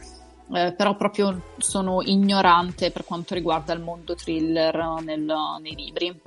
Eh, 0.54 0.74
però 0.78 0.96
proprio 0.96 1.42
sono 1.58 2.04
ignorante 2.04 2.92
per 2.92 3.04
quanto 3.04 3.34
riguarda 3.34 3.74
il 3.74 3.82
mondo 3.82 4.14
thriller 4.14 5.02
nel, 5.02 5.26
nei 5.60 5.76
libri. 5.76 6.22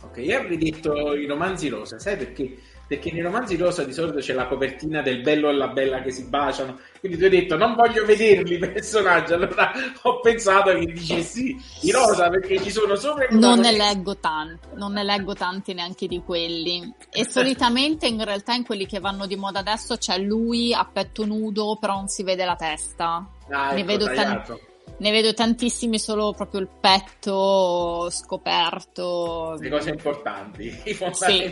Ok, 0.00 0.16
io 0.18 0.38
avrei 0.38 0.56
detto 0.56 1.14
i 1.14 1.26
romanzi 1.26 1.68
rosa, 1.68 1.98
sai 1.98 2.16
perché? 2.16 2.56
Perché 2.88 3.12
nei 3.12 3.20
romanzi 3.20 3.56
rosa 3.56 3.84
di 3.84 3.92
solito 3.92 4.18
c'è 4.18 4.32
la 4.32 4.46
copertina 4.46 5.02
del 5.02 5.20
bello 5.20 5.50
e 5.50 5.52
la 5.52 5.68
bella 5.68 6.00
che 6.00 6.10
si 6.10 6.24
baciano, 6.24 6.78
quindi 7.00 7.18
tu 7.18 7.24
hai 7.24 7.30
detto 7.30 7.54
non 7.56 7.74
voglio 7.74 8.02
vederli 8.06 8.54
i 8.54 8.58
personaggi, 8.58 9.34
allora 9.34 9.70
ho 10.02 10.20
pensato 10.20 10.72
che 10.72 10.86
dicessi 10.86 11.54
i 11.82 11.90
rosa 11.90 12.30
perché 12.30 12.62
ci 12.62 12.70
sono 12.70 12.96
sopra 12.96 13.26
Non 13.30 13.58
ne 13.58 13.72
leggo 13.72 14.16
tanti, 14.16 14.68
non 14.76 14.94
ne 14.94 15.04
leggo 15.04 15.34
tanti 15.34 15.74
neanche 15.74 16.06
di 16.06 16.22
quelli. 16.24 16.94
E 17.10 17.28
solitamente 17.28 18.06
in 18.06 18.24
realtà 18.24 18.54
in 18.54 18.64
quelli 18.64 18.86
che 18.86 19.00
vanno 19.00 19.26
di 19.26 19.36
moda 19.36 19.58
adesso 19.58 19.98
c'è 19.98 20.18
lui 20.18 20.72
a 20.72 20.88
petto 20.90 21.26
nudo 21.26 21.76
però 21.78 21.96
non 21.96 22.08
si 22.08 22.22
vede 22.22 22.46
la 22.46 22.56
testa. 22.56 23.28
Ah, 23.50 23.72
ne 23.72 23.80
ecco, 23.80 23.86
vedo 23.86 24.04
tanti 24.06 24.52
ne 24.98 25.10
vedo 25.10 25.32
tantissimi 25.32 25.98
solo 25.98 26.32
proprio 26.32 26.60
il 26.60 26.68
petto 26.68 28.08
scoperto. 28.10 29.56
Le 29.58 29.68
cose 29.70 29.90
importanti, 29.90 30.82
i 30.84 30.94
fondamentali. 30.94 31.48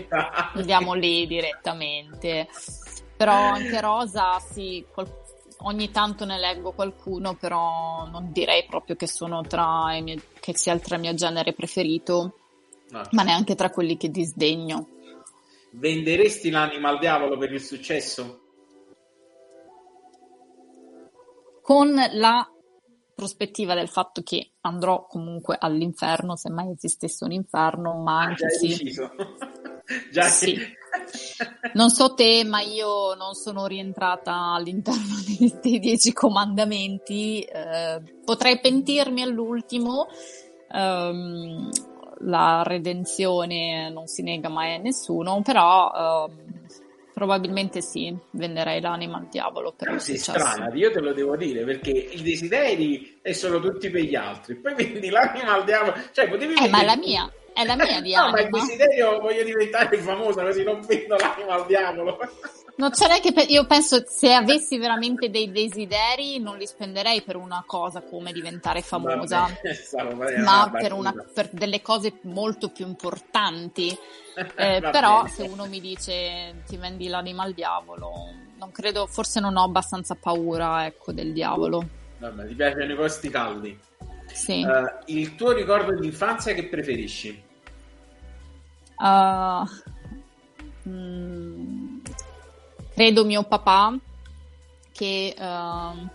Sì, 0.53 0.59
andiamo 0.59 0.95
lì 0.95 1.27
direttamente. 1.27 2.49
Però 3.17 3.33
anche 3.33 3.81
Rosa, 3.81 4.39
sì, 4.41 4.85
qual- 4.93 5.11
ogni 5.59 5.91
tanto 5.91 6.25
ne 6.25 6.39
leggo 6.39 6.73
qualcuno, 6.73 7.35
però 7.35 8.07
non 8.11 8.31
direi 8.33 8.67
proprio 8.67 8.97
che 8.97 9.07
sono 9.07 9.43
tra 9.43 9.95
i 9.95 10.03
miei, 10.03 10.21
che 10.41 10.57
sia 10.57 10.77
tra 10.79 10.97
il 10.97 11.03
mio 11.03 11.15
genere 11.15 11.53
preferito, 11.53 12.35
no. 12.91 13.03
ma 13.13 13.23
neanche 13.23 13.55
tra 13.55 13.71
quelli 13.71 13.97
che 13.97 14.11
disdegno. 14.11 14.89
Venderesti 15.71 16.51
l'anima 16.51 16.89
al 16.89 16.99
diavolo 16.99 17.39
per 17.39 17.53
il 17.53 17.61
successo? 17.61 18.41
Con 21.63 21.95
la 22.13 22.49
prospettiva 23.17 23.75
del 23.75 23.89
fatto 23.89 24.23
che 24.23 24.53
andrò 24.61 25.07
comunque 25.07 25.57
all'inferno, 25.59 26.37
se 26.37 26.51
mai 26.51 26.71
esistesse 26.71 27.25
un 27.25 27.33
inferno, 27.33 27.95
ma 27.95 28.21
ah, 28.21 28.25
anche 28.27 28.45
ah, 28.45 28.51
sì. 28.51 28.93
già 30.13 30.29
sì. 30.29 30.55
Non 31.75 31.91
so 31.91 32.15
te, 32.15 32.45
ma 32.45 32.61
io 32.61 33.15
non 33.15 33.35
sono 33.35 33.67
rientrata 33.67 34.53
all'interno 34.53 35.17
dei, 35.61 35.79
dieci 35.79 36.13
comandamenti. 36.13 37.43
Eh, 37.43 38.03
potrei 38.25 38.61
pentirmi 38.61 39.23
all'ultimo. 39.23 40.07
Um, 40.73 41.69
la 42.21 42.63
redenzione 42.65 43.91
non 43.91 44.07
si 44.07 44.23
nega 44.23 44.49
mai 44.49 44.75
a 44.75 44.79
nessuno, 44.79 45.43
però 45.43 45.91
uh, 46.27 46.31
Probabilmente 47.17 47.81
sì, 47.81 48.15
venderei 48.33 48.79
l'anima 48.79 49.17
al 49.17 49.29
diavolo. 49.31 49.73
Però 49.73 49.95
ah, 49.95 49.99
sei 49.99 50.19
strana, 50.19 50.71
io 50.75 50.91
te 50.91 51.01
lo 51.01 51.15
devo 51.15 51.35
dire, 51.35 51.65
perché 51.65 51.89
i 51.89 52.21
desideri 52.21 53.21
sono 53.31 53.59
tutti 53.59 53.89
per 53.89 54.03
gli 54.03 54.15
altri, 54.15 54.57
poi 54.57 54.75
vendi 54.75 55.09
l'anima 55.09 55.55
al 55.55 55.65
diavolo. 55.65 55.95
Cioè, 56.13 56.29
potevi 56.29 56.53
eh, 56.63 56.69
ma 56.69 56.83
la 56.83 56.95
mia, 56.95 57.27
è 57.57 57.65
la 57.65 57.75
mia 57.75 58.01
di 58.03 58.15
no, 58.15 58.31
ma 58.31 58.41
il 58.41 58.51
desiderio 58.51 59.19
voglio 59.19 59.43
diventare 59.43 59.97
famosa, 59.97 60.43
così 60.43 60.63
non 60.63 60.83
vendo 60.87 61.17
l'anima 61.17 61.55
al 61.55 61.65
diavolo. 61.67 62.19
Non 62.77 62.91
c'è 62.91 63.07
neanche 63.07 63.33
per... 63.33 63.49
io 63.49 63.65
penso 63.65 64.05
se 64.07 64.35
avessi 64.35 64.77
veramente 64.77 65.31
dei 65.31 65.51
desideri 65.51 66.39
non 66.39 66.59
li 66.59 66.67
spenderei 66.67 67.23
per 67.23 67.37
una 67.37 67.65
cosa 67.67 68.03
come 68.03 68.33
diventare 68.33 68.83
famosa, 68.83 69.49
Vabbè, 69.93 70.37
ma 70.45 70.71
per, 70.71 70.93
una, 70.93 71.15
per, 71.33 71.49
delle 71.51 71.81
cose 71.81 72.19
molto 72.23 72.69
più 72.69 72.87
importanti. 72.87 73.97
Eh, 74.37 74.81
però 74.83 75.23
bene. 75.23 75.35
se 75.35 75.43
uno 75.45 75.65
mi 75.65 75.81
dice 75.81 76.57
ti 76.67 76.77
vendi 76.77 77.09
l'anima 77.09 77.43
al 77.43 77.55
diavolo, 77.55 78.13
non 78.59 78.71
credo, 78.71 79.07
forse 79.07 79.41
non 79.41 79.57
ho 79.57 79.63
abbastanza 79.63 80.15
paura 80.15 80.85
ecco, 80.85 81.11
del 81.11 81.33
diavolo. 81.33 81.89
Vabbè, 82.19 82.47
ti 82.47 82.55
piacciono 82.55 82.93
i 82.93 82.97
posti 82.97 83.31
caldi? 83.31 83.81
Sì. 84.31 84.63
Uh, 84.63 84.85
il 85.07 85.35
tuo 85.37 85.53
ricordo 85.53 85.99
di 85.99 86.09
infanzia 86.09 86.53
che 86.53 86.67
preferisci? 86.67 87.45
Uh, 88.99 89.65
mm, 90.89 91.99
credo 92.95 93.25
mio 93.25 93.43
papà 93.45 93.97
che 94.93 95.35
uh, 95.39 96.09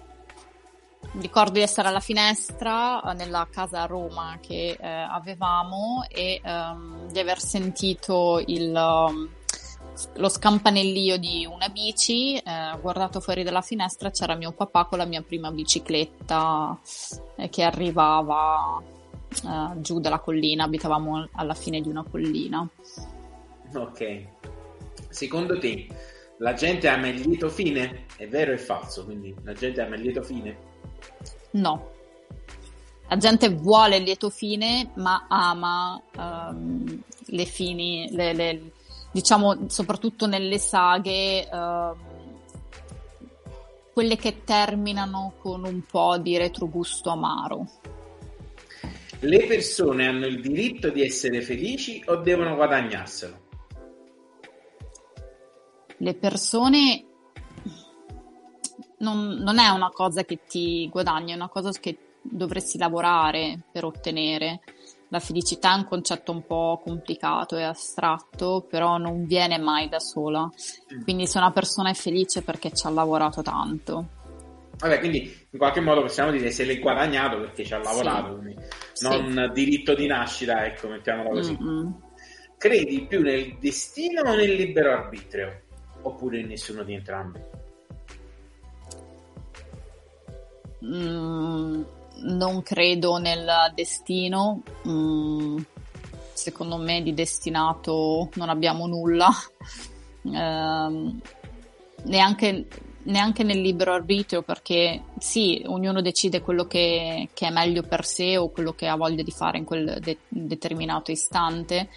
ricordo 1.19 1.51
di 1.51 1.61
essere 1.61 1.87
alla 1.87 1.99
finestra 1.99 3.01
uh, 3.03 3.11
nella 3.11 3.47
casa 3.51 3.83
a 3.83 3.85
Roma 3.85 4.39
che 4.41 4.77
uh, 4.79 4.83
avevamo 4.83 6.03
e 6.09 6.41
um, 6.43 7.11
di 7.11 7.19
aver 7.19 7.39
sentito 7.39 8.41
il, 8.45 8.73
um, 8.73 9.29
lo 10.15 10.29
scampanellio 10.29 11.17
di 11.17 11.45
una 11.45 11.69
bici, 11.69 12.37
eh, 12.37 12.77
guardato 12.81 13.19
fuori 13.19 13.43
dalla 13.43 13.61
finestra 13.61 14.09
c'era 14.09 14.35
mio 14.35 14.51
papà 14.51 14.85
con 14.85 14.97
la 14.97 15.05
mia 15.05 15.21
prima 15.21 15.51
bicicletta 15.51 16.79
eh, 17.35 17.49
che 17.49 17.63
arrivava 17.63 18.81
uh, 19.43 19.79
giù 19.81 19.99
dalla 19.99 20.19
collina, 20.19 20.65
abitavamo 20.65 21.29
alla 21.33 21.53
fine 21.53 21.81
di 21.81 21.89
una 21.89 22.03
collina. 22.03 22.67
Ok. 23.73 24.27
Secondo 25.09 25.59
te 25.59 25.87
la 26.37 26.53
gente 26.53 26.87
ama 26.87 27.07
il 27.07 27.21
lieto 27.21 27.49
fine? 27.49 28.05
È 28.17 28.27
vero 28.27 28.51
o 28.51 28.55
è 28.55 28.57
falso? 28.57 29.05
Quindi 29.05 29.33
la 29.43 29.53
gente 29.53 29.81
ama 29.81 29.95
il 29.95 30.01
lieto 30.01 30.23
fine? 30.23 30.57
No. 31.51 31.91
La 33.07 33.17
gente 33.17 33.49
vuole 33.49 33.97
il 33.97 34.03
lieto 34.03 34.29
fine, 34.29 34.89
ma 34.95 35.27
ama 35.27 36.01
um, 36.15 37.01
le 37.25 37.45
fini, 37.45 38.09
le, 38.11 38.33
le, 38.33 38.71
diciamo 39.11 39.69
soprattutto 39.69 40.27
nelle 40.27 40.57
saghe, 40.57 41.47
um, 41.51 41.95
quelle 43.93 44.15
che 44.15 44.43
terminano 44.43 45.33
con 45.39 45.65
un 45.65 45.81
po' 45.81 46.17
di 46.17 46.37
retrogusto 46.37 47.09
amaro. 47.09 47.67
Le 49.23 49.45
persone 49.45 50.07
hanno 50.07 50.25
il 50.25 50.41
diritto 50.41 50.89
di 50.89 51.03
essere 51.03 51.41
felici 51.41 52.01
o 52.07 52.15
devono 52.15 52.55
guadagnarselo? 52.55 53.49
Le 55.97 56.15
persone 56.15 57.05
non, 58.97 59.27
non 59.41 59.59
è 59.59 59.69
una 59.69 59.89
cosa 59.89 60.23
che 60.23 60.39
ti 60.47 60.89
guadagni, 60.89 61.33
è 61.33 61.35
una 61.35 61.49
cosa 61.49 61.69
che 61.71 61.97
dovresti 62.21 62.79
lavorare 62.79 63.59
per 63.71 63.85
ottenere. 63.85 64.61
La 65.09 65.19
felicità 65.19 65.73
è 65.73 65.77
un 65.77 65.85
concetto 65.85 66.31
un 66.31 66.45
po' 66.45 66.81
complicato 66.83 67.57
e 67.57 67.63
astratto, 67.63 68.65
però 68.67 68.97
non 68.97 69.25
viene 69.25 69.59
mai 69.59 69.87
da 69.87 69.99
sola. 69.99 70.49
Mm. 70.95 71.03
Quindi 71.03 71.27
se 71.27 71.37
una 71.37 71.51
persona 71.51 71.91
è 71.91 71.93
felice 71.93 72.41
perché 72.41 72.71
ci 72.71 72.87
ha 72.87 72.89
lavorato 72.89 73.43
tanto. 73.43 74.19
Vabbè, 74.77 74.97
quindi 74.97 75.47
in 75.51 75.59
qualche 75.59 75.79
modo 75.79 76.01
possiamo 76.01 76.31
dire 76.31 76.49
se 76.49 76.63
l'è 76.63 76.79
guadagnato 76.79 77.39
perché 77.39 77.63
ci 77.63 77.73
ha 77.73 77.77
lavorato, 77.77 78.41
sì. 78.41 78.55
Non 79.01 79.51
sì. 79.53 79.53
diritto 79.53 79.93
di 79.93 80.07
nascita, 80.07 80.65
ecco, 80.65 80.87
mettiamola 80.87 81.29
così. 81.29 81.57
Mm-hmm. 81.61 81.91
Credi 82.57 83.05
più 83.07 83.21
nel 83.21 83.57
destino 83.59 84.21
o 84.21 84.35
nel 84.35 84.53
libero 84.53 84.91
arbitrio? 84.91 85.61
Oppure 86.03 86.39
in 86.39 86.47
nessuno 86.47 86.83
di 86.83 86.93
entrambi? 86.93 87.39
Mm, 90.85 91.81
non 92.23 92.61
credo 92.63 93.17
nel 93.17 93.71
destino. 93.73 94.61
Mm, 94.87 95.57
secondo 96.33 96.77
me 96.77 97.01
di 97.01 97.13
destinato 97.13 98.29
non 98.35 98.49
abbiamo 98.49 98.87
nulla. 98.87 99.29
Eh, 100.23 101.15
neanche 102.03 102.67
neanche 103.03 103.43
nel 103.43 103.59
libero 103.59 103.93
arbitrio 103.93 104.41
perché 104.41 105.03
sì, 105.19 105.63
ognuno 105.65 106.01
decide 106.01 106.41
quello 106.41 106.65
che, 106.65 107.29
che, 107.33 107.47
è 107.47 107.51
meglio 107.51 107.83
per 107.83 108.05
sé 108.05 108.37
o 108.37 108.49
quello 108.49 108.73
che 108.73 108.87
ha 108.87 108.95
voglia 108.95 109.23
di 109.23 109.31
fare 109.31 109.57
in 109.57 109.65
quel 109.65 109.97
de- 109.99 110.19
determinato 110.27 111.11
istante. 111.11 111.89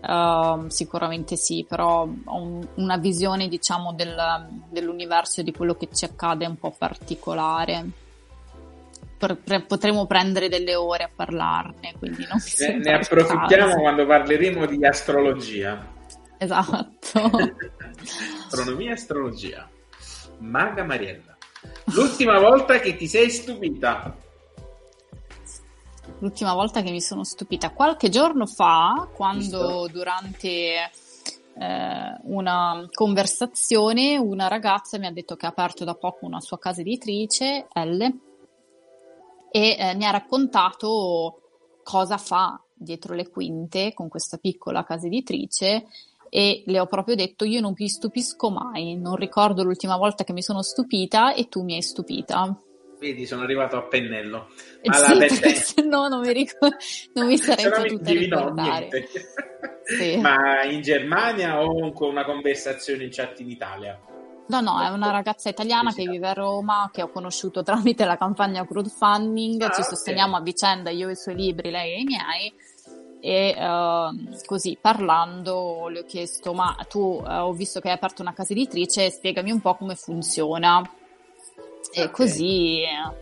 Uh, 0.00 0.68
sicuramente 0.68 1.34
sì, 1.34 1.66
però 1.68 2.02
ho 2.02 2.40
un, 2.40 2.64
una 2.76 2.96
visione 2.98 3.48
diciamo 3.48 3.92
del, 3.94 4.46
dell'universo 4.70 5.40
e 5.40 5.44
di 5.44 5.50
quello 5.50 5.74
che 5.74 5.88
ci 5.92 6.04
accade 6.04 6.46
un 6.46 6.56
po' 6.56 6.74
particolare. 6.76 7.84
Per, 9.18 9.36
per, 9.36 9.66
potremo 9.66 10.06
prendere 10.06 10.48
delle 10.48 10.76
ore 10.76 11.02
a 11.02 11.10
parlarne, 11.12 11.94
quindi 11.98 12.24
non 12.28 12.38
ne, 12.60 12.76
ne 12.78 12.92
approfittiamo 12.92 13.80
quando 13.80 14.06
parleremo 14.06 14.66
di 14.66 14.86
astrologia. 14.86 15.96
Esatto. 16.38 17.20
Astronomia 18.46 18.90
e 18.90 18.92
astrologia. 18.92 19.68
Maga 20.38 20.84
Mariella. 20.84 21.36
L'ultima 21.86 22.38
volta 22.38 22.78
che 22.80 22.96
ti 22.96 23.06
sei 23.06 23.30
stupita? 23.30 24.16
L'ultima 26.20 26.54
volta 26.54 26.82
che 26.82 26.90
mi 26.90 27.00
sono 27.00 27.24
stupita, 27.24 27.70
qualche 27.70 28.08
giorno 28.08 28.46
fa, 28.46 29.08
quando 29.12 29.82
Visto? 29.82 29.88
durante 29.88 30.90
eh, 31.58 32.18
una 32.22 32.88
conversazione 32.92 34.16
una 34.16 34.48
ragazza 34.48 34.98
mi 34.98 35.06
ha 35.06 35.12
detto 35.12 35.36
che 35.36 35.46
ha 35.46 35.50
aperto 35.50 35.84
da 35.84 35.94
poco 35.94 36.24
una 36.26 36.40
sua 36.40 36.58
casa 36.58 36.80
editrice, 36.80 37.68
L, 37.72 38.00
e 39.50 39.76
eh, 39.78 39.94
mi 39.94 40.04
ha 40.04 40.10
raccontato 40.10 41.42
cosa 41.82 42.18
fa 42.18 42.60
dietro 42.74 43.14
le 43.14 43.28
quinte 43.28 43.92
con 43.94 44.08
questa 44.08 44.36
piccola 44.36 44.84
casa 44.84 45.06
editrice 45.06 45.86
e 46.30 46.62
le 46.66 46.80
ho 46.80 46.86
proprio 46.86 47.14
detto 47.14 47.44
io 47.44 47.60
non 47.60 47.74
mi 47.76 47.88
stupisco 47.88 48.50
mai, 48.50 48.96
non 48.96 49.16
ricordo 49.16 49.62
l'ultima 49.62 49.96
volta 49.96 50.24
che 50.24 50.32
mi 50.32 50.42
sono 50.42 50.62
stupita 50.62 51.34
e 51.34 51.48
tu 51.48 51.62
mi 51.62 51.74
hai 51.74 51.82
stupita. 51.82 52.60
Vedi, 52.98 53.26
sono 53.26 53.42
arrivato 53.42 53.76
a 53.76 53.82
pennello. 53.82 54.48
Alla 54.82 55.28
sì, 55.28 55.54
se 55.54 55.82
no 55.82 56.08
non 56.08 56.20
mi, 56.20 56.32
ricordo, 56.32 56.76
non 57.14 57.26
mi 57.26 57.36
sarei 57.38 57.70
potuta 57.70 58.10
ricordare. 58.10 58.88
Sì. 59.84 60.16
Ma 60.20 60.64
in 60.64 60.80
Germania 60.82 61.62
o 61.62 61.92
con 61.92 62.10
una 62.10 62.24
conversazione 62.24 63.04
in 63.04 63.10
chat 63.12 63.38
in 63.40 63.50
Italia? 63.50 64.00
No, 64.48 64.60
no, 64.60 64.80
è 64.82 64.88
una 64.88 65.10
ragazza 65.10 65.50
italiana 65.50 65.92
che 65.92 66.06
vive 66.06 66.26
a 66.26 66.32
Roma, 66.32 66.88
che 66.90 67.02
ho 67.02 67.10
conosciuto 67.10 67.62
tramite 67.62 68.06
la 68.06 68.16
campagna 68.16 68.66
crowdfunding, 68.66 69.60
ah, 69.60 69.70
ci 69.70 69.82
sosteniamo 69.82 70.30
okay. 70.30 70.40
a 70.40 70.44
vicenda, 70.44 70.90
io 70.90 71.08
e 71.08 71.12
i 71.12 71.16
suoi 71.16 71.34
libri, 71.34 71.70
lei 71.70 71.92
e 71.92 72.00
i 72.00 72.04
miei, 72.04 72.54
e 73.20 73.54
uh, 73.56 74.44
così 74.44 74.78
parlando 74.80 75.88
le 75.88 76.00
ho 76.00 76.04
chiesto 76.04 76.52
ma 76.52 76.76
tu 76.88 76.98
uh, 76.98 77.24
ho 77.24 77.52
visto 77.52 77.80
che 77.80 77.88
hai 77.88 77.94
aperto 77.94 78.22
una 78.22 78.32
casa 78.32 78.52
editrice 78.52 79.10
spiegami 79.10 79.50
un 79.50 79.60
po' 79.60 79.74
come 79.74 79.94
funziona 79.94 80.80
e 81.92 82.02
okay. 82.02 82.10
così 82.10 82.82
uh, 82.82 83.14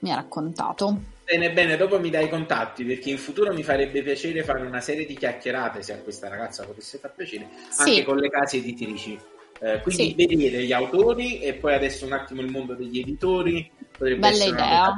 mi 0.00 0.10
ha 0.10 0.14
raccontato 0.14 1.00
bene 1.24 1.52
bene 1.52 1.76
dopo 1.76 2.00
mi 2.00 2.10
dai 2.10 2.24
i 2.24 2.28
contatti 2.28 2.84
perché 2.84 3.10
in 3.10 3.18
futuro 3.18 3.52
mi 3.52 3.62
farebbe 3.62 4.02
piacere 4.02 4.42
fare 4.42 4.64
una 4.64 4.80
serie 4.80 5.06
di 5.06 5.14
chiacchierate 5.14 5.82
se 5.82 5.92
a 5.92 5.98
questa 5.98 6.28
ragazza 6.28 6.64
potesse 6.64 6.98
far 6.98 7.12
piacere 7.14 7.48
anche 7.76 7.92
sì. 7.94 8.02
con 8.02 8.16
le 8.16 8.30
case 8.30 8.56
editrici 8.56 9.18
eh, 9.60 9.80
quindi 9.80 10.08
sì. 10.08 10.14
vedere 10.14 10.64
gli 10.64 10.72
autori 10.72 11.40
e 11.40 11.54
poi 11.54 11.74
adesso 11.74 12.04
un 12.04 12.12
attimo 12.12 12.40
il 12.40 12.50
mondo 12.50 12.74
degli 12.74 12.98
editori 12.98 13.70
potrebbe 14.02 14.20
Bella 14.20 14.34
essere 14.34 14.50
idea. 14.50 14.94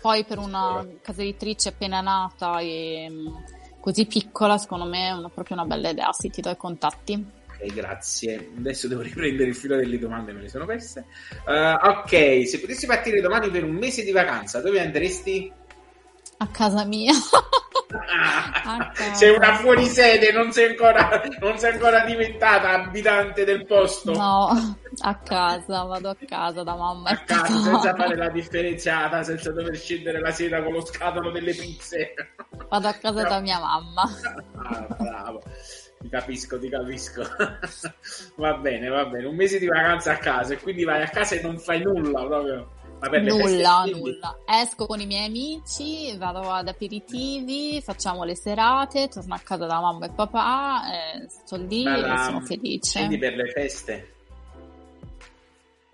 poi 0.00 0.24
per 0.24 0.38
una 0.38 0.86
casa 1.02 1.22
editrice 1.22 1.70
appena 1.70 2.00
nata 2.00 2.60
e 2.60 3.08
mm, 3.10 3.26
così 3.80 4.06
piccola, 4.06 4.58
secondo 4.58 4.84
me 4.84 5.08
è 5.08 5.10
una, 5.10 5.28
proprio 5.28 5.56
una 5.56 5.66
bella 5.66 5.90
idea. 5.90 6.12
Sì, 6.12 6.30
ti 6.30 6.40
do 6.40 6.50
i 6.50 6.56
contatti. 6.56 7.24
Ok, 7.48 7.74
grazie. 7.74 8.52
Adesso 8.56 8.86
devo 8.86 9.02
riprendere 9.02 9.48
il 9.48 9.56
filo 9.56 9.76
delle 9.76 9.98
domande, 9.98 10.32
me 10.32 10.42
le 10.42 10.48
sono 10.48 10.66
perse. 10.66 11.06
Uh, 11.44 11.88
ok, 11.88 12.46
se 12.46 12.60
potessi 12.60 12.86
partire 12.86 13.20
domani 13.20 13.50
per 13.50 13.64
un 13.64 13.72
mese 13.72 14.04
di 14.04 14.12
vacanza, 14.12 14.60
dove 14.60 14.80
andresti? 14.80 15.52
A 16.38 16.46
casa 16.48 16.84
mia. 16.84 17.12
Ah, 17.94 18.92
sei 19.12 19.34
una 19.34 19.54
fuorisede, 19.56 20.32
non 20.32 20.52
sei, 20.52 20.70
ancora, 20.70 21.22
non 21.40 21.58
sei 21.58 21.72
ancora 21.72 22.04
diventata 22.04 22.70
abitante 22.70 23.44
del 23.44 23.66
posto. 23.66 24.12
No, 24.12 24.76
a 25.00 25.14
casa, 25.16 25.82
vado 25.82 26.10
a 26.10 26.16
casa 26.26 26.62
da 26.62 26.74
mamma. 26.74 27.10
A 27.10 27.24
casa, 27.24 27.60
senza 27.62 27.94
fare 27.94 28.16
la 28.16 28.30
differenziata, 28.30 29.22
senza 29.22 29.52
dover 29.52 29.76
scendere 29.76 30.20
la 30.20 30.30
sera 30.30 30.62
con 30.62 30.72
lo 30.72 30.84
scatolo 30.84 31.30
delle 31.30 31.54
pizze. 31.54 32.14
Vado 32.68 32.88
a 32.88 32.94
casa 32.94 33.22
no. 33.22 33.28
da 33.28 33.40
mia 33.40 33.58
mamma. 33.58 34.02
Ah, 34.56 34.86
bravo. 34.98 35.42
Ti 36.00 36.08
capisco, 36.08 36.58
ti 36.58 36.68
capisco. 36.68 37.22
va 38.36 38.54
bene, 38.54 38.88
va 38.88 39.04
bene. 39.06 39.26
Un 39.26 39.36
mese 39.36 39.58
di 39.58 39.66
vacanza 39.66 40.12
a 40.12 40.16
casa 40.16 40.54
e 40.54 40.58
quindi 40.58 40.84
vai 40.84 41.02
a 41.02 41.08
casa 41.08 41.34
e 41.34 41.42
non 41.42 41.58
fai 41.58 41.82
nulla 41.82 42.24
proprio 42.24 42.80
nulla, 43.08 43.84
nulla. 43.84 44.38
Esco 44.46 44.86
con 44.86 45.00
i 45.00 45.06
miei 45.06 45.26
amici, 45.26 46.16
vado 46.16 46.50
ad 46.50 46.68
aperitivi, 46.68 47.80
facciamo 47.82 48.24
le 48.24 48.36
serate, 48.36 49.08
torno 49.08 49.34
a 49.34 49.40
casa 49.42 49.66
da 49.66 49.80
mamma 49.80 50.06
e 50.06 50.10
papà, 50.10 50.82
eh, 50.92 51.28
sto 51.28 51.56
lì 51.56 51.84
e 51.84 52.18
sono 52.18 52.40
felice. 52.40 52.98
Scendi 52.98 53.18
per 53.18 53.34
le 53.34 53.50
feste? 53.50 54.14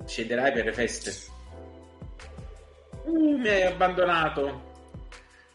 Scenderai 0.04 0.52
per 0.52 0.64
le 0.64 0.72
feste? 0.72 1.14
Uh, 3.04 3.38
mi 3.38 3.48
hai 3.48 3.62
abbandonato. 3.62 4.66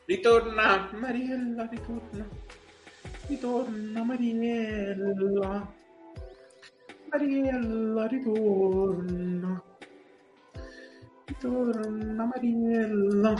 Ritorna, 0.05 0.89
Mariella, 0.93 1.67
ritorna. 1.69 2.27
Ritorna, 3.27 4.03
Mariella. 4.03 5.73
Mariella, 7.09 8.07
ritorna. 8.07 9.63
Torna 11.39 12.25
Mariella. 12.25 13.35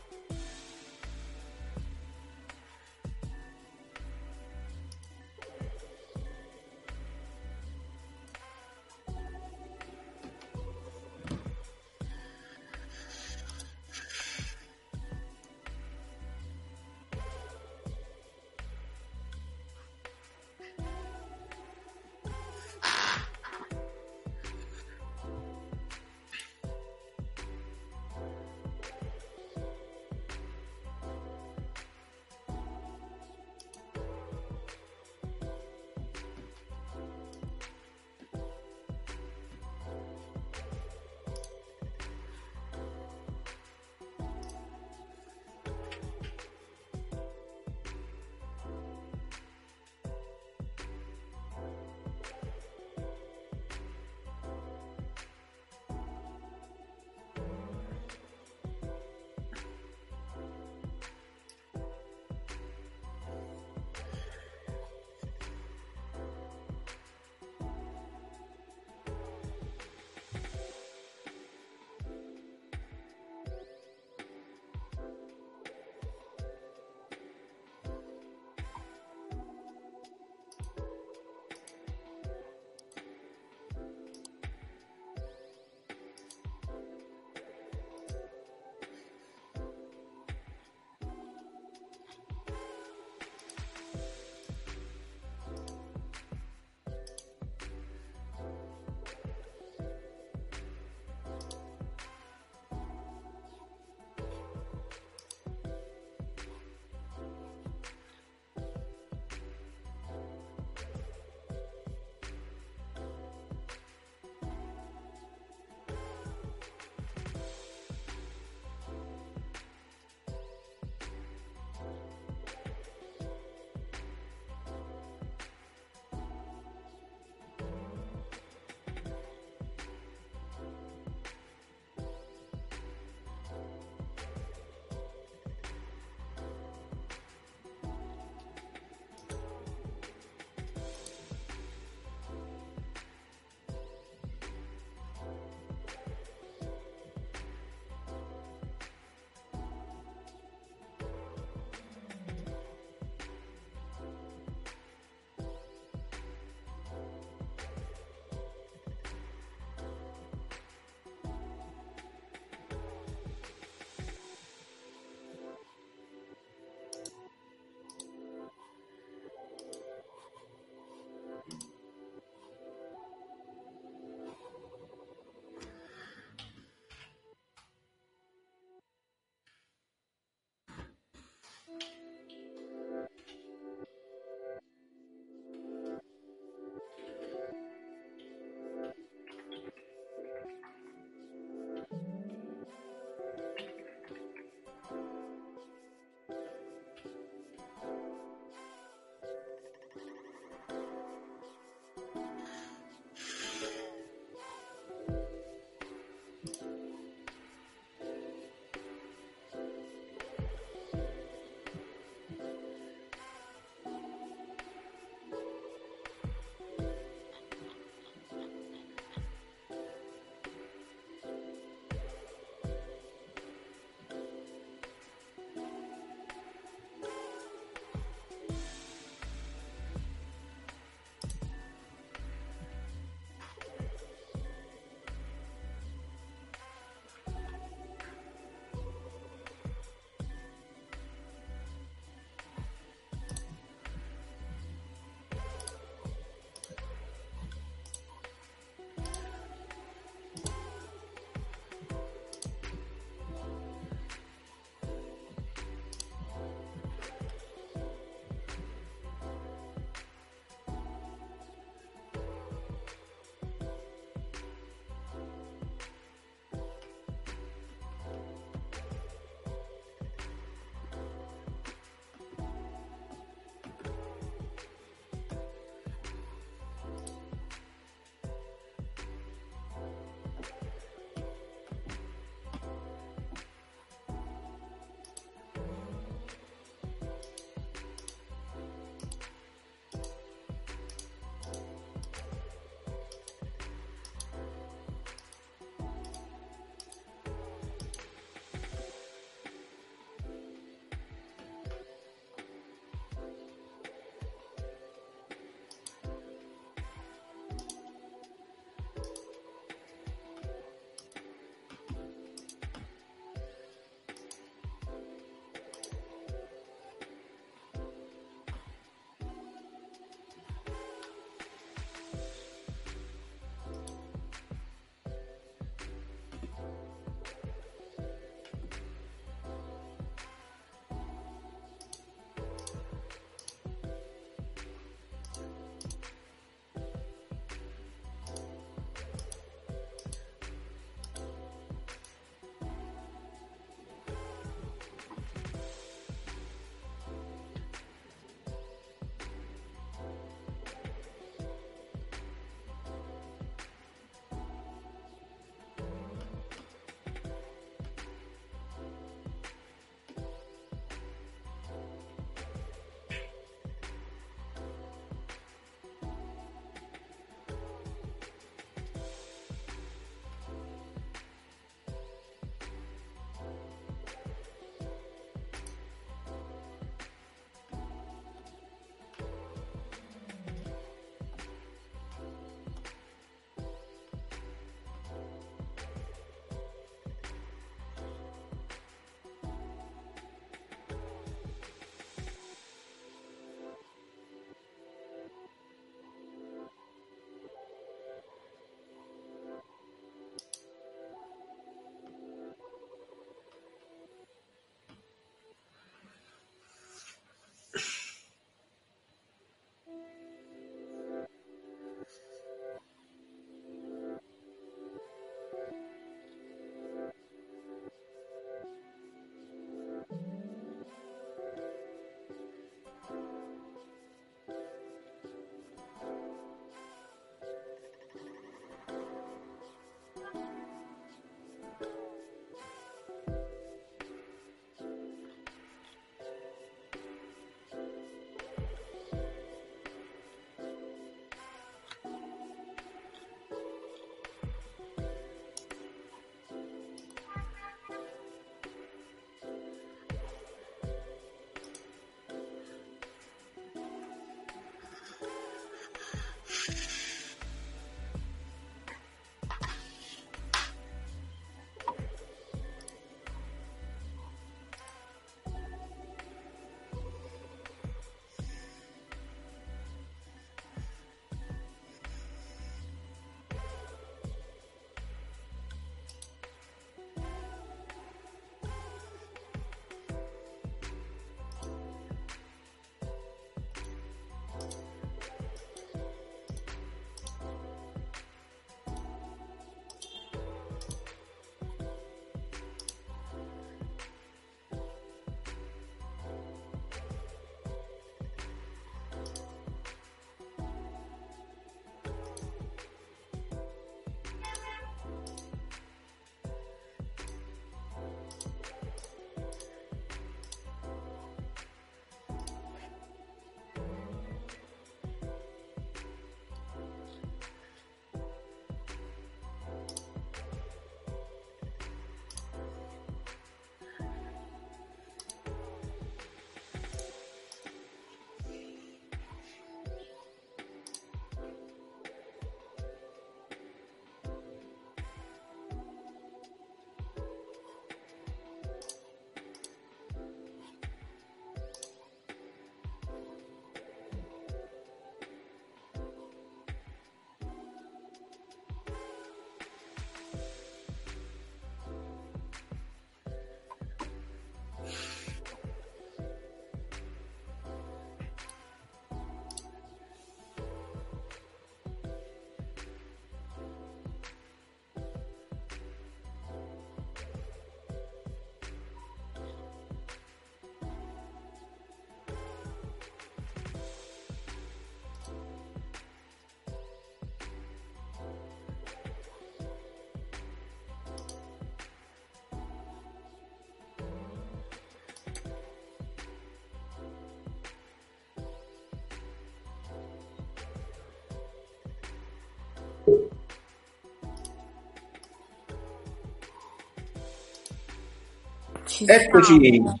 Eccoci. 599.06 599.58
siamo. 599.72 600.00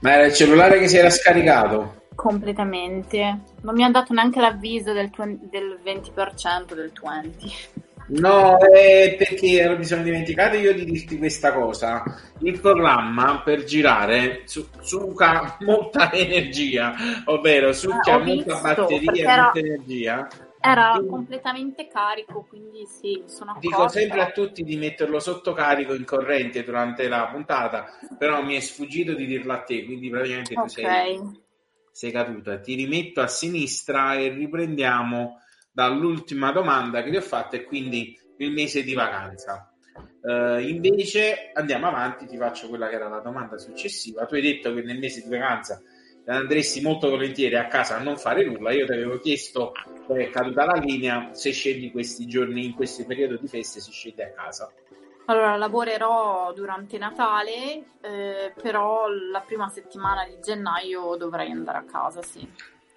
Ma 0.00 0.12
era 0.14 0.26
il 0.26 0.32
cellulare 0.34 0.78
che 0.78 0.88
si 0.88 0.96
era 0.96 1.10
scaricato. 1.10 1.98
Completamente. 2.14 3.40
Non 3.62 3.74
mi 3.74 3.84
ha 3.84 3.90
dato 3.90 4.12
neanche 4.12 4.40
l'avviso 4.40 4.92
del, 4.92 5.10
twen- 5.10 5.38
del 5.50 5.78
20% 5.84 6.74
del 6.74 6.92
20. 7.02 7.52
No, 8.12 8.58
è 8.58 9.14
perché 9.16 9.72
mi 9.78 9.84
sono 9.84 10.02
dimenticato 10.02 10.56
io 10.56 10.74
di 10.74 10.84
dirti 10.84 11.16
questa 11.16 11.52
cosa. 11.52 12.02
Il 12.40 12.58
programma 12.58 13.40
per 13.44 13.62
girare 13.64 14.42
su- 14.46 14.66
succa 14.80 15.56
molta 15.60 16.10
energia, 16.12 16.94
ovvero 17.26 17.72
succhia 17.72 18.16
ho 18.16 18.18
molta 18.24 18.32
visto, 18.54 18.60
batteria 18.60 19.12
e 19.12 19.18
era- 19.20 19.42
molta 19.44 19.58
energia. 19.60 20.28
Era 20.62 21.00
completamente 21.08 21.88
carico, 21.88 22.44
quindi 22.46 22.59
sì, 22.86 23.22
sono 23.26 23.56
Dico 23.60 23.74
accorta. 23.74 23.98
sempre 23.98 24.20
a 24.20 24.30
tutti 24.30 24.62
di 24.62 24.76
metterlo 24.76 25.18
sotto 25.18 25.52
carico 25.52 25.94
in 25.94 26.04
corrente 26.04 26.64
durante 26.64 27.08
la 27.08 27.28
puntata, 27.30 27.86
però 28.18 28.42
mi 28.42 28.56
è 28.56 28.60
sfuggito 28.60 29.14
di 29.14 29.26
dirlo 29.26 29.52
a 29.52 29.62
te, 29.62 29.84
quindi 29.84 30.08
praticamente 30.10 30.54
tu 30.54 30.66
sei, 30.66 31.20
sei 31.90 32.10
caduta. 32.10 32.58
Ti 32.58 32.74
rimetto 32.74 33.20
a 33.20 33.26
sinistra 33.26 34.14
e 34.14 34.28
riprendiamo 34.28 35.40
dall'ultima 35.72 36.52
domanda 36.52 37.02
che 37.02 37.10
ti 37.10 37.16
ho 37.16 37.22
fatto 37.22 37.56
e 37.56 37.64
quindi 37.64 38.18
il 38.38 38.52
mese 38.52 38.82
di 38.82 38.94
vacanza. 38.94 39.72
Eh, 40.22 40.68
invece 40.68 41.50
andiamo 41.54 41.86
avanti, 41.86 42.26
ti 42.26 42.36
faccio 42.36 42.68
quella 42.68 42.88
che 42.88 42.96
era 42.96 43.08
la 43.08 43.20
domanda 43.20 43.58
successiva. 43.58 44.26
Tu 44.26 44.34
hai 44.34 44.42
detto 44.42 44.72
che 44.74 44.82
nel 44.82 44.98
mese 44.98 45.22
di 45.22 45.28
vacanza 45.28 45.82
andresti 46.36 46.80
molto 46.80 47.08
volentieri 47.10 47.56
a 47.56 47.66
casa 47.66 47.96
a 47.96 48.02
non 48.02 48.16
fare 48.16 48.44
nulla. 48.44 48.72
Io 48.72 48.86
ti 48.86 48.92
avevo 48.92 49.18
chiesto, 49.18 49.72
è 50.08 50.30
caduta 50.30 50.64
la 50.64 50.80
linea, 50.80 51.30
se 51.32 51.50
scegli 51.52 51.90
questi 51.90 52.26
giorni, 52.26 52.64
in 52.66 52.74
questo 52.74 53.04
periodo 53.04 53.36
di 53.36 53.48
feste, 53.48 53.80
si 53.80 53.90
scende 53.90 54.24
a 54.24 54.30
casa. 54.30 54.72
Allora, 55.26 55.56
lavorerò 55.56 56.52
durante 56.52 56.98
Natale, 56.98 57.84
eh, 58.00 58.52
però 58.60 59.06
la 59.08 59.40
prima 59.40 59.68
settimana 59.68 60.24
di 60.24 60.38
gennaio 60.42 61.14
dovrei 61.16 61.50
andare 61.50 61.78
a 61.78 61.84
casa, 61.84 62.20
sì. 62.22 62.48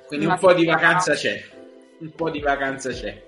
Quindi 0.08 0.26
Una 0.26 0.36
un 0.36 0.40
po' 0.40 0.54
di 0.54 0.62
settimana. 0.62 0.82
vacanza 0.82 1.14
c'è. 1.14 1.44
Un 2.00 2.12
po' 2.16 2.30
di 2.32 2.40
vacanza 2.40 2.90
c'è. 2.92 3.24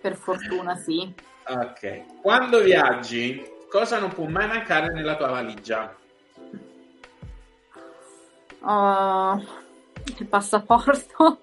Per 0.00 0.16
fortuna, 0.16 0.74
sì. 0.76 1.12
Ok. 1.46 2.20
Quando 2.22 2.60
viaggi, 2.60 3.44
cosa 3.68 3.98
non 3.98 4.10
può 4.10 4.24
mai 4.24 4.46
mancare 4.46 4.90
nella 4.92 5.16
tua 5.16 5.28
valigia? 5.28 5.94
Uh, 8.60 9.42
il 10.18 10.26
passaporto? 10.26 11.38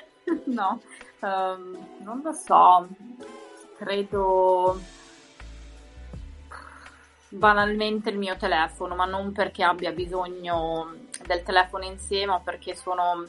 no, 0.46 0.80
ehm, 1.20 1.86
non 1.98 2.20
lo 2.22 2.32
so. 2.32 2.88
Credo 3.76 4.80
banalmente 7.28 8.10
il 8.10 8.18
mio 8.18 8.36
telefono, 8.36 8.94
ma 8.94 9.04
non 9.04 9.32
perché 9.32 9.62
abbia 9.62 9.92
bisogno 9.92 10.94
del 11.26 11.42
telefono 11.42 11.84
insieme, 11.84 12.32
ma 12.32 12.40
perché 12.40 12.74
sono 12.74 13.26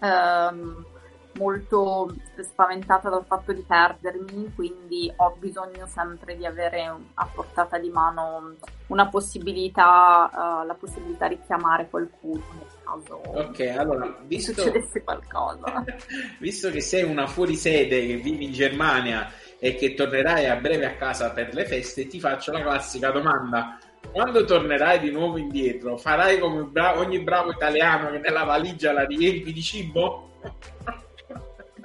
ehm, 0.00 0.86
molto 1.36 2.14
spaventata 2.40 3.08
dal 3.08 3.24
fatto 3.24 3.52
di 3.52 3.62
perdermi, 3.62 4.52
quindi 4.54 5.12
ho 5.16 5.34
bisogno 5.38 5.86
sempre 5.86 6.36
di 6.36 6.46
avere 6.46 6.92
a 7.14 7.28
portata 7.32 7.78
di 7.78 7.90
mano 7.90 8.54
una 8.88 9.08
possibilità, 9.08 10.30
eh, 10.30 10.66
la 10.66 10.74
possibilità 10.74 11.28
di 11.28 11.38
chiamare 11.46 11.88
qualcuno 11.88 12.42
nel 12.52 12.68
caso 12.84 13.20
Ok, 13.24 13.60
allora, 13.76 14.16
visto, 14.26 14.52
succedesse 14.52 15.02
qualcosa. 15.02 15.84
visto 16.38 16.70
che 16.70 16.80
sei 16.80 17.02
una 17.02 17.26
fuorisede 17.26 18.06
che 18.06 18.16
vivi 18.16 18.44
in 18.44 18.52
Germania 18.52 19.30
e 19.58 19.74
che 19.74 19.94
tornerai 19.94 20.46
a 20.46 20.56
breve 20.56 20.86
a 20.86 20.96
casa 20.96 21.30
per 21.30 21.54
le 21.54 21.64
feste, 21.64 22.06
ti 22.06 22.20
faccio 22.20 22.52
la 22.52 22.62
classica 22.62 23.10
domanda. 23.10 23.78
Quando 24.12 24.44
tornerai 24.44 25.00
di 25.00 25.10
nuovo 25.10 25.38
indietro, 25.38 25.96
farai 25.96 26.38
come 26.38 26.68
ogni 26.96 27.20
bravo 27.20 27.50
italiano 27.50 28.10
che 28.10 28.18
nella 28.18 28.44
valigia 28.44 28.92
la 28.92 29.06
riempi 29.06 29.52
di 29.52 29.62
cibo? 29.62 30.30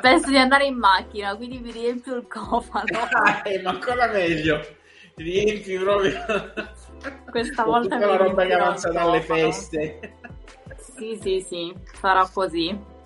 Penso 0.01 0.29
di 0.29 0.37
andare 0.37 0.65
in 0.65 0.77
macchina, 0.77 1.35
quindi 1.35 1.59
mi 1.59 1.71
riempio 1.71 2.15
il 2.15 2.27
cofano. 2.27 2.85
Eh, 3.43 3.61
ma 3.61 3.71
ancora 3.71 4.07
meglio, 4.07 4.65
riempi 5.15 5.77
proprio 5.77 6.13
Questa 7.29 7.63
volta 7.63 7.95
tutta 7.95 8.05
la 8.05 8.11
mi 8.11 8.17
roba 8.17 8.45
che 8.45 8.53
avanza 8.53 8.91
dalle 8.91 9.21
feste. 9.21 9.99
Sì, 10.77 11.17
sì, 11.21 11.45
sì, 11.47 11.73
sarà 11.99 12.29
così. 12.31 12.97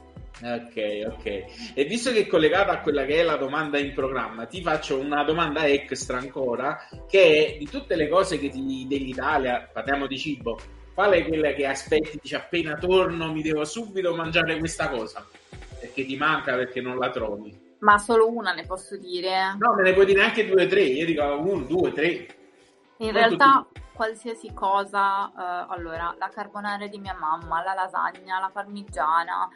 Ok, 0.42 1.06
ok. 1.08 1.74
E 1.74 1.86
visto 1.86 2.12
che 2.12 2.22
è 2.22 2.28
collegata 2.28 2.72
a 2.72 2.82
quella 2.82 3.06
che 3.06 3.20
è 3.20 3.24
la 3.24 3.38
domanda 3.38 3.78
in 3.78 3.94
programma, 3.94 4.46
ti 4.46 4.62
faccio 4.62 5.00
una 5.00 5.24
domanda 5.24 5.66
extra 5.68 6.18
ancora, 6.18 6.88
che 7.08 7.54
è 7.54 7.58
di 7.58 7.66
tutte 7.70 7.96
le 7.96 8.10
cose 8.10 8.40
che 8.40 8.50
ti 8.50 8.86
dell'Italia, 8.88 9.70
parliamo 9.72 10.08
di 10.08 10.18
cibo, 10.18 10.60
qual 10.94 11.14
è 11.14 11.26
quella 11.26 11.54
che 11.54 11.66
aspetti, 11.66 12.20
dici 12.22 12.36
appena 12.36 12.76
torno 12.76 13.32
mi 13.32 13.42
devo 13.42 13.64
subito 13.64 14.14
mangiare 14.16 14.58
questa 14.58 14.90
cosa? 14.90 15.26
Perché 15.84 16.06
ti 16.06 16.16
manca 16.16 16.56
perché 16.56 16.80
non 16.80 16.98
la 16.98 17.10
trovi. 17.10 17.76
Ma 17.80 17.98
solo 17.98 18.30
una 18.30 18.54
ne 18.54 18.66
posso 18.66 18.96
dire. 18.96 19.58
No, 19.60 19.74
me 19.74 19.84
ne 19.84 19.92
puoi 19.92 20.06
dire 20.06 20.24
anche 20.24 20.48
due 20.48 20.64
o 20.64 20.68
tre, 20.68 20.84
io 20.84 21.06
dico 21.06 21.22
uno, 21.24 21.66
due, 21.66 21.92
tre. 21.92 22.10
In 22.98 23.12
Non 23.12 23.12
realtà 23.12 23.68
qualsiasi 23.92 24.54
cosa, 24.54 25.28
eh, 25.28 25.66
allora, 25.74 26.16
la 26.18 26.30
carbonara 26.30 26.88
di 26.88 27.00
mia 27.00 27.18
mamma, 27.20 27.62
la 27.62 27.74
lasagna, 27.74 28.40
la 28.40 28.50
parmigiana, 28.50 29.50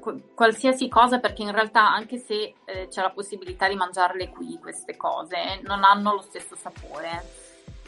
qu- 0.00 0.32
qualsiasi 0.32 0.88
cosa, 0.88 1.18
perché 1.18 1.42
in 1.42 1.52
realtà 1.52 1.86
anche 1.86 2.16
se 2.16 2.54
eh, 2.64 2.88
c'è 2.88 3.02
la 3.02 3.10
possibilità 3.10 3.68
di 3.68 3.74
mangiarle 3.74 4.30
qui, 4.30 4.58
queste 4.58 4.96
cose, 4.96 5.60
non 5.64 5.84
hanno 5.84 6.14
lo 6.14 6.22
stesso 6.22 6.56
sapore. 6.56 7.42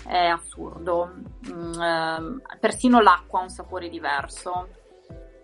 È 0.06 0.26
assurdo. 0.26 1.14
Mm, 1.50 1.80
ehm, 1.80 2.42
persino 2.60 3.00
l'acqua 3.00 3.40
ha 3.40 3.44
un 3.44 3.48
sapore 3.48 3.88
diverso. 3.88 4.84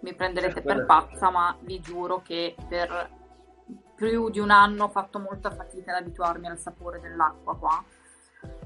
Mi 0.02 0.14
prenderete 0.14 0.58
Eh, 0.60 0.62
per 0.62 0.84
quello- 0.84 0.86
pazza, 0.86 1.30
ma 1.30 1.56
vi 1.60 1.80
giuro 1.80 2.22
che 2.22 2.54
per 2.68 3.10
più 3.94 4.30
di 4.30 4.40
un 4.40 4.50
anno 4.50 4.84
ho 4.84 4.88
fatto 4.88 5.18
molta 5.18 5.50
fatica 5.50 5.92
ad 5.96 6.02
abituarmi 6.02 6.48
al 6.48 6.58
sapore 6.58 7.00
dell'acqua 7.00 7.56
qua. 7.56 7.84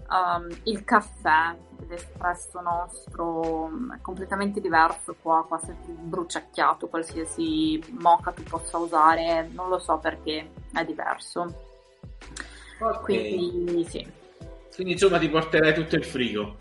Um, 0.09 0.49
il 0.65 0.85
caffè, 0.85 1.55
l'espresso 1.89 2.61
nostro 2.61 3.67
mm, 3.69 3.93
è 3.95 4.01
completamente 4.01 4.61
diverso 4.61 5.15
qua, 5.21 5.45
qua 5.47 5.59
più 5.59 5.93
bruciacchiato, 5.95 6.87
qualsiasi 6.89 7.83
mocha 7.99 8.31
tu 8.31 8.43
possa 8.45 8.79
usare, 8.79 9.47
non 9.53 9.69
lo 9.69 9.79
so 9.79 9.99
perché 9.99 10.53
è 10.73 10.85
diverso. 10.85 11.65
Ok. 12.79 13.03
Quindi 13.03 13.85
sì, 13.89 14.11
Quindi 14.75 14.93
insomma 14.93 15.19
ti 15.19 15.29
porterai 15.29 15.75
tutto 15.75 15.97
il 15.97 16.05
frigo. 16.05 16.57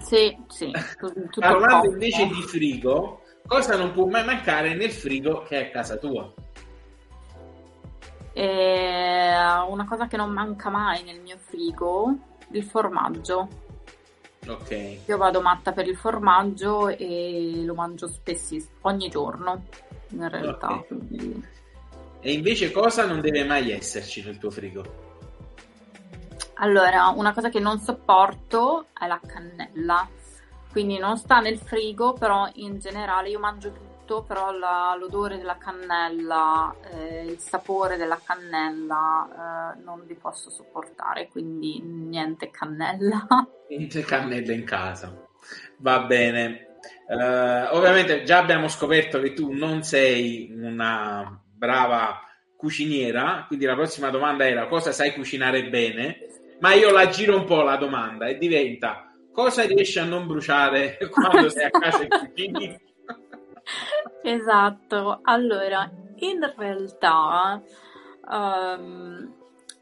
sì, 0.00 0.34
sì, 0.48 0.70
tu- 0.98 1.12
tutto 1.12 1.40
Parlando 1.40 1.90
invece 1.90 2.26
di 2.28 2.42
frigo, 2.42 3.19
cosa 3.50 3.76
non 3.76 3.90
può 3.90 4.06
mai 4.06 4.24
mancare 4.24 4.74
nel 4.76 4.92
frigo 4.92 5.42
che 5.42 5.60
è 5.60 5.66
a 5.66 5.70
casa 5.70 5.96
tua? 5.96 6.32
E 8.32 9.34
una 9.68 9.84
cosa 9.88 10.06
che 10.06 10.16
non 10.16 10.30
manca 10.30 10.70
mai 10.70 11.02
nel 11.02 11.20
mio 11.20 11.36
frigo, 11.36 12.14
il 12.52 12.62
formaggio. 12.62 13.48
Ok. 14.46 14.98
Io 15.04 15.16
vado 15.16 15.40
matta 15.40 15.72
per 15.72 15.88
il 15.88 15.96
formaggio 15.96 16.86
e 16.88 17.62
lo 17.64 17.74
mangio 17.74 18.06
spessissimo, 18.06 18.76
ogni 18.82 19.08
giorno 19.08 19.64
in 20.10 20.28
realtà. 20.28 20.68
Ok. 20.72 20.86
quindi- 20.86 21.44
E 22.20 22.32
invece 22.32 22.70
cosa 22.70 23.04
non 23.04 23.20
deve 23.20 23.42
mai 23.44 23.72
esserci 23.72 24.22
nel 24.22 24.38
tuo 24.38 24.50
frigo? 24.50 25.08
Allora, 26.62 27.08
una 27.08 27.32
cosa 27.32 27.48
che 27.48 27.58
non 27.58 27.80
sopporto 27.80 28.86
è 28.96 29.06
la 29.08 29.18
cannella. 29.26 30.06
Quindi 30.70 30.98
non 30.98 31.16
sta 31.16 31.40
nel 31.40 31.58
frigo, 31.58 32.12
però 32.12 32.48
in 32.54 32.78
generale 32.78 33.28
io 33.28 33.38
mangio 33.40 33.72
tutto, 33.72 34.22
però 34.22 34.52
la- 34.52 34.94
l'odore 34.98 35.36
della 35.36 35.58
cannella, 35.58 36.74
eh, 36.92 37.24
il 37.26 37.38
sapore 37.38 37.96
della 37.96 38.20
cannella 38.22 39.74
eh, 39.76 39.82
non 39.82 40.04
li 40.06 40.14
posso 40.14 40.48
sopportare, 40.50 41.28
quindi 41.28 41.80
niente 41.82 42.50
cannella. 42.50 43.26
Niente 43.70 44.02
cannella 44.02 44.52
in 44.52 44.64
casa. 44.64 45.14
Va 45.78 46.00
bene. 46.00 46.66
Eh, 47.08 47.66
ovviamente 47.70 48.22
già 48.24 48.38
abbiamo 48.38 48.66
scoperto 48.68 49.20
che 49.20 49.32
tu 49.32 49.52
non 49.52 49.82
sei 49.82 50.50
una 50.56 51.40
brava 51.44 52.20
cuciniera, 52.56 53.44
quindi 53.46 53.64
la 53.64 53.74
prossima 53.74 54.10
domanda 54.10 54.46
era 54.46 54.66
cosa 54.66 54.92
sai 54.92 55.12
cucinare 55.14 55.68
bene, 55.68 56.18
ma 56.60 56.74
io 56.74 56.90
la 56.90 57.08
giro 57.08 57.36
un 57.36 57.44
po' 57.44 57.62
la 57.62 57.76
domanda 57.76 58.26
e 58.26 58.36
diventa 58.38 59.09
cosa 59.40 59.64
riesci 59.64 59.98
a 59.98 60.04
non 60.04 60.26
bruciare 60.26 60.98
quando 61.10 61.48
sei 61.48 61.64
a 61.64 61.70
casa 61.70 62.02
e 62.02 62.08
cucini? 62.08 62.80
Esatto, 64.22 65.20
allora 65.22 65.88
in 66.16 66.52
realtà, 66.56 67.62
ehm, 68.30 69.34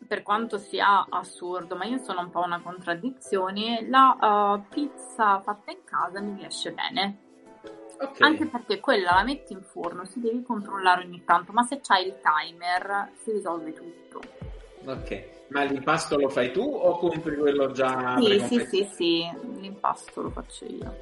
per 0.06 0.22
quanto 0.22 0.58
sia 0.58 1.06
assurdo, 1.08 1.74
ma 1.74 1.84
io 1.86 1.98
sono 1.98 2.20
un 2.20 2.30
po' 2.30 2.40
una 2.40 2.60
contraddizione, 2.60 3.86
la 3.88 4.16
eh, 4.60 4.68
pizza 4.72 5.40
fatta 5.40 5.70
in 5.72 5.82
casa 5.84 6.20
mi 6.20 6.36
riesce 6.38 6.72
bene, 6.72 7.18
Ok. 8.00 8.20
anche 8.20 8.46
perché 8.46 8.80
quella 8.80 9.14
la 9.14 9.24
metti 9.24 9.54
in 9.54 9.62
forno, 9.62 10.04
si 10.04 10.20
devi 10.20 10.42
controllare 10.42 11.04
ogni 11.04 11.24
tanto, 11.24 11.52
ma 11.52 11.62
se 11.62 11.80
c'hai 11.80 12.06
il 12.06 12.18
timer 12.20 13.10
si 13.16 13.32
risolve 13.32 13.72
tutto. 13.72 14.20
Ok, 14.84 15.24
ma 15.48 15.64
l'impasto 15.64 16.16
lo 16.18 16.28
fai 16.28 16.52
tu 16.52 16.62
o 16.62 16.98
compri 16.98 17.36
quello 17.36 17.70
già 17.72 18.16
Sì, 18.20 18.40
sì, 18.40 18.66
sì, 18.66 18.88
sì, 18.92 19.30
l'impasto 19.60 20.22
lo 20.22 20.30
faccio 20.30 20.64
io. 20.64 20.96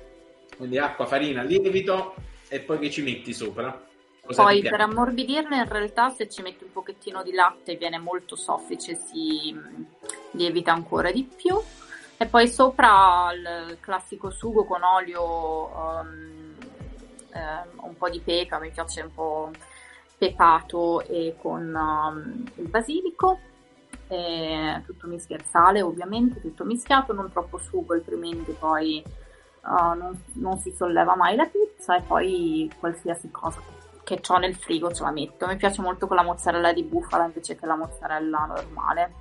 Quindi 0.56 0.78
acqua, 0.78 1.06
farina, 1.06 1.42
lievito 1.42 2.14
e 2.48 2.60
poi 2.60 2.78
che 2.78 2.90
ci 2.90 3.02
metti 3.02 3.32
sopra? 3.32 3.84
Cosa 4.20 4.42
poi 4.42 4.60
per 4.60 4.80
ammorbidirlo 4.80 5.54
in 5.54 5.68
realtà 5.68 6.10
se 6.10 6.28
ci 6.28 6.42
metti 6.42 6.64
un 6.64 6.72
pochettino 6.72 7.22
di 7.22 7.32
latte 7.32 7.76
viene 7.76 7.98
molto 7.98 8.34
soffice, 8.34 8.96
si 8.96 9.52
mm, 9.52 9.82
lievita 10.32 10.72
ancora 10.72 11.12
di 11.12 11.22
più. 11.22 11.56
E 12.18 12.26
poi 12.26 12.48
sopra 12.48 13.30
il 13.34 13.76
classico 13.78 14.30
sugo 14.30 14.64
con 14.64 14.82
olio, 14.82 15.66
um, 15.66 16.54
um, 17.34 17.84
un 17.84 17.96
po' 17.96 18.08
di 18.08 18.20
peca, 18.20 18.58
mi 18.58 18.70
piace 18.70 19.02
un 19.02 19.12
po' 19.12 19.50
pepato 20.16 21.02
e 21.02 21.36
con 21.38 21.74
um, 21.74 22.44
il 22.54 22.68
basilico 22.68 23.38
e 24.08 24.82
tutto 24.84 25.06
mischiato, 25.06 25.44
sale 25.50 25.82
ovviamente, 25.82 26.40
tutto 26.40 26.64
mischiato, 26.64 27.12
non 27.12 27.30
troppo 27.30 27.58
sugo 27.58 27.94
altrimenti 27.94 28.52
poi 28.52 29.02
uh, 29.62 29.96
non, 29.96 30.22
non, 30.34 30.58
si 30.58 30.72
solleva 30.72 31.16
mai 31.16 31.36
la 31.36 31.46
pizza 31.46 31.96
e 31.96 32.02
poi 32.02 32.70
qualsiasi 32.78 33.30
cosa 33.30 33.60
che 34.04 34.20
ho 34.26 34.38
nel 34.38 34.54
frigo 34.54 34.92
ce 34.92 35.02
la 35.02 35.10
metto. 35.10 35.46
Mi 35.46 35.56
piace 35.56 35.82
molto 35.82 36.06
con 36.06 36.16
la 36.16 36.22
mozzarella 36.22 36.72
di 36.72 36.84
bufala 36.84 37.24
invece 37.24 37.56
che 37.56 37.66
la 37.66 37.76
mozzarella 37.76 38.44
normale. 38.46 39.12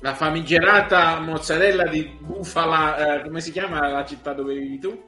La 0.00 0.14
famigerata 0.14 1.20
mozzarella 1.20 1.84
di 1.84 2.04
bufala, 2.18 3.16
eh, 3.16 3.22
come 3.22 3.40
si 3.40 3.50
chiama 3.52 3.88
la 3.88 4.04
città 4.06 4.32
dove 4.32 4.54
vivi 4.54 4.78
tu? 4.78 5.02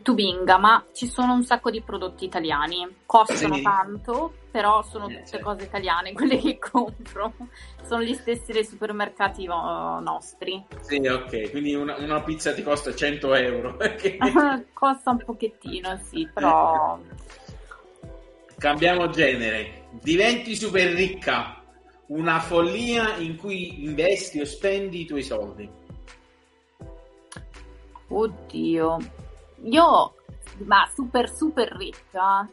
Tubinga, 0.00 0.56
ma 0.56 0.84
ci 0.92 1.06
sono 1.06 1.34
un 1.34 1.44
sacco 1.44 1.70
di 1.70 1.82
prodotti 1.82 2.24
italiani. 2.24 2.86
Costano 3.04 3.56
sì. 3.56 3.62
tanto, 3.62 4.32
però 4.50 4.82
sono 4.82 5.06
eh, 5.08 5.16
tutte 5.16 5.26
certo. 5.26 5.44
cose 5.44 5.64
italiane 5.64 6.12
quelle 6.14 6.38
che 6.38 6.58
compro. 6.58 7.34
Sono 7.82 8.02
gli 8.02 8.14
stessi 8.14 8.52
dei 8.52 8.64
supermercati 8.64 9.44
nostri. 9.46 10.64
Sì, 10.80 11.06
ok, 11.06 11.50
quindi 11.50 11.74
una, 11.74 11.96
una, 11.96 12.22
pizza 12.22 12.54
ti 12.54 12.62
costa 12.62 12.94
100 12.94 13.34
euro. 13.34 13.76
costa 14.72 15.10
un 15.10 15.22
pochettino, 15.24 16.00
sì, 16.04 16.28
però... 16.32 16.98
Cambiamo 18.56 19.10
genere. 19.10 19.88
Diventi 20.00 20.54
super 20.54 20.92
ricca. 20.92 21.60
Una 22.06 22.40
follia 22.40 23.16
in 23.16 23.36
cui 23.36 23.84
investi 23.84 24.40
o 24.40 24.44
spendi 24.44 25.00
i 25.00 25.06
tuoi 25.06 25.22
soldi. 25.22 25.68
Oddio, 28.08 28.98
io, 29.64 30.14
ma 30.64 30.88
super 30.94 31.28
super 31.30 31.72
ricca. 31.72 32.48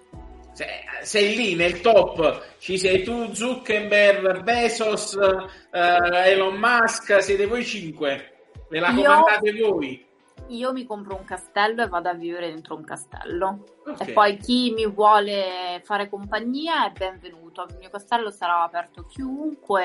Se, 0.53 0.65
sei 1.03 1.35
lì 1.35 1.55
nel 1.55 1.79
top, 1.81 2.57
ci 2.57 2.77
sei 2.77 3.03
tu, 3.03 3.31
Zuckerberg, 3.33 4.41
Bezos, 4.43 5.13
uh, 5.13 5.47
Elon 5.71 6.57
Musk, 6.57 7.21
siete 7.21 7.45
voi 7.45 7.63
cinque. 7.63 8.33
Ve 8.67 8.79
la 8.79 8.93
comandate 8.93 9.49
io, 9.49 9.71
voi. 9.71 10.05
Io 10.47 10.73
mi 10.73 10.85
compro 10.85 11.15
un 11.15 11.23
castello 11.25 11.83
e 11.83 11.87
vado 11.87 12.09
a 12.09 12.13
vivere 12.13 12.49
dentro 12.49 12.75
un 12.75 12.83
castello. 12.83 13.63
Okay. 13.85 14.09
E 14.09 14.11
poi 14.11 14.37
chi 14.37 14.71
mi 14.71 14.85
vuole 14.87 15.81
fare 15.83 16.09
compagnia 16.09 16.87
è 16.87 16.91
benvenuto. 16.91 17.65
Il 17.69 17.77
mio 17.77 17.89
castello 17.89 18.29
sarà 18.29 18.63
aperto 18.63 19.01
a 19.01 19.05
chiunque. 19.07 19.83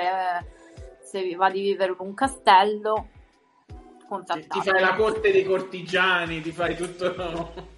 Se 1.02 1.36
va 1.36 1.50
di 1.50 1.60
vivere 1.60 1.92
in 1.92 1.98
un 1.98 2.14
castello, 2.14 3.08
contattatemi. 4.06 4.62
Ti 4.62 4.70
fai 4.70 4.80
la 4.80 4.94
corte 4.94 5.32
dei 5.32 5.44
cortigiani, 5.44 6.40
ti 6.40 6.52
fai 6.52 6.76
tutto... 6.76 7.72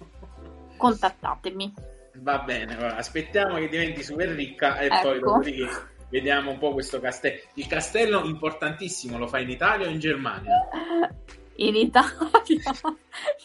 Contattatemi. 0.77 1.73
Va 2.19 2.39
bene, 2.39 2.75
va. 2.75 2.95
aspettiamo 2.95 3.55
che 3.57 3.69
diventi 3.69 4.03
super 4.03 4.29
ricca 4.29 4.77
e 4.79 4.85
ecco. 4.85 5.01
poi 5.01 5.19
dopodiché 5.19 5.67
vediamo 6.09 6.51
un 6.51 6.57
po' 6.57 6.71
questo 6.73 6.99
castello. 6.99 7.39
Il 7.55 7.67
castello 7.67 8.23
importantissimo, 8.23 9.17
lo 9.17 9.27
fai 9.27 9.43
in 9.43 9.49
Italia 9.49 9.87
o 9.87 9.89
in 9.89 9.99
Germania? 9.99 10.67
In 11.59 11.75
Italia. 11.75 12.61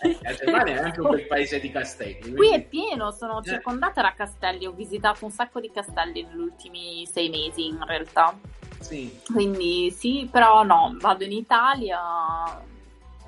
Eh, 0.03 0.19
la 0.21 0.35
Germania 0.35 0.75
è 0.75 0.85
anche 0.85 1.01
un 1.01 1.11
bel 1.11 1.27
paese 1.27 1.59
di 1.61 1.71
castelli. 1.71 2.21
Quindi... 2.21 2.37
Qui 2.37 2.53
è 2.53 2.63
pieno, 2.63 3.11
sono 3.11 3.41
eh. 3.41 3.45
circondata 3.45 4.03
da 4.03 4.13
castelli, 4.15 4.67
ho 4.67 4.73
visitato 4.73 5.25
un 5.25 5.31
sacco 5.31 5.61
di 5.61 5.71
castelli 5.71 6.23
negli 6.23 6.39
ultimi 6.39 7.07
sei 7.11 7.31
mesi 7.31 7.69
in 7.69 7.83
realtà. 7.87 8.39
Sì. 8.81 9.19
Quindi 9.33 9.91
sì, 9.91 10.29
però 10.31 10.63
no, 10.63 10.95
vado 10.99 11.25
in 11.25 11.33
Italia, 11.33 12.63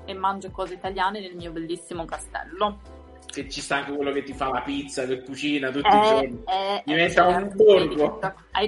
e 0.05 0.13
mangio 0.13 0.51
cose 0.51 0.75
italiane 0.75 1.19
nel 1.19 1.35
mio 1.35 1.51
bellissimo 1.51 2.05
castello. 2.05 2.79
Che 3.25 3.49
ci 3.49 3.59
sta 3.59 3.77
anche 3.77 3.91
quello 3.93 4.11
che 4.11 4.23
ti 4.23 4.33
fa 4.33 4.49
la 4.49 4.61
pizza, 4.61 5.05
che 5.05 5.23
cucina 5.23 5.69
tutti 5.71 5.87
eh, 5.87 5.97
i 5.97 6.01
giorni. 6.01 6.43
Eh, 6.45 6.83
Diventa 6.85 7.27
eh, 7.27 7.35
un 7.35 7.51
borgo, 7.53 8.19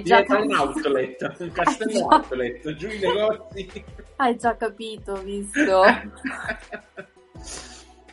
diventa 0.02 0.38
un 0.38 0.54
outlet, 0.54 1.36
un 1.38 1.52
castello 1.52 2.06
outlet, 2.06 2.74
giù 2.74 2.88
i 2.88 2.98
negozi. 2.98 3.84
Hai 4.16 4.36
già 4.36 4.56
capito, 4.56 5.14
visto? 5.22 5.82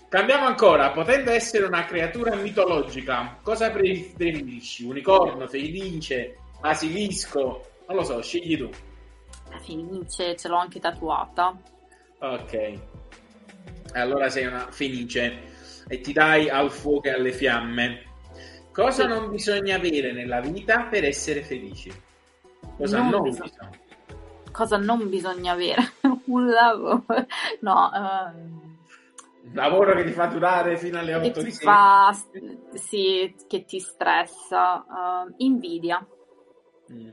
Cambiamo 0.07 0.45
ancora, 0.45 0.91
potendo 0.91 1.31
essere 1.31 1.65
una 1.65 1.83
creatura 1.83 2.35
mitologica, 2.35 3.37
cosa 3.41 3.69
preferisci? 3.71 4.85
Unicorno, 4.85 5.47
fenice, 5.47 6.37
basilisco? 6.61 7.65
Non 7.87 7.97
lo 7.97 8.03
so, 8.03 8.21
scegli 8.21 8.57
tu. 8.57 8.69
La 9.49 9.59
fenice 9.59 10.37
ce 10.37 10.47
l'ho 10.47 10.57
anche 10.57 10.79
tatuata. 10.79 11.53
Ok 12.19 12.94
allora 13.99 14.29
sei 14.29 14.45
una 14.45 14.67
fenice 14.69 15.53
e 15.87 16.01
ti 16.01 16.13
dai 16.13 16.49
al 16.49 16.71
fuoco 16.71 17.07
e 17.07 17.11
alle 17.11 17.31
fiamme. 17.31 18.13
Cosa 18.71 19.03
sì. 19.03 19.07
non 19.07 19.29
bisogna 19.29 19.75
avere 19.75 20.11
nella 20.11 20.41
vita 20.41 20.83
per 20.83 21.05
essere 21.05 21.41
felici? 21.43 21.91
Cosa 22.77 22.99
non, 22.99 23.09
non 23.09 23.21
bisogna... 23.23 23.49
bisogna... 23.49 23.83
Cosa 24.51 24.77
non 24.77 25.09
bisogna 25.09 25.51
avere? 25.53 25.93
Un 26.25 26.49
lavoro. 26.49 27.05
No, 27.61 27.91
uh... 27.93 28.63
Lavoro 29.53 29.93
che 29.95 30.03
ti 30.03 30.11
fa 30.11 30.25
durare 30.25 30.77
fino 30.77 30.97
alle 30.97 31.13
8 31.13 31.41
di 31.41 31.51
sera. 31.51 31.71
Fa... 31.71 32.17
Sì, 32.73 33.33
che 33.47 33.63
ti 33.65 33.79
stressa. 33.79 34.85
Uh, 34.87 35.33
invidia. 35.37 36.05
Mm. 36.91 37.09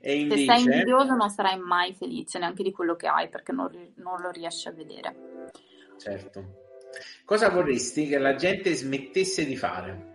E 0.00 0.18
invece... 0.18 0.44
Se 0.44 0.52
sei 0.52 0.62
invidioso 0.62 1.14
non 1.14 1.28
sarai 1.28 1.58
mai 1.58 1.94
felice 1.94 2.38
neanche 2.38 2.62
di 2.62 2.72
quello 2.72 2.96
che 2.96 3.06
hai 3.06 3.28
perché 3.28 3.52
non, 3.52 3.70
non 3.96 4.20
lo 4.20 4.30
riesci 4.30 4.68
a 4.68 4.72
vedere. 4.72 5.14
Certo. 5.98 6.68
Cosa 7.24 7.50
vorresti 7.50 8.06
che 8.08 8.18
la 8.18 8.34
gente 8.34 8.74
smettesse 8.74 9.44
di 9.44 9.56
fare? 9.56 10.08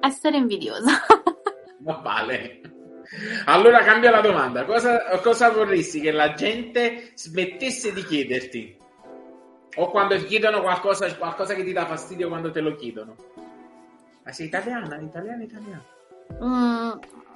Essere 0.00 0.36
invidiosa. 0.36 0.92
Va 1.80 2.00
vale. 2.02 2.60
Allora 3.46 3.82
cambia 3.82 4.10
la 4.10 4.20
domanda. 4.20 4.64
Cosa, 4.64 5.18
cosa, 5.20 5.50
vorresti 5.50 6.00
che 6.00 6.12
la 6.12 6.34
gente 6.34 7.12
smettesse 7.14 7.92
di 7.92 8.04
chiederti? 8.04 8.76
O 9.76 9.90
quando 9.90 10.16
ti 10.16 10.24
chiedono 10.24 10.60
qualcosa, 10.60 11.14
qualcosa 11.16 11.54
che 11.54 11.64
ti 11.64 11.72
dà 11.72 11.86
fastidio 11.86 12.28
quando 12.28 12.50
te 12.50 12.60
lo 12.60 12.74
chiedono? 12.74 13.16
Ma 14.24 14.32
sei 14.32 14.46
italiana, 14.46 15.00
italiana, 15.00 15.42
italiana? 15.42 15.84
Mm, 16.42 16.90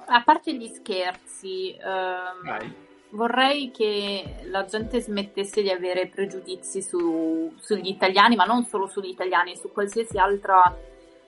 a 0.05 0.23
parte 0.23 0.53
gli 0.53 0.67
scherzi, 0.67 1.75
ehm, 1.75 2.73
vorrei 3.09 3.71
che 3.71 4.41
la 4.45 4.65
gente 4.65 5.01
smettesse 5.01 5.61
di 5.61 5.69
avere 5.69 6.07
pregiudizi 6.07 6.81
su, 6.81 7.53
sugli 7.59 7.89
italiani, 7.89 8.35
ma 8.35 8.45
non 8.45 8.65
solo 8.65 8.87
sugli 8.87 9.09
italiani, 9.09 9.55
su 9.55 9.71
qualsiasi 9.71 10.17
altra 10.17 10.75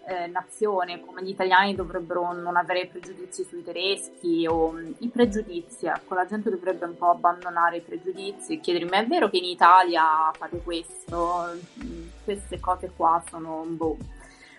eh, 0.08 0.28
nazione, 0.28 1.02
come 1.02 1.24
gli 1.24 1.30
italiani 1.30 1.76
dovrebbero 1.76 2.32
non 2.34 2.56
avere 2.56 2.88
pregiudizi 2.88 3.44
sui 3.44 3.64
tedeschi 3.64 4.46
o 4.48 4.72
mm, 4.72 4.92
i 5.00 5.08
pregiudizi, 5.08 5.88
ecco, 5.88 6.14
la 6.14 6.26
gente 6.26 6.50
dovrebbe 6.50 6.86
un 6.86 6.96
po' 6.96 7.10
abbandonare 7.10 7.78
i 7.78 7.82
pregiudizi 7.82 8.54
e 8.54 8.60
chiedermi, 8.60 8.90
ma 8.90 8.98
è 8.98 9.08
vero 9.08 9.30
che 9.30 9.38
in 9.38 9.46
Italia 9.46 10.32
fate 10.38 10.62
questo? 10.64 11.58
Mm, 11.84 12.08
queste 12.24 12.60
cose 12.60 12.92
qua 12.96 13.24
sono 13.30 13.64
boh, 13.68 13.98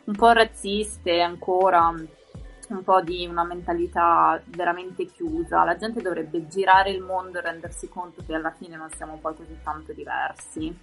un 0.05 0.15
po' 0.15 0.33
razziste 0.33 1.21
ancora 1.21 1.95
un 2.73 2.83
po' 2.83 3.01
di 3.01 3.27
una 3.27 3.45
mentalità 3.45 4.41
veramente 4.47 5.07
chiusa. 5.07 5.65
La 5.65 5.77
gente 5.77 6.03
dovrebbe 6.03 6.47
girare 6.49 6.91
il 6.91 7.01
mondo 7.01 7.39
e 7.39 7.43
rendersi 7.43 7.89
conto 7.89 8.23
che 8.27 8.35
alla 8.35 8.53
fine 8.57 8.77
non 8.77 8.91
siamo 8.91 9.19
poi 9.21 9.35
così 9.35 9.57
tanto 9.63 9.93
diversi. 9.93 10.75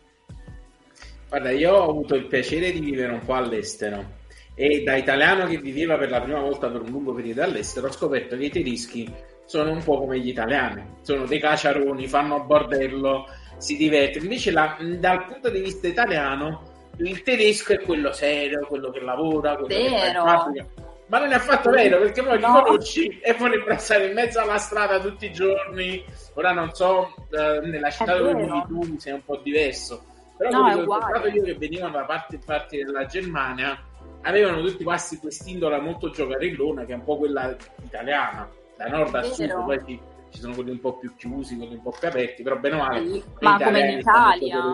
Guarda, 1.29 1.51
io 1.51 1.73
ho 1.73 1.89
avuto 1.89 2.15
il 2.15 2.27
piacere 2.27 2.71
di 2.71 2.79
vivere 2.79 3.11
un 3.13 3.25
po' 3.25 3.33
all'estero 3.33 4.21
e 4.55 4.83
da 4.83 4.95
italiano 4.95 5.47
che 5.47 5.57
viveva 5.57 5.97
per 5.97 6.11
la 6.11 6.21
prima 6.21 6.39
volta 6.39 6.69
per 6.69 6.81
un 6.81 6.89
lungo 6.91 7.13
periodo 7.13 7.41
all'estero 7.41 7.87
ho 7.87 7.91
scoperto 7.91 8.37
che 8.37 8.45
i 8.45 8.49
tedeschi 8.51 9.11
sono 9.45 9.71
un 9.71 9.83
po' 9.83 9.97
come 9.97 10.19
gli 10.19 10.29
italiani, 10.29 10.83
sono 11.01 11.25
dei 11.25 11.39
caciaroni, 11.39 12.07
fanno 12.07 12.43
bordello, 12.43 13.25
si 13.57 13.75
divertono. 13.75 14.25
Invece 14.25 14.51
la, 14.51 14.77
dal 14.99 15.25
punto 15.25 15.49
di 15.49 15.59
vista 15.59 15.87
italiano 15.87 16.71
il 16.97 17.23
tedesco 17.23 17.73
è 17.73 17.79
quello 17.81 18.11
serio, 18.11 18.65
quello 18.67 18.91
che 18.91 18.99
lavora, 18.99 19.55
quello 19.55 19.67
Vero. 19.67 20.23
che 20.23 20.29
fa 20.29 20.51
in 20.53 20.65
ma 21.13 21.19
non 21.19 21.31
è 21.31 21.35
affatto 21.35 21.69
vero 21.69 21.99
perché 21.99 22.23
poi 22.23 22.39
no. 22.39 22.47
li 22.47 22.63
conosci 22.63 23.19
e 23.19 23.35
poi 23.35 23.63
passare 23.63 24.07
in 24.07 24.13
mezzo 24.13 24.39
alla 24.39 24.57
strada 24.57 24.99
tutti 24.99 25.27
i 25.27 25.31
giorni. 25.31 26.03
Ora 26.33 26.53
non 26.53 26.73
so, 26.73 27.13
eh, 27.29 27.59
nella 27.67 27.91
città 27.91 28.17
dove 28.17 28.33
vivi 28.33 28.63
tu 28.67 28.97
sei 28.97 29.13
un 29.13 29.23
po' 29.23 29.37
diverso, 29.37 30.05
però 30.35 30.49
no, 30.49 30.61
quelli 30.61 30.73
che 30.73 30.79
ho 30.79 30.81
incontrato 30.81 31.27
io 31.27 31.43
che 31.43 31.53
venivano 31.53 31.97
da 31.97 32.05
parte, 32.05 32.39
parte 32.43 32.83
della 32.83 33.05
Germania 33.05 33.79
avevano 34.21 34.63
tutti 34.63 34.83
quasi 34.83 35.19
quest'indola 35.19 35.79
molto 35.79 36.09
giocarellona 36.09 36.83
che 36.83 36.93
è 36.93 36.95
un 36.95 37.03
po' 37.03 37.17
quella 37.17 37.55
italiana. 37.83 38.49
da 38.75 38.87
nord 38.87 39.13
a 39.13 39.21
sud, 39.21 39.53
poi 39.65 39.83
ci, 39.85 39.99
ci, 40.31 40.39
sono 40.39 40.55
quelli 40.55 40.71
un 40.71 40.79
po' 40.79 40.97
più 40.97 41.13
chiusi, 41.15 41.57
quelli 41.57 41.75
un 41.75 41.83
po' 41.83 41.91
più 41.91 42.07
aperti, 42.07 42.41
però 42.41 42.57
bene 42.57 42.75
o 42.75 42.79
male. 42.79 43.23
Ma 43.39 43.59
come 43.59 43.79
in 43.81 43.99
Italia. 43.99 44.73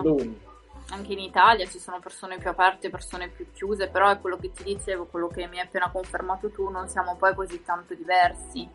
Anche 0.90 1.12
in 1.12 1.20
Italia 1.20 1.66
ci 1.66 1.78
sono 1.78 2.00
persone 2.00 2.38
più 2.38 2.50
aperte, 2.50 2.90
persone 2.90 3.28
più 3.28 3.50
chiuse, 3.52 3.88
però 3.88 4.10
è 4.10 4.18
quello 4.18 4.36
che 4.36 4.50
ti 4.50 4.64
dicevo, 4.64 5.06
quello 5.06 5.28
che 5.28 5.46
mi 5.46 5.58
hai 5.58 5.66
appena 5.66 5.90
confermato 5.90 6.50
tu, 6.50 6.68
non 6.68 6.88
siamo 6.88 7.16
poi 7.16 7.34
così 7.34 7.62
tanto 7.62 7.94
diversi. 7.94 8.68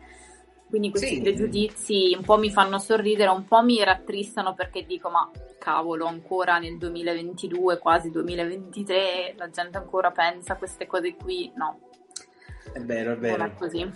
Quindi 0.68 0.90
questi 0.90 1.16
sì. 1.16 1.20
pregiudizi 1.20 2.14
un 2.16 2.24
po' 2.24 2.38
mi 2.38 2.50
fanno 2.50 2.78
sorridere, 2.78 3.30
un 3.30 3.46
po' 3.46 3.62
mi 3.62 3.82
rattristano 3.84 4.54
perché 4.54 4.84
dico 4.84 5.08
ma 5.10 5.30
cavolo, 5.58 6.06
ancora 6.06 6.58
nel 6.58 6.76
2022, 6.76 7.78
quasi 7.78 8.10
2023, 8.10 9.34
la 9.36 9.48
gente 9.50 9.78
ancora 9.78 10.10
pensa 10.10 10.56
queste 10.56 10.86
cose 10.86 11.14
qui. 11.14 11.52
No. 11.54 11.80
È 12.72 12.80
vero, 12.80 13.12
è 13.12 13.16
vero. 13.16 13.36
Non 13.36 13.46
è 13.46 13.54
così. 13.54 13.90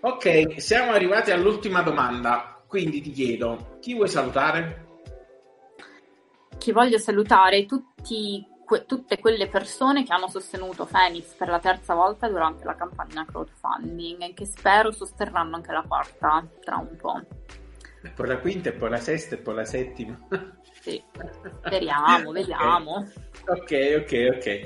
Ok, 0.00 0.60
siamo 0.60 0.92
arrivati 0.92 1.30
all'ultima 1.32 1.82
domanda, 1.82 2.62
quindi 2.66 3.00
ti 3.00 3.10
chiedo, 3.10 3.78
chi 3.80 3.94
vuoi 3.94 4.08
salutare? 4.08 4.83
Chi 6.58 6.72
voglio 6.72 6.98
salutare? 6.98 7.66
Tutti 7.66 8.46
que- 8.64 8.86
tutte 8.86 9.18
quelle 9.18 9.46
persone 9.46 10.04
che 10.04 10.12
hanno 10.12 10.28
sostenuto 10.28 10.86
Phoenix 10.86 11.34
per 11.34 11.48
la 11.48 11.58
terza 11.58 11.94
volta 11.94 12.28
durante 12.28 12.64
la 12.64 12.74
campagna 12.74 13.24
crowdfunding 13.24 14.22
e 14.22 14.34
che 14.34 14.46
spero 14.46 14.90
sosterranno 14.90 15.56
anche 15.56 15.72
la 15.72 15.84
quarta 15.86 16.46
tra 16.60 16.76
un 16.76 16.96
po'. 16.96 17.20
E 18.02 18.10
poi 18.10 18.26
la 18.26 18.38
quinta, 18.38 18.68
e 18.68 18.72
poi 18.72 18.90
la 18.90 18.98
sesta, 18.98 19.34
e 19.34 19.38
poi 19.38 19.54
la 19.54 19.64
settima. 19.64 20.18
Sì, 20.80 21.02
speriamo, 21.62 22.32
vediamo. 22.32 23.08
Ok, 23.46 24.02
ok, 24.02 24.36
ok. 24.36 24.60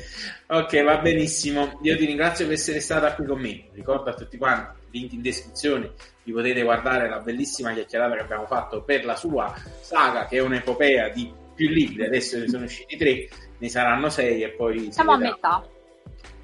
Ok, 0.48 0.82
va 0.82 0.98
benissimo. 0.98 1.78
Io 1.82 1.96
ti 1.96 2.04
ringrazio 2.04 2.46
per 2.46 2.54
essere 2.54 2.80
stata 2.80 3.14
qui 3.14 3.26
con 3.26 3.38
me. 3.38 3.68
Ricordo 3.74 4.10
a 4.10 4.14
tutti 4.14 4.36
quanti, 4.36 4.78
link 4.90 5.12
in 5.12 5.22
descrizione, 5.22 5.92
vi 6.24 6.32
potete 6.32 6.62
guardare 6.62 7.08
la 7.08 7.20
bellissima 7.20 7.72
chiacchierata 7.72 8.16
che 8.16 8.22
abbiamo 8.22 8.46
fatto 8.46 8.82
per 8.82 9.04
la 9.04 9.14
sua 9.14 9.54
saga, 9.82 10.26
che 10.26 10.38
è 10.38 10.40
un'epopea 10.40 11.08
di 11.10 11.32
più 11.58 11.68
libri. 11.68 12.04
Adesso 12.04 12.38
ne 12.38 12.48
sono 12.48 12.64
usciti 12.64 12.96
tre 12.96 13.28
ne 13.58 13.68
saranno 13.68 14.08
sei 14.08 14.42
e 14.42 14.50
poi 14.50 14.92
siamo 14.92 15.12
a 15.12 15.16
metà. 15.16 15.66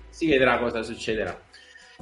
Si 0.09 0.27
vedrà 0.28 0.59
cosa 0.59 0.82
succederà. 0.82 1.41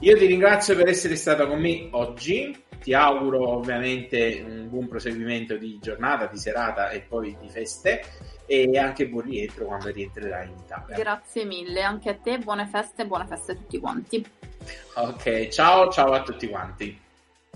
Io 0.01 0.17
ti 0.17 0.25
ringrazio 0.25 0.75
per 0.75 0.89
essere 0.89 1.17
stato 1.17 1.47
con 1.47 1.61
me 1.61 1.89
oggi. 1.91 2.65
Ti 2.83 2.95
auguro 2.95 3.51
ovviamente 3.51 4.43
un 4.45 4.69
buon 4.69 4.89
proseguimento 4.89 5.57
di 5.57 5.79
giornata, 5.81 6.27
di 6.27 6.39
serata 6.39 6.91
e 6.91 7.01
poi 7.01 7.37
di 7.41 7.49
feste 7.49 8.03
e 8.47 8.77
anche 8.77 9.07
buon 9.07 9.25
rientro 9.25 9.67
quando 9.67 9.91
rientrerai 9.91 10.49
in 10.49 10.59
Italia. 10.65 10.97
Grazie 10.97 11.45
mille, 11.45 11.83
anche 11.83 12.09
a 12.09 12.15
te, 12.15 12.39
buone 12.39 12.67
feste 12.67 13.03
e 13.03 13.07
buone 13.07 13.27
feste 13.27 13.53
a 13.53 13.55
tutti 13.55 13.79
quanti. 13.79 14.27
Ok, 14.95 15.49
ciao, 15.49 15.91
ciao 15.91 16.13
a 16.13 16.23
tutti 16.23 16.49
quanti. 16.49 16.99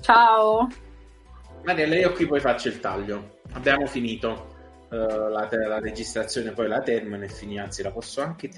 Ciao. 0.00 0.68
Mariella, 1.64 1.96
io 1.96 2.12
qui 2.12 2.26
poi 2.26 2.38
faccio 2.38 2.68
il 2.68 2.78
taglio. 2.78 3.40
Abbiamo 3.54 3.86
finito. 3.86 4.54
Uh, 4.88 5.28
la, 5.28 5.48
la, 5.50 5.78
registrazione 5.80 6.52
poi 6.52 6.68
la 6.68 6.80
termino 6.80 7.24
e 7.24 7.28
fini, 7.28 7.58
anzi 7.58 7.82
la 7.82 7.90
posso 7.90 8.20
anche 8.20 8.48